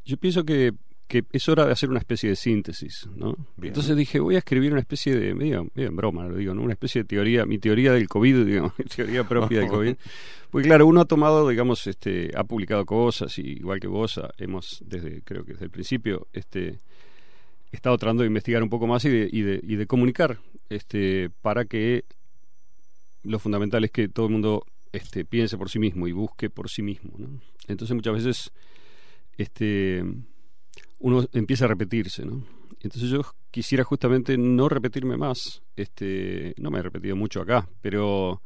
Yo 0.06 0.18
pienso 0.18 0.44
que, 0.44 0.72
que 1.12 1.26
es 1.34 1.50
hora 1.50 1.66
de 1.66 1.74
hacer 1.74 1.90
una 1.90 2.00
especie 2.00 2.30
de 2.30 2.38
síntesis, 2.38 3.06
¿no? 3.18 3.36
Bien. 3.58 3.72
Entonces 3.72 3.98
dije, 3.98 4.22
voy 4.22 4.36
a 4.36 4.38
escribir 4.38 4.72
una 4.72 4.80
especie 4.80 5.14
de, 5.14 5.36
medio, 5.36 5.68
en 5.76 5.94
broma, 5.94 6.26
lo 6.26 6.38
digo, 6.38 6.54
¿no? 6.54 6.62
Una 6.62 6.72
especie 6.72 7.02
de 7.02 7.08
teoría, 7.10 7.46
mi 7.46 7.60
teoría 7.60 7.92
del 7.92 8.08
COVID, 8.08 8.46
digamos, 8.46 8.72
mi 8.80 8.86
teoría 8.86 9.26
propia 9.26 9.60
del 9.60 9.68
COVID. 9.68 9.96
Porque 10.50 10.68
claro, 10.70 10.88
uno 10.88 11.02
ha 11.02 11.06
tomado, 11.06 11.50
digamos, 11.50 11.86
este, 11.86 12.32
ha 12.34 12.46
publicado 12.46 12.86
cosas, 12.86 13.38
y 13.40 13.58
igual 13.58 13.82
que 13.82 13.88
vos, 13.88 14.22
hemos, 14.38 14.82
desde, 14.86 15.22
creo 15.24 15.44
que 15.44 15.52
desde 15.52 15.66
el 15.66 15.72
principio, 15.72 16.28
este, 16.32 16.80
estado 17.74 17.98
tratando 17.98 18.24
de 18.24 18.28
investigar 18.28 18.64
un 18.64 18.70
poco 18.70 18.88
más 18.88 19.04
y 19.04 19.10
de, 19.10 19.30
y 19.30 19.42
de, 19.42 19.60
y 19.64 19.76
de 19.76 19.88
comunicar, 19.88 20.40
este, 20.70 21.30
para 21.42 21.66
que 21.66 22.06
lo 23.24 23.38
fundamental 23.38 23.84
es 23.84 23.92
que 23.92 24.08
todo 24.08 24.28
el 24.28 24.32
mundo 24.32 24.66
este, 24.94 25.26
piense 25.26 25.58
por 25.58 25.70
sí 25.70 25.78
mismo 25.78 26.08
y 26.08 26.14
busque 26.14 26.50
por 26.50 26.70
sí 26.70 26.82
mismo. 26.82 27.12
¿no? 27.18 27.42
Entonces 27.68 27.94
muchas 27.96 28.14
veces 28.14 28.52
este, 29.38 30.06
uno 31.02 31.28
empieza 31.34 31.66
a 31.66 31.68
repetirse. 31.68 32.26
¿no? 32.26 32.44
Entonces 32.82 33.10
yo 33.10 33.22
quisiera 33.52 33.84
justamente 33.84 34.38
no 34.38 34.70
repetirme 34.70 35.18
más. 35.18 35.62
Este, 35.76 36.54
no 36.58 36.72
me 36.72 36.80
he 36.80 36.84
repetido 36.84 37.16
mucho 37.16 37.42
acá, 37.42 37.68
pero 37.82 38.42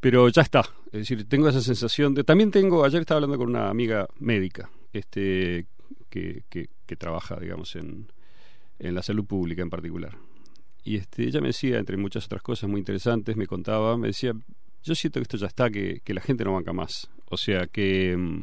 pero 0.00 0.28
ya 0.28 0.42
está. 0.42 0.60
Es 0.86 1.00
decir, 1.00 1.28
tengo 1.28 1.48
esa 1.48 1.60
sensación 1.60 2.14
de. 2.14 2.24
También 2.24 2.50
tengo. 2.50 2.84
Ayer 2.84 3.00
estaba 3.00 3.16
hablando 3.18 3.38
con 3.38 3.48
una 3.50 3.70
amiga 3.70 4.06
médica, 4.18 4.70
este, 4.92 5.66
que, 6.08 6.44
que, 6.48 6.96
trabaja, 6.96 7.40
digamos, 7.40 7.74
en, 7.76 8.06
en 8.78 8.94
la 8.94 9.02
salud 9.02 9.24
pública 9.24 9.62
en 9.62 9.70
particular. 9.70 10.16
Y 10.84 10.96
este, 10.96 11.24
ella 11.24 11.40
me 11.40 11.48
decía, 11.48 11.78
entre 11.78 11.96
muchas 11.96 12.26
otras 12.26 12.42
cosas 12.42 12.70
muy 12.70 12.78
interesantes, 12.78 13.36
me 13.36 13.46
contaba, 13.46 13.96
me 13.96 14.06
decía, 14.08 14.32
yo 14.84 14.94
siento 14.94 15.18
que 15.18 15.22
esto 15.22 15.36
ya 15.38 15.48
está, 15.48 15.70
que, 15.70 16.00
que 16.04 16.14
la 16.14 16.20
gente 16.20 16.44
no 16.44 16.52
banca 16.52 16.72
más. 16.72 17.10
O 17.28 17.36
sea, 17.36 17.66
que 17.66 18.16
mm, 18.16 18.40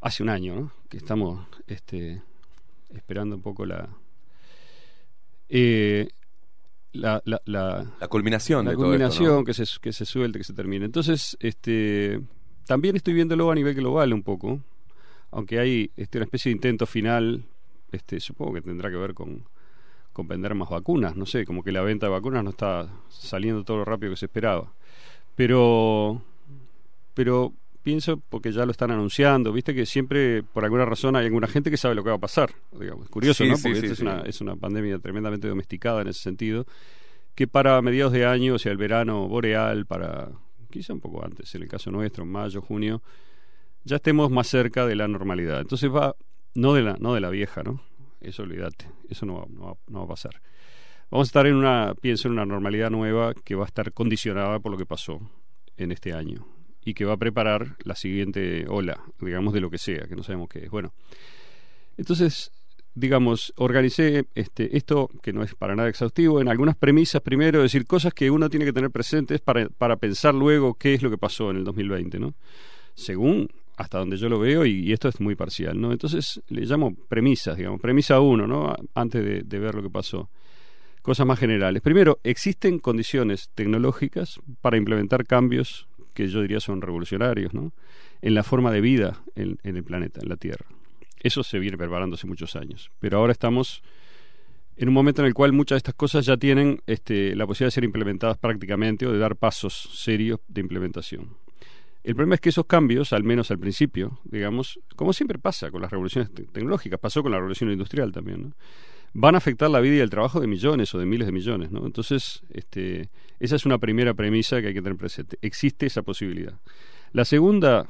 hace 0.00 0.22
un 0.22 0.28
año, 0.28 0.54
¿no? 0.54 0.72
Que 0.88 0.96
estamos 0.96 1.46
este, 1.66 2.22
esperando 2.94 3.36
un 3.36 3.42
poco 3.42 3.66
la... 3.66 3.88
eh, 5.48 6.08
la, 6.92 7.22
la, 7.24 7.40
la, 7.44 7.86
la 8.00 8.08
culminación 8.08 8.64
la 8.64 8.72
de 8.72 8.76
todo 8.76 8.86
esto, 8.86 8.90
culminación 8.92 9.36
¿no? 9.36 9.44
que 9.44 9.54
se 9.54 9.64
que 9.80 9.92
se 9.92 10.04
suelte 10.04 10.38
que 10.40 10.44
se 10.44 10.54
termine 10.54 10.86
entonces 10.86 11.36
este 11.38 12.20
también 12.66 12.96
estoy 12.96 13.14
viéndolo 13.14 13.48
a 13.48 13.54
nivel 13.54 13.74
global 13.76 14.12
un 14.12 14.24
poco 14.24 14.58
aunque 15.30 15.60
hay 15.60 15.92
este 15.96 16.18
una 16.18 16.24
especie 16.24 16.50
de 16.50 16.56
intento 16.56 16.86
final 16.86 17.44
este 17.92 18.18
supongo 18.18 18.54
que 18.54 18.62
tendrá 18.62 18.90
que 18.90 18.96
ver 18.96 19.14
con 19.14 19.44
con 20.12 20.26
vender 20.26 20.52
más 20.56 20.68
vacunas 20.68 21.14
no 21.14 21.26
sé 21.26 21.46
como 21.46 21.62
que 21.62 21.70
la 21.70 21.82
venta 21.82 22.06
de 22.06 22.10
vacunas 22.12 22.42
no 22.42 22.50
está 22.50 22.88
saliendo 23.08 23.62
todo 23.62 23.76
lo 23.76 23.84
rápido 23.84 24.10
que 24.10 24.16
se 24.16 24.26
esperaba 24.26 24.72
pero 25.36 26.20
pero 27.14 27.52
pienso 27.82 28.22
porque 28.28 28.52
ya 28.52 28.64
lo 28.64 28.72
están 28.72 28.90
anunciando 28.90 29.52
viste 29.52 29.74
que 29.74 29.86
siempre 29.86 30.42
por 30.42 30.64
alguna 30.64 30.84
razón 30.84 31.16
hay 31.16 31.26
alguna 31.26 31.46
gente 31.46 31.70
que 31.70 31.76
sabe 31.76 31.94
lo 31.94 32.04
que 32.04 32.10
va 32.10 32.16
a 32.16 32.20
pasar 32.20 32.50
digamos 32.78 33.08
curioso 33.08 33.44
Sí, 33.44 33.50
no 33.50 33.56
porque 33.56 33.80
sí, 33.80 33.86
esta 33.86 33.92
es 33.92 34.00
una 34.00 34.20
es 34.22 34.40
una 34.40 34.56
pandemia 34.56 34.98
tremendamente 34.98 35.48
domesticada 35.48 36.02
en 36.02 36.08
ese 36.08 36.20
sentido 36.20 36.66
que 37.34 37.46
para 37.46 37.80
mediados 37.80 38.12
de 38.12 38.26
año, 38.26 38.54
o 38.54 38.58
sea, 38.58 38.72
el 38.72 38.78
verano 38.78 39.26
boreal, 39.26 39.86
para 39.86 40.28
quizá 40.70 40.92
un 40.92 41.00
poco 41.00 41.24
antes, 41.24 41.54
en 41.54 41.62
el 41.62 41.68
caso 41.68 41.90
nuestro, 41.90 42.26
mayo, 42.26 42.60
junio, 42.60 43.02
ya 43.84 43.96
estemos 43.96 44.30
más 44.30 44.46
cerca 44.46 44.86
de 44.86 44.94
la 44.94 45.08
normalidad. 45.08 45.60
Entonces 45.60 45.90
va, 45.90 46.14
no 46.54 46.74
de 46.74 46.82
la, 46.82 46.96
no 47.00 47.14
de 47.14 47.20
la 47.20 47.30
vieja, 47.30 47.62
¿no? 47.62 47.80
Eso 48.20 48.42
olvídate, 48.42 48.86
eso 49.08 49.24
no 49.24 49.36
va, 49.36 49.46
no, 49.48 49.66
va, 49.68 49.74
no 49.88 49.98
va 50.00 50.04
a 50.04 50.08
pasar. 50.08 50.42
Vamos 51.10 51.28
a 51.28 51.30
estar 51.30 51.46
en 51.46 51.56
una, 51.56 51.94
pienso, 51.98 52.28
en 52.28 52.32
una 52.32 52.44
normalidad 52.44 52.90
nueva 52.90 53.32
que 53.32 53.54
va 53.54 53.64
a 53.64 53.66
estar 53.66 53.92
condicionada 53.92 54.60
por 54.60 54.72
lo 54.72 54.78
que 54.78 54.84
pasó 54.84 55.20
en 55.76 55.92
este 55.92 56.12
año 56.12 56.46
y 56.84 56.94
que 56.94 57.04
va 57.04 57.14
a 57.14 57.18
preparar 57.18 57.76
la 57.84 57.94
siguiente 57.94 58.66
ola, 58.68 59.00
digamos, 59.20 59.52
de 59.52 59.60
lo 59.60 59.70
que 59.70 59.78
sea, 59.78 60.06
que 60.06 60.16
no 60.16 60.22
sabemos 60.22 60.48
qué 60.48 60.64
es. 60.64 60.70
Bueno, 60.70 60.92
entonces, 61.96 62.52
digamos, 62.94 63.52
organicé 63.56 64.26
este, 64.34 64.76
esto, 64.76 65.10
que 65.22 65.32
no 65.32 65.42
es 65.42 65.54
para 65.54 65.76
nada 65.76 65.88
exhaustivo, 65.88 66.40
en 66.40 66.48
algunas 66.48 66.76
premisas 66.76 67.22
primero, 67.22 67.58
es 67.58 67.72
decir, 67.72 67.86
cosas 67.86 68.14
que 68.14 68.30
uno 68.30 68.48
tiene 68.48 68.64
que 68.64 68.72
tener 68.72 68.90
presentes 68.90 69.40
para, 69.40 69.68
para 69.68 69.96
pensar 69.96 70.34
luego 70.34 70.74
qué 70.74 70.94
es 70.94 71.02
lo 71.02 71.10
que 71.10 71.18
pasó 71.18 71.50
en 71.50 71.58
el 71.58 71.64
2020, 71.64 72.18
¿no? 72.18 72.34
Según 72.94 73.48
hasta 73.76 73.98
donde 73.98 74.18
yo 74.18 74.28
lo 74.28 74.38
veo, 74.38 74.66
y, 74.66 74.92
esto 74.92 75.08
es 75.08 75.20
muy 75.20 75.34
parcial, 75.34 75.80
¿no? 75.80 75.90
Entonces 75.90 76.42
le 76.48 76.66
llamo 76.66 76.94
premisas, 77.08 77.56
digamos, 77.56 77.80
premisa 77.80 78.20
uno, 78.20 78.46
¿no? 78.46 78.76
Antes 78.94 79.24
de, 79.24 79.42
de 79.42 79.58
ver 79.58 79.74
lo 79.74 79.82
que 79.82 79.88
pasó. 79.88 80.28
Cosas 81.00 81.26
más 81.26 81.38
generales. 81.38 81.80
Primero, 81.80 82.18
existen 82.22 82.78
condiciones 82.78 83.48
tecnológicas 83.54 84.38
para 84.60 84.76
implementar 84.76 85.24
cambios 85.24 85.88
que 86.12 86.28
yo 86.28 86.42
diría 86.42 86.60
son 86.60 86.80
revolucionarios, 86.82 87.54
¿no? 87.54 87.72
En 88.22 88.34
la 88.34 88.42
forma 88.42 88.70
de 88.70 88.80
vida 88.80 89.22
en, 89.34 89.58
el 89.62 89.84
planeta, 89.84 90.20
en 90.22 90.28
la 90.28 90.36
Tierra. 90.36 90.66
Eso 91.22 91.42
se 91.42 91.58
viene 91.58 91.76
preparando 91.76 92.14
hace 92.14 92.26
muchos 92.26 92.56
años. 92.56 92.90
Pero 92.98 93.18
ahora 93.18 93.32
estamos 93.32 93.82
en 94.76 94.88
un 94.88 94.94
momento 94.94 95.20
en 95.22 95.26
el 95.26 95.34
cual 95.34 95.52
muchas 95.52 95.76
de 95.76 95.78
estas 95.78 95.94
cosas 95.94 96.24
ya 96.24 96.36
tienen 96.36 96.80
este, 96.86 97.36
la 97.36 97.46
posibilidad 97.46 97.68
de 97.68 97.72
ser 97.72 97.84
implementadas 97.84 98.38
prácticamente 98.38 99.06
o 99.06 99.12
de 99.12 99.18
dar 99.18 99.36
pasos 99.36 99.90
serios 99.92 100.40
de 100.48 100.60
implementación. 100.62 101.36
El 102.02 102.14
problema 102.14 102.36
es 102.36 102.40
que 102.40 102.48
esos 102.48 102.64
cambios, 102.64 103.12
al 103.12 103.24
menos 103.24 103.50
al 103.50 103.58
principio, 103.58 104.20
digamos, 104.24 104.80
como 104.96 105.12
siempre 105.12 105.38
pasa 105.38 105.70
con 105.70 105.82
las 105.82 105.90
revoluciones 105.90 106.32
te- 106.32 106.44
tecnológicas, 106.44 106.98
pasó 106.98 107.22
con 107.22 107.32
la 107.32 107.38
revolución 107.38 107.70
industrial 107.70 108.10
también. 108.12 108.54
Van 109.12 109.34
a 109.34 109.38
afectar 109.38 109.70
la 109.70 109.80
vida 109.80 109.96
y 109.96 109.98
el 110.00 110.10
trabajo 110.10 110.40
de 110.40 110.46
millones 110.46 110.94
o 110.94 110.98
de 110.98 111.06
miles 111.06 111.26
de 111.26 111.32
millones. 111.32 111.70
¿no? 111.70 111.86
Entonces, 111.86 112.42
este, 112.50 113.10
esa 113.38 113.56
es 113.56 113.66
una 113.66 113.78
primera 113.78 114.14
premisa 114.14 114.60
que 114.60 114.68
hay 114.68 114.74
que 114.74 114.82
tener 114.82 114.96
presente. 114.98 115.38
Existe 115.42 115.86
esa 115.86 116.02
posibilidad. 116.02 116.58
La 117.12 117.24
segunda, 117.24 117.88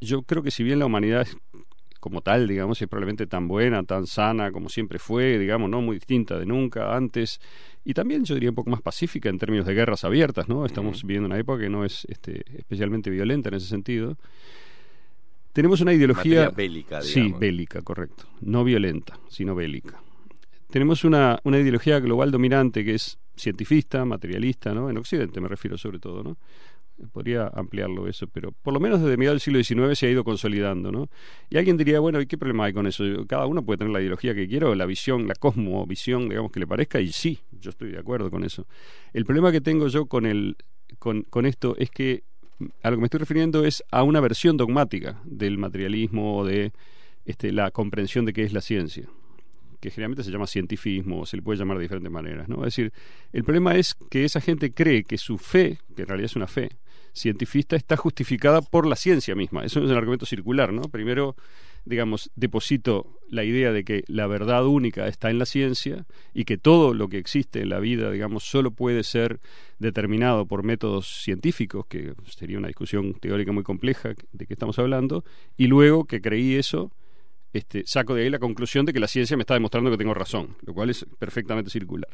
yo 0.00 0.22
creo 0.22 0.42
que 0.42 0.50
si 0.50 0.64
bien 0.64 0.78
la 0.80 0.86
humanidad 0.86 1.22
es 1.22 1.36
como 2.00 2.20
tal, 2.20 2.46
digamos, 2.46 2.82
es 2.82 2.88
probablemente 2.88 3.26
tan 3.26 3.48
buena, 3.48 3.82
tan 3.84 4.06
sana 4.06 4.52
como 4.52 4.68
siempre 4.68 4.98
fue, 4.98 5.38
digamos, 5.38 5.70
no 5.70 5.80
muy 5.80 5.96
distinta 5.96 6.38
de 6.38 6.44
nunca 6.44 6.94
antes, 6.94 7.40
y 7.82 7.94
también 7.94 8.26
yo 8.26 8.34
diría 8.34 8.50
un 8.50 8.54
poco 8.56 8.68
más 8.68 8.82
pacífica 8.82 9.30
en 9.30 9.38
términos 9.38 9.64
de 9.66 9.72
guerras 9.72 10.04
abiertas, 10.04 10.46
¿no? 10.46 10.66
Estamos 10.66 11.02
viviendo 11.02 11.26
una 11.26 11.38
época 11.38 11.60
que 11.62 11.70
no 11.70 11.82
es 11.82 12.04
este, 12.10 12.42
especialmente 12.58 13.08
violenta 13.08 13.48
en 13.48 13.54
ese 13.54 13.68
sentido. 13.68 14.18
Tenemos 15.54 15.80
una 15.80 15.94
ideología 15.94 16.46
Materia 16.50 16.56
bélica, 16.56 17.00
Sí, 17.00 17.20
digamos. 17.20 17.40
bélica, 17.40 17.80
correcto. 17.82 18.24
No 18.42 18.64
violenta, 18.64 19.18
sino 19.30 19.54
bélica. 19.54 20.02
Tenemos 20.70 21.04
una, 21.04 21.38
una 21.44 21.58
ideología 21.58 22.00
global 22.00 22.30
dominante 22.30 22.84
que 22.84 22.94
es 22.94 23.18
cientifista, 23.36 24.04
materialista, 24.04 24.74
¿no? 24.74 24.90
En 24.90 24.98
Occidente 24.98 25.40
me 25.40 25.48
refiero 25.48 25.76
sobre 25.76 25.98
todo, 25.98 26.22
¿no? 26.22 26.36
Podría 27.12 27.50
ampliarlo 27.52 28.06
eso, 28.06 28.28
pero 28.28 28.52
por 28.52 28.72
lo 28.72 28.78
menos 28.78 29.00
desde 29.00 29.16
mediados 29.16 29.44
del 29.44 29.64
siglo 29.64 29.86
XIX 29.86 29.98
se 29.98 30.06
ha 30.06 30.10
ido 30.10 30.22
consolidando, 30.22 30.92
¿no? 30.92 31.08
Y 31.50 31.58
alguien 31.58 31.76
diría, 31.76 31.98
bueno, 31.98 32.20
¿y 32.20 32.26
qué 32.26 32.38
problema 32.38 32.66
hay 32.66 32.72
con 32.72 32.86
eso? 32.86 33.04
Cada 33.26 33.46
uno 33.46 33.64
puede 33.64 33.78
tener 33.78 33.92
la 33.92 34.00
ideología 34.00 34.34
que 34.34 34.46
quiera, 34.46 34.72
la 34.74 34.86
visión, 34.86 35.26
la 35.26 35.34
cosmovisión, 35.34 36.28
digamos, 36.28 36.52
que 36.52 36.60
le 36.60 36.68
parezca, 36.68 37.00
y 37.00 37.10
sí, 37.10 37.40
yo 37.60 37.70
estoy 37.70 37.90
de 37.90 37.98
acuerdo 37.98 38.30
con 38.30 38.44
eso. 38.44 38.66
El 39.12 39.24
problema 39.24 39.50
que 39.50 39.60
tengo 39.60 39.88
yo 39.88 40.06
con, 40.06 40.24
el, 40.24 40.56
con, 41.00 41.22
con 41.22 41.46
esto 41.46 41.74
es 41.78 41.90
que 41.90 42.22
a 42.82 42.90
lo 42.90 42.96
que 42.96 43.00
me 43.00 43.06
estoy 43.06 43.18
refiriendo 43.18 43.64
es 43.64 43.82
a 43.90 44.04
una 44.04 44.20
versión 44.20 44.56
dogmática 44.56 45.20
del 45.24 45.58
materialismo 45.58 46.38
o 46.38 46.46
de 46.46 46.72
este, 47.24 47.50
la 47.50 47.72
comprensión 47.72 48.24
de 48.24 48.32
qué 48.32 48.44
es 48.44 48.52
la 48.52 48.60
ciencia 48.60 49.08
que 49.84 49.90
generalmente 49.90 50.24
se 50.24 50.30
llama 50.30 50.46
cientifismo 50.46 51.20
o 51.20 51.26
se 51.26 51.36
le 51.36 51.42
puede 51.42 51.58
llamar 51.58 51.76
de 51.76 51.82
diferentes 51.82 52.10
maneras. 52.10 52.48
¿no? 52.48 52.56
Es 52.64 52.74
decir, 52.74 52.90
el 53.34 53.44
problema 53.44 53.76
es 53.76 53.94
que 54.08 54.24
esa 54.24 54.40
gente 54.40 54.72
cree 54.72 55.04
que 55.04 55.18
su 55.18 55.36
fe, 55.36 55.78
que 55.94 56.02
en 56.02 56.08
realidad 56.08 56.30
es 56.30 56.36
una 56.36 56.46
fe 56.46 56.70
cientifista, 57.12 57.76
está 57.76 57.94
justificada 57.98 58.62
por 58.62 58.86
la 58.86 58.96
ciencia 58.96 59.34
misma. 59.34 59.62
Eso 59.62 59.84
es 59.84 59.90
un 59.90 59.96
argumento 59.96 60.24
circular. 60.24 60.72
¿no? 60.72 60.84
Primero, 60.84 61.36
digamos, 61.84 62.30
deposito 62.34 63.20
la 63.28 63.44
idea 63.44 63.72
de 63.72 63.84
que 63.84 64.04
la 64.06 64.26
verdad 64.26 64.64
única 64.64 65.06
está 65.06 65.28
en 65.28 65.38
la 65.38 65.44
ciencia 65.44 66.06
y 66.32 66.46
que 66.46 66.56
todo 66.56 66.94
lo 66.94 67.08
que 67.08 67.18
existe 67.18 67.60
en 67.60 67.68
la 67.68 67.78
vida, 67.78 68.10
digamos, 68.10 68.44
solo 68.44 68.70
puede 68.70 69.02
ser 69.02 69.38
determinado 69.78 70.46
por 70.46 70.62
métodos 70.62 71.22
científicos, 71.22 71.84
que 71.88 72.14
sería 72.24 72.56
una 72.56 72.68
discusión 72.68 73.12
teórica 73.20 73.52
muy 73.52 73.64
compleja 73.64 74.14
de 74.32 74.46
que 74.46 74.54
estamos 74.54 74.78
hablando, 74.78 75.26
y 75.58 75.66
luego 75.66 76.06
que 76.06 76.22
creí 76.22 76.54
eso, 76.54 76.90
este, 77.54 77.84
saco 77.86 78.14
de 78.14 78.24
ahí 78.24 78.30
la 78.30 78.38
conclusión 78.38 78.84
de 78.84 78.92
que 78.92 79.00
la 79.00 79.08
ciencia 79.08 79.36
me 79.36 79.42
está 79.42 79.54
demostrando 79.54 79.90
que 79.90 79.96
tengo 79.96 80.12
razón, 80.12 80.56
lo 80.66 80.74
cual 80.74 80.90
es 80.90 81.06
perfectamente 81.18 81.70
circular. 81.70 82.10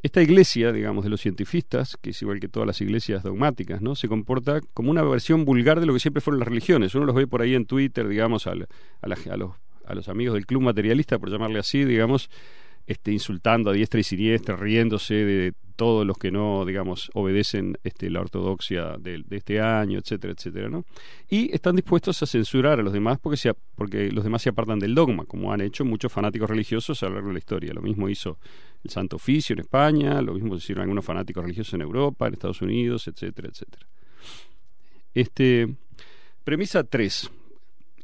Esta 0.00 0.22
iglesia, 0.22 0.70
digamos, 0.72 1.02
de 1.02 1.10
los 1.10 1.20
cientifistas, 1.20 1.96
que 2.00 2.10
es 2.10 2.22
igual 2.22 2.38
que 2.38 2.48
todas 2.48 2.68
las 2.68 2.80
iglesias 2.80 3.24
dogmáticas, 3.24 3.82
¿no? 3.82 3.96
se 3.96 4.06
comporta 4.08 4.60
como 4.72 4.90
una 4.92 5.02
versión 5.02 5.44
vulgar 5.44 5.80
de 5.80 5.86
lo 5.86 5.92
que 5.92 5.98
siempre 6.00 6.20
fueron 6.20 6.38
las 6.38 6.48
religiones. 6.48 6.94
Uno 6.94 7.04
los 7.04 7.16
ve 7.16 7.26
por 7.26 7.42
ahí 7.42 7.54
en 7.56 7.66
Twitter, 7.66 8.06
digamos, 8.06 8.46
a, 8.46 8.54
la- 8.54 8.66
a 9.02 9.36
los, 9.36 9.50
a 9.84 9.94
los 9.96 10.08
amigos 10.08 10.34
del 10.34 10.46
club 10.46 10.62
materialista, 10.62 11.18
por 11.18 11.30
llamarle 11.30 11.58
así, 11.58 11.84
digamos, 11.84 12.30
este, 12.88 13.12
insultando 13.12 13.68
a 13.68 13.74
diestra 13.74 14.00
y 14.00 14.02
siniestra, 14.02 14.56
riéndose 14.56 15.12
de 15.12 15.52
todos 15.76 16.06
los 16.06 16.16
que 16.16 16.30
no, 16.30 16.64
digamos, 16.64 17.10
obedecen 17.12 17.76
este, 17.84 18.08
la 18.08 18.20
ortodoxia 18.20 18.96
de, 18.98 19.22
de 19.24 19.36
este 19.36 19.60
año, 19.60 19.98
etcétera, 19.98 20.32
etcétera, 20.32 20.70
¿no? 20.70 20.86
Y 21.28 21.54
están 21.54 21.76
dispuestos 21.76 22.22
a 22.22 22.26
censurar 22.26 22.80
a 22.80 22.82
los 22.82 22.94
demás 22.94 23.18
porque, 23.20 23.36
se, 23.36 23.52
porque 23.74 24.10
los 24.10 24.24
demás 24.24 24.40
se 24.40 24.48
apartan 24.48 24.78
del 24.78 24.94
dogma, 24.94 25.26
como 25.26 25.52
han 25.52 25.60
hecho 25.60 25.84
muchos 25.84 26.10
fanáticos 26.10 26.48
religiosos 26.48 27.02
a 27.02 27.08
lo 27.08 27.16
largo 27.16 27.28
de 27.28 27.34
la 27.34 27.38
historia. 27.40 27.74
Lo 27.74 27.82
mismo 27.82 28.08
hizo 28.08 28.38
el 28.82 28.90
Santo 28.90 29.16
Oficio 29.16 29.52
en 29.52 29.60
España, 29.60 30.22
lo 30.22 30.32
mismo 30.32 30.56
hicieron 30.56 30.82
algunos 30.82 31.04
fanáticos 31.04 31.44
religiosos 31.44 31.74
en 31.74 31.82
Europa, 31.82 32.26
en 32.26 32.32
Estados 32.32 32.62
Unidos, 32.62 33.06
etcétera, 33.06 33.48
etcétera. 33.48 33.86
Este, 35.12 35.68
premisa 36.42 36.84
3. 36.84 37.30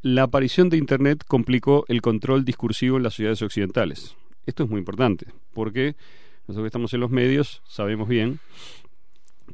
La 0.03 0.25
aparición 0.25 0.69
de 0.69 0.77
Internet 0.77 1.25
complicó 1.27 1.87
el 1.89 2.03
control 2.03 2.45
discursivo 2.45 2.99
en 2.99 3.03
las 3.03 3.15
sociedades 3.15 3.41
occidentales. 3.41 4.15
Esto 4.47 4.65
es 4.65 4.71
muy 4.71 4.79
importante, 4.79 5.27
porque 5.53 5.95
nosotros 6.47 6.65
que 6.65 6.69
estamos 6.69 6.93
en 6.95 7.01
los 7.01 7.11
medios 7.11 7.63
sabemos 7.67 8.09
bien 8.09 8.39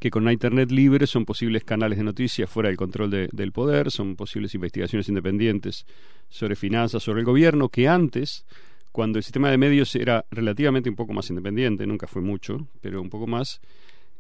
que 0.01 0.11
con 0.11 0.23
una 0.23 0.33
Internet 0.33 0.71
libre 0.71 1.07
son 1.07 1.25
posibles 1.25 1.63
canales 1.65 1.99
de 1.99 2.05
noticias 2.05 2.49
fuera 2.49 2.69
del 2.69 2.77
control 2.79 3.11
de- 3.11 3.29
del 3.33 3.53
poder, 3.53 3.91
son 3.91 4.17
posibles 4.17 4.55
investigaciones 4.55 5.09
independientes 5.09 5.85
sobre 6.29 6.57
finanzas, 6.57 7.03
sobre 7.03 7.21
el 7.21 7.27
gobierno, 7.27 7.69
que 7.69 7.87
antes, 7.89 8.47
cuando 8.93 9.19
el 9.19 9.25
sistema 9.25 9.51
de 9.51 9.59
medios 9.59 9.95
era 9.97 10.25
relativamente 10.31 10.89
un 10.89 10.97
poco 10.97 11.13
más 11.13 11.29
independiente, 11.29 11.87
nunca 11.87 12.07
fue 12.07 12.23
mucho, 12.23 12.67
pero 12.81 13.03
un 13.03 13.11
poco 13.11 13.27
más, 13.27 13.61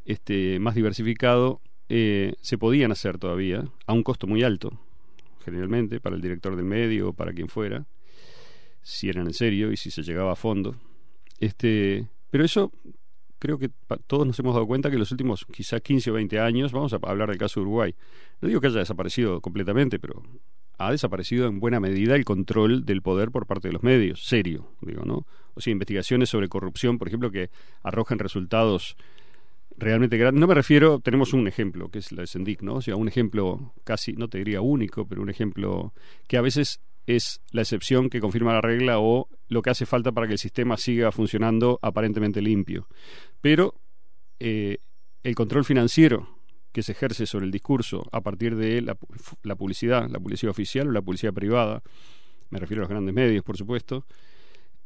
este, 0.05 0.59
más 0.59 0.75
diversificado, 0.75 1.61
eh, 1.89 2.35
se 2.41 2.59
podían 2.59 2.93
hacer 2.93 3.19
todavía, 3.19 3.65
a 3.87 3.93
un 3.93 4.03
costo 4.03 4.27
muy 4.27 4.43
alto, 4.43 4.79
generalmente, 5.45 5.99
para 5.99 6.15
el 6.15 6.23
director 6.23 6.57
del 6.57 6.65
medio 6.67 7.09
o 7.09 7.13
para 7.13 7.33
quien 7.33 7.49
fuera, 7.49 7.87
si 8.82 9.09
eran 9.09 9.27
en 9.27 9.35
serio 9.35 9.73
y 9.73 9.77
si 9.77 9.90
se 9.90 10.02
llegaba 10.02 10.32
a 10.32 10.36
fondo. 10.36 10.77
Este, 11.39 12.07
pero 12.31 12.44
eso 12.44 12.73
creo 13.39 13.59
que 13.59 13.70
todos 14.07 14.27
nos 14.27 14.39
hemos 14.39 14.55
dado 14.55 14.66
cuenta 14.66 14.90
que 14.90 14.97
en 14.97 15.01
los 15.01 15.11
últimos 15.11 15.47
quizá 15.47 15.81
15 15.81 16.11
o 16.11 16.15
20 16.15 16.39
años, 16.39 16.73
vamos 16.73 16.93
a 16.93 16.98
hablar 17.02 17.31
del 17.31 17.39
caso 17.39 17.59
de 17.59 17.62
Uruguay, 17.62 17.94
no 18.40 18.48
digo 18.48 18.61
que 18.61 18.69
haya 18.69 18.81
desaparecido 18.81 19.40
completamente, 19.40 19.98
pero 19.98 20.23
ha 20.78 20.90
desaparecido 20.90 21.47
en 21.47 21.59
buena 21.59 21.81
medida 21.81 22.15
el 22.15 22.24
control 22.24 22.85
del 22.85 23.02
poder 23.02 23.31
por 23.31 23.47
parte 23.47 23.69
de 23.69 23.73
los 23.73 23.82
medios, 23.82 24.24
serio, 24.24 24.69
digo, 24.81 25.05
¿no? 25.05 25.27
O 25.55 25.61
sea, 25.61 25.73
investigaciones 25.73 26.28
sobre 26.28 26.48
corrupción, 26.48 26.98
por 26.98 27.09
ejemplo, 27.09 27.31
que 27.31 27.51
arrojan 27.82 28.19
resultados 28.19 28.97
realmente 29.77 30.16
grandes. 30.16 30.40
No 30.40 30.47
me 30.47 30.55
refiero, 30.55 31.01
tenemos 31.01 31.32
un 31.32 31.48
ejemplo, 31.48 31.90
que 31.90 31.98
es 31.98 32.12
la 32.12 32.23
de 32.23 32.27
Sendic, 32.27 32.62
¿no? 32.62 32.77
O 32.77 32.82
sea, 32.82 32.97
un 32.97 33.09
ejemplo 33.09 33.73
casi, 33.85 34.12
no 34.12 34.28
te 34.28 34.39
diría 34.39 34.61
único, 34.61 35.07
pero 35.07 35.23
un 35.23 35.31
ejemplo 35.31 35.93
que 36.28 36.36
a 36.36 36.43
veces 36.43 36.81
es 37.07 37.41
la 37.51 37.63
excepción 37.63 38.11
que 38.11 38.21
confirma 38.21 38.53
la 38.53 38.61
regla 38.61 38.99
o 38.99 39.29
lo 39.49 39.63
que 39.63 39.71
hace 39.71 39.87
falta 39.87 40.13
para 40.13 40.27
que 40.27 40.35
el 40.35 40.39
sistema 40.39 40.77
siga 40.77 41.13
funcionando 41.13 41.79
aparentemente 41.83 42.41
limpio. 42.41 42.87
Pero 43.41 43.75
eh, 44.39 44.79
el 45.23 45.35
control 45.35 45.65
financiero 45.65 46.39
que 46.73 46.83
se 46.83 46.93
ejerce 46.93 47.27
sobre 47.27 47.47
el 47.47 47.51
discurso 47.51 48.09
a 48.13 48.21
partir 48.21 48.57
de 48.57 48.81
la, 48.81 48.97
la 49.43 49.57
publicidad, 49.57 50.09
la 50.09 50.21
publicidad 50.21 50.51
oficial 50.51 50.89
o 50.89 50.93
la 50.93 51.03
publicidad 51.03 51.33
privada, 51.33 51.83
me 52.51 52.59
refiero 52.59 52.81
a 52.81 52.85
los 52.85 52.91
grandes 52.91 53.15
medios, 53.15 53.45
por 53.45 53.57
supuesto, 53.57 54.07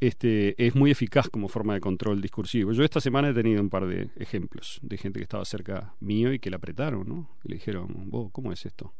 este, 0.01 0.55
es 0.65 0.75
muy 0.75 0.91
eficaz 0.91 1.29
como 1.29 1.49
forma 1.49 1.75
de 1.75 1.81
control 1.81 2.21
discursivo. 2.21 2.73
Yo 2.73 2.85
esta 2.85 3.01
semana 3.01 3.31
he 3.31 3.35
tenido 3.35 3.61
un 3.61 3.71
par 3.71 3.87
de 3.87 4.11
ejemplos 4.17 4.79
de 4.83 4.99
gente 4.99 5.19
que 5.19 5.25
estaba 5.25 5.45
cerca 5.45 5.95
mío 6.01 6.33
y 6.33 6.39
que 6.39 6.51
le 6.51 6.57
apretaron, 6.57 7.09
¿no? 7.09 7.31
Y 7.43 7.49
le 7.49 7.55
dijeron, 7.57 8.11
¿cómo 8.33 8.53
es 8.53 8.67
esto? 8.67 8.93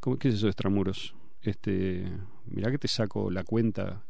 ¿Cómo, 0.00 0.18
¿Qué 0.18 0.28
es 0.28 0.34
eso 0.34 0.46
de 0.46 0.50
extramuros? 0.50 1.14
Este, 1.42 2.04
mirá 2.46 2.70
que 2.70 2.78
te 2.78 2.88
saco 2.88 3.30
la 3.30 3.44
cuenta 3.44 4.02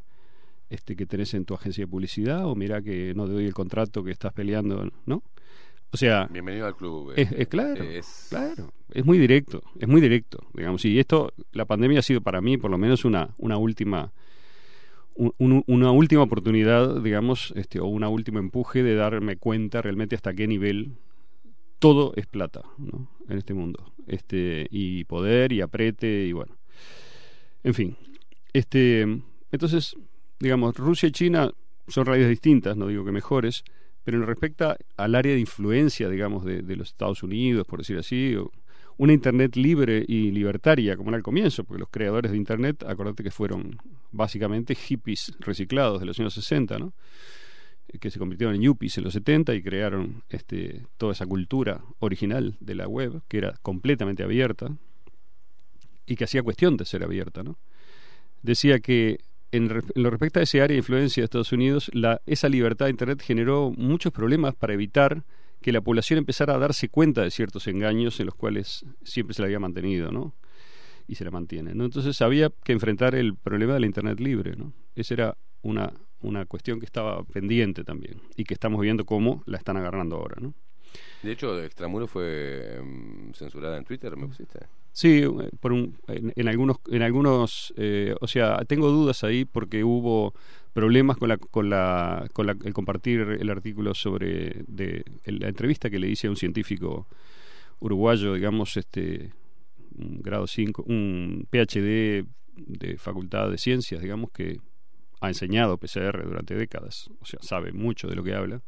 este, 0.68 0.96
que 0.96 1.06
tenés 1.06 1.34
en 1.34 1.44
tu 1.44 1.54
agencia 1.54 1.84
de 1.84 1.88
publicidad 1.88 2.46
o 2.46 2.54
mirá 2.54 2.82
que 2.82 3.12
no 3.14 3.26
te 3.26 3.32
doy 3.32 3.44
el 3.46 3.54
contrato 3.54 4.02
que 4.04 4.10
estás 4.10 4.32
peleando, 4.32 4.90
¿no? 5.06 5.22
O 5.92 5.96
sea, 5.96 6.28
Bienvenido 6.30 6.66
al 6.66 6.76
club. 6.76 7.12
es, 7.16 7.32
eh, 7.32 7.36
es 7.42 7.48
claro, 7.48 7.82
es- 7.82 8.26
claro, 8.30 8.72
es 8.92 9.04
muy 9.04 9.18
directo, 9.18 9.62
es 9.78 9.88
muy 9.88 10.00
directo, 10.00 10.38
digamos. 10.54 10.84
Y 10.84 10.98
esto, 11.00 11.32
la 11.52 11.64
pandemia 11.64 11.98
ha 11.98 12.02
sido 12.02 12.20
para 12.20 12.40
mí, 12.40 12.56
por 12.58 12.70
lo 12.70 12.78
menos, 12.78 13.04
una, 13.04 13.30
una 13.38 13.56
última, 13.58 14.12
un- 15.16 15.34
un- 15.38 15.64
una 15.66 15.90
última 15.90 16.22
oportunidad, 16.22 17.00
digamos, 17.02 17.52
este, 17.56 17.80
o 17.80 17.86
una 17.86 18.08
última 18.08 18.38
empuje 18.38 18.82
de 18.84 18.94
darme 18.94 19.36
cuenta 19.36 19.82
realmente 19.82 20.14
hasta 20.14 20.32
qué 20.34 20.46
nivel 20.46 20.92
todo 21.80 22.12
es 22.14 22.26
plata, 22.26 22.62
¿no? 22.78 23.08
En 23.28 23.38
este 23.38 23.54
mundo, 23.54 23.92
este, 24.06 24.68
y 24.70 25.04
poder 25.04 25.52
y 25.52 25.60
aprete 25.62 26.24
y 26.26 26.32
bueno, 26.32 26.56
en 27.62 27.74
fin, 27.74 27.96
este, 28.52 29.02
entonces, 29.52 29.96
digamos, 30.38 30.76
Rusia 30.76 31.08
y 31.08 31.12
China 31.12 31.50
son 31.88 32.06
realidades 32.06 32.30
distintas, 32.30 32.76
no 32.76 32.86
digo 32.86 33.04
que 33.04 33.12
mejores, 33.12 33.64
pero 34.04 34.18
en 34.18 34.26
respecto 34.26 34.74
al 34.96 35.14
área 35.14 35.34
de 35.34 35.40
influencia, 35.40 36.08
digamos, 36.08 36.44
de, 36.44 36.62
de 36.62 36.76
los 36.76 36.88
Estados 36.88 37.22
Unidos, 37.22 37.66
por 37.66 37.80
decir 37.80 37.98
así, 37.98 38.36
una 38.96 39.12
Internet 39.12 39.56
libre 39.56 40.04
y 40.06 40.30
libertaria, 40.30 40.96
como 40.96 41.10
era 41.10 41.16
al 41.16 41.22
comienzo, 41.22 41.64
porque 41.64 41.80
los 41.80 41.88
creadores 41.88 42.32
de 42.32 42.36
Internet, 42.36 42.82
acordate 42.82 43.22
que 43.22 43.30
fueron 43.30 43.78
básicamente 44.12 44.74
hippies 44.74 45.32
reciclados 45.40 46.00
de 46.00 46.06
los 46.06 46.18
años 46.20 46.34
60, 46.34 46.78
¿no? 46.78 46.92
Que 47.98 48.10
se 48.10 48.18
convirtieron 48.18 48.54
en 48.54 48.60
yuppies 48.60 48.98
en 48.98 49.04
los 49.04 49.14
70 49.14 49.54
y 49.54 49.62
crearon 49.62 50.22
este, 50.28 50.82
toda 50.98 51.12
esa 51.12 51.26
cultura 51.26 51.80
original 51.98 52.56
de 52.60 52.74
la 52.74 52.86
web, 52.86 53.22
que 53.26 53.38
era 53.38 53.54
completamente 53.62 54.22
abierta 54.22 54.70
y 56.10 56.16
que 56.16 56.24
hacía 56.24 56.42
cuestión 56.42 56.76
de 56.76 56.84
ser 56.84 57.04
abierta, 57.04 57.44
¿no? 57.44 57.56
Decía 58.42 58.80
que 58.80 59.20
en, 59.52 59.68
lo 59.94 60.10
respecto 60.10 60.40
a 60.40 60.42
ese 60.42 60.60
área 60.60 60.74
de 60.74 60.78
influencia 60.78 61.20
de 61.20 61.26
Estados 61.26 61.52
Unidos, 61.52 61.88
la, 61.94 62.20
esa 62.26 62.48
libertad 62.48 62.86
de 62.86 62.90
Internet 62.90 63.22
generó 63.22 63.70
muchos 63.70 64.12
problemas 64.12 64.56
para 64.56 64.74
evitar 64.74 65.22
que 65.62 65.70
la 65.70 65.80
población 65.80 66.18
empezara 66.18 66.54
a 66.54 66.58
darse 66.58 66.88
cuenta 66.88 67.22
de 67.22 67.30
ciertos 67.30 67.68
engaños 67.68 68.18
en 68.18 68.26
los 68.26 68.34
cuales 68.34 68.84
siempre 69.04 69.34
se 69.34 69.42
la 69.42 69.46
había 69.46 69.60
mantenido, 69.60 70.10
¿no? 70.10 70.34
Y 71.06 71.14
se 71.14 71.24
la 71.24 71.30
mantiene, 71.30 71.74
¿no? 71.76 71.84
Entonces 71.84 72.20
había 72.22 72.50
que 72.64 72.72
enfrentar 72.72 73.14
el 73.14 73.36
problema 73.36 73.74
de 73.74 73.80
la 73.80 73.86
Internet 73.86 74.18
libre, 74.18 74.56
¿no? 74.56 74.72
Esa 74.96 75.14
era 75.14 75.38
una, 75.62 75.92
una 76.22 76.44
cuestión 76.44 76.80
que 76.80 76.86
estaba 76.86 77.22
pendiente 77.22 77.84
también 77.84 78.20
y 78.36 78.42
que 78.42 78.54
estamos 78.54 78.80
viendo 78.80 79.04
cómo 79.04 79.44
la 79.46 79.58
están 79.58 79.76
agarrando 79.76 80.16
ahora, 80.16 80.38
¿no? 80.40 80.54
De 81.22 81.32
hecho, 81.32 81.62
Extramuro 81.62 82.06
fue 82.06 82.80
mm, 82.82 83.32
censurada 83.34 83.76
en 83.76 83.84
Twitter, 83.84 84.16
¿me 84.16 84.26
pusiste? 84.26 84.60
Sí, 84.92 85.22
eh, 85.22 85.50
por 85.60 85.72
un, 85.72 85.96
en, 86.08 86.32
en 86.34 86.48
algunos, 86.48 86.78
en 86.90 87.02
algunos, 87.02 87.72
eh, 87.76 88.14
o 88.20 88.26
sea, 88.26 88.64
tengo 88.64 88.88
dudas 88.90 89.22
ahí 89.22 89.44
porque 89.44 89.84
hubo 89.84 90.34
problemas 90.72 91.16
con 91.16 91.28
la, 91.28 91.36
con 91.36 91.68
la, 91.68 92.26
con 92.32 92.46
la- 92.46 92.56
el 92.64 92.72
compartir 92.72 93.20
el 93.20 93.50
artículo 93.50 93.94
sobre 93.94 94.64
de, 94.66 95.04
la 95.26 95.48
entrevista 95.48 95.90
que 95.90 95.98
le 95.98 96.08
hice 96.08 96.26
a 96.26 96.30
un 96.30 96.36
científico 96.36 97.06
uruguayo, 97.80 98.34
digamos, 98.34 98.76
este, 98.76 99.32
un 99.96 100.22
grado 100.22 100.46
5, 100.46 100.84
un 100.86 101.46
PhD 101.50 102.24
de 102.56 102.96
Facultad 102.98 103.50
de 103.50 103.58
Ciencias, 103.58 104.00
digamos, 104.02 104.30
que 104.30 104.60
ha 105.20 105.28
enseñado 105.28 105.76
PCR 105.76 106.24
durante 106.24 106.54
décadas, 106.54 107.10
o 107.20 107.26
sea, 107.26 107.40
sabe 107.42 107.72
mucho 107.72 108.08
de 108.08 108.16
lo 108.16 108.22
que 108.24 108.34
habla. 108.34 108.62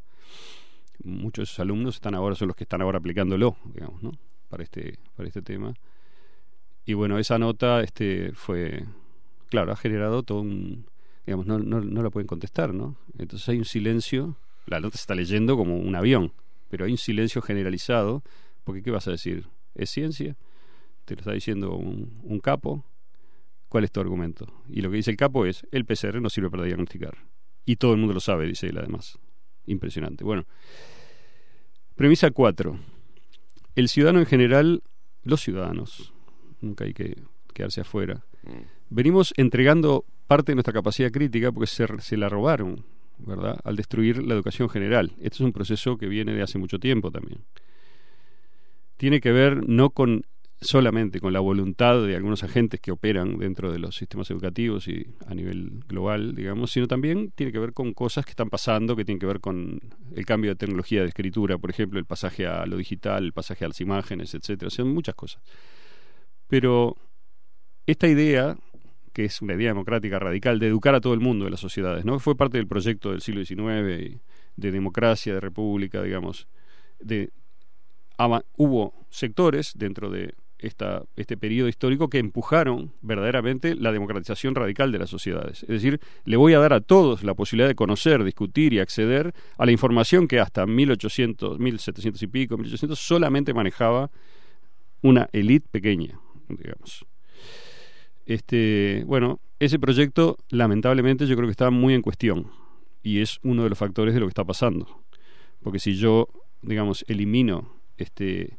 Muchos 1.03 1.43
de 1.43 1.45
sus 1.47 1.59
alumnos 1.59 1.95
están 1.95 2.15
ahora, 2.15 2.35
son 2.35 2.47
los 2.47 2.55
que 2.55 2.63
están 2.63 2.81
ahora 2.81 2.97
aplicándolo, 2.97 3.57
digamos, 3.73 4.01
¿no? 4.01 4.11
Para 4.49 4.63
este, 4.63 4.99
para 5.15 5.27
este 5.27 5.41
tema. 5.41 5.73
Y 6.85 6.93
bueno, 6.93 7.17
esa 7.17 7.39
nota 7.39 7.81
este, 7.81 8.31
fue, 8.33 8.85
claro, 9.49 9.71
ha 9.71 9.75
generado 9.75 10.23
todo 10.23 10.41
un, 10.41 10.85
digamos, 11.25 11.45
no, 11.45 11.59
no, 11.59 11.81
no 11.81 12.03
la 12.03 12.09
pueden 12.09 12.27
contestar, 12.27 12.73
¿no? 12.73 12.97
Entonces 13.17 13.47
hay 13.49 13.57
un 13.57 13.65
silencio, 13.65 14.37
la 14.65 14.79
nota 14.79 14.97
se 14.97 15.01
está 15.01 15.15
leyendo 15.15 15.55
como 15.55 15.77
un 15.77 15.95
avión, 15.95 16.33
pero 16.69 16.85
hay 16.85 16.91
un 16.91 16.97
silencio 16.97 17.41
generalizado, 17.41 18.23
porque 18.63 18.81
¿qué 18.81 18.91
vas 18.91 19.07
a 19.07 19.11
decir? 19.11 19.47
¿Es 19.75 19.89
ciencia? 19.89 20.35
¿Te 21.05 21.15
lo 21.15 21.19
está 21.19 21.31
diciendo 21.31 21.75
un, 21.75 22.19
un 22.23 22.39
capo? 22.39 22.85
¿Cuál 23.69 23.85
es 23.85 23.91
tu 23.91 23.99
argumento? 23.99 24.45
Y 24.69 24.81
lo 24.81 24.91
que 24.91 24.97
dice 24.97 25.11
el 25.11 25.17
capo 25.17 25.45
es, 25.45 25.65
el 25.71 25.85
PCR 25.85 26.21
no 26.21 26.29
sirve 26.29 26.49
para 26.49 26.63
diagnosticar. 26.63 27.17
Y 27.65 27.77
todo 27.77 27.93
el 27.93 27.99
mundo 27.99 28.13
lo 28.13 28.19
sabe, 28.19 28.45
dice 28.45 28.67
él 28.67 28.77
además. 28.77 29.17
Impresionante. 29.65 30.23
Bueno, 30.23 30.45
premisa 31.95 32.31
4. 32.31 32.77
El 33.75 33.89
ciudadano 33.89 34.19
en 34.19 34.25
general, 34.25 34.83
los 35.23 35.41
ciudadanos, 35.41 36.13
nunca 36.61 36.85
hay 36.85 36.93
que 36.93 37.17
quedarse 37.53 37.81
afuera, 37.81 38.25
venimos 38.89 39.33
entregando 39.37 40.05
parte 40.27 40.51
de 40.51 40.55
nuestra 40.55 40.73
capacidad 40.73 41.11
crítica 41.11 41.51
porque 41.51 41.67
se, 41.67 41.85
se 42.01 42.17
la 42.17 42.29
robaron, 42.29 42.85
¿verdad? 43.17 43.59
Al 43.63 43.75
destruir 43.75 44.23
la 44.23 44.33
educación 44.33 44.69
general. 44.69 45.11
Este 45.17 45.35
es 45.35 45.41
un 45.41 45.53
proceso 45.53 45.97
que 45.97 46.07
viene 46.07 46.33
de 46.33 46.41
hace 46.41 46.57
mucho 46.57 46.79
tiempo 46.79 47.11
también. 47.11 47.41
Tiene 48.97 49.19
que 49.19 49.31
ver 49.31 49.67
no 49.67 49.89
con 49.89 50.25
solamente 50.63 51.19
con 51.19 51.33
la 51.33 51.39
voluntad 51.39 52.05
de 52.05 52.15
algunos 52.15 52.43
agentes 52.43 52.79
que 52.79 52.91
operan 52.91 53.37
dentro 53.37 53.71
de 53.71 53.79
los 53.79 53.95
sistemas 53.95 54.29
educativos 54.31 54.87
y 54.87 55.05
a 55.27 55.35
nivel 55.35 55.83
global, 55.87 56.35
digamos, 56.35 56.71
sino 56.71 56.87
también 56.87 57.31
tiene 57.35 57.51
que 57.51 57.59
ver 57.59 57.73
con 57.73 57.93
cosas 57.93 58.25
que 58.25 58.31
están 58.31 58.49
pasando, 58.49 58.95
que 58.95 59.05
tienen 59.05 59.19
que 59.19 59.25
ver 59.25 59.39
con 59.39 59.79
el 60.15 60.25
cambio 60.25 60.51
de 60.51 60.55
tecnología 60.55 61.01
de 61.01 61.07
escritura, 61.07 61.57
por 61.57 61.69
ejemplo, 61.69 61.99
el 61.99 62.05
pasaje 62.05 62.47
a 62.47 62.65
lo 62.65 62.77
digital, 62.77 63.25
el 63.25 63.33
pasaje 63.33 63.65
a 63.65 63.67
las 63.67 63.81
imágenes, 63.81 64.33
etcétera, 64.33 64.69
son 64.69 64.93
muchas 64.93 65.15
cosas. 65.15 65.41
Pero 66.47 66.97
esta 67.85 68.07
idea 68.07 68.57
que 69.13 69.25
es 69.25 69.41
una 69.41 69.53
idea 69.53 69.69
democrática 69.69 70.17
radical, 70.17 70.59
de 70.59 70.67
educar 70.67 70.95
a 70.95 71.01
todo 71.01 71.13
el 71.13 71.19
mundo 71.19 71.45
de 71.45 71.51
las 71.51 71.59
sociedades, 71.59 72.03
¿no? 72.03 72.19
Fue 72.19 72.35
parte 72.35 72.57
del 72.57 72.67
proyecto 72.67 73.11
del 73.11 73.21
siglo 73.21 73.45
XIX 73.45 74.19
de 74.55 74.71
democracia, 74.71 75.35
de 75.35 75.39
república, 75.39 76.01
digamos. 76.01 76.47
De, 76.99 77.31
hubo 78.57 79.05
sectores 79.09 79.73
dentro 79.75 80.09
de 80.09 80.33
este 80.63 81.37
periodo 81.37 81.67
histórico 81.67 82.09
que 82.09 82.19
empujaron 82.19 82.93
verdaderamente 83.01 83.75
la 83.75 83.91
democratización 83.91 84.55
radical 84.55 84.91
de 84.91 84.99
las 84.99 85.09
sociedades. 85.09 85.63
Es 85.63 85.69
decir, 85.69 85.99
le 86.23 86.37
voy 86.37 86.53
a 86.53 86.59
dar 86.59 86.73
a 86.73 86.79
todos 86.79 87.23
la 87.23 87.33
posibilidad 87.33 87.67
de 87.67 87.75
conocer, 87.75 88.23
discutir 88.23 88.73
y 88.73 88.79
acceder 88.79 89.33
a 89.57 89.65
la 89.65 89.71
información 89.71 90.27
que 90.27 90.39
hasta 90.39 90.65
1800, 90.65 91.59
1700 91.59 92.23
y 92.23 92.27
pico, 92.27 92.57
1800 92.57 92.97
solamente 92.97 93.53
manejaba 93.53 94.09
una 95.01 95.29
élite 95.33 95.67
pequeña, 95.69 96.17
digamos. 96.47 97.05
Este, 98.25 99.03
bueno, 99.05 99.41
ese 99.59 99.79
proyecto 99.79 100.37
lamentablemente 100.49 101.27
yo 101.27 101.35
creo 101.35 101.47
que 101.47 101.51
está 101.51 101.69
muy 101.71 101.93
en 101.93 102.01
cuestión 102.01 102.51
y 103.01 103.19
es 103.19 103.39
uno 103.43 103.63
de 103.63 103.69
los 103.69 103.77
factores 103.77 104.13
de 104.13 104.21
lo 104.21 104.27
que 104.27 104.31
está 104.31 104.45
pasando. 104.45 105.03
Porque 105.61 105.79
si 105.79 105.95
yo, 105.95 106.29
digamos, 106.61 107.03
elimino 107.07 107.81
este 107.97 108.57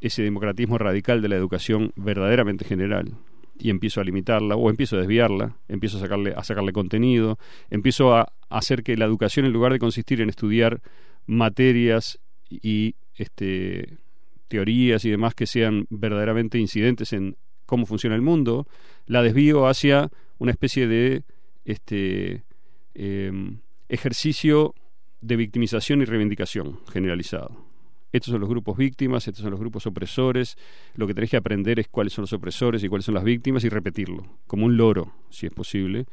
ese 0.00 0.22
democratismo 0.22 0.78
radical 0.78 1.22
de 1.22 1.28
la 1.28 1.36
educación 1.36 1.92
verdaderamente 1.96 2.64
general 2.64 3.14
y 3.58 3.70
empiezo 3.70 4.00
a 4.00 4.04
limitarla 4.04 4.56
o 4.56 4.70
empiezo 4.70 4.96
a 4.96 5.00
desviarla, 5.00 5.56
empiezo 5.68 5.98
a 5.98 6.00
sacarle 6.00 6.32
a 6.34 6.42
sacarle 6.42 6.72
contenido, 6.72 7.38
empiezo 7.68 8.14
a 8.14 8.32
hacer 8.48 8.82
que 8.82 8.96
la 8.96 9.04
educación 9.04 9.46
en 9.46 9.52
lugar 9.52 9.72
de 9.72 9.78
consistir 9.78 10.20
en 10.20 10.30
estudiar 10.30 10.80
materias 11.26 12.18
y 12.48 12.94
este 13.16 13.98
teorías 14.48 15.04
y 15.04 15.10
demás 15.10 15.34
que 15.34 15.46
sean 15.46 15.86
verdaderamente 15.90 16.58
incidentes 16.58 17.12
en 17.12 17.36
cómo 17.66 17.86
funciona 17.86 18.16
el 18.16 18.22
mundo, 18.22 18.66
la 19.06 19.22
desvío 19.22 19.68
hacia 19.68 20.10
una 20.38 20.50
especie 20.50 20.88
de 20.88 21.22
este 21.64 22.42
eh, 22.94 23.32
ejercicio 23.88 24.74
de 25.20 25.36
victimización 25.36 26.02
y 26.02 26.04
reivindicación 26.06 26.80
generalizado. 26.90 27.69
Estos 28.12 28.32
son 28.32 28.40
los 28.40 28.48
grupos 28.48 28.76
víctimas, 28.76 29.26
estos 29.28 29.42
son 29.42 29.50
los 29.50 29.60
grupos 29.60 29.86
opresores. 29.86 30.56
Lo 30.94 31.06
que 31.06 31.14
tenés 31.14 31.30
que 31.30 31.36
aprender 31.36 31.78
es 31.78 31.88
cuáles 31.88 32.12
son 32.12 32.22
los 32.22 32.32
opresores 32.32 32.82
y 32.82 32.88
cuáles 32.88 33.04
son 33.04 33.14
las 33.14 33.24
víctimas 33.24 33.64
y 33.64 33.68
repetirlo, 33.68 34.26
como 34.46 34.66
un 34.66 34.76
loro, 34.76 35.12
si 35.30 35.46
es 35.46 35.52
posible. 35.52 36.06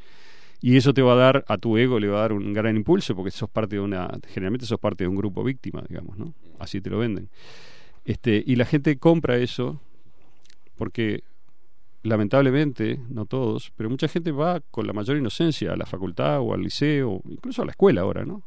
Y 0.61 0.75
eso 0.75 0.93
te 0.93 1.01
va 1.01 1.13
a 1.13 1.15
dar, 1.15 1.45
a 1.47 1.57
tu 1.57 1.77
ego 1.77 1.99
le 1.99 2.07
va 2.07 2.19
a 2.19 2.21
dar 2.21 2.33
un 2.33 2.53
gran 2.53 2.75
impulso, 2.75 3.15
porque 3.15 3.31
sos 3.31 3.49
parte 3.49 3.75
de 3.75 3.81
una, 3.81 4.09
generalmente 4.27 4.65
sos 4.65 4.79
parte 4.79 5.03
de 5.03 5.07
un 5.07 5.15
grupo 5.15 5.43
víctima, 5.43 5.83
digamos, 5.87 6.17
¿no? 6.17 6.33
Así 6.59 6.81
te 6.81 6.89
lo 6.89 6.97
venden. 6.97 7.29
Este, 8.05 8.43
y 8.45 8.55
la 8.55 8.65
gente 8.65 8.97
compra 8.97 9.37
eso 9.37 9.81
porque 10.77 11.23
lamentablemente, 12.03 12.99
no 13.09 13.25
todos, 13.25 13.71
pero 13.75 13.89
mucha 13.89 14.07
gente 14.07 14.31
va 14.31 14.61
con 14.71 14.87
la 14.87 14.93
mayor 14.93 15.17
inocencia 15.17 15.73
a 15.73 15.75
la 15.75 15.85
facultad 15.85 16.39
o 16.41 16.53
al 16.53 16.61
liceo, 16.61 17.21
incluso 17.27 17.61
a 17.61 17.65
la 17.65 17.71
escuela 17.71 18.01
ahora, 18.01 18.25
¿no? 18.25 18.43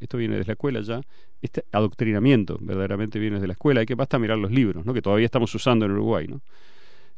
Esto 0.00 0.18
viene 0.18 0.36
desde 0.36 0.48
la 0.48 0.52
escuela 0.54 0.80
ya. 0.80 1.00
Este 1.40 1.64
adoctrinamiento 1.72 2.58
verdaderamente 2.60 3.18
viene 3.18 3.36
desde 3.36 3.48
la 3.48 3.54
escuela. 3.54 3.80
Hay 3.80 3.86
que 3.86 3.94
basta 3.94 4.18
mirar 4.18 4.38
los 4.38 4.50
libros, 4.50 4.86
¿no? 4.86 4.94
Que 4.94 5.02
todavía 5.02 5.26
estamos 5.26 5.54
usando 5.54 5.84
en 5.84 5.92
Uruguay, 5.92 6.28
¿no? 6.28 6.40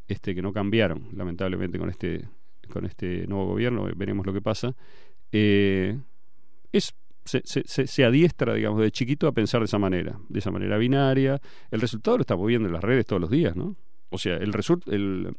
Este, 0.09 0.35
que 0.35 0.43
no 0.43 0.53
cambiaron, 0.53 1.09
lamentablemente, 1.13 1.79
con 1.79 1.89
este, 1.91 2.29
con 2.73 2.85
este 2.85 3.27
nuevo 3.27 3.47
gobierno. 3.47 3.89
Veremos 3.95 4.27
lo 4.27 4.33
que 4.33 4.41
pasa. 4.43 4.75
Eh, 5.33 5.99
es 6.73 6.95
se, 7.25 7.43
se, 7.45 7.87
se, 7.87 8.05
adiestra, 8.05 8.55
digamos, 8.55 8.81
de 8.83 8.91
chiquito 8.91 9.27
a 9.27 9.33
pensar 9.33 9.61
de 9.61 9.65
esa 9.65 9.79
manera, 9.79 10.19
de 10.29 10.39
esa 10.39 10.51
manera 10.51 10.77
binaria. 10.77 11.41
El 11.71 11.81
resultado 11.81 12.19
lo 12.19 12.21
estamos 12.23 12.47
viendo 12.47 12.69
en 12.69 12.75
las 12.75 12.85
redes 12.85 13.07
todos 13.07 13.21
los 13.21 13.31
días, 13.31 13.57
¿no? 13.57 13.77
O 14.11 14.19
sea, 14.19 14.37
el, 14.37 14.53
el, 14.87 15.37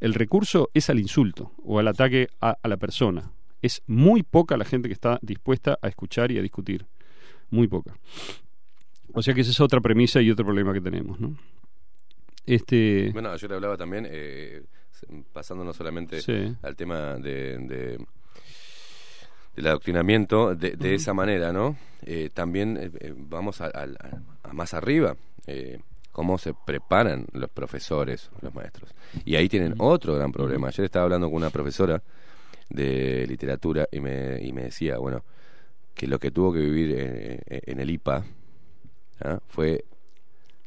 el 0.00 0.14
recurso 0.14 0.70
es 0.74 0.90
al 0.90 0.98
insulto 0.98 1.52
o 1.64 1.78
al 1.78 1.88
ataque 1.88 2.28
a, 2.40 2.56
a, 2.62 2.68
la 2.68 2.76
persona. 2.76 3.32
Es 3.62 3.82
muy 3.86 4.22
poca 4.22 4.56
la 4.56 4.64
gente 4.64 4.88
que 4.88 4.94
está 4.94 5.18
dispuesta 5.22 5.78
a 5.82 5.88
escuchar 5.88 6.30
y 6.30 6.38
a 6.38 6.42
discutir. 6.42 6.86
Muy 7.50 7.66
poca. 7.66 7.96
O 9.12 9.22
sea 9.22 9.34
que 9.34 9.40
esa 9.40 9.50
es 9.50 9.60
otra 9.60 9.80
premisa 9.80 10.20
y 10.20 10.30
otro 10.30 10.44
problema 10.44 10.72
que 10.72 10.80
tenemos, 10.80 11.18
¿no? 11.18 11.36
Este... 12.46 13.10
Bueno, 13.12 13.34
yo 13.36 13.48
le 13.48 13.54
hablaba 13.54 13.76
también, 13.76 14.06
eh, 14.08 14.62
pasando 15.32 15.64
no 15.64 15.72
solamente 15.72 16.20
sí. 16.20 16.54
al 16.62 16.76
tema 16.76 17.16
de, 17.16 17.58
de 17.58 17.98
del 19.56 19.66
adoctrinamiento 19.66 20.54
de, 20.54 20.76
de 20.76 20.76
uh 20.76 20.92
-huh. 20.92 20.94
esa 20.94 21.14
manera, 21.14 21.52
¿no? 21.52 21.76
Eh, 22.02 22.30
también 22.32 22.78
eh, 22.80 23.12
vamos 23.16 23.60
a, 23.60 23.66
a, 23.66 23.86
a, 24.44 24.52
más 24.52 24.72
arriba, 24.72 25.16
eh, 25.46 25.80
cómo 26.18 26.36
se 26.36 26.52
preparan 26.52 27.26
los 27.32 27.48
profesores, 27.48 28.28
los 28.40 28.52
maestros. 28.52 28.92
Y 29.24 29.36
ahí 29.36 29.48
tienen 29.48 29.76
otro 29.78 30.16
gran 30.16 30.32
problema. 30.32 30.66
Ayer 30.66 30.86
estaba 30.86 31.04
hablando 31.04 31.28
con 31.28 31.36
una 31.36 31.50
profesora 31.50 32.02
de 32.68 33.24
literatura 33.28 33.86
y 33.92 34.00
me, 34.00 34.42
y 34.42 34.52
me 34.52 34.64
decía, 34.64 34.98
bueno, 34.98 35.22
que 35.94 36.08
lo 36.08 36.18
que 36.18 36.32
tuvo 36.32 36.52
que 36.52 36.58
vivir 36.58 36.98
en, 36.98 37.40
en 37.46 37.78
el 37.78 37.90
IPA 37.90 38.24
¿ah? 39.20 39.38
fue 39.46 39.84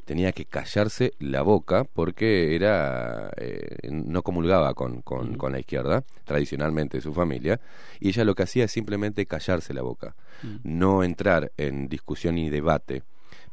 tenía 0.06 0.32
que 0.32 0.46
callarse 0.46 1.12
la 1.18 1.42
boca 1.42 1.84
porque 1.84 2.56
era 2.56 3.30
eh, 3.36 3.76
no 3.90 4.22
comulgaba 4.22 4.72
con, 4.72 5.02
con, 5.02 5.36
con, 5.36 5.52
la 5.52 5.60
izquierda 5.60 6.02
tradicionalmente 6.24 6.96
de 6.96 7.02
su 7.02 7.12
familia 7.12 7.60
y 8.00 8.08
ella 8.08 8.24
lo 8.24 8.34
que 8.34 8.44
hacía 8.44 8.64
es 8.64 8.72
simplemente 8.72 9.26
callarse 9.26 9.74
la 9.74 9.82
boca 9.82 10.16
no 10.64 11.04
entrar 11.04 11.52
en 11.56 11.88
discusión 11.88 12.36
y 12.38 12.48
debate 12.48 13.02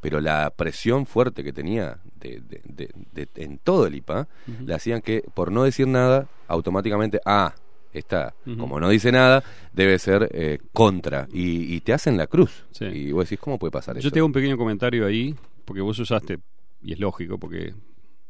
pero 0.01 0.21
la 0.21 0.49
presión 0.55 1.05
fuerte 1.05 1.43
que 1.43 1.53
tenía 1.53 1.99
de, 2.15 2.41
de, 2.41 2.61
de, 2.65 2.89
de 3.13 3.27
en 3.43 3.57
todo 3.59 3.85
el 3.87 3.95
IPA 3.95 4.27
le 4.65 4.73
hacían 4.73 5.01
que 5.01 5.23
por 5.33 5.51
no 5.51 5.63
decir 5.63 5.87
nada 5.87 6.27
automáticamente 6.47 7.19
ah 7.25 7.53
está, 7.93 8.33
uh 8.45 8.49
-huh. 8.51 8.57
como 8.57 8.79
no 8.79 8.89
dice 8.89 9.11
nada, 9.11 9.43
debe 9.73 9.97
ser 9.97 10.29
eh, 10.31 10.59
contra. 10.73 11.27
Y, 11.33 11.73
y, 11.73 11.81
te 11.81 11.91
hacen 11.93 12.17
la 12.17 12.27
cruz. 12.27 12.65
Sí. 12.71 12.85
Y 12.85 13.11
vos 13.11 13.25
decís, 13.25 13.39
¿cómo 13.39 13.57
puede 13.57 13.71
pasar 13.71 13.95
Yo 13.95 13.99
eso? 13.99 14.11
te 14.11 14.19
hago 14.19 14.27
un 14.27 14.31
pequeño 14.33 14.57
comentario 14.57 15.05
ahí, 15.07 15.35
porque 15.65 15.81
vos 15.81 15.97
usaste, 15.97 16.37
y 16.83 16.93
es 16.93 16.99
lógico, 16.99 17.39
porque 17.39 17.73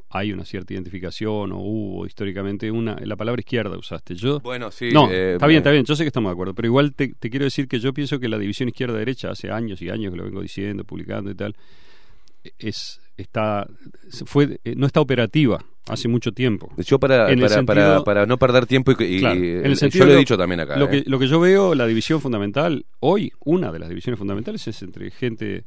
hay 0.10 0.32
una 0.32 0.46
cierta 0.46 0.74
identificación, 0.74 1.52
o 1.52 1.60
hubo 1.60 2.06
históricamente 2.06 2.72
una. 2.72 2.96
La 3.04 3.16
palabra 3.16 3.40
izquierda 3.40 3.78
usaste. 3.78 4.16
Yo. 4.16 4.40
Bueno, 4.40 4.72
sí. 4.72 4.90
No, 4.92 5.10
eh, 5.10 5.34
está 5.34 5.48
bien, 5.48 5.60
está 5.60 5.72
bien. 5.72 5.86
Yo 5.86 5.96
sé 5.96 6.04
que 6.04 6.08
estamos 6.08 6.30
de 6.30 6.34
acuerdo, 6.34 6.54
pero 6.54 6.68
igual 6.68 6.94
te, 6.94 7.14
te 7.14 7.30
quiero 7.30 7.46
decir 7.46 7.68
que 7.68 7.80
yo 7.80 7.94
pienso 7.94 8.20
que 8.20 8.28
la 8.28 8.38
división 8.38 8.70
izquierda-derecha, 8.70 9.30
hace 9.30 9.52
años 9.52 9.82
y 9.82 9.90
años 9.90 10.12
que 10.12 10.18
lo 10.18 10.24
vengo 10.24 10.42
diciendo, 10.42 10.84
publicando 10.84 11.30
y 11.30 11.36
tal, 11.36 11.56
es 12.58 13.02
está 13.18 13.68
fue 14.26 14.60
no 14.76 14.86
está 14.86 15.02
operativa 15.02 15.60
hace 15.88 16.08
mucho 16.08 16.32
tiempo. 16.32 16.72
Yo 16.78 17.00
para, 17.00 17.26
para, 17.26 17.50
sentido, 17.50 17.66
para, 17.66 18.04
para, 18.04 18.26
no 18.26 18.38
perder 18.38 18.66
tiempo 18.66 18.92
y, 18.92 19.04
y 19.04 19.20
claro, 19.20 19.36
en 19.36 19.66
el 19.66 19.76
yo 19.76 20.06
lo 20.06 20.14
he 20.14 20.18
dicho 20.18 20.38
también 20.38 20.60
acá. 20.60 20.78
Lo, 20.78 20.86
¿eh? 20.86 21.04
que, 21.04 21.10
lo 21.10 21.20
que 21.20 21.28
yo 21.28 21.40
veo, 21.40 21.76
la 21.76 21.88
división 21.88 22.22
fundamental, 22.22 22.86
hoy, 23.00 23.32
una 23.44 23.72
de 23.72 23.80
las 23.80 23.90
divisiones 23.90 24.20
fundamentales 24.20 24.68
es 24.68 24.82
entre 24.84 25.10
gente 25.12 25.66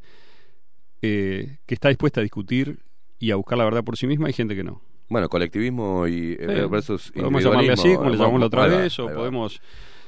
eh, 1.03 1.59
que 1.67 1.75
está 1.75 1.89
dispuesta 1.89 2.21
a 2.21 2.23
discutir 2.23 2.79
y 3.23 3.31
a 3.31 3.37
buscar 3.37 3.57
la 3.57 3.65
verdad 3.65 3.85
por 3.85 3.97
sí 3.97 4.09
misma 4.09 4.29
y 4.29 4.33
gente 4.33 4.57
que 4.57 4.65
no. 4.65 4.83
Bueno, 5.09 5.29
colectivismo 5.29 6.09
y 6.09 6.37
eh, 6.41 6.67
versus 6.69 7.13
Podemos 7.13 7.45
llamarle 7.45 7.73
así, 7.73 7.95
como 7.95 8.11
le 8.11 8.17
llamamos 8.17 8.41
la 8.41 8.47
otra 8.47 8.67
vez, 8.67 8.99
o 8.99 9.07
podemos 9.07 9.63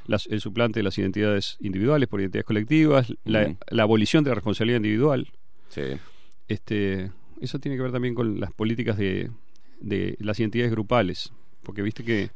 las, 0.07 0.27
el 0.27 0.41
suplante 0.41 0.81
de 0.81 0.83
las 0.83 0.99
identidades 0.99 1.57
individuales 1.61 2.09
por 2.09 2.21
identidades 2.21 2.45
colectivas, 2.45 3.11
uh 3.11 3.13
-huh. 3.13 3.19
la, 3.25 3.55
la, 3.71 3.83
abolición 3.85 4.25
de 4.25 4.31
la 4.31 4.35
responsabilidad 4.35 4.79
individual. 4.79 5.29
Sí. 5.69 5.83
Este, 6.49 7.13
eso 7.41 7.61
tiene 7.61 7.77
que 7.77 7.83
ver 7.83 7.93
también 7.93 8.17
con 8.17 8.41
las 8.41 8.53
políticas 8.53 8.99
de, 8.99 9.31
de 9.81 10.17
las 10.19 10.41
identidades 10.41 10.73
grupales. 10.73 11.33
Porque 11.63 11.83
viste 11.83 12.03
que 12.03 12.31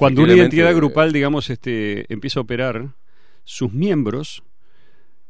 cuando 0.00 0.24
una 0.24 0.34
identidad 0.34 0.74
grupal, 0.74 1.12
digamos, 1.12 1.50
este, 1.50 2.12
empieza 2.12 2.40
a 2.40 2.42
operar, 2.42 2.88
sus 3.44 3.72
miembros 3.72 4.42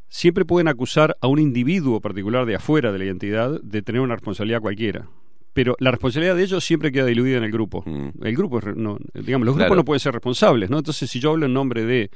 siempre 0.09 0.45
pueden 0.45 0.69
acusar 0.69 1.17
a 1.21 1.27
un 1.27 1.39
individuo 1.39 2.01
particular 2.01 2.47
de 2.47 2.57
afuera 2.57 2.93
de 2.93 2.99
la 2.99 3.05
identidad 3.05 3.61
de 3.63 3.83
tener 3.83 4.01
una 4.01 4.15
responsabilidad 4.15 4.61
cualquiera. 4.61 5.09
Pero 5.53 5.75
la 5.79 5.91
responsabilidad 5.91 6.37
de 6.37 6.43
ellos 6.43 6.65
siempre 6.65 6.93
queda 6.93 7.07
diluida 7.07 7.39
en 7.39 7.45
el 7.45 7.51
grupo. 7.51 7.83
Mm. 7.87 8.09
El 8.23 8.37
grupo, 8.37 8.61
no, 8.75 8.99
digamos, 9.15 9.47
los 9.47 9.57
grupos 9.57 9.77
no 9.77 9.85
pueden 9.85 10.01
ser 10.01 10.13
responsables, 10.13 10.69
¿no? 10.69 10.79
Entonces, 10.79 11.09
si 11.09 11.19
yo 11.19 11.31
hablo 11.31 11.47
en 11.47 11.55
nombre 11.55 11.85
de 11.85 12.11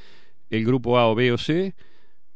el 0.51 0.65
grupo 0.65 0.99
A 0.99 1.07
o 1.07 1.15
B 1.15 1.33
o 1.33 1.39
C, 1.39 1.75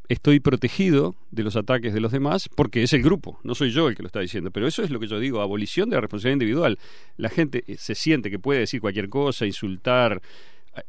estoy 0.09 0.41
protegido 0.41 1.15
de 1.31 1.43
los 1.43 1.57
ataques 1.57 1.95
de 1.95 2.01
los 2.01 2.13
demás 2.13 2.49
porque 2.55 2.83
es 2.83 2.93
el 2.93 3.03
grupo, 3.03 3.39
no 3.43 3.55
soy 3.55 3.71
yo 3.71 3.89
el 3.89 3.97
que 3.97 4.03
lo 4.03 4.07
está 4.07 4.21
diciendo. 4.21 4.51
Pero 4.51 4.67
eso 4.67 4.83
es 4.83 4.91
lo 4.91 5.01
que 5.01 5.07
yo 5.07 5.19
digo, 5.19 5.41
abolición 5.41 5.91
de 5.91 5.97
la 5.97 6.03
responsabilidad 6.03 6.35
individual. 6.35 6.79
La 7.17 7.29
gente 7.29 7.65
eh, 7.67 7.77
se 7.79 7.95
siente 7.95 8.31
que 8.31 8.39
puede 8.39 8.61
decir 8.61 8.81
cualquier 8.81 9.09
cosa, 9.09 9.47
insultar, 9.47 10.23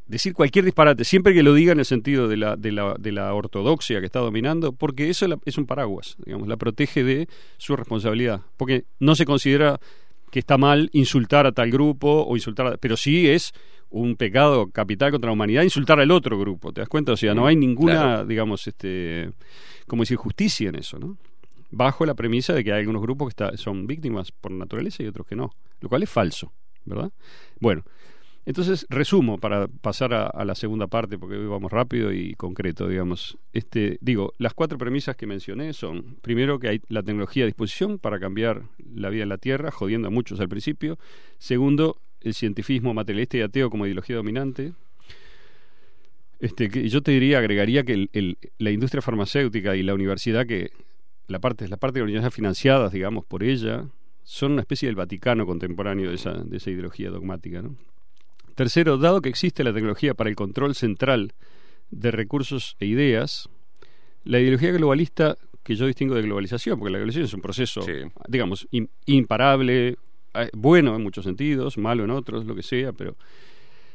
decir 0.05 0.33
cualquier 0.33 0.65
disparate, 0.65 1.03
siempre 1.03 1.33
que 1.33 1.43
lo 1.43 1.53
diga 1.53 1.71
en 1.71 1.79
el 1.79 1.85
sentido 1.85 2.27
de 2.27 2.37
la, 2.37 2.55
de 2.55 2.71
la, 2.71 2.95
de 2.99 3.11
la 3.11 3.33
ortodoxia 3.33 3.99
que 3.99 4.05
está 4.05 4.19
dominando, 4.19 4.73
porque 4.73 5.09
eso 5.09 5.27
es 5.45 5.57
un 5.57 5.65
paraguas, 5.65 6.15
digamos, 6.25 6.47
la 6.47 6.57
protege 6.57 7.03
de 7.03 7.27
su 7.57 7.75
responsabilidad. 7.75 8.41
Porque 8.57 8.85
no 8.99 9.15
se 9.15 9.25
considera 9.25 9.79
que 10.31 10.39
está 10.39 10.57
mal 10.57 10.89
insultar 10.93 11.45
a 11.45 11.51
tal 11.51 11.71
grupo 11.71 12.25
o 12.27 12.35
insultar 12.35 12.67
a, 12.67 12.77
pero 12.77 12.97
sí 12.97 13.27
es 13.29 13.53
un 13.89 14.15
pecado 14.15 14.67
capital 14.67 15.11
contra 15.11 15.29
la 15.29 15.33
humanidad 15.33 15.63
insultar 15.63 15.99
al 15.99 16.11
otro 16.11 16.37
grupo, 16.37 16.73
¿te 16.73 16.81
das 16.81 16.89
cuenta? 16.89 17.13
O 17.13 17.17
sea, 17.17 17.33
no 17.33 17.47
hay 17.47 17.55
ninguna, 17.55 17.93
claro. 17.93 18.25
digamos, 18.25 18.67
este, 18.67 19.31
como 19.87 20.03
decir, 20.03 20.17
justicia 20.17 20.69
en 20.69 20.75
eso, 20.75 20.99
¿no? 20.99 21.17
Bajo 21.71 22.05
la 22.05 22.13
premisa 22.13 22.53
de 22.53 22.63
que 22.63 22.73
hay 22.73 22.81
algunos 22.81 23.01
grupos 23.01 23.27
que 23.27 23.29
está, 23.29 23.57
son 23.57 23.87
víctimas 23.87 24.31
por 24.31 24.51
naturaleza 24.51 25.03
y 25.03 25.07
otros 25.07 25.27
que 25.27 25.35
no, 25.35 25.51
lo 25.79 25.89
cual 25.89 26.03
es 26.03 26.09
falso, 26.09 26.51
¿verdad? 26.83 27.11
Bueno, 27.59 27.83
Entonces, 28.45 28.85
resumo 28.89 29.39
para 29.39 29.67
pasar 29.67 30.13
a, 30.13 30.45
la 30.45 30.53
segunda 30.53 30.85
parte, 30.85 31.17
porque 31.17 31.35
hoy 31.35 31.47
vamos 31.47 31.71
rápido 31.71 32.13
y 32.13 32.35
concreto, 32.35 32.87
digamos. 32.87 33.39
Este, 33.53 33.97
digo, 34.01 34.33
las 34.37 34.53
cuatro 34.53 34.77
premisas 34.77 35.15
que 35.15 35.25
mencioné 35.25 35.73
son, 35.73 36.17
primero, 36.21 36.59
que 36.59 36.67
hay 36.67 36.81
la 36.87 37.01
tecnología 37.01 37.43
a 37.43 37.47
disposición 37.47 37.97
para 37.97 38.19
cambiar 38.19 38.61
la 38.93 39.09
vida 39.09 39.23
en 39.23 39.29
la 39.29 39.39
Tierra, 39.39 39.71
jodiendo 39.71 40.09
a 40.09 40.11
muchos 40.11 40.39
al 40.39 40.47
principio. 40.47 40.99
Segundo, 41.39 41.97
el 42.21 42.35
cientifismo 42.35 42.93
materialista 42.93 43.37
y 43.37 43.41
ateo 43.41 43.71
como 43.71 43.87
ideología 43.87 44.15
dominante. 44.15 44.73
Este, 46.39 46.69
que 46.69 46.87
yo 46.87 47.01
te 47.01 47.11
diría, 47.11 47.39
agregaría 47.39 47.83
que 47.83 47.93
el, 47.93 48.09
el, 48.13 48.37
la 48.59 48.69
industria 48.69 49.01
farmacéutica 49.01 49.75
y 49.75 49.81
la 49.81 49.95
universidad, 49.95 50.45
que 50.45 50.69
la 51.27 51.39
parte, 51.39 51.67
la 51.67 51.77
parte 51.77 51.95
de 51.95 52.01
la 52.01 52.05
universidad 52.05 52.31
financiadas, 52.31 52.91
digamos, 52.91 53.25
por 53.25 53.41
ella, 53.41 53.87
son 54.23 54.51
una 54.51 54.61
especie 54.61 54.87
del 54.87 54.95
Vaticano 54.95 55.47
contemporáneo 55.47 56.09
de 56.09 56.15
esa, 56.15 56.33
de 56.33 56.57
esa 56.57 56.69
ideología 56.69 57.09
dogmática, 57.09 57.63
¿no? 57.63 57.75
Tercero, 58.55 58.97
dado 58.97 59.21
que 59.21 59.29
existe 59.29 59.63
la 59.63 59.73
tecnología 59.73 60.13
para 60.13 60.29
el 60.29 60.35
control 60.35 60.75
central 60.75 61.33
de 61.91 62.11
recursos 62.11 62.77
e 62.79 62.85
ideas, 62.85 63.49
la 64.23 64.39
ideología 64.39 64.71
globalista 64.71 65.37
que 65.63 65.75
yo 65.75 65.87
distingo 65.87 66.15
de 66.15 66.21
globalización, 66.21 66.79
porque 66.79 66.91
la 66.91 66.99
globalización 66.99 67.25
es 67.25 67.33
un 67.33 67.41
proceso, 67.41 67.81
sí. 67.81 67.93
digamos, 68.27 68.67
in, 68.71 68.89
imparable, 69.05 69.97
eh, 70.33 70.49
bueno 70.53 70.95
en 70.95 71.03
muchos 71.03 71.25
sentidos, 71.25 71.77
malo 71.77 72.03
en 72.03 72.11
otros, 72.11 72.45
lo 72.45 72.55
que 72.55 72.63
sea, 72.63 72.93
pero 72.93 73.17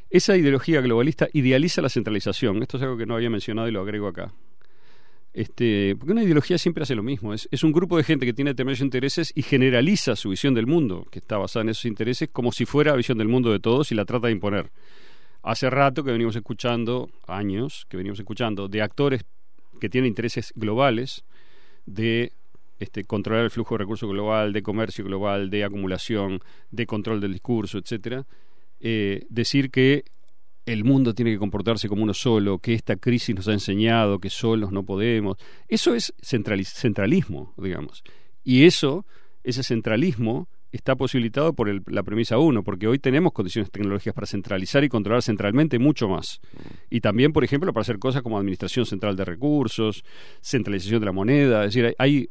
esa 0.09 0.35
ideología 0.35 0.81
globalista 0.81 1.29
idealiza 1.33 1.81
la 1.81 1.89
centralización. 1.89 2.61
Esto 2.61 2.77
es 2.77 2.83
algo 2.83 2.97
que 2.97 3.05
no 3.05 3.15
había 3.15 3.29
mencionado 3.29 3.67
y 3.67 3.71
lo 3.71 3.81
agrego 3.81 4.07
acá. 4.07 4.33
Este, 5.33 5.95
porque 5.97 6.11
una 6.11 6.23
ideología 6.23 6.57
siempre 6.57 6.83
hace 6.83 6.95
lo 6.95 7.03
mismo. 7.03 7.33
Es, 7.33 7.63
un 7.63 7.71
grupo 7.71 7.97
de 7.97 8.03
gente 8.03 8.25
que 8.25 8.33
tiene 8.33 8.51
determinados 8.51 8.81
intereses 8.81 9.31
y 9.33 9.43
generaliza 9.43 10.15
su 10.15 10.29
visión 10.29 10.53
del 10.53 10.67
mundo, 10.67 11.07
que 11.09 11.19
está 11.19 11.37
basada 11.37 11.63
en 11.63 11.69
esos 11.69 11.85
intereses, 11.85 12.29
como 12.31 12.51
si 12.51 12.65
fuera 12.65 12.91
la 12.91 12.97
visión 12.97 13.17
del 13.17 13.27
mundo 13.27 13.51
de 13.51 13.59
todos 13.59 13.91
y 13.91 13.95
la 13.95 14.05
trata 14.05 14.27
de 14.27 14.33
imponer. 14.33 14.71
Hace 15.43 15.69
rato 15.69 16.03
que 16.03 16.11
venimos 16.11 16.35
escuchando, 16.35 17.09
años 17.27 17.85
que 17.89 17.97
venimos 17.97 18.19
escuchando, 18.19 18.67
de 18.67 18.81
actores 18.81 19.23
que 19.79 19.89
tienen 19.89 20.09
intereses 20.09 20.53
globales, 20.55 21.23
de 21.85 22.33
este, 22.79 23.05
controlar 23.05 23.45
el 23.45 23.51
flujo 23.51 23.75
de 23.75 23.79
recursos 23.79 24.09
global, 24.09 24.53
de 24.53 24.61
comercio 24.61 25.05
global, 25.05 25.49
de 25.49 25.63
acumulación, 25.63 26.41
de 26.69 26.85
control 26.85 27.21
del 27.21 27.31
discurso, 27.31 27.77
etcétera, 27.77 28.25
eh, 28.79 29.25
decir 29.29 29.71
que 29.71 30.03
el 30.65 30.83
mundo 30.83 31.13
tiene 31.13 31.31
que 31.31 31.39
comportarse 31.39 31.89
como 31.89 32.03
uno 32.03 32.13
solo, 32.13 32.59
que 32.59 32.73
esta 32.73 32.95
crisis 32.95 33.35
nos 33.35 33.47
ha 33.47 33.53
enseñado 33.53 34.19
que 34.19 34.29
solos 34.29 34.71
no 34.71 34.83
podemos. 34.83 35.37
Eso 35.67 35.95
es 35.95 36.13
centralismo, 36.21 37.53
digamos. 37.57 38.03
Y 38.43 38.65
eso, 38.65 39.05
ese 39.43 39.63
centralismo, 39.63 40.47
está 40.71 40.95
posibilitado 40.95 41.53
por 41.53 41.69
el, 41.69 41.83
la 41.87 42.03
premisa 42.03 42.37
1, 42.37 42.63
porque 42.63 42.87
hoy 42.87 42.99
tenemos 42.99 43.33
condiciones 43.33 43.71
tecnológicas 43.71 44.13
para 44.13 44.27
centralizar 44.27 44.83
y 44.83 44.89
controlar 44.89 45.21
centralmente 45.21 45.79
mucho 45.79 46.07
más. 46.07 46.39
Y 46.89 47.01
también, 47.01 47.33
por 47.33 47.43
ejemplo, 47.43 47.73
para 47.73 47.81
hacer 47.81 47.99
cosas 47.99 48.21
como 48.21 48.37
administración 48.37 48.85
central 48.85 49.15
de 49.15 49.25
recursos, 49.25 50.03
centralización 50.41 50.99
de 51.01 51.05
la 51.05 51.11
moneda, 51.11 51.65
es 51.65 51.73
decir, 51.73 51.93
hay, 51.97 52.29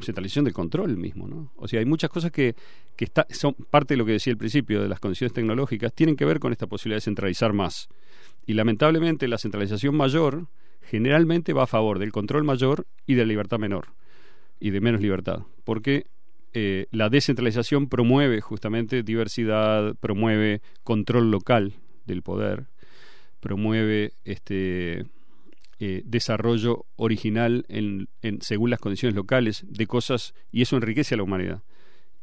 centralización 0.00 0.44
del 0.44 0.54
control 0.54 0.96
mismo, 0.96 1.28
¿no? 1.28 1.52
O 1.56 1.68
sea, 1.68 1.80
hay 1.80 1.86
muchas 1.86 2.10
cosas 2.10 2.30
que, 2.30 2.54
que 2.96 3.04
está, 3.04 3.26
son 3.30 3.54
parte 3.54 3.94
de 3.94 3.98
lo 3.98 4.04
que 4.04 4.12
decía 4.12 4.32
al 4.32 4.38
principio, 4.38 4.82
de 4.82 4.88
las 4.88 5.00
condiciones 5.00 5.32
tecnológicas, 5.32 5.92
tienen 5.92 6.16
que 6.16 6.24
ver 6.24 6.40
con 6.40 6.52
esta 6.52 6.66
posibilidad 6.66 6.96
de 6.96 7.02
centralizar 7.02 7.52
más. 7.52 7.88
Y 8.46 8.54
lamentablemente 8.54 9.28
la 9.28 9.38
centralización 9.38 9.96
mayor 9.96 10.46
generalmente 10.82 11.52
va 11.52 11.64
a 11.64 11.66
favor 11.66 11.98
del 11.98 12.12
control 12.12 12.44
mayor 12.44 12.86
y 13.06 13.14
de 13.14 13.22
la 13.22 13.28
libertad 13.28 13.58
menor, 13.58 13.88
y 14.58 14.70
de 14.70 14.80
menos 14.80 15.00
libertad, 15.00 15.42
porque 15.64 16.06
eh, 16.52 16.86
la 16.90 17.08
descentralización 17.08 17.88
promueve 17.88 18.40
justamente 18.40 19.02
diversidad, 19.02 19.94
promueve 20.00 20.62
control 20.82 21.30
local 21.30 21.74
del 22.06 22.22
poder, 22.22 22.66
promueve 23.38 24.14
este 24.24 25.06
eh, 25.82 26.02
desarrollo 26.04 26.84
original 26.96 27.64
en, 27.68 28.08
en, 28.20 28.42
según 28.42 28.68
las 28.68 28.80
condiciones 28.80 29.16
locales 29.16 29.64
de 29.66 29.86
cosas 29.86 30.34
y 30.52 30.60
eso 30.60 30.76
enriquece 30.76 31.14
a 31.14 31.16
la 31.16 31.22
humanidad. 31.22 31.62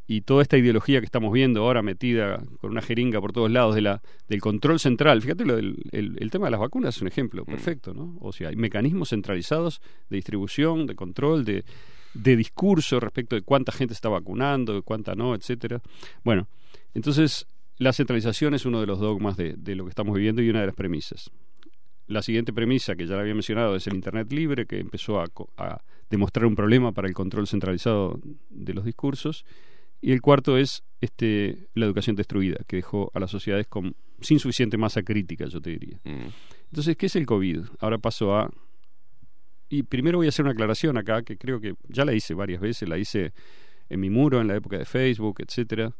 Y 0.10 0.22
toda 0.22 0.42
esta 0.42 0.58
ideología 0.58 1.00
que 1.02 1.06
estamos 1.06 1.34
viendo 1.34 1.64
ahora 1.64 1.82
metida 1.82 2.42
con 2.62 2.70
una 2.70 2.84
jeringa 2.84 3.20
por 3.20 3.34
todos 3.34 3.52
lados 3.52 3.76
de 3.76 3.82
la, 3.82 4.02
del 4.30 4.40
control 4.42 4.80
central, 4.80 5.22
fíjate 5.22 5.44
lo 5.44 5.56
del, 5.56 5.76
el, 5.92 6.18
el 6.20 6.32
tema 6.32 6.46
de 6.46 6.52
las 6.52 6.60
vacunas 6.60 6.96
es 6.96 7.02
un 7.02 7.08
ejemplo 7.08 7.44
perfecto, 7.46 7.94
¿no? 7.94 8.16
O 8.22 8.32
sea, 8.32 8.50
hay 8.50 8.56
mecanismos 8.56 9.10
centralizados 9.10 9.82
de 10.10 10.16
distribución, 10.16 10.86
de 10.86 10.96
control, 10.96 11.44
de, 11.44 11.66
de 12.14 12.36
discurso 12.36 13.00
respecto 13.00 13.36
de 13.36 13.42
cuánta 13.42 13.72
gente 13.72 13.94
está 13.94 14.08
vacunando, 14.08 14.76
de 14.76 14.82
cuánta 14.82 15.16
no, 15.16 15.36
etcétera. 15.36 15.82
Bueno, 16.24 16.48
entonces 16.94 17.48
la 17.78 17.92
centralización 17.92 18.54
es 18.54 18.66
uno 18.66 18.80
de 18.80 18.88
los 18.88 19.00
dogmas 19.00 19.36
de, 19.36 19.56
de, 19.58 19.76
lo 19.76 19.84
que 19.84 19.90
estamos 19.90 20.16
viviendo 20.16 20.42
y 20.42 20.50
una 20.50 20.62
de 20.62 20.68
las 20.68 20.76
premisas. 20.76 21.32
La 22.08 22.22
siguiente 22.22 22.54
premisa, 22.54 22.96
que 22.96 23.06
ya 23.06 23.16
la 23.16 23.22
había 23.22 23.34
mencionado, 23.34 23.76
es 23.76 23.86
el 23.88 23.96
Internet 23.96 24.32
libre, 24.32 24.66
que 24.66 24.80
empezó 24.80 25.20
a, 25.20 25.28
a 25.58 25.82
demostrar 26.10 26.46
un 26.46 26.56
problema 26.56 26.92
para 26.94 27.08
el 27.08 27.14
control 27.14 27.48
centralizado 27.48 28.20
de 28.50 28.74
los 28.74 28.86
discursos. 28.86 29.46
Y 30.02 30.12
el 30.12 30.22
cuarto 30.22 30.58
es 30.58 30.84
este, 31.02 31.68
la 31.74 31.86
educación 31.86 32.16
destruida, 32.16 32.58
que 32.68 32.78
dejó 32.78 33.12
a 33.14 33.20
las 33.20 33.32
sociedades 33.32 33.68
con, 33.68 33.96
sin 34.22 34.40
suficiente 34.40 34.78
masa 34.78 35.04
crítica, 35.04 35.46
yo 35.48 35.60
te 35.60 35.72
diría. 35.72 36.00
Mm. 36.04 36.30
Entonces, 36.72 36.96
¿qué 36.96 37.08
es 37.08 37.16
el 37.16 37.26
COVID? 37.26 37.62
Ahora 37.80 37.98
paso 37.98 38.36
a 38.36 38.50
y 39.70 39.84
primero 39.84 40.18
voy 40.18 40.28
a 40.28 40.30
hacer 40.30 40.44
una 40.44 40.54
aclaración 40.54 40.98
acá, 40.98 41.24
que 41.24 41.38
creo 41.38 41.60
que 41.60 41.76
ya 41.90 42.06
la 42.06 42.14
hice 42.14 42.34
varias 42.34 42.62
veces, 42.62 42.88
la 42.88 42.98
hice 42.98 43.34
en 43.90 44.00
mi 44.00 44.10
muro, 44.10 44.40
en 44.40 44.48
la 44.48 44.56
época 44.56 44.78
de 44.78 44.86
Facebook, 44.86 45.42
etcétera. 45.46 45.94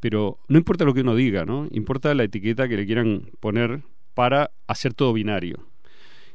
Pero 0.00 0.38
no 0.48 0.58
importa 0.58 0.84
lo 0.84 0.94
que 0.94 1.00
uno 1.00 1.14
diga, 1.14 1.44
¿no? 1.44 1.66
Importa 1.70 2.14
la 2.14 2.24
etiqueta 2.24 2.68
que 2.68 2.76
le 2.76 2.86
quieran 2.86 3.30
poner 3.40 3.82
para 4.14 4.50
hacer 4.66 4.94
todo 4.94 5.12
binario. 5.12 5.66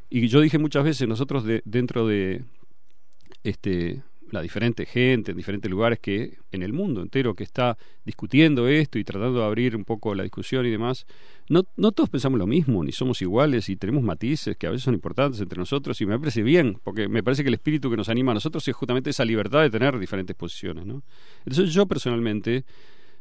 Y 0.09 0.27
yo 0.27 0.41
dije 0.41 0.57
muchas 0.57 0.83
veces, 0.83 1.07
nosotros 1.07 1.43
de, 1.43 1.61
dentro 1.65 2.07
de 2.07 2.43
este 3.43 4.03
la 4.31 4.41
diferente 4.41 4.85
gente 4.85 5.31
en 5.31 5.37
diferentes 5.37 5.69
lugares 5.69 5.99
que 5.99 6.37
en 6.51 6.63
el 6.63 6.73
mundo 6.73 7.01
entero 7.01 7.35
que 7.35 7.43
está 7.43 7.77
discutiendo 8.03 8.67
esto 8.67 8.97
y 8.99 9.03
tratando 9.03 9.39
de 9.39 9.45
abrir 9.45 9.75
un 9.75 9.85
poco 9.85 10.15
la 10.15 10.23
discusión 10.23 10.65
y 10.65 10.71
demás, 10.71 11.05
no, 11.49 11.63
no 11.77 11.91
todos 11.91 12.09
pensamos 12.09 12.39
lo 12.39 12.47
mismo, 12.47 12.83
ni 12.83 12.91
somos 12.91 13.21
iguales 13.21 13.69
y 13.69 13.75
tenemos 13.75 14.03
matices 14.03 14.57
que 14.57 14.67
a 14.67 14.71
veces 14.71 14.83
son 14.83 14.93
importantes 14.93 15.39
entre 15.41 15.59
nosotros 15.59 15.99
y 16.01 16.05
me 16.05 16.17
parece 16.19 16.43
bien, 16.43 16.79
porque 16.83 17.07
me 17.07 17.23
parece 17.23 17.43
que 17.43 17.49
el 17.49 17.55
espíritu 17.55 17.89
que 17.89 17.97
nos 17.97 18.09
anima 18.09 18.31
a 18.31 18.35
nosotros 18.35 18.67
es 18.67 18.75
justamente 18.75 19.09
esa 19.09 19.25
libertad 19.25 19.61
de 19.61 19.69
tener 19.69 19.97
diferentes 19.99 20.35
posiciones. 20.35 20.85
¿no? 20.85 21.03
Entonces 21.45 21.73
yo 21.73 21.85
personalmente, 21.85 22.65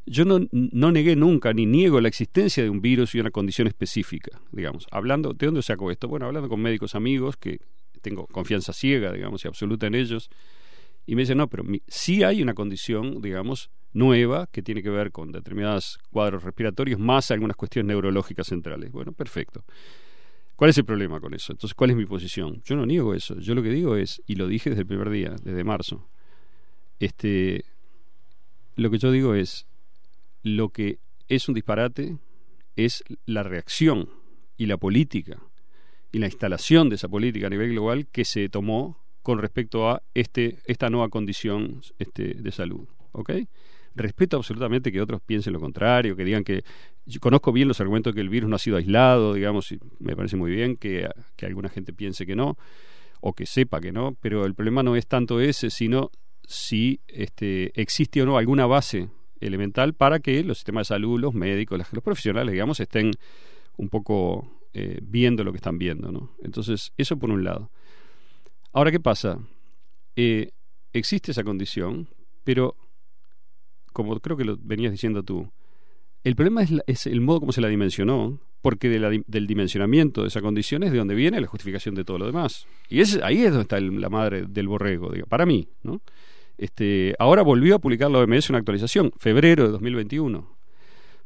yo 0.07 0.25
no, 0.25 0.41
no 0.53 0.93
negué 0.93 1.17
nunca 1.17 1.53
ni 1.53 1.67
niego 1.67 2.01
la 2.01 2.09
existencia 2.09 2.63
de 2.63 2.71
un 2.71 2.81
virus 2.81 3.15
y 3.15 3.21
una 3.21 3.31
condición 3.31 3.67
específica, 3.67 4.41
digamos. 4.53 4.87
Hablando, 4.91 5.33
¿de 5.33 5.47
dónde 5.47 5.63
saco 5.63 5.91
esto? 5.91 6.09
Bueno, 6.09 6.27
hablando 6.27 6.49
con 6.49 6.61
médicos 6.61 6.95
amigos 6.95 7.37
que 7.37 7.61
tengo 8.03 8.27
confianza 8.27 8.73
ciega, 8.73 9.13
digamos, 9.13 9.45
y 9.45 9.49
absoluta 9.49 9.87
en 9.87 9.95
ellos, 9.95 10.31
y 11.07 11.15
me 11.15 11.23
dice, 11.23 11.35
no, 11.35 11.49
pero 11.49 11.65
mi, 11.65 11.83
sí 11.87 12.23
hay 12.23 12.43
una 12.43 12.55
condición, 12.55 13.21
digamos, 13.21 13.71
nueva 13.93 14.47
que 14.51 14.63
tiene 14.63 14.83
que 14.83 14.91
ver 14.91 15.13
con 15.13 15.33
determinados 15.33 15.99
cuadros 16.11 16.43
respiratorios 16.43 16.99
más 16.99 17.31
algunas 17.31 17.57
cuestiones 17.57 17.89
neurológicas 17.89 18.47
centrales. 18.47 18.91
Bueno, 18.93 19.13
perfecto. 19.13 19.65
¿Cuál 20.57 20.71
es 20.71 20.79
el 20.79 20.85
problema 20.85 21.21
con 21.21 21.35
eso? 21.35 21.53
Entonces, 21.53 21.75
¿cuál 21.75 21.91
es 21.91 21.97
mi 21.97 22.07
posición? 22.07 22.63
Yo 22.65 22.77
no 22.77 22.87
niego 22.87 23.15
eso. 23.15 23.39
Yo 23.39 23.55
lo 23.55 23.63
que 23.63 23.71
digo 23.71 23.97
es, 23.97 24.23
y 24.27 24.37
lo 24.37 24.47
dije 24.47 24.71
desde 24.71 24.83
el 24.83 24.87
primer 24.87 25.11
día, 25.11 25.35
desde 25.43 25.65
marzo, 25.65 26.09
este, 27.01 27.65
lo 28.77 28.91
que 28.91 28.99
yo 28.99 29.11
digo 29.11 29.35
es, 29.35 29.67
lo 30.45 30.69
que 30.69 30.99
es 31.27 31.49
un 31.49 31.55
disparate 31.55 32.19
es 32.77 33.03
la 33.27 33.43
reacción 33.43 34.09
y 34.57 34.67
la 34.67 34.77
política 34.77 35.41
y 36.13 36.19
la 36.19 36.27
instalación 36.27 36.89
de 36.89 36.95
esa 36.95 37.09
política 37.09 37.49
a 37.49 37.51
nivel 37.51 37.71
global 37.71 38.07
que 38.07 38.25
se 38.25 38.49
tomó 38.49 39.03
con 39.23 39.39
respecto 39.39 39.89
a 39.89 40.03
este, 40.13 40.59
esta 40.67 40.91
nueva 40.91 41.09
condición 41.09 41.81
este, 41.99 42.35
de 42.35 42.53
salud. 42.53 42.87
¿Ok? 43.13 43.31
Respeto 43.97 44.37
absolutamente 44.37 44.93
que 44.93 45.01
otros 45.01 45.23
piensen 45.23 45.55
lo 45.55 45.61
contrario, 45.61 46.15
que 46.15 46.25
digan 46.25 46.45
que 46.45 46.63
yo 47.07 47.21
conozco 47.21 47.53
bien 47.53 47.69
los 47.69 47.81
argumentos 47.81 48.13
que 48.13 48.21
el 48.21 48.29
virus 48.29 48.51
no 48.51 48.57
ha 48.57 48.59
sido 48.59 48.77
aislado, 48.77 49.35
digamos, 49.35 49.73
y 49.73 49.79
me 49.99 50.15
parece 50.15 50.37
muy 50.37 50.51
bien 50.51 50.77
que, 50.77 51.09
que 51.37 51.47
alguna 51.47 51.69
gente 51.69 51.93
piense 51.93 52.27
que 52.27 52.37
no, 52.37 52.59
o 53.21 53.33
que 53.33 53.47
sepa 53.47 53.81
que 53.81 53.93
no, 53.93 54.17
pero 54.21 54.45
el 54.45 54.55
problema 54.55 54.83
no 54.83 54.95
es 54.95 55.07
tanto 55.07 55.41
ese, 55.41 55.71
sino 55.71 56.11
si 56.47 57.01
este, 57.09 57.73
existe 57.81 58.21
o 58.21 58.27
no 58.27 58.37
alguna 58.37 58.67
base 58.67 59.09
elemental 59.41 59.95
para 59.95 60.21
que 60.21 60.43
los 60.45 60.59
sistemas 60.59 60.89
de 60.89 60.95
salud, 60.95 61.21
los 61.21 61.35
médicos, 61.35 61.79
los 61.93 62.03
profesionales, 62.03 62.53
digamos, 62.53 62.81
estén 62.81 63.13
un 63.77 63.89
poco 63.89 64.49
eh, 64.73 64.99
viendo 65.03 65.45
lo 65.45 65.53
que 65.53 65.59
están 65.59 65.79
viendo. 65.79 66.11
¿no? 66.11 66.31
Entonces, 66.43 66.93
eso 66.97 67.17
por 67.19 67.31
un 67.31 67.45
lado. 67.45 67.71
Ahora, 68.73 68.91
¿qué 68.91 69.01
pasa? 69.01 69.39
Eh, 70.17 70.51
existe 70.93 71.31
esa 71.33 71.45
condición, 71.45 72.09
pero 72.45 72.77
como 73.93 74.19
creo 74.21 74.37
que 74.37 74.45
lo 74.45 74.57
venías 74.61 74.93
diciendo 74.93 75.23
tú, 75.23 75.51
el 76.25 76.37
problema 76.37 76.63
es, 76.63 76.71
la, 76.71 76.83
el 76.87 77.21
modo 77.21 77.41
como 77.41 77.53
se 77.53 77.61
la 77.61 77.69
dimensionó, 77.69 78.41
porque 78.63 78.89
del 78.89 79.47
dimensionamiento 79.47 80.23
de 80.23 80.29
esa 80.29 80.41
condición 80.41 80.83
es 80.85 80.91
de 80.91 80.97
donde 80.97 81.15
viene 81.15 81.39
la 81.39 81.47
justificación 81.47 81.95
de 81.95 82.03
todo 82.03 82.17
lo 82.17 82.27
demás. 82.27 82.67
Y 82.89 83.01
es, 83.01 83.21
ahí 83.23 83.43
es 83.43 83.51
donde 83.51 83.63
está 83.63 83.77
el, 83.77 84.01
la 84.01 84.09
madre 84.09 84.47
del 84.47 84.69
borrego, 84.69 85.13
digo, 85.13 85.27
para 85.27 85.45
mí. 85.45 85.69
¿no? 85.83 86.01
Este, 86.57 87.15
ahora 87.19 87.43
volvió 87.43 87.75
a 87.75 87.79
publicar 87.79 88.11
la 88.11 88.21
OMS 88.21 88.51
una 88.51 88.59
actualización, 88.59 89.13
febrero 89.19 89.65
de 89.65 89.71
2021. 89.71 90.55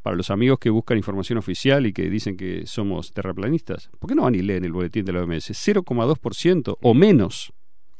para 0.02 0.16
los 0.16 0.30
amigos 0.30 0.58
que 0.58 0.70
buscan 0.70 0.96
información 0.96 1.38
oficial 1.38 1.84
y 1.84 1.92
que 1.92 2.08
dicen 2.08 2.36
que 2.36 2.66
somos 2.66 3.12
terraplanistas, 3.12 3.90
¿por 3.98 4.08
qué 4.08 4.14
no 4.14 4.22
van 4.22 4.36
y 4.36 4.42
leen 4.42 4.64
el 4.64 4.72
boletín 4.72 5.04
de 5.04 5.12
la 5.12 5.22
OMS? 5.22 5.50
0,2% 5.50 6.78
o 6.80 6.94
menos, 6.94 7.52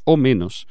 o 0.05 0.17
menos, 0.17 0.67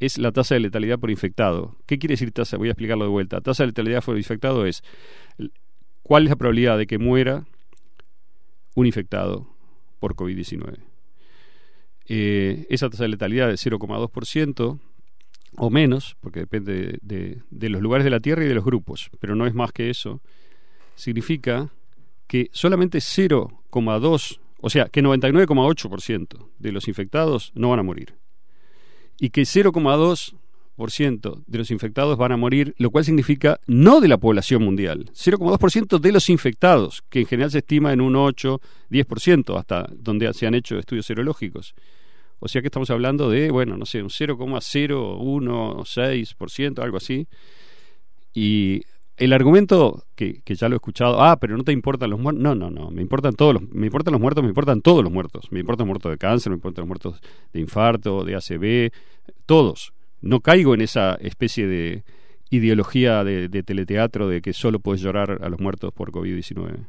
es 0.00 0.18
la 0.18 0.32
tasa 0.32 0.54
de 0.54 0.60
letalidad 0.60 0.98
por 0.98 1.10
infectado. 1.10 1.76
¿Qué 1.86 1.98
quiere 1.98 2.14
decir 2.14 2.32
tasa? 2.32 2.58
Voy 2.58 2.68
a 2.68 2.72
explicarlo 2.72 3.04
de 3.04 3.10
vuelta. 3.10 3.40
Tasa 3.40 3.62
de 3.62 3.68
letalidad 3.68 4.04
por 4.04 4.18
infectado 4.18 4.66
es 4.66 4.82
cuál 6.02 6.24
es 6.24 6.30
la 6.30 6.36
probabilidad 6.36 6.76
de 6.76 6.86
que 6.86 6.98
muera 6.98 7.46
un 8.74 8.86
infectado 8.86 9.48
por 9.98 10.14
COVID-19. 10.14 10.76
Eh, 12.08 12.66
esa 12.68 12.90
tasa 12.90 13.04
de 13.04 13.08
letalidad 13.08 13.48
de 13.48 13.54
0,2% 13.54 14.78
o 15.56 15.70
menos, 15.70 16.16
porque 16.20 16.40
depende 16.40 16.98
de, 17.02 17.42
de 17.50 17.68
los 17.68 17.80
lugares 17.80 18.04
de 18.04 18.10
la 18.10 18.20
Tierra 18.20 18.44
y 18.44 18.48
de 18.48 18.54
los 18.54 18.64
grupos, 18.64 19.10
pero 19.20 19.34
no 19.34 19.46
es 19.46 19.54
más 19.54 19.72
que 19.72 19.90
eso, 19.90 20.20
significa 20.94 21.70
que 22.26 22.48
solamente 22.52 22.98
0,2, 22.98 24.40
o 24.60 24.70
sea, 24.70 24.86
que 24.86 25.02
99,8% 25.02 26.48
de 26.58 26.72
los 26.72 26.88
infectados 26.88 27.52
no 27.54 27.70
van 27.70 27.78
a 27.78 27.84
morir. 27.84 28.14
Y 29.18 29.30
que 29.30 29.42
0,2% 29.42 31.44
de 31.46 31.58
los 31.58 31.70
infectados 31.70 32.18
van 32.18 32.32
a 32.32 32.36
morir, 32.36 32.74
lo 32.78 32.90
cual 32.90 33.04
significa 33.04 33.60
no 33.66 34.00
de 34.00 34.08
la 34.08 34.18
población 34.18 34.62
mundial, 34.62 35.10
0,2% 35.14 35.98
de 35.98 36.12
los 36.12 36.28
infectados, 36.28 37.02
que 37.08 37.20
en 37.20 37.26
general 37.26 37.50
se 37.50 37.58
estima 37.58 37.92
en 37.92 38.00
un 38.00 38.16
8, 38.16 38.60
10%, 38.90 39.58
hasta 39.58 39.86
donde 39.92 40.32
se 40.34 40.46
han 40.46 40.54
hecho 40.54 40.78
estudios 40.78 41.06
serológicos. 41.06 41.74
O 42.38 42.48
sea 42.48 42.60
que 42.60 42.68
estamos 42.68 42.90
hablando 42.90 43.30
de, 43.30 43.50
bueno, 43.50 43.76
no 43.76 43.86
sé, 43.86 44.00
un 44.02 44.10
0,016%, 44.10 46.82
algo 46.82 46.98
así. 46.98 47.26
Y 48.34 48.82
el 49.16 49.32
argumento 49.32 50.04
que, 50.14 50.42
que, 50.42 50.54
ya 50.54 50.68
lo 50.68 50.74
he 50.74 50.76
escuchado, 50.76 51.22
ah, 51.22 51.38
pero 51.38 51.56
no 51.56 51.64
te 51.64 51.72
importan 51.72 52.10
los 52.10 52.20
muertos. 52.20 52.42
No, 52.42 52.54
no, 52.54 52.70
no, 52.70 52.90
me 52.90 53.00
importan 53.00 53.34
todos 53.34 53.54
los, 53.54 53.62
me 53.70 53.86
importan 53.86 54.12
los 54.12 54.20
muertos, 54.20 54.44
me 54.44 54.50
importan 54.50 54.82
todos 54.82 55.02
los 55.02 55.10
muertos. 55.12 55.50
Me 55.50 55.60
importan 55.60 55.86
los 55.86 55.92
muertos 55.92 56.12
de 56.12 56.18
cáncer, 56.18 56.50
me 56.50 56.56
importan 56.56 56.82
los 56.82 56.88
muertos 56.88 57.22
de 57.52 57.60
infarto, 57.60 58.24
de 58.24 58.36
ACV, 58.36 58.92
todos. 59.46 59.94
No 60.20 60.40
caigo 60.40 60.74
en 60.74 60.82
esa 60.82 61.14
especie 61.14 61.66
de 61.66 62.04
ideología 62.50 63.24
de, 63.24 63.48
de 63.48 63.62
teleteatro 63.62 64.28
de 64.28 64.42
que 64.42 64.52
solo 64.52 64.80
puedes 64.80 65.00
llorar 65.00 65.38
a 65.42 65.48
los 65.48 65.60
muertos 65.60 65.90
por 65.92 66.12
COVID-19. 66.12 66.86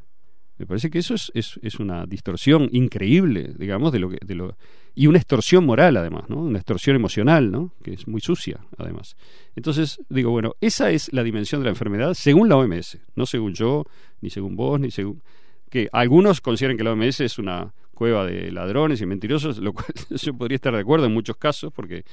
Me 0.58 0.66
parece 0.66 0.90
que 0.90 1.00
eso 1.00 1.14
es, 1.14 1.32
es, 1.36 1.60
es, 1.62 1.80
una 1.80 2.06
distorsión 2.06 2.70
increíble, 2.72 3.54
digamos, 3.58 3.92
de 3.92 4.00
lo 4.00 4.10
que, 4.10 4.18
de 4.26 4.36
lo, 4.36 4.58
y 5.00 5.06
una 5.06 5.20
extorsión 5.20 5.64
moral, 5.64 5.96
además, 5.96 6.24
¿no? 6.28 6.38
Una 6.38 6.58
extorsión 6.58 6.96
emocional, 6.96 7.52
¿no? 7.52 7.72
Que 7.84 7.94
es 7.94 8.08
muy 8.08 8.20
sucia, 8.20 8.62
además. 8.80 9.16
Entonces, 9.56 10.02
digo, 10.10 10.32
bueno, 10.32 10.56
esa 10.60 10.90
es 10.90 11.14
la 11.14 11.22
dimensión 11.22 11.62
de 11.62 11.66
la 11.66 11.70
enfermedad 11.70 12.16
según 12.16 12.50
la 12.50 12.58
OMS, 12.58 12.98
no 13.16 13.28
según 13.28 13.54
yo, 13.54 13.86
ni 14.22 14.32
según 14.32 14.56
vos, 14.56 14.80
ni 14.80 14.90
según... 14.90 15.22
Que 15.70 15.88
algunos 15.92 16.42
consideran 16.42 16.78
que 16.78 16.84
la 16.84 16.94
OMS 16.94 17.22
es 17.22 17.38
una 17.38 17.76
cueva 17.94 18.26
de 18.26 18.52
ladrones 18.52 19.00
y 19.00 19.06
mentirosos, 19.06 19.60
lo 19.60 19.72
cual 19.72 19.86
yo 20.10 20.34
podría 20.34 20.56
estar 20.56 20.74
de 20.74 20.80
acuerdo 20.80 21.06
en 21.06 21.14
muchos 21.14 21.38
casos, 21.38 21.72
porque 21.72 22.04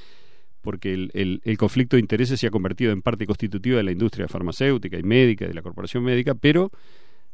porque 0.61 0.93
el, 0.93 1.11
el, 1.15 1.41
el, 1.45 1.57
conflicto 1.57 1.97
de 1.97 2.01
intereses 2.01 2.41
se 2.41 2.47
ha 2.47 2.51
convertido 2.51 2.93
en 2.93 3.01
parte 3.01 3.27
constitutiva 3.27 3.79
de 3.79 3.83
la 3.83 3.93
industria 3.93 4.29
farmacéutica 4.29 4.99
y 4.99 5.03
médica, 5.03 5.47
de 5.47 5.55
la 5.55 5.63
corporación 5.63 6.05
médica, 6.05 6.35
pero 6.35 6.71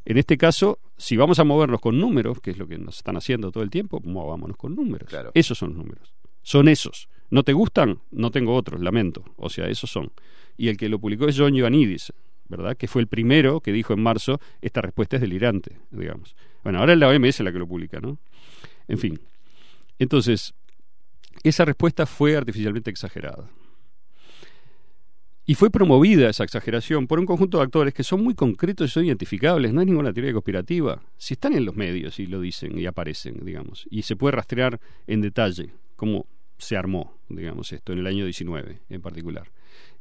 en 0.05 0.17
este 0.17 0.39
caso, 0.39 0.79
si 0.97 1.17
vamos 1.17 1.39
a 1.39 1.45
movernos 1.45 1.81
con 1.81 1.99
números, 1.99 2.41
que 2.41 2.51
es 2.51 2.59
lo 2.59 2.67
que 2.67 2.79
nos 2.79 2.99
están 2.99 3.17
haciendo 3.17 3.53
todo 3.53 3.63
el 3.63 3.71
tiempo, 3.71 4.01
movámonos 4.03 4.57
con 4.57 4.75
números. 4.75 5.09
Claro. 5.09 5.31
Esos 5.35 5.59
son 5.59 5.71
los 5.71 5.79
números. 5.79 6.15
Son 6.43 6.69
esos. 6.69 7.09
¿No 7.31 7.43
te 7.43 7.53
gustan? 7.53 8.01
No 8.11 8.31
tengo 8.31 8.55
otros, 8.55 8.81
lamento. 8.81 9.25
O 9.37 9.51
sea, 9.51 9.69
esos 9.69 9.91
son. 9.91 10.11
Y 10.57 10.69
el 10.69 10.77
que 10.77 10.89
lo 10.89 10.99
publicó 10.99 11.27
es 11.27 11.39
John 11.39 11.55
Ioannidis, 11.55 12.13
¿verdad? 12.49 12.77
Que 12.77 12.89
fue 12.89 13.03
el 13.03 13.09
primero 13.09 13.61
que 13.61 13.73
dijo 13.73 13.93
en 13.93 14.03
marzo, 14.03 14.41
esta 14.61 14.81
respuesta 14.81 15.17
es 15.17 15.23
delirante, 15.23 15.79
digamos. 15.91 16.35
Bueno, 16.65 16.81
ahora 16.81 16.95
es 16.95 16.99
la 16.99 17.09
OMS 17.09 17.41
la 17.41 17.53
que 17.53 17.59
lo 17.59 17.69
publica, 17.69 18.01
¿no? 18.01 18.19
En 18.89 18.99
fin. 18.99 19.21
Entonces, 19.99 20.55
esa 21.45 21.65
respuesta 21.65 22.07
fue 22.07 22.37
artificialmente 22.37 22.91
exagerada. 22.91 23.49
Y 25.51 25.57
fue 25.57 25.69
promovida 25.69 26.31
esa 26.31 26.45
exageración 26.45 27.09
por 27.09 27.19
un 27.19 27.27
conjunto 27.27 27.59
de 27.59 27.65
actores 27.65 27.93
que 27.93 28.05
son 28.05 28.23
muy 28.23 28.37
concretos 28.37 28.89
y 28.89 28.93
son 28.93 29.05
identificables, 29.07 29.73
no 29.73 29.81
es 29.81 29.87
ninguna 29.89 30.13
teoría 30.13 30.33
conspirativa. 30.33 31.03
Si 31.17 31.35
están 31.35 31.55
en 31.55 31.65
los 31.65 31.75
medios 31.75 32.21
y 32.21 32.27
lo 32.27 32.41
dicen 32.41 32.79
y 32.79 32.87
aparecen, 32.87 33.45
digamos, 33.45 33.85
y 33.91 34.03
se 34.03 34.15
puede 34.15 34.37
rastrear 34.37 34.79
en 35.09 35.21
detalle 35.21 35.71
cómo 35.97 36.27
se 36.57 36.77
armó, 36.77 37.19
digamos, 37.29 37.73
esto 37.73 37.93
en 37.93 37.99
el 37.99 38.07
año 38.07 38.27
19 38.27 38.83
en 38.89 39.03
particular. 39.03 39.51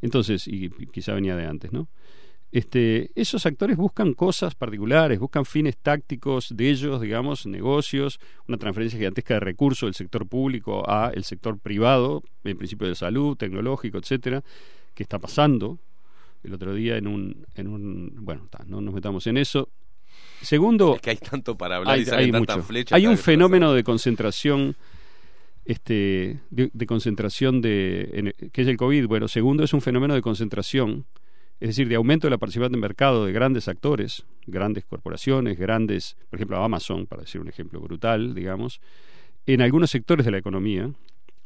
Entonces, 0.03 0.47
y 0.47 0.69
quizá 0.69 1.15
venía 1.15 1.35
de 1.35 1.47
antes, 1.47 1.73
¿no? 1.73 1.87
Este, 2.51 3.09
esos 3.15 3.43
actores 3.47 3.75
buscan 3.75 4.13
cosas 4.13 4.53
particulares, 4.53 5.17
buscan 5.17 5.45
fines 5.45 5.77
tácticos 5.77 6.55
de 6.55 6.69
ellos, 6.69 7.01
digamos, 7.01 7.47
negocios, 7.47 8.19
una 8.47 8.59
transferencia 8.59 8.99
gigantesca 8.99 9.33
de 9.33 9.39
recursos 9.39 9.87
del 9.87 9.95
sector 9.95 10.27
público 10.27 10.87
a 10.87 11.09
el 11.11 11.23
sector 11.23 11.57
privado, 11.57 12.21
en 12.43 12.55
principio 12.55 12.87
de 12.87 12.93
salud, 12.93 13.35
tecnológico, 13.35 13.97
etcétera 13.97 14.43
que 14.99 15.03
está 15.03 15.17
pasando 15.17 15.79
el 16.43 16.53
otro 16.53 16.73
día 16.73 16.97
en 16.97 17.07
un, 17.07 17.45
en 17.55 17.67
un 17.69 18.11
bueno, 18.19 18.49
no 18.67 18.81
nos 18.81 18.93
metamos 18.93 19.25
en 19.27 19.37
eso. 19.37 19.69
Segundo, 20.41 20.95
es 20.95 21.01
que 21.01 21.11
hay 21.11 21.15
tanto 21.15 21.57
para 21.57 21.77
hablar 21.77 21.95
hay, 21.95 22.03
y 22.05 22.09
hay 22.09 22.31
mucho. 22.33 22.61
flechas. 22.63 22.97
Hay 22.97 23.07
un 23.07 23.17
fenómeno 23.17 23.71
de 23.71 23.81
concentración 23.85 24.75
este 25.63 26.41
de, 26.49 26.69
de 26.73 26.85
concentración 26.85 27.61
de 27.61 28.09
en- 28.11 28.49
que 28.51 28.61
es 28.61 28.67
el 28.67 28.75
COVID. 28.75 29.07
Bueno, 29.07 29.29
segundo 29.29 29.63
es 29.63 29.71
un 29.73 29.79
fenómeno 29.79 30.15
de 30.15 30.21
concentración, 30.21 31.05
es 31.61 31.69
decir, 31.69 31.87
de 31.87 31.95
aumento 31.95 32.27
de 32.27 32.31
la 32.31 32.37
participación 32.37 32.73
de 32.73 32.79
mercado 32.79 33.25
de 33.25 33.31
grandes 33.31 33.69
actores, 33.69 34.25
grandes 34.47 34.83
corporaciones, 34.83 35.57
grandes, 35.57 36.17
por 36.29 36.39
ejemplo, 36.39 36.61
Amazon, 36.61 37.07
para 37.07 37.21
decir 37.21 37.39
un 37.39 37.47
ejemplo 37.47 37.79
brutal, 37.79 38.35
digamos, 38.35 38.81
en 39.45 39.61
algunos 39.61 39.91
sectores 39.91 40.25
de 40.25 40.31
la 40.31 40.39
economía, 40.39 40.91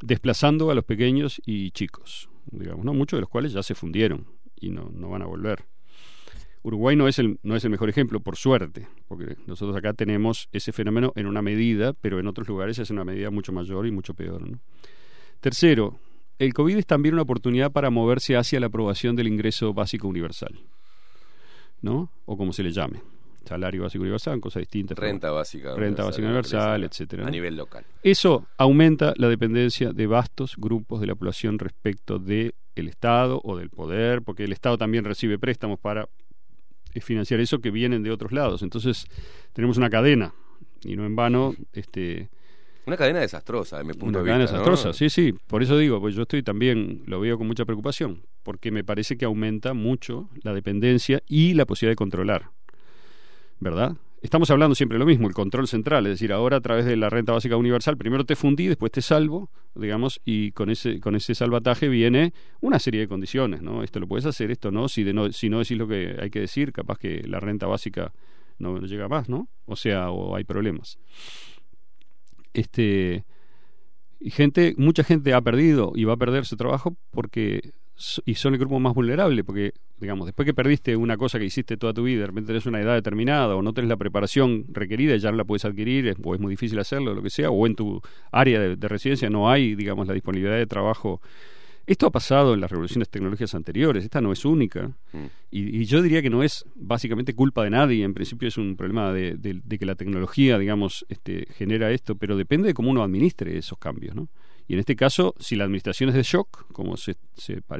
desplazando 0.00 0.72
a 0.72 0.74
los 0.74 0.84
pequeños 0.84 1.40
y 1.46 1.70
chicos, 1.70 2.28
digamos, 2.50 2.84
¿no? 2.84 2.94
muchos 2.94 3.16
de 3.16 3.22
los 3.22 3.30
cuales 3.30 3.52
ya 3.52 3.62
se 3.62 3.74
fundieron 3.74 4.26
y 4.56 4.70
no, 4.70 4.90
no 4.92 5.10
van 5.10 5.22
a 5.22 5.26
volver. 5.26 5.64
Uruguay 6.62 6.96
no 6.96 7.08
es, 7.08 7.18
el, 7.18 7.38
no 7.42 7.56
es 7.56 7.64
el 7.64 7.70
mejor 7.70 7.90
ejemplo, 7.90 8.20
por 8.20 8.36
suerte, 8.36 8.88
porque 9.06 9.36
nosotros 9.46 9.76
acá 9.76 9.92
tenemos 9.92 10.48
ese 10.50 10.72
fenómeno 10.72 11.12
en 11.14 11.26
una 11.26 11.42
medida, 11.42 11.92
pero 11.92 12.18
en 12.18 12.26
otros 12.26 12.48
lugares 12.48 12.78
es 12.78 12.88
una 12.88 13.04
medida 13.04 13.30
mucho 13.30 13.52
mayor 13.52 13.86
y 13.86 13.90
mucho 13.90 14.14
peor. 14.14 14.42
Tercero, 15.40 15.98
el 16.38 16.54
COVID 16.54 16.78
es 16.78 16.86
también 16.86 17.14
una 17.14 17.22
oportunidad 17.22 17.70
para 17.70 17.90
moverse 17.90 18.36
hacia 18.36 18.60
la 18.60 18.66
aprobación 18.66 19.14
del 19.14 19.28
ingreso 19.28 19.74
básico 19.74 20.08
universal, 20.08 20.58
¿no? 21.82 22.10
O 22.24 22.38
como 22.38 22.54
se 22.54 22.62
le 22.62 22.72
llame. 22.72 23.02
Salario 23.46 23.82
básico 23.82 24.02
universal, 24.02 24.40
cosa 24.40 24.60
distinta. 24.60 24.94
pero- 24.94 25.06
Renta 25.06 25.30
básica. 25.30 25.74
Renta 25.74 26.04
básica 26.04 26.26
universal, 26.26 26.84
etcétera. 26.84 27.22
A 27.22 27.26
¿no? 27.26 27.30
nivel 27.32 27.56
local. 27.56 27.84
Eso 28.02 28.46
aumenta 28.58 29.12
la 29.16 29.28
dependencia 29.28 29.92
de 29.92 30.06
vastos 30.06 30.54
grupos 30.56 31.00
de 31.00 31.06
la 31.06 31.14
población 31.14 31.58
respecto 31.58 32.18
del 32.18 32.52
Estado 32.74 33.40
o 33.44 33.56
del 33.56 33.70
poder, 33.70 34.22
porque 34.22 34.44
el 34.44 34.52
Estado 34.52 34.78
también 34.78 35.04
recibe 35.04 35.38
préstamos 35.38 35.78
para 35.78 36.08
eh, 36.94 37.00
financiar 37.00 37.40
eso 37.40 37.58
que 37.60 37.70
vienen 37.70 38.02
de 38.02 38.10
otros 38.10 38.32
lados. 38.32 38.62
Entonces 38.62 39.06
tenemos 39.52 39.76
una 39.76 39.90
cadena 39.90 40.32
y 40.84 40.96
no 40.96 41.06
en 41.06 41.16
vano 41.16 41.54
este 41.72 42.28
Una 42.86 42.96
cadena 42.96 43.20
desastrosa, 43.20 43.78
de 43.78 43.84
mi 43.84 43.92
punto 43.94 44.06
una 44.06 44.18
de 44.18 44.24
cadena 44.26 44.44
vista. 44.44 44.56
¿no? 44.58 44.62
desastrosa. 44.64 44.96
Sí, 44.98 45.08
sí, 45.08 45.34
por 45.46 45.62
eso 45.62 45.78
digo, 45.78 46.00
pues 46.00 46.14
yo 46.14 46.22
estoy 46.22 46.42
también 46.42 47.02
lo 47.06 47.18
veo 47.20 47.38
con 47.38 47.46
mucha 47.46 47.64
preocupación, 47.64 48.22
porque 48.42 48.70
me 48.70 48.84
parece 48.84 49.16
que 49.16 49.24
aumenta 49.24 49.72
mucho 49.72 50.28
la 50.42 50.52
dependencia 50.52 51.22
y 51.26 51.54
la 51.54 51.64
posibilidad 51.64 51.92
de 51.92 51.96
controlar. 51.96 52.50
¿Verdad? 53.64 53.96
Estamos 54.20 54.50
hablando 54.50 54.74
siempre 54.74 54.98
lo 54.98 55.06
mismo, 55.06 55.26
el 55.26 55.32
control 55.32 55.66
central, 55.66 56.04
es 56.04 56.12
decir, 56.12 56.34
ahora 56.34 56.58
a 56.58 56.60
través 56.60 56.84
de 56.84 56.96
la 56.96 57.08
renta 57.08 57.32
básica 57.32 57.56
universal, 57.56 57.96
primero 57.96 58.26
te 58.26 58.36
fundí, 58.36 58.66
después 58.66 58.92
te 58.92 59.00
salvo, 59.00 59.50
digamos, 59.74 60.20
y 60.26 60.52
con 60.52 60.68
ese 60.68 61.00
con 61.00 61.16
ese 61.16 61.34
salvataje 61.34 61.88
viene 61.88 62.34
una 62.60 62.78
serie 62.78 63.00
de 63.00 63.08
condiciones, 63.08 63.62
¿no? 63.62 63.82
Esto 63.82 64.00
lo 64.00 64.06
puedes 64.06 64.26
hacer, 64.26 64.50
esto 64.50 64.70
no, 64.70 64.86
si 64.88 65.02
de 65.02 65.14
no 65.14 65.32
si 65.32 65.48
no 65.48 65.60
decís 65.60 65.78
lo 65.78 65.88
que 65.88 66.14
hay 66.20 66.28
que 66.28 66.40
decir, 66.40 66.72
capaz 66.72 66.98
que 66.98 67.26
la 67.26 67.40
renta 67.40 67.66
básica 67.66 68.12
no 68.58 68.80
llega 68.80 69.08
más, 69.08 69.30
¿no? 69.30 69.48
O 69.64 69.76
sea, 69.76 70.10
o 70.10 70.36
hay 70.36 70.44
problemas. 70.44 70.98
Este 72.52 73.24
y 74.20 74.30
gente, 74.30 74.74
mucha 74.76 75.04
gente 75.04 75.32
ha 75.32 75.40
perdido 75.40 75.92
y 75.94 76.04
va 76.04 76.12
a 76.12 76.18
perder 76.18 76.44
su 76.44 76.58
trabajo 76.58 76.98
porque 77.12 77.72
y 78.24 78.34
son 78.34 78.54
el 78.54 78.58
grupo 78.60 78.80
más 78.80 78.92
vulnerable 78.94 79.44
porque 79.44 79.72
digamos 80.00 80.26
después 80.26 80.44
que 80.46 80.52
perdiste 80.54 80.96
una 80.96 81.16
cosa 81.16 81.38
que 81.38 81.44
hiciste 81.44 81.76
toda 81.76 81.92
tu 81.94 82.02
vida 82.02 82.20
de 82.22 82.26
repente 82.26 82.48
tenés 82.48 82.66
una 82.66 82.80
edad 82.80 82.94
determinada 82.94 83.54
o 83.54 83.62
no 83.62 83.72
tenés 83.72 83.88
la 83.88 83.96
preparación 83.96 84.64
requerida 84.72 85.16
ya 85.16 85.30
no 85.30 85.36
la 85.36 85.44
puedes 85.44 85.64
adquirir 85.64 86.08
es- 86.08 86.16
o 86.22 86.34
es 86.34 86.40
muy 86.40 86.50
difícil 86.50 86.78
hacerlo 86.80 87.14
lo 87.14 87.22
que 87.22 87.30
sea 87.30 87.50
o 87.50 87.66
en 87.66 87.76
tu 87.76 88.00
área 88.32 88.58
de, 88.60 88.76
de 88.76 88.88
residencia 88.88 89.30
no 89.30 89.48
hay 89.48 89.74
digamos 89.76 90.08
la 90.08 90.14
disponibilidad 90.14 90.56
de 90.56 90.66
trabajo 90.66 91.20
esto 91.86 92.06
ha 92.06 92.10
pasado 92.10 92.54
en 92.54 92.60
las 92.62 92.70
revoluciones 92.70 93.08
tecnológicas 93.10 93.54
anteriores 93.54 94.02
esta 94.02 94.20
no 94.20 94.32
es 94.32 94.44
única 94.44 94.90
Mm. 95.12 95.26
y, 95.52 95.82
y 95.82 95.84
yo 95.84 96.02
diría 96.02 96.20
que 96.22 96.30
no 96.30 96.42
es 96.42 96.64
básicamente 96.74 97.34
culpa 97.34 97.62
de 97.62 97.70
nadie, 97.70 98.02
en 98.02 98.14
principio 98.14 98.48
es 98.48 98.58
un 98.58 98.74
problema 98.74 99.12
de, 99.12 99.36
de- 99.36 99.60
de 99.62 99.78
que 99.78 99.86
la 99.86 99.94
tecnología, 99.94 100.58
digamos, 100.58 101.06
este, 101.08 101.46
genera 101.54 101.92
esto, 101.92 102.16
pero 102.16 102.36
depende 102.36 102.66
de 102.66 102.74
cómo 102.74 102.90
uno 102.90 103.04
administre 103.04 103.56
esos 103.56 103.78
cambios, 103.78 104.16
¿no? 104.16 104.26
Y 104.66 104.74
en 104.74 104.80
este 104.80 104.96
caso, 104.96 105.34
si 105.38 105.56
la 105.56 105.64
administración 105.64 106.08
es 106.08 106.14
de 106.14 106.22
shock, 106.22 106.66
como 106.72 106.96
se, 106.96 107.16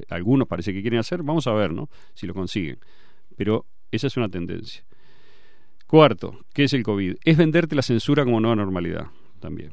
algunos 0.08 0.46
parece 0.48 0.72
que 0.72 0.82
quieren 0.82 1.00
hacer, 1.00 1.22
vamos 1.22 1.46
a 1.46 1.52
ver, 1.52 1.72
¿no? 1.72 1.88
Si 2.14 2.26
lo 2.26 2.34
consiguen. 2.34 2.78
Pero 3.36 3.66
esa 3.90 4.06
es 4.06 4.16
una 4.16 4.28
tendencia. 4.28 4.84
Cuarto, 5.86 6.40
¿qué 6.52 6.64
es 6.64 6.72
el 6.72 6.82
COVID? 6.82 7.16
Es 7.24 7.36
venderte 7.36 7.74
la 7.74 7.82
censura 7.82 8.24
como 8.24 8.40
nueva 8.40 8.56
normalidad 8.56 9.06
también. 9.40 9.70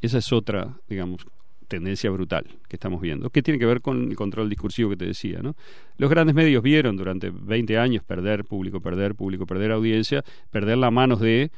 Esa 0.00 0.18
es 0.18 0.32
otra, 0.32 0.78
digamos, 0.88 1.26
tendencia 1.66 2.10
brutal 2.10 2.46
que 2.68 2.76
estamos 2.76 3.00
viendo, 3.00 3.30
que 3.30 3.42
tiene 3.42 3.58
que 3.58 3.66
ver 3.66 3.80
con 3.80 4.10
el 4.10 4.16
control 4.16 4.48
discursivo 4.48 4.90
que 4.90 4.96
te 4.96 5.06
decía. 5.06 5.40
¿no? 5.42 5.56
Los 5.96 6.10
grandes 6.10 6.34
medios 6.34 6.62
vieron 6.62 6.96
durante 6.96 7.30
20 7.30 7.78
años 7.78 8.04
perder 8.04 8.44
público, 8.44 8.80
perder 8.80 9.14
público, 9.14 9.46
perder 9.46 9.72
audiencia, 9.72 10.24
perder 10.50 10.78
las 10.78 10.92
manos 10.92 11.20
de 11.20 11.50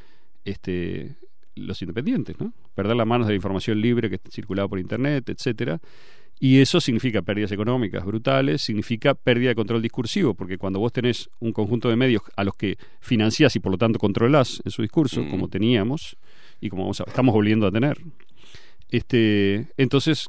este, 0.44 1.16
los 1.58 1.80
independientes, 1.82 2.38
¿no? 2.40 2.52
perder 2.74 2.96
las 2.96 3.06
manos 3.06 3.26
de 3.26 3.32
la 3.32 3.36
información 3.36 3.80
libre 3.80 4.08
que 4.10 4.18
circulaba 4.30 4.68
por 4.68 4.78
Internet, 4.78 5.28
etcétera. 5.28 5.80
Y 6.40 6.60
eso 6.60 6.80
significa 6.80 7.20
pérdidas 7.22 7.50
económicas 7.50 8.04
brutales, 8.04 8.62
significa 8.62 9.14
pérdida 9.14 9.48
de 9.48 9.54
control 9.56 9.82
discursivo, 9.82 10.34
porque 10.34 10.56
cuando 10.56 10.78
vos 10.78 10.92
tenés 10.92 11.28
un 11.40 11.52
conjunto 11.52 11.88
de 11.88 11.96
medios 11.96 12.22
a 12.36 12.44
los 12.44 12.54
que 12.54 12.78
financiás 13.00 13.56
y 13.56 13.58
por 13.60 13.72
lo 13.72 13.78
tanto 13.78 13.98
controlás 13.98 14.62
en 14.64 14.70
su 14.70 14.82
discurso, 14.82 15.22
Mm. 15.24 15.30
como 15.30 15.48
teníamos 15.48 16.16
y 16.60 16.68
como 16.70 16.82
vamos 16.84 17.00
a- 17.00 17.04
estamos 17.08 17.34
volviendo 17.34 17.66
a 17.66 17.72
tener, 17.72 17.98
este, 18.90 19.66
entonces 19.76 20.26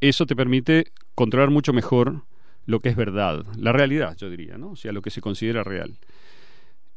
eso 0.00 0.26
te 0.26 0.36
permite 0.36 0.86
controlar 1.14 1.50
mucho 1.50 1.72
mejor 1.72 2.24
lo 2.66 2.80
que 2.80 2.90
es 2.90 2.96
verdad, 2.96 3.44
la 3.56 3.72
realidad, 3.72 4.16
yo 4.16 4.30
diría, 4.30 4.58
¿no? 4.58 4.72
O 4.72 4.76
sea, 4.76 4.92
lo 4.92 5.02
que 5.02 5.10
se 5.10 5.20
considera 5.20 5.64
real. 5.64 5.96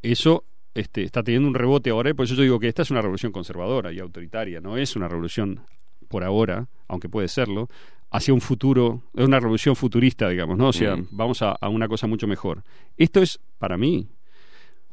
Eso 0.02 0.44
este, 0.76 1.04
está 1.04 1.24
teniendo 1.24 1.48
un 1.48 1.54
rebote 1.56 1.90
ahora, 1.90 2.10
y 2.10 2.14
por 2.14 2.26
eso 2.26 2.36
yo 2.36 2.44
digo 2.44 2.60
que 2.60 2.68
esta 2.68 2.82
es 2.82 2.92
una 2.92 3.02
revolución 3.02 3.32
conservadora 3.32 3.92
y 3.92 4.00
autoritaria, 4.00 4.60
no 4.62 4.78
es 4.78 4.96
una 4.96 5.08
revolución 5.08 5.62
por 6.08 6.24
ahora, 6.24 6.68
aunque 6.88 7.10
puede 7.10 7.28
serlo, 7.28 7.70
hacia 8.12 8.34
un 8.34 8.42
futuro, 8.42 9.02
es 9.16 9.26
una 9.26 9.40
revolución 9.40 9.76
futurista, 9.76 10.30
digamos, 10.30 10.58
¿no? 10.58 10.68
O 10.68 10.74
sea, 10.74 10.96
Mm. 10.96 11.08
vamos 11.12 11.42
a, 11.42 11.52
a 11.54 11.70
una 11.70 11.88
cosa 11.88 12.06
mucho 12.08 12.28
mejor. 12.28 12.64
Esto 12.98 13.22
es, 13.22 13.40
para 13.58 13.78
mí, 13.78 14.08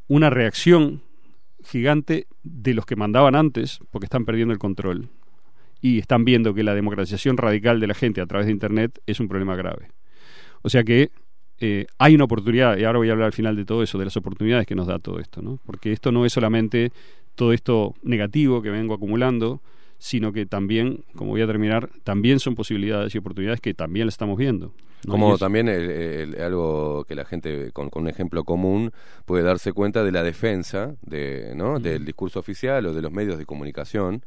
una 0.09 0.31
reacción 0.31 1.03
gigante 1.63 2.27
de 2.43 2.73
los 2.73 2.87
que 2.87 2.97
mandaban 2.97 3.35
antes, 3.35 3.81
porque 3.91 4.07
están 4.07 4.25
perdiendo 4.25 4.53
el 4.53 4.59
control 4.59 5.09
y 5.83 5.99
están 5.99 6.25
viendo 6.25 6.55
que 6.55 6.63
la 6.63 6.75
democratización 6.75 7.37
radical 7.37 7.81
de 7.81 7.87
la 7.87 7.95
gente 7.95 8.21
a 8.23 8.27
través 8.27 8.47
de 8.47 8.53
Internet 8.53 9.01
es 9.07 9.21
un 9.21 9.29
problema 9.29 9.57
grave. 9.57 9.89
O 10.63 10.71
sea 10.71 10.83
que 10.85 11.11
eh, 11.61 11.87
hay 11.99 12.15
una 12.15 12.25
oportunidad, 12.25 12.77
y 12.79 12.85
ahora 12.85 12.99
voy 12.99 13.09
a 13.09 13.13
hablar 13.13 13.27
al 13.27 13.33
final 13.33 13.55
de 13.57 13.65
todo 13.65 13.83
eso, 13.83 13.99
de 13.99 14.07
las 14.07 14.17
oportunidades 14.17 14.67
que 14.67 14.75
nos 14.75 14.87
da 14.87 14.99
todo 14.99 15.19
esto, 15.21 15.43
¿no? 15.43 15.59
Porque 15.67 15.93
esto 15.93 16.11
no 16.13 16.25
es 16.25 16.33
solamente 16.33 16.91
todo 17.35 17.53
esto 17.53 17.95
negativo 18.03 18.63
que 18.63 18.71
vengo 18.71 18.95
acumulando, 18.95 19.61
sino 19.99 20.33
que 20.33 20.47
también, 20.47 21.05
como 21.15 21.33
voy 21.33 21.43
a 21.43 21.47
terminar, 21.47 21.91
también 22.05 22.41
son 22.41 22.55
posibilidades 22.55 23.15
y 23.15 23.19
oportunidades 23.19 23.61
que 23.61 23.75
también 23.75 24.07
las 24.07 24.15
estamos 24.15 24.39
viendo. 24.39 24.73
Como 25.09 25.39
también 25.39 25.69
el- 25.69 25.91
el- 25.91 26.41
algo 26.43 27.05
que 27.09 27.15
la 27.15 27.25
gente 27.25 27.71
con, 27.73 27.89
con 27.89 28.03
un 28.03 28.09
ejemplo 28.09 28.45
común 28.45 28.93
puede 29.25 29.43
darse 29.43 29.73
cuenta 29.73 30.05
de 30.05 30.13
la 30.13 30.23
defensa 30.23 30.95
de, 31.03 31.53
¿no? 31.57 31.79
del 31.81 32.05
discurso 32.05 32.39
oficial 32.39 32.85
o 32.87 32.93
de 32.95 33.01
los 33.01 33.11
medios 33.11 33.39
de 33.39 33.47
comunicación 33.47 34.23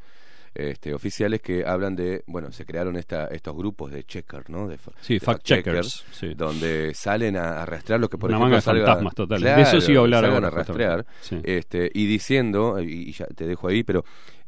este, 0.55 0.93
oficiales 0.93 1.41
que 1.41 1.65
hablan 1.65 1.95
de, 1.95 2.23
bueno, 2.27 2.51
se 2.51 2.65
crearon 2.65 2.95
esta, 2.95 3.25
estos 3.27 3.55
grupos 3.55 3.91
de 3.91 4.03
checkers, 4.03 4.49
¿no? 4.49 4.67
De, 4.67 4.77
Sí, 5.01 5.15
de 5.15 5.19
fact-checkers, 5.21 6.03
sí. 6.11 6.33
donde 6.35 6.93
salen 6.93 7.37
a 7.37 7.61
arrastrar 7.63 7.99
lo 7.99 8.09
que 8.09 8.17
por 8.17 8.29
Una 8.29 8.37
ejemplo 8.37 8.45
manga 8.49 8.55
de 8.57 8.61
salga- 8.61 8.85
fantasmas 8.85 9.15
totales. 9.15 9.55
De 9.55 9.61
eso 9.63 9.81
sí 9.81 9.95
hablar 9.95 10.25
ahora, 10.25 10.49
a. 10.49 11.05
Sí. 11.21 11.39
este, 11.43 11.89
y 11.93 12.05
diciendo, 12.05 12.79
y, 12.81 13.09
y 13.09 13.11
ya 13.13 13.25
te 13.27 13.47
dejo 13.47 13.67
ahí, 13.67 13.83
pero 13.83 14.03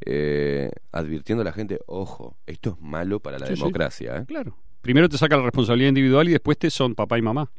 eh, 0.06 0.70
advirtiendo 0.92 1.42
a 1.42 1.46
la 1.46 1.54
gente, 1.54 1.80
ojo, 1.88 2.38
esto 2.46 2.72
es 2.72 2.82
malo 2.82 3.20
para 3.20 3.40
la 3.40 3.48
Sí, 3.48 3.54
democracia. 3.54 4.18
¿eh? 4.18 4.26
Claro. 4.28 4.58
Primero 4.82 5.10
te 5.10 5.18
saca 5.18 5.36
la 5.38 5.44
responsabilidad 5.44 5.90
individual 5.90 6.30
y 6.30 6.32
después 6.34 6.60
te 6.60 6.70
son 6.70 6.94
papá 6.94 7.18
y 7.18 7.22
mamá. 7.24 7.50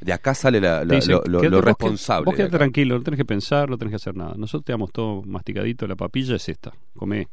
De 0.00 0.12
acá 0.12 0.32
sale 0.34 0.60
la- 0.60 0.80
Te 0.80 0.86
la- 0.86 0.94
dicen, 0.94 1.18
lo, 1.26 1.60
responsable. 1.60 2.24
Vos 2.26 2.36
quédate 2.36 2.56
tranquilo, 2.56 2.96
no 2.96 3.02
tenés 3.02 3.18
que 3.18 3.24
pensar, 3.24 3.68
no 3.68 3.76
tenés 3.76 3.90
que 3.90 3.96
hacer 3.96 4.14
nada. 4.14 4.34
Nosotros 4.36 4.64
te 4.64 4.72
damos 4.72 4.92
todo 4.92 5.22
masticadito, 5.22 5.88
la 5.88 5.96
papilla 5.96 6.36
es 6.36 6.48
esta, 6.48 6.72
comé. 6.96 7.26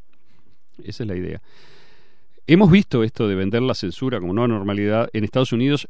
Esa 0.83 1.03
es 1.03 1.07
la 1.07 1.15
idea. 1.15 1.41
Hemos 2.47 2.69
visto 2.69 3.03
esto 3.03 3.27
de 3.27 3.35
vender 3.35 3.61
la 3.61 3.73
censura 3.73 4.19
como 4.19 4.33
nueva 4.33 4.47
normalidad 4.47 5.09
en 5.13 5.23
Estados 5.23 5.51
Unidos 5.51 5.87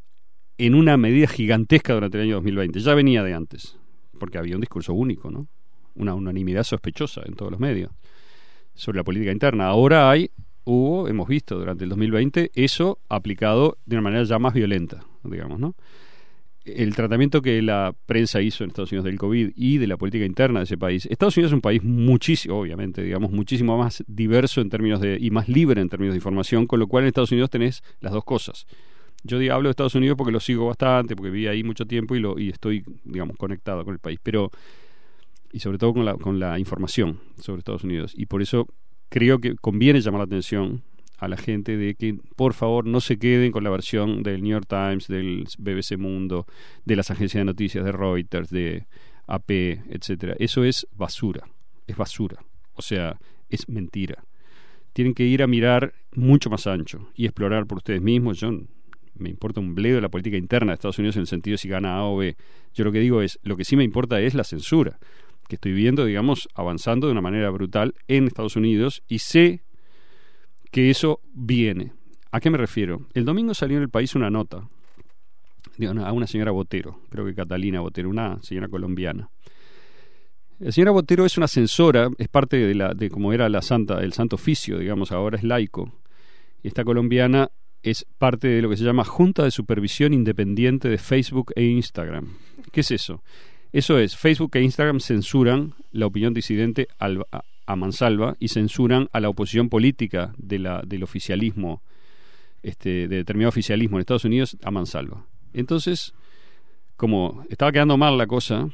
en 0.57 0.73
una 0.75 0.95
medida 0.95 1.27
gigantesca 1.27 1.93
durante 1.93 2.17
el 2.17 2.23
año 2.25 2.35
2020. 2.35 2.79
Ya 2.79 2.93
venía 2.93 3.23
de 3.23 3.33
antes, 3.33 3.77
porque 4.19 4.37
había 4.37 4.55
un 4.55 4.61
discurso 4.61 4.93
único, 4.93 5.31
¿no? 5.31 5.47
Una 5.95 6.13
unanimidad 6.13 6.63
sospechosa 6.63 7.23
en 7.25 7.35
todos 7.35 7.51
los 7.51 7.59
medios 7.59 7.91
sobre 8.73 8.97
la 8.97 9.03
política 9.03 9.31
interna. 9.31 9.67
Ahora 9.67 10.09
hay, 10.09 10.31
hubo, 10.63 11.07
hemos 11.07 11.27
visto 11.27 11.57
durante 11.57 11.83
el 11.83 11.89
2020 11.89 12.51
eso 12.53 12.99
aplicado 13.09 13.77
de 13.85 13.95
una 13.95 14.03
manera 14.03 14.23
ya 14.23 14.39
más 14.39 14.53
violenta, 14.53 15.05
digamos, 15.23 15.59
¿no? 15.59 15.75
El 16.65 16.95
tratamiento 16.95 17.41
que 17.41 17.61
la 17.61 17.93
prensa 18.05 18.41
hizo 18.41 18.63
en 18.63 18.71
Estados 18.71 18.91
Unidos 18.91 19.05
del 19.05 19.17
COVID 19.17 19.51
y 19.55 19.77
de 19.77 19.87
la 19.87 19.97
política 19.97 20.25
interna 20.25 20.59
de 20.59 20.63
ese 20.65 20.77
país. 20.77 21.05
Estados 21.05 21.37
Unidos 21.37 21.51
es 21.51 21.55
un 21.55 21.61
país 21.61 21.83
muchísimo, 21.83 22.59
obviamente, 22.59 23.03
digamos, 23.03 23.31
muchísimo 23.31 23.77
más 23.77 24.03
diverso 24.07 24.61
en 24.61 24.69
términos 24.69 24.99
de, 24.99 25.17
y 25.19 25.29
más 25.29 25.47
libre 25.47 25.81
en 25.81 25.89
términos 25.89 26.13
de 26.13 26.17
información, 26.17 26.65
con 26.65 26.79
lo 26.79 26.87
cual 26.87 27.03
en 27.03 27.09
Estados 27.09 27.31
Unidos 27.31 27.49
tenés 27.49 27.83
las 28.01 28.13
dos 28.13 28.23
cosas. 28.23 28.65
Yo 29.23 29.39
digo, 29.39 29.53
hablo 29.53 29.69
de 29.69 29.71
Estados 29.71 29.95
Unidos 29.95 30.17
porque 30.17 30.31
lo 30.31 30.39
sigo 30.39 30.67
bastante, 30.67 31.15
porque 31.15 31.31
viví 31.31 31.47
ahí 31.47 31.63
mucho 31.63 31.85
tiempo 31.85 32.15
y, 32.15 32.19
lo, 32.19 32.37
y 32.39 32.49
estoy, 32.49 32.83
digamos, 33.03 33.37
conectado 33.37 33.85
con 33.85 33.93
el 33.93 33.99
país, 33.99 34.19
pero, 34.21 34.51
y 35.51 35.59
sobre 35.59 35.77
todo 35.77 35.93
con 35.93 36.05
la, 36.05 36.15
con 36.15 36.39
la 36.39 36.57
información 36.59 37.19
sobre 37.39 37.59
Estados 37.59 37.83
Unidos. 37.83 38.13
Y 38.15 38.25
por 38.25 38.41
eso 38.41 38.67
creo 39.09 39.39
que 39.39 39.55
conviene 39.55 40.01
llamar 40.01 40.19
la 40.19 40.25
atención 40.25 40.81
a 41.17 41.27
la 41.27 41.37
gente 41.37 41.77
de 41.77 41.95
que 41.95 42.17
por 42.35 42.53
favor 42.53 42.85
no 42.85 43.01
se 43.01 43.17
queden 43.17 43.51
con 43.51 43.63
la 43.63 43.69
versión 43.69 44.23
del 44.23 44.41
New 44.41 44.51
York 44.51 44.67
Times, 44.67 45.07
del 45.07 45.47
BBC 45.57 45.97
Mundo, 45.97 46.45
de 46.83 46.95
las 46.95 47.11
agencias 47.11 47.41
de 47.41 47.45
noticias 47.45 47.85
de 47.85 47.91
Reuters, 47.91 48.49
de 48.49 48.87
AP, 49.27 49.51
etcétera. 49.89 50.35
Eso 50.39 50.63
es 50.63 50.87
basura, 50.95 51.47
es 51.87 51.95
basura. 51.95 52.43
O 52.73 52.81
sea, 52.81 53.17
es 53.49 53.69
mentira. 53.69 54.23
Tienen 54.93 55.13
que 55.13 55.23
ir 55.23 55.43
a 55.43 55.47
mirar 55.47 55.93
mucho 56.13 56.49
más 56.49 56.67
ancho 56.67 57.09
y 57.15 57.25
explorar 57.25 57.65
por 57.65 57.79
ustedes 57.79 58.01
mismos. 58.01 58.39
Yo 58.39 58.51
me 59.15 59.29
importa 59.29 59.59
un 59.59 59.75
bledo 59.75 59.99
la 60.01 60.09
política 60.09 60.37
interna 60.37 60.71
de 60.71 60.75
Estados 60.75 60.99
Unidos 60.99 61.15
en 61.15 61.21
el 61.21 61.27
sentido 61.27 61.53
de 61.55 61.57
si 61.57 61.69
gana 61.69 61.97
A 61.97 62.05
o 62.05 62.17
B. 62.17 62.35
Yo 62.73 62.83
lo 62.83 62.91
que 62.91 62.99
digo 62.99 63.21
es, 63.21 63.39
lo 63.43 63.57
que 63.57 63.65
sí 63.65 63.75
me 63.75 63.83
importa 63.83 64.21
es 64.21 64.33
la 64.33 64.43
censura, 64.43 64.99
que 65.47 65.55
estoy 65.55 65.73
viendo, 65.73 66.05
digamos, 66.05 66.47
avanzando 66.53 67.07
de 67.07 67.11
una 67.11 67.21
manera 67.21 67.49
brutal 67.49 67.93
en 68.07 68.27
Estados 68.27 68.55
Unidos 68.55 69.03
y 69.07 69.19
sé 69.19 69.64
que 70.75 70.89
eso 70.89 71.21
viene. 71.33 71.93
¿A 72.33 72.41
qué 72.41 72.49
me 72.49 72.57
refiero? 72.57 73.07
El 73.13 73.23
domingo 73.23 73.53
salió 73.53 73.77
en 73.77 73.83
el 73.83 73.89
país 73.89 74.13
una 74.13 74.29
nota 74.29 74.67
de 75.77 75.87
una- 75.89 76.05
a 76.05 76.11
una 76.11 76.27
señora 76.27 76.51
Botero, 76.51 76.99
creo 77.09 77.25
que 77.25 77.33
Catalina 77.33 77.79
Botero, 77.79 78.09
una 78.09 78.41
señora 78.41 78.67
colombiana. 78.67 79.29
La 80.59 80.73
señora 80.73 80.91
Botero 80.91 81.25
es 81.25 81.37
una 81.37 81.47
censora, 81.47 82.09
es 82.17 82.27
parte 82.27 82.57
de 82.57 82.75
la 82.75 82.93
de 82.93 83.09
como 83.09 83.31
era 83.31 83.47
la 83.47 83.61
santa, 83.61 84.03
el 84.03 84.11
santo 84.11 84.35
oficio, 84.35 84.77
digamos, 84.77 85.13
ahora 85.13 85.37
es 85.37 85.43
laico. 85.45 85.93
Esta 86.61 86.83
colombiana 86.83 87.49
es 87.81 88.05
parte 88.17 88.49
de 88.49 88.61
lo 88.61 88.69
que 88.69 88.75
se 88.75 88.83
llama 88.83 89.05
Junta 89.05 89.43
de 89.45 89.51
Supervisión 89.51 90.13
Independiente 90.13 90.89
de 90.89 90.97
Facebook 90.97 91.53
e 91.55 91.63
Instagram. 91.63 92.33
¿Qué 92.73 92.81
es 92.81 92.91
eso? 92.91 93.23
Eso 93.71 93.97
es, 93.97 94.17
Facebook 94.17 94.51
e 94.57 94.61
Instagram 94.61 94.99
censuran 94.99 95.73
la 95.93 96.05
opinión 96.05 96.33
disidente 96.33 96.89
al- 96.99 97.25
a 97.65 97.75
mansalva 97.75 98.35
y 98.39 98.49
censuran 98.49 99.09
a 99.11 99.19
la 99.19 99.29
oposición 99.29 99.69
política 99.69 100.33
de 100.37 100.59
la, 100.59 100.81
del 100.85 101.03
oficialismo, 101.03 101.81
este, 102.63 103.07
de 103.07 103.17
determinado 103.17 103.49
oficialismo 103.49 103.97
en 103.97 104.01
Estados 104.01 104.25
Unidos 104.25 104.57
a 104.63 104.71
mansalva. 104.71 105.25
Entonces, 105.53 106.13
como 106.95 107.45
estaba 107.49 107.71
quedando 107.71 107.97
mal 107.97 108.17
la 108.17 108.27
cosa, 108.27 108.69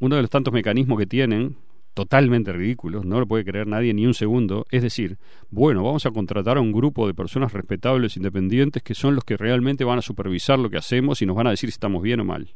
uno 0.00 0.16
de 0.16 0.22
los 0.22 0.30
tantos 0.30 0.52
mecanismos 0.52 0.98
que 0.98 1.06
tienen, 1.06 1.56
totalmente 1.94 2.52
ridículos, 2.52 3.04
no 3.04 3.20
lo 3.20 3.26
puede 3.26 3.44
creer 3.44 3.68
nadie 3.68 3.94
ni 3.94 4.04
un 4.04 4.14
segundo, 4.14 4.66
es 4.70 4.82
decir, 4.82 5.16
bueno, 5.50 5.84
vamos 5.84 6.04
a 6.06 6.10
contratar 6.10 6.58
a 6.58 6.60
un 6.60 6.72
grupo 6.72 7.06
de 7.06 7.14
personas 7.14 7.52
respetables, 7.52 8.16
independientes, 8.16 8.82
que 8.82 8.94
son 8.94 9.14
los 9.14 9.24
que 9.24 9.36
realmente 9.36 9.84
van 9.84 9.98
a 9.98 10.02
supervisar 10.02 10.58
lo 10.58 10.70
que 10.70 10.76
hacemos 10.76 11.22
y 11.22 11.26
nos 11.26 11.36
van 11.36 11.46
a 11.46 11.50
decir 11.50 11.70
si 11.70 11.74
estamos 11.74 12.02
bien 12.02 12.20
o 12.20 12.24
mal. 12.24 12.52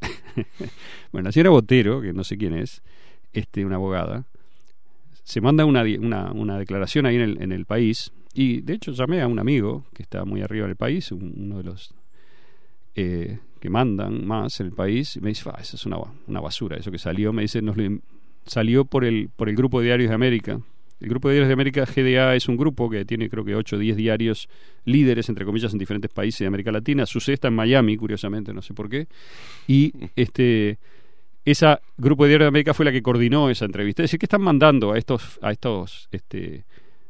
bueno, 1.12 1.28
la 1.28 1.32
señora 1.32 1.50
Botero, 1.50 2.02
que 2.02 2.12
no 2.12 2.22
sé 2.22 2.36
quién 2.36 2.54
es, 2.54 2.82
este, 3.32 3.64
una 3.64 3.76
abogada, 3.76 4.26
se 5.28 5.42
manda 5.42 5.66
una, 5.66 5.82
una, 6.00 6.32
una 6.32 6.58
declaración 6.58 7.04
ahí 7.04 7.16
en 7.16 7.20
el, 7.20 7.42
en 7.42 7.52
el 7.52 7.66
país 7.66 8.12
y 8.32 8.62
de 8.62 8.72
hecho 8.72 8.92
llamé 8.92 9.20
a 9.20 9.26
un 9.26 9.38
amigo 9.38 9.84
que 9.92 10.02
está 10.02 10.24
muy 10.24 10.40
arriba 10.40 10.64
en 10.64 10.70
el 10.70 10.76
país, 10.76 11.12
un- 11.12 11.34
uno 11.36 11.58
de 11.58 11.64
los 11.64 11.94
eh, 12.94 13.38
que 13.60 13.68
mandan 13.70 14.26
más 14.26 14.58
en 14.60 14.66
el 14.68 14.72
país, 14.72 15.16
y 15.16 15.20
me 15.20 15.28
dice, 15.28 15.48
"Ah, 15.52 15.58
eso 15.60 15.76
es 15.76 15.84
una, 15.86 15.98
una 16.26 16.40
basura, 16.40 16.76
eso 16.76 16.90
que 16.90 16.98
salió, 16.98 17.32
me 17.32 17.42
dice, 17.42 17.60
nos 17.60 17.76
salió 18.46 18.84
por 18.84 19.04
el, 19.04 19.28
por 19.36 19.48
el 19.48 19.56
grupo 19.56 19.80
de 19.80 19.86
diarios 19.86 20.08
de 20.08 20.14
América. 20.14 20.60
El 21.00 21.08
grupo 21.08 21.28
de 21.28 21.34
diarios 21.34 21.48
de 21.48 21.52
América, 21.54 21.84
GDA, 21.86 22.34
es 22.34 22.48
un 22.48 22.56
grupo 22.56 22.88
que 22.90 23.04
tiene 23.04 23.28
creo 23.28 23.44
que 23.44 23.54
8 23.54 23.76
o 23.76 23.78
10 23.78 23.96
diarios 23.96 24.48
líderes, 24.84 25.28
entre 25.28 25.44
comillas, 25.44 25.72
en 25.72 25.78
diferentes 25.78 26.10
países 26.10 26.40
de 26.40 26.46
América 26.46 26.72
Latina. 26.72 27.06
Su 27.06 27.20
sede 27.20 27.34
está 27.34 27.48
en 27.48 27.54
Miami, 27.54 27.96
curiosamente, 27.96 28.52
no 28.52 28.62
sé 28.62 28.74
por 28.74 28.88
qué. 28.88 29.06
Y 29.68 29.92
este 30.16 30.78
ese 31.50 31.78
grupo 31.96 32.24
de 32.24 32.30
diarios 32.30 32.46
de 32.46 32.48
América 32.48 32.74
fue 32.74 32.84
la 32.84 32.92
que 32.92 33.02
coordinó 33.02 33.50
esa 33.50 33.64
entrevista. 33.64 34.02
Es 34.02 34.08
decir, 34.08 34.18
que 34.18 34.26
están 34.26 34.42
mandando 34.42 34.92
a 34.92 34.98
estos, 34.98 35.38
a 35.42 35.52
estos, 35.52 36.08
este, 36.12 36.64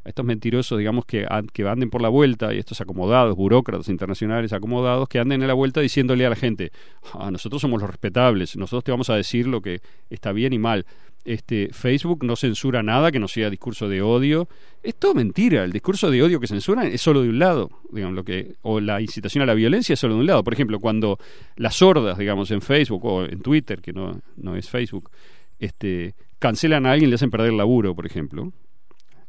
estos 0.08 0.24
mentirosos, 0.24 0.78
digamos, 0.78 1.04
que, 1.04 1.26
que 1.52 1.68
anden 1.68 1.90
por 1.90 2.02
la 2.02 2.08
vuelta, 2.08 2.52
y 2.54 2.58
estos 2.58 2.80
acomodados, 2.80 3.36
burócratas 3.36 3.88
internacionales 3.88 4.52
acomodados, 4.52 5.08
que 5.08 5.18
anden 5.18 5.42
en 5.42 5.48
la 5.48 5.54
vuelta 5.54 5.80
diciéndole 5.80 6.26
a 6.26 6.30
la 6.30 6.36
gente, 6.36 6.72
"Ah, 7.14 7.30
nosotros 7.30 7.62
somos 7.62 7.80
los 7.80 7.90
respetables, 7.90 8.56
nosotros 8.56 8.84
te 8.84 8.90
vamos 8.90 9.10
a 9.10 9.16
decir 9.16 9.46
lo 9.46 9.60
que 9.60 9.80
está 10.10 10.32
bien 10.32 10.52
y 10.52 10.58
mal. 10.58 10.86
Este, 11.24 11.68
Facebook 11.72 12.24
no 12.24 12.36
censura 12.36 12.82
nada 12.82 13.12
que 13.12 13.18
no 13.18 13.28
sea 13.28 13.50
discurso 13.50 13.86
de 13.88 14.00
odio. 14.00 14.48
Es 14.82 14.94
todo 14.94 15.12
mentira. 15.14 15.62
El 15.64 15.72
discurso 15.72 16.10
de 16.10 16.22
odio 16.22 16.40
que 16.40 16.46
censuran 16.46 16.86
es 16.86 17.02
solo 17.02 17.20
de 17.20 17.28
un 17.28 17.38
lado, 17.38 17.68
digamos, 17.92 18.14
lo 18.14 18.24
que, 18.24 18.54
o 18.62 18.80
la 18.80 19.02
incitación 19.02 19.42
a 19.42 19.46
la 19.46 19.52
violencia 19.52 19.92
es 19.92 20.00
solo 20.00 20.14
de 20.14 20.20
un 20.20 20.26
lado. 20.26 20.42
Por 20.42 20.54
ejemplo, 20.54 20.78
cuando 20.80 21.18
las 21.56 21.76
sordas, 21.76 22.16
digamos, 22.16 22.50
en 22.50 22.62
Facebook 22.62 23.04
o 23.04 23.24
en 23.26 23.42
Twitter, 23.42 23.82
que 23.82 23.92
no, 23.92 24.18
no 24.36 24.56
es 24.56 24.70
Facebook, 24.70 25.10
este, 25.58 26.14
cancelan 26.38 26.86
a 26.86 26.92
alguien 26.92 27.08
y 27.08 27.10
le 27.10 27.16
hacen 27.16 27.30
perder 27.30 27.50
el 27.50 27.58
laburo, 27.58 27.94
por 27.94 28.06
ejemplo. 28.06 28.50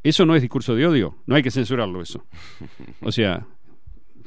Eso 0.03 0.25
no 0.25 0.35
es 0.35 0.41
discurso 0.41 0.75
de 0.75 0.87
odio. 0.87 1.15
No 1.25 1.35
hay 1.35 1.43
que 1.43 1.51
censurarlo 1.51 2.01
eso. 2.01 2.23
O 3.01 3.11
sea, 3.11 3.45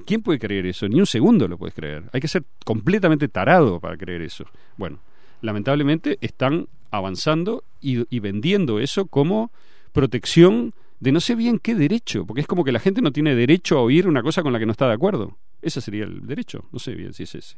¿quién 0.07 0.23
puede 0.23 0.39
creer 0.39 0.67
eso? 0.67 0.89
Ni 0.89 1.01
un 1.01 1.07
segundo 1.07 1.49
lo 1.49 1.59
puedes 1.59 1.75
creer. 1.75 2.05
Hay 2.12 2.20
que 2.20 2.28
ser 2.28 2.44
completamente 2.65 3.28
tarado 3.28 3.81
para 3.81 3.97
creer 3.97 4.23
eso. 4.23 4.44
Bueno, 4.76 5.01
lamentablemente 5.41 6.18
están 6.20 6.68
avanzando 6.91 7.65
y, 7.81 8.05
y 8.15 8.20
vendiendo 8.20 8.81
eso 8.81 9.07
como 9.07 9.51
protección 9.92 10.75
de 11.01 11.10
no 11.10 11.20
sé 11.20 11.34
bien 11.34 11.59
qué 11.59 11.75
derecho, 11.75 12.25
porque 12.26 12.42
es 12.42 12.47
como 12.47 12.65
que 12.65 12.70
la 12.70 12.78
gente 12.78 13.02
no 13.02 13.10
tiene 13.10 13.34
derecho 13.34 13.76
a 13.76 13.83
oír 13.83 14.07
una 14.07 14.23
cosa 14.23 14.42
con 14.42 14.52
la 14.52 14.59
que 14.59 14.67
no 14.67 14.73
está 14.73 14.86
de 14.86 14.94
acuerdo. 14.94 15.36
Ese 15.60 15.81
sería 15.81 16.05
el 16.05 16.26
derecho, 16.26 16.65
no 16.70 16.78
sé 16.78 16.94
bien 16.94 17.12
si 17.12 17.25
es 17.25 17.34
ese. 17.34 17.57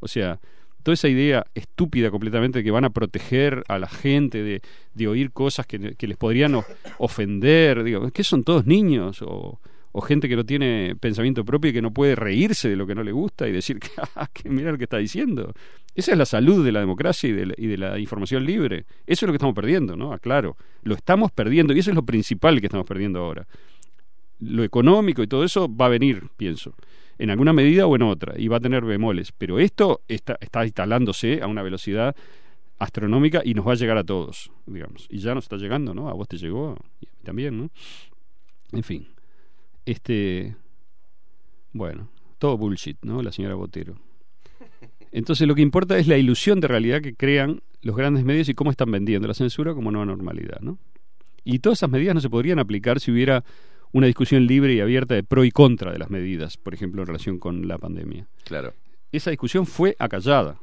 O 0.00 0.08
sea, 0.08 0.40
toda 0.82 0.94
esa 0.94 1.08
idea 1.08 1.46
estúpida 1.54 2.10
completamente 2.10 2.58
de 2.58 2.64
que 2.64 2.70
van 2.70 2.84
a 2.84 2.90
proteger 2.90 3.62
a 3.68 3.78
la 3.78 3.88
gente 3.88 4.42
de, 4.42 4.60
de 4.94 5.08
oír 5.08 5.30
cosas 5.32 5.66
que, 5.66 5.94
que 5.94 6.06
les 6.06 6.16
podrían 6.16 6.54
ofender, 6.98 7.82
digo, 7.84 8.10
que 8.10 8.24
son 8.24 8.44
todos 8.44 8.66
niños 8.66 9.22
o, 9.22 9.60
o 9.92 10.00
gente 10.00 10.28
que 10.28 10.36
no 10.36 10.44
tiene 10.44 10.94
pensamiento 10.98 11.44
propio 11.44 11.70
y 11.70 11.74
que 11.74 11.82
no 11.82 11.92
puede 11.92 12.14
reírse 12.16 12.68
de 12.68 12.76
lo 12.76 12.86
que 12.86 12.94
no 12.94 13.02
le 13.02 13.12
gusta 13.12 13.48
y 13.48 13.52
decir 13.52 13.78
que, 13.78 13.88
"Ah, 14.16 14.28
que 14.32 14.48
mira 14.48 14.72
lo 14.72 14.78
que 14.78 14.84
está 14.84 14.98
diciendo. 14.98 15.52
Esa 15.94 16.12
es 16.12 16.18
la 16.18 16.24
salud 16.24 16.64
de 16.64 16.72
la 16.72 16.80
democracia 16.80 17.28
y 17.28 17.32
de 17.32 17.46
la, 17.46 17.54
y 17.58 17.66
de 17.66 17.76
la 17.76 17.98
información 17.98 18.46
libre. 18.46 18.86
Eso 19.06 19.24
es 19.24 19.28
lo 19.28 19.32
que 19.32 19.36
estamos 19.36 19.54
perdiendo, 19.54 19.94
¿no? 19.94 20.12
Aclaro. 20.12 20.56
Lo 20.82 20.94
estamos 20.94 21.30
perdiendo 21.32 21.74
y 21.74 21.80
eso 21.80 21.90
es 21.90 21.96
lo 21.96 22.04
principal 22.04 22.60
que 22.60 22.66
estamos 22.66 22.86
perdiendo 22.86 23.20
ahora. 23.20 23.46
Lo 24.42 24.64
económico 24.64 25.22
y 25.22 25.26
todo 25.26 25.44
eso 25.44 25.74
va 25.74 25.86
a 25.86 25.88
venir, 25.88 26.28
pienso, 26.36 26.74
en 27.18 27.30
alguna 27.30 27.52
medida 27.52 27.86
o 27.86 27.94
en 27.94 28.02
otra, 28.02 28.34
y 28.38 28.48
va 28.48 28.56
a 28.56 28.60
tener 28.60 28.84
bemoles. 28.84 29.32
Pero 29.32 29.58
esto 29.58 30.02
está, 30.08 30.36
está 30.40 30.64
instalándose 30.64 31.40
a 31.42 31.46
una 31.46 31.62
velocidad 31.62 32.16
astronómica 32.78 33.42
y 33.44 33.54
nos 33.54 33.66
va 33.66 33.72
a 33.72 33.76
llegar 33.76 33.96
a 33.96 34.04
todos, 34.04 34.50
digamos. 34.66 35.06
Y 35.08 35.18
ya 35.18 35.34
nos 35.34 35.44
está 35.44 35.56
llegando, 35.56 35.94
¿no? 35.94 36.08
A 36.08 36.14
vos 36.14 36.26
te 36.26 36.36
llegó 36.36 36.76
y 37.00 37.06
a 37.06 37.10
mí 37.10 37.22
también, 37.22 37.58
¿no? 37.58 37.70
En 38.72 38.82
fin. 38.82 39.08
Este. 39.86 40.56
Bueno, 41.72 42.08
todo 42.38 42.58
bullshit, 42.58 42.98
¿no? 43.02 43.22
La 43.22 43.30
señora 43.32 43.54
Botero. 43.54 43.94
Entonces 45.12 45.46
lo 45.46 45.54
que 45.54 45.62
importa 45.62 45.98
es 45.98 46.08
la 46.08 46.16
ilusión 46.16 46.58
de 46.60 46.68
realidad 46.68 47.02
que 47.02 47.14
crean 47.14 47.62
los 47.82 47.94
grandes 47.94 48.24
medios 48.24 48.48
y 48.48 48.54
cómo 48.54 48.70
están 48.70 48.90
vendiendo 48.90 49.28
la 49.28 49.34
censura 49.34 49.74
como 49.74 49.90
nueva 49.90 50.06
normalidad, 50.06 50.60
¿no? 50.60 50.78
Y 51.44 51.58
todas 51.58 51.78
esas 51.78 51.90
medidas 51.90 52.14
no 52.14 52.20
se 52.20 52.30
podrían 52.30 52.58
aplicar 52.58 52.98
si 52.98 53.10
hubiera 53.10 53.44
una 53.92 54.06
discusión 54.06 54.46
libre 54.46 54.74
y 54.74 54.80
abierta 54.80 55.14
de 55.14 55.22
pro 55.22 55.44
y 55.44 55.50
contra 55.50 55.92
de 55.92 55.98
las 55.98 56.10
medidas, 56.10 56.56
por 56.56 56.74
ejemplo, 56.74 57.02
en 57.02 57.06
relación 57.06 57.38
con 57.38 57.68
la 57.68 57.78
pandemia. 57.78 58.26
Claro. 58.44 58.72
Esa 59.12 59.30
discusión 59.30 59.66
fue 59.66 59.94
acallada. 59.98 60.58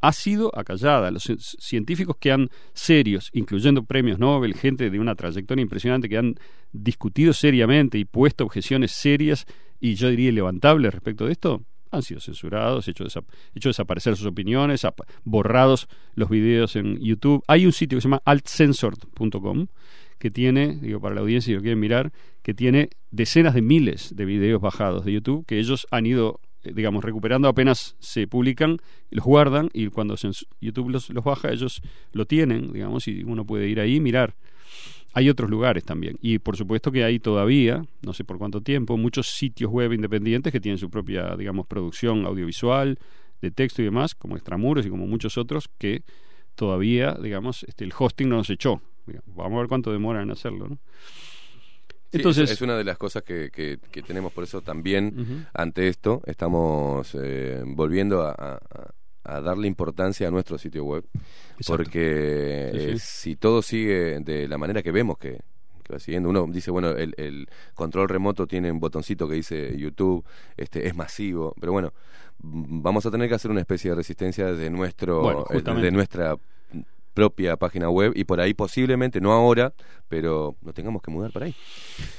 Ha 0.00 0.12
sido 0.12 0.50
acallada. 0.56 1.10
Los 1.10 1.28
ci- 1.28 1.38
científicos 1.58 2.16
que 2.20 2.30
han 2.32 2.48
serios, 2.74 3.30
incluyendo 3.32 3.84
premios 3.84 4.18
Nobel, 4.18 4.54
gente 4.54 4.90
de 4.90 5.00
una 5.00 5.14
trayectoria 5.14 5.62
impresionante, 5.62 6.08
que 6.08 6.18
han 6.18 6.34
discutido 6.72 7.32
seriamente 7.32 7.98
y 7.98 8.04
puesto 8.04 8.44
objeciones 8.44 8.90
serias 8.92 9.46
y 9.80 9.94
yo 9.94 10.08
diría 10.10 10.32
levantables 10.32 10.92
respecto 10.92 11.26
de 11.26 11.32
esto, 11.32 11.62
han 11.92 12.02
sido 12.02 12.20
censurados, 12.20 12.88
hecho, 12.88 13.04
desa- 13.04 13.24
hecho 13.54 13.68
desaparecer 13.68 14.16
sus 14.16 14.26
opiniones, 14.26 14.84
borrados 15.24 15.88
los 16.14 16.28
videos 16.28 16.76
en 16.76 16.98
YouTube. 16.98 17.42
Hay 17.46 17.64
un 17.64 17.72
sitio 17.72 17.96
que 17.96 18.02
se 18.02 18.08
llama 18.08 18.22
altcensored.com 18.24 19.66
que 20.18 20.30
tiene, 20.30 20.76
digo 20.80 21.00
para 21.00 21.14
la 21.14 21.20
audiencia 21.20 21.50
si 21.50 21.54
lo 21.54 21.60
quieren 21.60 21.78
mirar, 21.78 22.12
que 22.46 22.54
tiene 22.54 22.90
decenas 23.10 23.54
de 23.54 23.60
miles 23.60 24.14
de 24.14 24.24
videos 24.24 24.62
bajados 24.62 25.04
de 25.04 25.12
YouTube 25.12 25.44
que 25.46 25.58
ellos 25.58 25.88
han 25.90 26.06
ido, 26.06 26.38
eh, 26.62 26.70
digamos, 26.72 27.02
recuperando 27.02 27.48
apenas 27.48 27.96
se 27.98 28.28
publican, 28.28 28.78
los 29.10 29.24
guardan 29.24 29.68
y 29.72 29.88
cuando 29.88 30.14
YouTube 30.60 30.90
los, 30.90 31.10
los 31.10 31.24
baja 31.24 31.50
ellos 31.50 31.82
lo 32.12 32.24
tienen, 32.24 32.72
digamos, 32.72 33.08
y 33.08 33.24
uno 33.24 33.44
puede 33.44 33.66
ir 33.66 33.80
ahí 33.80 33.96
y 33.96 34.00
mirar. 34.00 34.36
Hay 35.12 35.28
otros 35.28 35.50
lugares 35.50 35.82
también. 35.82 36.18
Y 36.22 36.38
por 36.38 36.56
supuesto 36.56 36.92
que 36.92 37.02
hay 37.02 37.18
todavía, 37.18 37.84
no 38.02 38.12
sé 38.12 38.22
por 38.22 38.38
cuánto 38.38 38.60
tiempo, 38.60 38.96
muchos 38.96 39.26
sitios 39.26 39.72
web 39.72 39.92
independientes 39.92 40.52
que 40.52 40.60
tienen 40.60 40.78
su 40.78 40.88
propia, 40.88 41.34
digamos, 41.34 41.66
producción 41.66 42.26
audiovisual, 42.26 42.96
de 43.42 43.50
texto 43.50 43.82
y 43.82 43.86
demás, 43.86 44.14
como 44.14 44.36
Extramuros 44.36 44.86
y 44.86 44.88
como 44.88 45.08
muchos 45.08 45.36
otros, 45.36 45.68
que 45.78 46.04
todavía, 46.54 47.16
digamos, 47.20 47.64
este, 47.64 47.82
el 47.82 47.92
hosting 47.98 48.28
no 48.28 48.36
nos 48.36 48.50
echó. 48.50 48.80
Vamos 49.34 49.56
a 49.56 49.58
ver 49.58 49.68
cuánto 49.68 49.90
demora 49.90 50.22
en 50.22 50.30
hacerlo, 50.30 50.68
¿no? 50.68 50.78
Entonces, 52.16 52.44
es, 52.44 52.50
es 52.52 52.62
una 52.62 52.76
de 52.76 52.84
las 52.84 52.98
cosas 52.98 53.22
que, 53.22 53.50
que- 53.50 53.78
que 53.90 54.02
tenemos, 54.02 54.32
por 54.32 54.44
eso 54.44 54.60
también 54.62 55.46
ante 55.54 55.88
esto 55.88 56.22
estamos 56.26 57.16
eh, 57.20 57.62
volviendo 57.66 58.22
a, 58.22 58.32
a- 58.32 58.60
a 59.28 59.40
darle 59.40 59.66
importancia 59.66 60.28
a 60.28 60.30
nuestro 60.30 60.56
sitio 60.56 60.84
web, 60.84 61.04
Exacto. 61.58 61.82
porque 61.82 62.70
Sí, 62.72 62.78
sí. 62.80 62.86
eh, 62.90 62.98
si 63.00 63.36
todo 63.36 63.60
sigue 63.60 64.20
de 64.20 64.46
la 64.46 64.56
manera 64.56 64.82
que 64.84 64.92
vemos 64.92 65.18
que, 65.18 65.40
que 65.82 65.92
va 65.92 65.98
siguiendo, 65.98 66.28
uno 66.28 66.46
dice, 66.48 66.70
bueno, 66.70 66.90
el, 66.90 67.12
el 67.16 67.48
control 67.74 68.08
remoto 68.08 68.46
tiene 68.46 68.70
un 68.70 68.78
botoncito 68.78 69.28
que 69.28 69.34
dice 69.34 69.76
YouTube, 69.76 70.24
este 70.56 70.86
es 70.86 70.94
masivo, 70.94 71.54
pero 71.60 71.72
bueno, 71.72 71.92
mm, 72.40 72.82
vamos 72.82 73.04
a 73.06 73.10
tener 73.10 73.28
que 73.28 73.34
hacer 73.34 73.50
una 73.50 73.60
especie 73.60 73.90
de 73.90 73.96
resistencia 73.96 74.46
desde 74.46 74.70
nuestro, 74.70 75.20
Bueno, 75.22 75.44
eh, 75.50 75.60
desde 75.62 75.90
nuestra 75.90 76.36
propia 77.16 77.56
página 77.56 77.88
web 77.88 78.12
y 78.14 78.24
por 78.24 78.40
ahí 78.40 78.52
posiblemente, 78.52 79.22
no 79.22 79.32
ahora, 79.32 79.72
pero 80.08 80.54
nos 80.60 80.74
tengamos 80.74 81.00
que 81.00 81.10
mudar 81.10 81.32
para 81.32 81.46
ahí. 81.46 81.54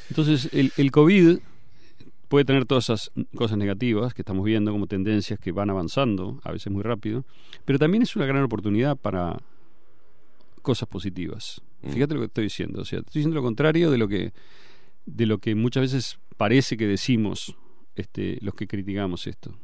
Entonces, 0.09 0.50
el, 0.51 0.74
el 0.76 0.90
COVID 0.90 1.38
puede 2.27 2.45
tener 2.45 2.66
todas 2.66 2.85
esas 2.85 3.11
cosas 3.35 3.59
negativas 3.59 4.16
que 4.16 4.24
estamos 4.24 4.43
viendo 4.43 4.72
como 4.72 4.88
tendencias 4.88 5.40
que 5.40 5.51
van 5.51 5.69
avanzando, 5.69 6.42
a 6.43 6.51
veces 6.51 6.74
muy 6.74 6.82
rápido, 6.82 7.26
pero 7.64 7.77
también 7.77 8.01
es 8.01 8.16
una 8.16 8.26
gran 8.26 8.42
oportunidad 8.42 8.98
para 8.98 9.38
cosas 10.64 10.90
positivas. 10.90 11.61
Mm. 11.84 11.90
Fíjate 11.92 12.16
lo 12.16 12.22
que 12.22 12.26
estoy 12.26 12.43
diciendo, 12.45 12.82
o 12.82 12.85
sea, 12.85 13.00
estoy 13.00 13.19
diciendo 13.19 13.35
lo 13.35 13.43
contrario 13.43 13.92
de 13.92 13.98
lo 14.00 14.08
que 14.08 14.34
de 15.06 15.26
lo 15.26 15.38
que 15.38 15.56
muchas 15.56 15.82
veces 15.82 16.19
parece 16.38 16.76
que 16.76 16.88
decimos 16.88 17.56
este, 17.95 18.40
los 18.42 18.56
que 18.56 18.67
criticamos 18.67 19.26
esto. 19.27 19.56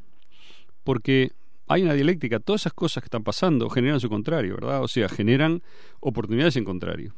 Porque 0.84 1.32
hay 1.66 1.82
una 1.82 1.94
dialéctica, 1.94 2.40
todas 2.40 2.62
esas 2.62 2.72
cosas 2.72 3.02
que 3.02 3.06
están 3.06 3.24
pasando 3.24 3.68
generan 3.70 4.00
su 4.00 4.08
contrario, 4.08 4.56
¿verdad? 4.56 4.82
O 4.82 4.88
sea, 4.88 5.08
generan 5.08 5.62
oportunidades 6.00 6.56
en 6.56 6.64
contrario. 6.64 7.14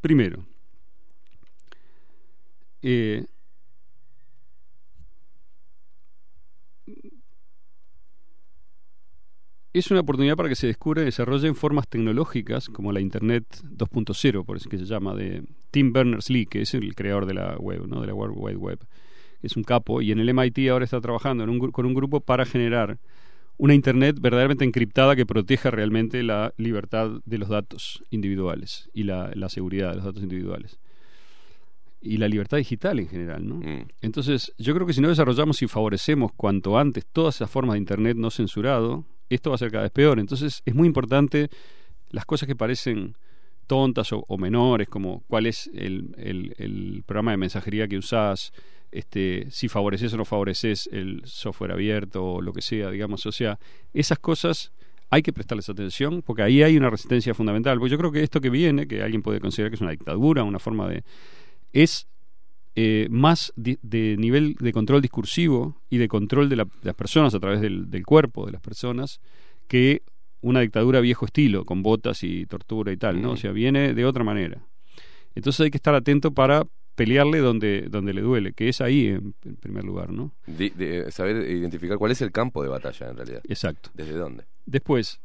Primero, 0.00 0.44
eh, 2.82 3.26
es 9.72 9.90
una 9.90 10.00
oportunidad 10.00 10.36
para 10.36 10.48
que 10.48 10.54
se 10.54 10.66
descubran 10.66 11.04
y 11.04 11.06
desarrollen 11.06 11.54
formas 11.54 11.88
tecnológicas 11.88 12.68
como 12.68 12.92
la 12.92 13.00
Internet 13.00 13.44
2.0, 13.62 14.44
por 14.44 14.56
eso 14.56 14.70
que 14.70 14.78
se 14.78 14.84
llama, 14.84 15.14
de 15.14 15.42
Tim 15.70 15.92
Berners-Lee, 15.92 16.46
que 16.46 16.62
es 16.62 16.74
el 16.74 16.94
creador 16.94 17.26
de 17.26 17.34
la 17.34 17.56
web, 17.56 17.86
¿no? 17.86 18.00
de 18.00 18.06
la 18.06 18.14
World 18.14 18.36
Wide 18.38 18.56
Web. 18.56 18.78
Es 19.46 19.56
un 19.56 19.64
capo 19.64 20.02
y 20.02 20.12
en 20.12 20.18
el 20.20 20.28
MIT 20.28 20.68
ahora 20.70 20.84
está 20.84 21.00
trabajando 21.00 21.44
en 21.44 21.50
un 21.50 21.70
con 21.70 21.86
un 21.86 21.94
grupo 21.94 22.20
para 22.20 22.44
generar 22.44 22.98
una 23.58 23.72
Internet 23.74 24.18
verdaderamente 24.20 24.64
encriptada 24.64 25.16
que 25.16 25.24
proteja 25.24 25.70
realmente 25.70 26.22
la 26.22 26.52
libertad 26.58 27.10
de 27.24 27.38
los 27.38 27.48
datos 27.48 28.04
individuales 28.10 28.90
y 28.92 29.04
la, 29.04 29.30
la 29.34 29.48
seguridad 29.48 29.90
de 29.90 29.96
los 29.96 30.04
datos 30.04 30.22
individuales. 30.22 30.78
Y 32.02 32.18
la 32.18 32.28
libertad 32.28 32.58
digital 32.58 32.98
en 33.00 33.08
general, 33.08 33.48
¿no? 33.48 33.56
Mm. 33.56 33.88
Entonces, 34.02 34.52
yo 34.58 34.74
creo 34.74 34.86
que 34.86 34.92
si 34.92 35.00
no 35.00 35.08
desarrollamos 35.08 35.62
y 35.62 35.66
favorecemos 35.66 36.32
cuanto 36.36 36.78
antes 36.78 37.04
todas 37.06 37.36
esas 37.36 37.50
formas 37.50 37.74
de 37.74 37.78
Internet 37.78 38.16
no 38.16 38.30
censurado, 38.30 39.04
esto 39.30 39.50
va 39.50 39.56
a 39.56 39.58
ser 39.58 39.70
cada 39.70 39.84
vez 39.84 39.92
peor. 39.92 40.20
Entonces, 40.20 40.62
es 40.66 40.74
muy 40.74 40.86
importante 40.86 41.48
las 42.10 42.26
cosas 42.26 42.46
que 42.46 42.54
parecen 42.54 43.16
tontas 43.66 44.12
o, 44.12 44.24
o 44.28 44.38
menores, 44.38 44.88
como 44.88 45.24
cuál 45.26 45.46
es 45.46 45.68
el, 45.74 46.14
el- 46.18 46.54
el 46.58 47.02
programa 47.06 47.32
de 47.32 47.38
mensajería 47.38 47.88
que 47.88 47.98
usás, 47.98 48.52
este, 48.96 49.46
si 49.50 49.68
favoreces 49.68 50.12
o 50.12 50.16
no 50.16 50.24
favoreces 50.24 50.88
el 50.92 51.22
software 51.24 51.72
abierto 51.72 52.24
o 52.24 52.40
lo 52.40 52.52
que 52.52 52.62
sea, 52.62 52.90
digamos. 52.90 53.26
O 53.26 53.32
sea, 53.32 53.58
esas 53.92 54.18
cosas 54.18 54.72
hay 55.10 55.22
que 55.22 55.32
prestarles 55.32 55.68
atención 55.68 56.22
porque 56.22 56.42
ahí 56.42 56.62
hay 56.62 56.76
una 56.76 56.90
resistencia 56.90 57.34
fundamental. 57.34 57.78
Porque 57.78 57.92
yo 57.92 57.98
creo 57.98 58.12
que 58.12 58.22
esto 58.22 58.40
que 58.40 58.50
viene, 58.50 58.86
que 58.88 59.02
alguien 59.02 59.22
puede 59.22 59.40
considerar 59.40 59.70
que 59.70 59.76
es 59.76 59.80
una 59.80 59.90
dictadura, 59.92 60.42
una 60.44 60.58
forma 60.58 60.88
de... 60.88 61.04
es 61.72 62.06
eh, 62.78 63.06
más 63.10 63.52
de 63.56 64.16
nivel 64.18 64.54
de 64.60 64.72
control 64.72 65.00
discursivo 65.00 65.80
y 65.88 65.96
de 65.96 66.08
control 66.08 66.48
de, 66.50 66.56
la- 66.56 66.64
de 66.64 66.70
las 66.84 66.94
personas 66.94 67.34
a 67.34 67.40
través 67.40 67.60
del, 67.62 67.90
del 67.90 68.04
cuerpo 68.04 68.44
de 68.44 68.52
las 68.52 68.60
personas 68.60 69.20
que 69.66 70.02
una 70.42 70.60
dictadura 70.60 71.00
viejo 71.00 71.24
estilo, 71.24 71.64
con 71.64 71.82
botas 71.82 72.22
y 72.22 72.44
tortura 72.46 72.92
y 72.92 72.96
tal, 72.98 73.22
¿no? 73.22 73.30
O 73.32 73.36
sea, 73.36 73.52
viene 73.52 73.94
de 73.94 74.04
otra 74.04 74.24
manera. 74.24 74.60
Entonces 75.34 75.60
hay 75.64 75.70
que 75.70 75.78
estar 75.78 75.94
atento 75.94 76.32
para 76.32 76.66
pelearle 76.96 77.38
donde, 77.38 77.82
donde 77.88 78.12
le 78.12 78.22
duele, 78.22 78.52
que 78.54 78.68
es 78.68 78.80
ahí 78.80 79.06
en, 79.08 79.34
en 79.44 79.56
primer 79.56 79.84
lugar, 79.84 80.10
¿no? 80.10 80.32
De- 80.46 81.10
saber 81.12 81.48
identificar 81.48 81.98
cuál 81.98 82.10
es 82.10 82.22
el 82.22 82.32
campo 82.32 82.62
de 82.62 82.68
batalla 82.68 83.10
en 83.10 83.16
realidad. 83.16 83.42
Exacto. 83.46 83.90
¿Desde 83.94 84.14
dónde? 84.14 84.44
Después, 84.64 85.20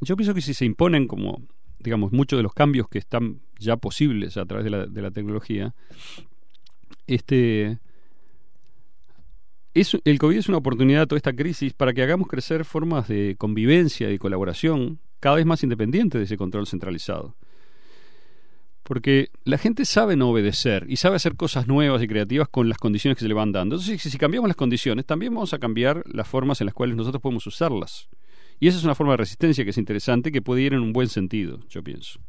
yo 0.00 0.16
pienso 0.16 0.34
que 0.34 0.40
si 0.40 0.54
se 0.54 0.64
imponen 0.64 1.06
como, 1.06 1.42
digamos, 1.78 2.12
muchos 2.12 2.38
de 2.38 2.42
los 2.42 2.54
cambios 2.54 2.88
que 2.88 2.98
están 2.98 3.40
ya 3.58 3.76
posibles 3.76 4.36
a 4.36 4.46
través 4.46 4.64
de 4.64 4.70
la, 4.70 4.86
de 4.86 5.02
la 5.02 5.10
tecnología, 5.10 5.74
este, 7.06 7.78
es, 9.74 9.96
el 10.04 10.18
COVID 10.18 10.38
es 10.38 10.48
una 10.48 10.58
oportunidad, 10.58 11.06
toda 11.06 11.16
esta 11.16 11.32
crisis, 11.32 11.72
para 11.72 11.92
que 11.92 12.02
hagamos 12.02 12.28
crecer 12.28 12.64
formas 12.64 13.08
de 13.08 13.34
convivencia 13.36 14.10
y 14.10 14.18
colaboración 14.18 15.00
cada 15.18 15.36
vez 15.36 15.46
más 15.46 15.62
independientes 15.62 16.18
de 16.20 16.24
ese 16.24 16.36
control 16.36 16.66
centralizado. 16.66 17.34
Porque 18.92 19.30
la 19.44 19.56
gente 19.56 19.86
sabe 19.86 20.16
no 20.16 20.28
obedecer 20.28 20.84
y 20.86 20.96
sabe 20.96 21.16
hacer 21.16 21.34
cosas 21.34 21.66
nuevas 21.66 22.02
y 22.02 22.06
creativas 22.06 22.46
con 22.50 22.68
las 22.68 22.76
condiciones 22.76 23.16
que 23.16 23.24
se 23.24 23.28
le 23.28 23.32
van 23.32 23.50
dando. 23.50 23.76
Entonces, 23.76 24.02
si, 24.02 24.18
cambiamos 24.18 24.48
las 24.48 24.56
condiciones, 24.58 25.06
también 25.06 25.32
vamos 25.32 25.54
a 25.54 25.58
cambiar 25.58 26.04
las 26.12 26.28
formas 26.28 26.60
en 26.60 26.66
las 26.66 26.74
cuales 26.74 26.94
nosotros 26.94 27.22
podemos 27.22 27.46
usarlas. 27.46 28.10
Y 28.60 28.68
esa 28.68 28.76
es 28.76 28.84
una 28.84 28.94
forma 28.94 29.14
de 29.14 29.16
resistencia 29.16 29.64
que 29.64 29.70
es 29.70 29.78
interesante, 29.78 30.30
que 30.30 30.42
puede 30.42 30.60
ir 30.60 30.74
en 30.74 30.80
un 30.80 30.92
buen 30.92 31.08
sentido, 31.08 31.60
yo 31.70 31.82
pienso. 31.82 32.20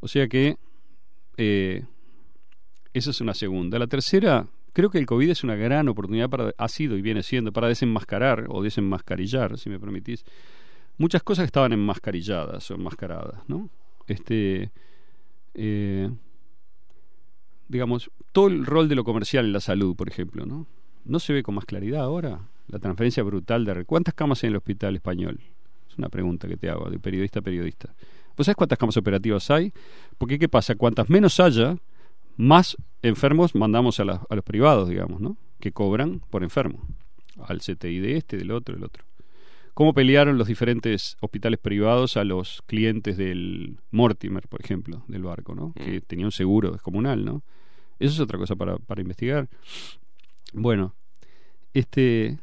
O 0.00 0.08
sea 0.08 0.26
que 0.26 0.56
eh, 1.36 1.84
esa 2.92 3.10
es 3.10 3.20
una 3.20 3.32
segunda. 3.32 3.78
La 3.78 3.86
tercera, 3.86 4.48
creo 4.72 4.90
que 4.90 4.98
el 4.98 5.06
COVID 5.06 5.30
es 5.30 5.44
una 5.44 5.54
gran 5.54 5.88
oportunidad 5.88 6.28
para, 6.28 6.54
ha 6.58 6.68
sido 6.68 6.96
y 6.96 7.02
viene 7.02 7.22
siendo, 7.22 7.52
para 7.52 7.68
desenmascarar 7.68 8.46
o 8.48 8.64
desenmascarillar, 8.64 9.58
si 9.58 9.70
me 9.70 9.78
permitís, 9.78 10.24
muchas 10.98 11.22
cosas 11.22 11.44
que 11.44 11.50
estaban 11.50 11.72
enmascarilladas 11.72 12.68
o 12.72 12.74
enmascaradas, 12.74 13.48
¿no? 13.48 13.70
Este, 14.08 14.72
eh, 15.54 16.10
digamos, 17.68 18.10
todo 18.32 18.48
el 18.48 18.66
rol 18.66 18.88
de 18.88 18.94
lo 18.94 19.04
comercial 19.04 19.46
en 19.46 19.52
la 19.52 19.60
salud, 19.60 19.96
por 19.96 20.08
ejemplo, 20.08 20.46
¿no? 20.46 20.66
¿No 21.04 21.18
se 21.18 21.32
ve 21.32 21.42
con 21.42 21.54
más 21.54 21.64
claridad 21.64 22.02
ahora? 22.02 22.48
La 22.68 22.78
transferencia 22.78 23.22
brutal 23.22 23.64
de... 23.64 23.84
¿Cuántas 23.84 24.14
camas 24.14 24.42
hay 24.42 24.48
en 24.48 24.52
el 24.52 24.56
hospital 24.58 24.96
español? 24.96 25.38
Es 25.90 25.98
una 25.98 26.08
pregunta 26.08 26.48
que 26.48 26.56
te 26.56 26.70
hago, 26.70 26.88
de 26.90 26.98
periodista 26.98 27.40
a 27.40 27.42
periodista. 27.42 27.94
¿Vos 28.36 28.46
sabés 28.46 28.56
cuántas 28.56 28.78
camas 28.78 28.96
operativas 28.96 29.50
hay? 29.50 29.72
Porque, 30.18 30.38
¿qué 30.38 30.48
pasa? 30.48 30.74
Cuantas 30.74 31.08
menos 31.10 31.38
haya, 31.40 31.76
más 32.36 32.76
enfermos 33.02 33.54
mandamos 33.54 34.00
a, 34.00 34.04
la- 34.04 34.26
a 34.28 34.34
los 34.34 34.44
privados, 34.44 34.88
digamos, 34.88 35.20
¿no? 35.20 35.36
Que 35.60 35.72
cobran 35.72 36.20
por 36.30 36.42
enfermo. 36.42 36.86
Al 37.46 37.60
CTI 37.60 37.98
de 38.00 38.16
este, 38.16 38.36
del 38.36 38.50
otro, 38.50 38.74
del 38.74 38.84
otro. 38.84 39.04
¿Cómo 39.74 39.92
pelearon 39.92 40.38
los 40.38 40.46
diferentes 40.46 41.16
hospitales 41.20 41.58
privados 41.58 42.16
a 42.16 42.22
los 42.24 42.62
clientes 42.66 43.16
del 43.16 43.78
Mortimer, 43.90 44.46
por 44.48 44.60
ejemplo, 44.60 45.04
del 45.08 45.24
barco, 45.24 45.54
¿no? 45.54 45.72
Que 45.74 46.00
tenía 46.00 46.24
un 46.26 46.32
seguro 46.32 46.70
descomunal, 46.70 47.24
¿no? 47.24 47.42
Eso 47.98 48.12
es 48.14 48.20
otra 48.20 48.38
cosa 48.38 48.54
para, 48.56 48.76
para 48.78 49.00
investigar. 49.02 49.48
Bueno, 50.52 50.94
este 51.72 52.38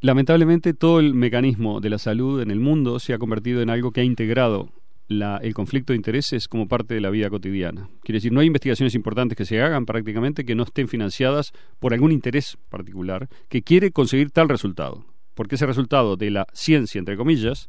lamentablemente 0.00 0.74
todo 0.74 1.00
el 1.00 1.14
mecanismo 1.14 1.80
de 1.80 1.90
la 1.90 1.98
salud 1.98 2.40
en 2.40 2.50
el 2.50 2.60
mundo 2.60 2.98
se 3.00 3.14
ha 3.14 3.18
convertido 3.18 3.62
en 3.62 3.70
algo 3.70 3.90
que 3.90 4.00
ha 4.00 4.04
integrado 4.04 4.70
la- 5.08 5.38
el 5.38 5.54
conflicto 5.54 5.92
de 5.92 5.96
intereses 5.96 6.46
como 6.48 6.68
parte 6.68 6.94
de 6.94 7.00
la 7.00 7.10
vida 7.10 7.30
cotidiana. 7.30 7.88
Quiere 8.02 8.18
decir, 8.18 8.30
no 8.32 8.40
hay 8.40 8.46
investigaciones 8.46 8.94
importantes 8.94 9.36
que 9.36 9.44
se 9.46 9.60
hagan 9.60 9.86
prácticamente 9.86 10.44
que 10.44 10.54
no 10.54 10.62
estén 10.64 10.86
financiadas 10.86 11.52
por 11.80 11.94
algún 11.94 12.12
interés 12.12 12.58
particular 12.68 13.28
que 13.48 13.62
quiere 13.62 13.90
conseguir 13.90 14.30
tal 14.30 14.48
resultado. 14.50 15.04
Porque 15.38 15.54
ese 15.54 15.66
resultado 15.66 16.16
de 16.16 16.30
la 16.32 16.48
ciencia, 16.52 16.98
entre 16.98 17.16
comillas, 17.16 17.68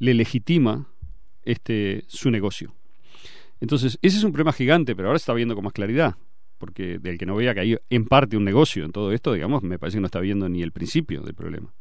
le 0.00 0.14
legitima 0.14 0.88
este, 1.44 2.02
su 2.08 2.28
negocio. 2.32 2.74
Entonces, 3.60 3.98
ese 4.02 4.18
es 4.18 4.24
un 4.24 4.32
problema 4.32 4.52
gigante, 4.52 4.96
pero 4.96 5.08
ahora 5.08 5.20
se 5.20 5.22
está 5.22 5.32
viendo 5.32 5.54
con 5.54 5.62
más 5.62 5.72
claridad. 5.72 6.16
Porque 6.58 6.98
del 6.98 7.16
que 7.16 7.24
no 7.24 7.36
vea 7.36 7.54
que 7.54 7.60
hay 7.60 7.76
en 7.88 8.06
parte 8.06 8.36
un 8.36 8.42
negocio 8.44 8.84
en 8.84 8.90
todo 8.90 9.12
esto, 9.12 9.32
digamos, 9.32 9.62
me 9.62 9.78
parece 9.78 9.98
que 9.98 10.00
no 10.00 10.06
está 10.06 10.18
viendo 10.18 10.48
ni 10.48 10.62
el 10.62 10.72
principio 10.72 11.20
del 11.22 11.34
problema. 11.34 11.72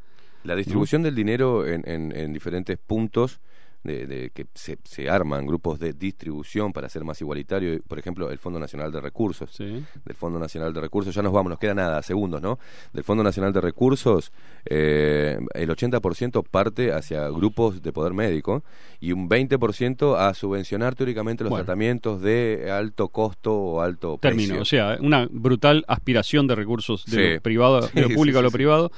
La 0.44 0.56
distribución 0.56 1.02
del 1.02 1.16
dinero 1.16 1.66
en, 1.66 1.82
en- 1.90 2.16
en 2.16 2.32
diferentes 2.34 2.78
puntos 2.78 3.40
de, 3.84 4.08
de 4.08 4.30
que 4.30 4.46
se, 4.54 4.78
se 4.84 5.10
arman 5.10 5.46
grupos 5.46 5.80
de 5.80 5.94
distribución 5.94 6.72
para 6.74 6.88
ser 6.90 7.04
más 7.04 7.20
igualitario, 7.22 7.82
por 7.88 8.00
ejemplo, 8.00 8.32
el 8.32 8.38
Fondo 8.40 8.60
Nacional 8.60 8.92
de 8.92 9.02
Recursos. 9.02 9.58
Del 9.58 10.16
Fondo 10.16 10.40
Nacional 10.40 10.74
de 10.74 10.82
Recursos, 10.82 11.14
ya 11.14 11.22
nos 11.22 11.34
vamos, 11.34 11.50
nos 11.50 11.60
queda 11.60 11.74
nada, 11.74 12.02
segundos, 12.02 12.42
¿no? 12.42 12.60
Del 12.94 13.04
Fondo 13.04 13.24
Nacional 13.24 13.52
de 13.54 13.62
Recursos, 13.62 14.32
eh, 14.66 15.38
el 15.54 15.70
80% 15.70 16.44
parte 16.44 16.92
hacia 16.94 17.28
grupos 17.30 17.82
de 17.82 17.92
poder 17.92 18.14
médico 18.14 18.64
y 19.00 19.12
un 19.12 19.28
20% 19.30 20.16
a 20.18 20.34
subvencionar 20.34 20.96
teóricamente 20.96 21.44
los 21.44 21.52
Bueno. 21.52 21.66
tratamientos 21.66 22.22
de 22.22 22.70
alto 22.72 23.10
costo 23.10 23.54
o 23.54 23.82
alto 23.82 24.18
Término, 24.22 24.56
precio. 24.58 24.62
o 24.62 24.66
sea, 24.66 24.98
una 25.02 25.28
brutal 25.30 25.84
aspiración 25.88 26.48
de 26.48 26.56
recursos 26.56 27.06
de 27.06 27.12
Sí. 27.30 27.34
lo 27.36 27.42
privado, 27.42 27.82
de 27.94 28.02
lo 28.02 28.08
Sí, 28.08 28.14
público 28.16 28.38
sí, 28.38 28.40
a 28.40 28.42
lo 28.44 28.50
sí, 28.50 28.52
sí. 28.54 28.58
privado. 28.58 28.92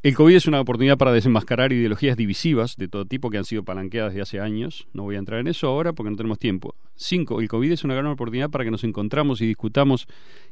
El 0.00 0.14
COVID 0.14 0.36
es 0.36 0.46
una 0.46 0.60
oportunidad 0.60 0.96
para 0.96 1.12
desenmascarar 1.12 1.72
ideologías 1.72 2.16
divisivas 2.16 2.76
de 2.76 2.86
todo 2.86 3.04
tipo 3.04 3.30
que 3.30 3.38
han 3.38 3.44
sido 3.44 3.64
palanqueadas 3.64 4.12
desde 4.12 4.22
hace 4.22 4.40
años. 4.40 4.86
No 4.92 5.02
voy 5.02 5.16
a 5.16 5.18
entrar 5.18 5.40
en 5.40 5.48
eso 5.48 5.66
ahora 5.66 5.92
porque 5.92 6.10
no 6.10 6.16
tenemos 6.16 6.38
tiempo. 6.38 6.76
Cinco, 6.94 7.40
el 7.40 7.48
COVID 7.48 7.72
es 7.72 7.82
una 7.82 7.94
gran 7.94 8.06
oportunidad 8.06 8.48
para 8.48 8.62
que 8.62 8.70
nos 8.70 8.84
encontramos 8.84 9.40
y 9.40 9.46
discutamos 9.46 10.06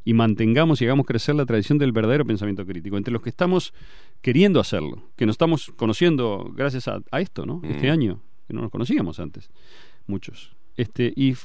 y 0.04 0.14
mantengamos 0.14 0.82
y 0.82 0.84
hagamos 0.86 1.06
crecer 1.06 1.36
la 1.36 1.46
tradición 1.46 1.78
del 1.78 1.92
verdadero 1.92 2.24
pensamiento 2.26 2.66
crítico 2.66 2.96
entre 2.96 3.12
los 3.12 3.22
que 3.22 3.30
estamos 3.30 3.72
queriendo 4.20 4.58
hacerlo, 4.58 5.10
que 5.14 5.26
nos 5.26 5.34
estamos 5.34 5.72
conociendo 5.76 6.50
gracias 6.52 6.88
a, 6.88 6.98
a 7.12 7.20
esto, 7.20 7.46
¿no? 7.46 7.60
Este 7.62 7.86
Mm. 7.86 7.92
año, 7.92 8.22
que 8.48 8.52
no 8.54 8.62
nos 8.62 8.72
conocíamos 8.72 9.20
antes, 9.20 9.48
muchos. 10.08 10.56
Este, 10.76 11.12
y 11.14 11.36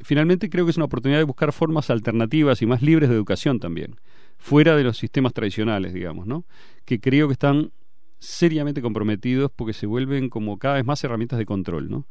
finalmente 0.00 0.48
creo 0.48 0.64
que 0.64 0.70
es 0.70 0.78
una 0.78 0.86
oportunidad 0.86 1.18
de 1.18 1.24
buscar 1.24 1.52
formas 1.52 1.90
alternativas 1.90 2.62
y 2.62 2.66
más 2.66 2.80
libres 2.80 3.10
de 3.10 3.14
educación 3.14 3.60
también, 3.60 3.96
fuera 4.42 4.76
de 4.76 4.82
los 4.82 4.98
sistemas 4.98 5.32
tradicionales, 5.32 5.94
digamos, 5.94 6.26
¿no? 6.26 6.44
Que 6.84 6.98
creo 6.98 7.28
que 7.28 7.34
están 7.34 7.70
seriamente 8.18 8.82
comprometidos 8.82 9.52
porque 9.54 9.72
se 9.72 9.86
vuelven 9.86 10.28
como 10.28 10.58
cada 10.58 10.74
vez 10.74 10.84
más 10.84 11.02
herramientas 11.04 11.38
de 11.38 11.46
control, 11.46 11.88
¿no? 11.88 12.06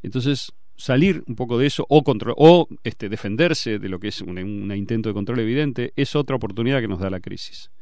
Entonces, 0.00 0.52
salir 0.76 1.24
un 1.26 1.34
poco 1.34 1.58
de 1.58 1.66
eso 1.66 1.84
o 1.88 2.04
control 2.04 2.36
o 2.38 2.68
este 2.84 3.08
defenderse 3.08 3.80
de 3.80 3.88
lo 3.88 3.98
que 3.98 4.08
es 4.08 4.20
un, 4.20 4.38
intento 4.72 5.08
de 5.08 5.14
control 5.14 5.40
evidente 5.40 5.92
es 5.96 6.14
otra 6.14 6.36
oportunidad 6.36 6.80
que 6.80 6.86
nos 6.86 7.00
da 7.00 7.10
la 7.10 7.18
crisis. 7.18 7.72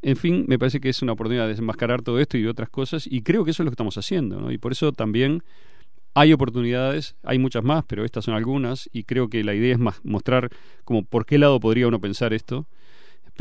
En 0.00 0.16
fin, 0.16 0.46
me 0.48 0.58
parece 0.58 0.80
que 0.80 0.88
es 0.88 1.02
una 1.02 1.12
oportunidad 1.12 1.44
de 1.44 1.50
desenmascarar 1.50 2.00
todo 2.00 2.20
esto 2.20 2.38
y 2.38 2.46
otras 2.46 2.70
cosas 2.70 3.06
y 3.06 3.20
creo 3.20 3.44
que 3.44 3.50
eso 3.50 3.62
es 3.62 3.66
lo 3.66 3.70
que 3.70 3.74
estamos 3.74 3.98
haciendo, 3.98 4.40
¿no? 4.40 4.50
Y 4.50 4.56
por 4.56 4.72
eso 4.72 4.92
también 4.92 5.42
hay 6.14 6.32
oportunidades, 6.32 7.16
hay 7.22 7.38
muchas 7.38 7.64
más, 7.64 7.84
pero 7.86 8.06
estas 8.06 8.24
son 8.24 8.34
algunas 8.34 8.88
y 8.94 9.04
creo 9.04 9.28
que 9.28 9.44
la 9.44 9.54
idea 9.54 9.74
es 9.74 9.78
más 9.78 10.00
mostrar 10.04 10.48
como 10.84 11.04
por 11.04 11.26
qué 11.26 11.36
lado 11.36 11.60
podría 11.60 11.86
uno 11.86 12.00
pensar 12.00 12.32
esto, 12.32 12.66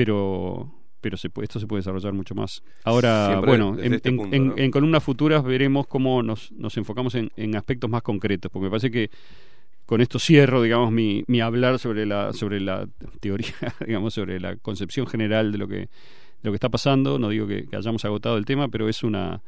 pero 0.03 0.71
pero 1.01 1.15
se 1.17 1.29
puede, 1.29 1.45
esto 1.45 1.59
se 1.61 1.67
puede 1.67 1.79
desarrollar 1.79 2.11
mucho 2.13 2.35
más. 2.35 2.61
Ahora, 2.83 3.27
Siempre 3.27 3.49
bueno, 3.51 3.77
en, 3.81 3.93
este 3.93 4.09
en- 4.09 4.17
punto, 4.17 4.35
en- 4.35 4.47
¿no? 4.47 4.53
en 4.57 4.71
columnas 4.71 5.01
futuras 5.03 5.43
veremos 5.45 5.87
cómo 5.87 6.21
nos, 6.23 6.51
nos 6.53 6.75
enfocamos 6.77 7.15
en, 7.15 7.31
en 7.37 7.55
aspectos 7.55 7.89
más 7.89 8.01
concretos, 8.01 8.49
porque 8.51 8.65
me 8.65 8.69
parece 8.69 8.91
que 8.91 9.09
con 9.85 10.01
esto 10.01 10.19
cierro, 10.19 10.61
digamos, 10.61 10.91
mi, 10.91 11.23
mi 11.27 11.39
hablar 11.41 11.79
sobre 11.79 12.05
la, 12.05 12.31
sobre 12.33 12.59
la 12.61 12.87
teoría, 13.21 13.53
digamos, 13.85 14.13
sobre 14.13 14.39
la 14.41 14.55
concepción 14.57 15.05
general 15.07 15.51
de 15.53 15.57
lo 15.57 15.67
que, 15.69 15.75
de 15.77 15.87
lo 16.43 16.51
que 16.51 16.55
está 16.55 16.67
pasando. 16.69 17.17
No 17.17 17.29
digo 17.29 17.47
que, 17.47 17.65
que 17.65 17.75
hayamos 17.77 18.03
agotado 18.05 18.37
el 18.37 18.43
tema, 18.45 18.67
pero 18.67 18.89
es 18.89 19.01
una, 19.03 19.41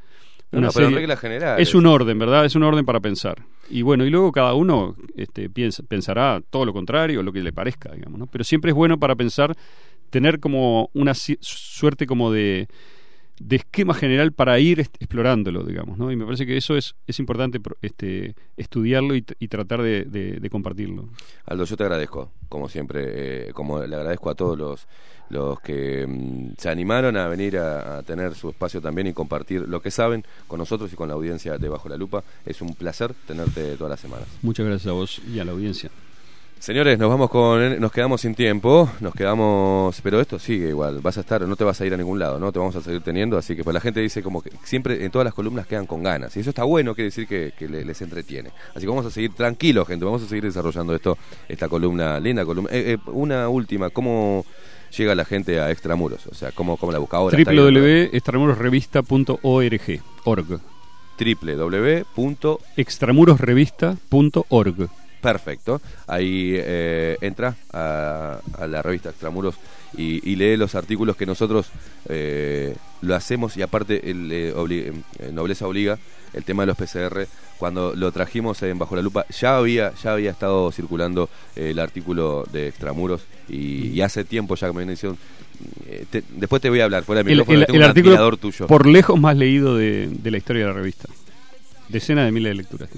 una 0.54 0.62
no, 0.68 0.72
serie- 0.72 0.96
reglas 0.96 1.20
generales. 1.20 1.68
Es 1.68 1.76
un 1.76 1.86
orden, 1.86 2.18
¿verdad? 2.18 2.46
Es 2.46 2.56
un 2.56 2.64
orden 2.64 2.86
para 2.86 3.02
pensar. 3.02 3.44
Y 3.70 3.82
bueno, 3.82 4.06
y 4.06 4.10
luego 4.10 4.32
cada 4.32 4.54
uno 4.54 4.96
este, 5.18 5.50
piensa, 5.50 5.84
pensará 5.84 6.42
todo 6.50 6.66
lo 6.66 6.72
contrario, 6.72 7.22
lo 7.24 7.34
que 7.34 7.42
le 7.42 7.52
parezca, 7.52 7.92
digamos, 7.94 8.18
¿no? 8.20 8.28
Pero 8.28 8.46
siempre 8.46 8.72
es 8.72 8.76
bueno 8.76 8.98
para 8.98 9.16
pensar, 9.16 9.56
tener 10.12 10.40
como 10.40 10.92
una 10.94 11.14
suerte 11.16 12.06
como 12.06 12.32
de, 12.32 12.68
de 13.40 13.56
esquema 13.56 13.96
general 13.96 14.32
para 14.34 14.60
ir 14.60 14.80
explorándolo, 14.82 15.64
digamos, 15.64 15.98
¿no? 15.98 16.12
Y 16.12 16.16
me 16.16 16.26
parece 16.26 16.46
que 16.46 16.58
eso 16.58 16.78
es, 16.78 16.94
es 17.08 17.18
importante 17.20 17.60
este, 17.82 18.36
estudiarlo 18.58 19.16
y, 19.16 19.26
y 19.40 19.48
tratar 19.48 19.82
de, 19.82 20.04
de- 20.06 20.40
de 20.40 20.50
compartirlo. 20.52 21.10
Aldo, 21.48 21.66
yo 21.66 21.76
te 21.76 21.84
agradezco, 21.84 22.32
como 22.50 22.70
siempre, 22.70 23.48
eh, 23.50 23.54
como 23.54 23.82
le 23.84 23.96
agradezco 23.96 24.30
a 24.30 24.36
todos 24.36 24.56
los, 24.58 24.88
los 25.30 25.60
que 25.62 26.06
mm, 26.06 26.52
se 26.58 26.70
animaron 26.70 27.18
a 27.18 27.28
venir 27.28 27.58
a, 27.58 27.98
a 27.98 28.04
tener 28.04 28.36
su 28.36 28.50
espacio 28.50 28.80
también 28.82 29.08
y 29.08 29.14
compartir 29.14 29.68
lo 29.68 29.82
que 29.82 29.90
saben 29.90 30.24
con 30.48 30.60
nosotros 30.60 30.94
y 30.94 30.96
con 30.96 31.08
la 31.08 31.16
audiencia 31.16 31.58
de 31.58 31.68
Bajo 31.70 31.90
la 31.90 31.98
Lupa. 31.98 32.24
Es 32.46 32.62
un 32.62 32.76
placer 32.76 33.14
tenerte 33.26 33.76
todas 33.78 33.90
las 33.92 34.00
semanas. 34.02 34.28
Muchas 34.44 34.66
gracias 34.68 34.88
a 34.88 34.92
vos 34.94 35.20
y 35.34 35.40
a 35.40 35.46
la 35.46 35.54
audiencia. 35.54 35.90
Señores, 36.62 37.00
nos 37.00 37.10
vamos 37.10 37.32
con, 37.32 37.80
nos 37.82 37.92
quedamos 37.92 38.22
sin 38.22 38.36
tiempo, 38.36 38.88
nos 39.00 39.16
quedamos, 39.16 40.00
pero 40.04 40.22
esto 40.22 40.38
sigue 40.38 40.70
igual, 40.70 41.00
vas 41.02 41.18
a 41.18 41.22
estar, 41.22 41.42
no 41.42 41.56
te 41.56 41.64
vas 41.64 41.82
a 41.82 41.88
ir 41.88 41.94
a 41.96 41.98
ningún 41.98 42.20
lado, 42.20 42.38
¿no? 42.40 42.52
Te 42.52 42.60
vamos 42.60 42.76
a 42.76 42.84
seguir 42.84 43.02
teniendo, 43.02 43.36
así 43.36 43.56
que 43.56 43.64
pues 43.64 43.74
la 43.74 43.80
gente 43.82 44.00
dice 44.00 44.22
como 44.22 44.44
que 44.44 44.52
siempre 44.64 45.04
en 45.04 45.10
todas 45.10 45.26
las 45.26 45.34
columnas 45.34 45.66
quedan 45.66 45.88
con 45.88 46.04
ganas, 46.04 46.38
y 46.38 46.42
eso 46.42 46.52
está 46.52 46.64
bueno, 46.64 46.94
quiere 46.94 47.06
decir 47.08 47.26
que, 47.28 47.54
que 47.58 47.68
le- 47.68 47.84
les 47.84 48.00
entretiene. 48.04 48.52
Así 48.76 48.82
que 48.82 48.88
vamos 48.90 49.08
a 49.08 49.10
seguir 49.10 49.34
tranquilos, 49.34 49.88
gente, 49.88 50.06
vamos 50.06 50.22
a 50.22 50.28
seguir 50.28 50.44
desarrollando 50.44 50.94
esto, 50.94 51.18
esta 51.50 51.68
columna, 51.68 52.20
linda 52.20 52.46
columna. 52.46 52.70
Eh, 52.72 52.92
eh, 52.94 52.98
una 53.08 53.50
última, 53.50 53.90
¿cómo 53.90 54.46
llega 54.96 55.16
la 55.16 55.26
gente 55.26 55.60
a 55.60 55.72
Extramuros? 55.72 56.28
O 56.28 56.36
sea, 56.36 56.52
¿cómo, 56.52 56.78
cómo 56.78 56.92
la 56.92 57.00
busca 57.00 57.18
ahora? 57.18 57.36
Www.extramurosrevista.org 57.44 60.00
org. 60.26 60.60
www. 61.20 62.06
extramurosrevista.org. 62.78 64.90
Perfecto. 65.22 65.82
Ahí 66.08 66.54
eh, 66.58 67.18
entra 67.22 67.56
a, 67.72 68.40
a 68.58 68.68
la 68.68 68.82
revista 68.82 69.10
Extramuros 69.10 69.56
y, 69.96 70.28
y 70.30 70.36
lee 70.36 70.58
los 70.58 70.74
artículos 70.76 71.16
que 71.16 71.26
nosotros 71.26 71.68
eh, 72.10 72.76
lo 73.02 73.16
hacemos 73.16 73.56
y 73.58 73.62
aparte 73.62 74.10
el, 74.10 74.32
eh, 74.32 74.54
obli- 74.56 74.92
Nobleza 75.32 75.68
Obliga, 75.68 76.00
el 76.34 76.44
tema 76.44 76.64
de 76.64 76.68
los 76.68 76.78
PCR, 76.78 77.28
cuando 77.60 77.94
lo 77.96 78.12
trajimos 78.12 78.62
en 78.64 78.80
Bajo 78.80 78.96
la 78.96 79.02
Lupa, 79.04 79.26
ya 79.30 79.58
había, 79.58 79.94
ya 80.02 80.14
había 80.14 80.32
estado 80.32 80.72
circulando 80.72 81.30
eh, 81.56 81.70
el 81.72 81.80
artículo 81.80 82.46
de 82.52 82.68
Extramuros 82.70 83.22
y, 83.50 83.90
y 83.90 84.02
hace 84.02 84.24
tiempo 84.24 84.56
ya 84.56 84.68
que 84.68 84.74
me 84.74 84.92
hicieron... 84.92 85.18
eh, 85.86 86.06
te- 86.10 86.24
después 86.38 86.62
te 86.62 86.70
voy 86.70 86.80
a 86.80 86.86
hablar 86.86 87.04
fuera 87.04 87.22
El, 87.22 87.28
micrófono, 87.28 87.60
el- 87.60 87.66
tengo 87.68 87.76
el 87.78 87.84
un 87.84 87.90
artículo 87.90 88.38
tuyo. 88.38 88.66
por 88.68 88.88
lejos 88.88 89.20
más 89.20 89.36
leído 89.38 89.76
de, 89.76 90.08
de 90.10 90.32
la 90.32 90.38
historia 90.38 90.64
de 90.64 90.68
la 90.70 90.74
revista. 90.74 91.08
Decenas 91.90 92.26
de 92.26 92.32
miles 92.32 92.52
de 92.52 92.56
lecturas. 92.56 92.90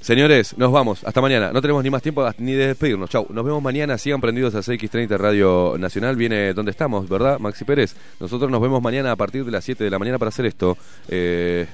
Señores, 0.00 0.56
nos 0.56 0.72
vamos. 0.72 1.04
Hasta 1.04 1.20
mañana. 1.20 1.52
No 1.52 1.60
tenemos 1.60 1.84
ni 1.84 1.90
más 1.90 2.02
tiempo 2.02 2.26
ni 2.38 2.52
de 2.52 2.68
despedirnos. 2.68 3.10
Chau. 3.10 3.26
Nos 3.28 3.44
vemos 3.44 3.62
mañana. 3.62 3.98
Sigan 3.98 4.20
prendidos 4.20 4.54
a 4.54 4.60
CX30 4.60 5.18
Radio 5.18 5.76
Nacional. 5.78 6.16
Viene 6.16 6.54
donde 6.54 6.70
estamos, 6.70 7.08
¿verdad, 7.08 7.38
Maxi 7.38 7.64
Pérez? 7.64 7.94
Nosotros 8.18 8.50
nos 8.50 8.62
vemos 8.62 8.82
mañana 8.82 9.12
a 9.12 9.16
partir 9.16 9.44
de 9.44 9.50
las 9.50 9.62
7 9.64 9.84
de 9.84 9.90
la 9.90 9.98
mañana 9.98 10.18
para 10.18 10.30
hacer 10.30 10.46
esto. 10.46 10.76
Eh, 11.08 11.66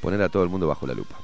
poner 0.00 0.22
a 0.22 0.28
todo 0.28 0.44
el 0.44 0.48
mundo 0.48 0.68
bajo 0.68 0.86
la 0.86 0.94
lupa. 0.94 1.16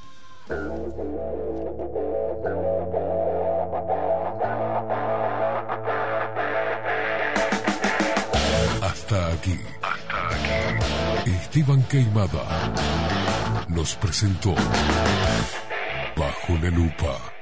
Hasta 8.83 9.33
aquí. 9.33 9.59
Esteban 11.27 11.83
Queimada 11.85 12.73
nos 13.69 13.95
presentó 13.97 14.55
Bajo 16.17 16.57
la 16.63 16.71
Lupa. 16.71 17.34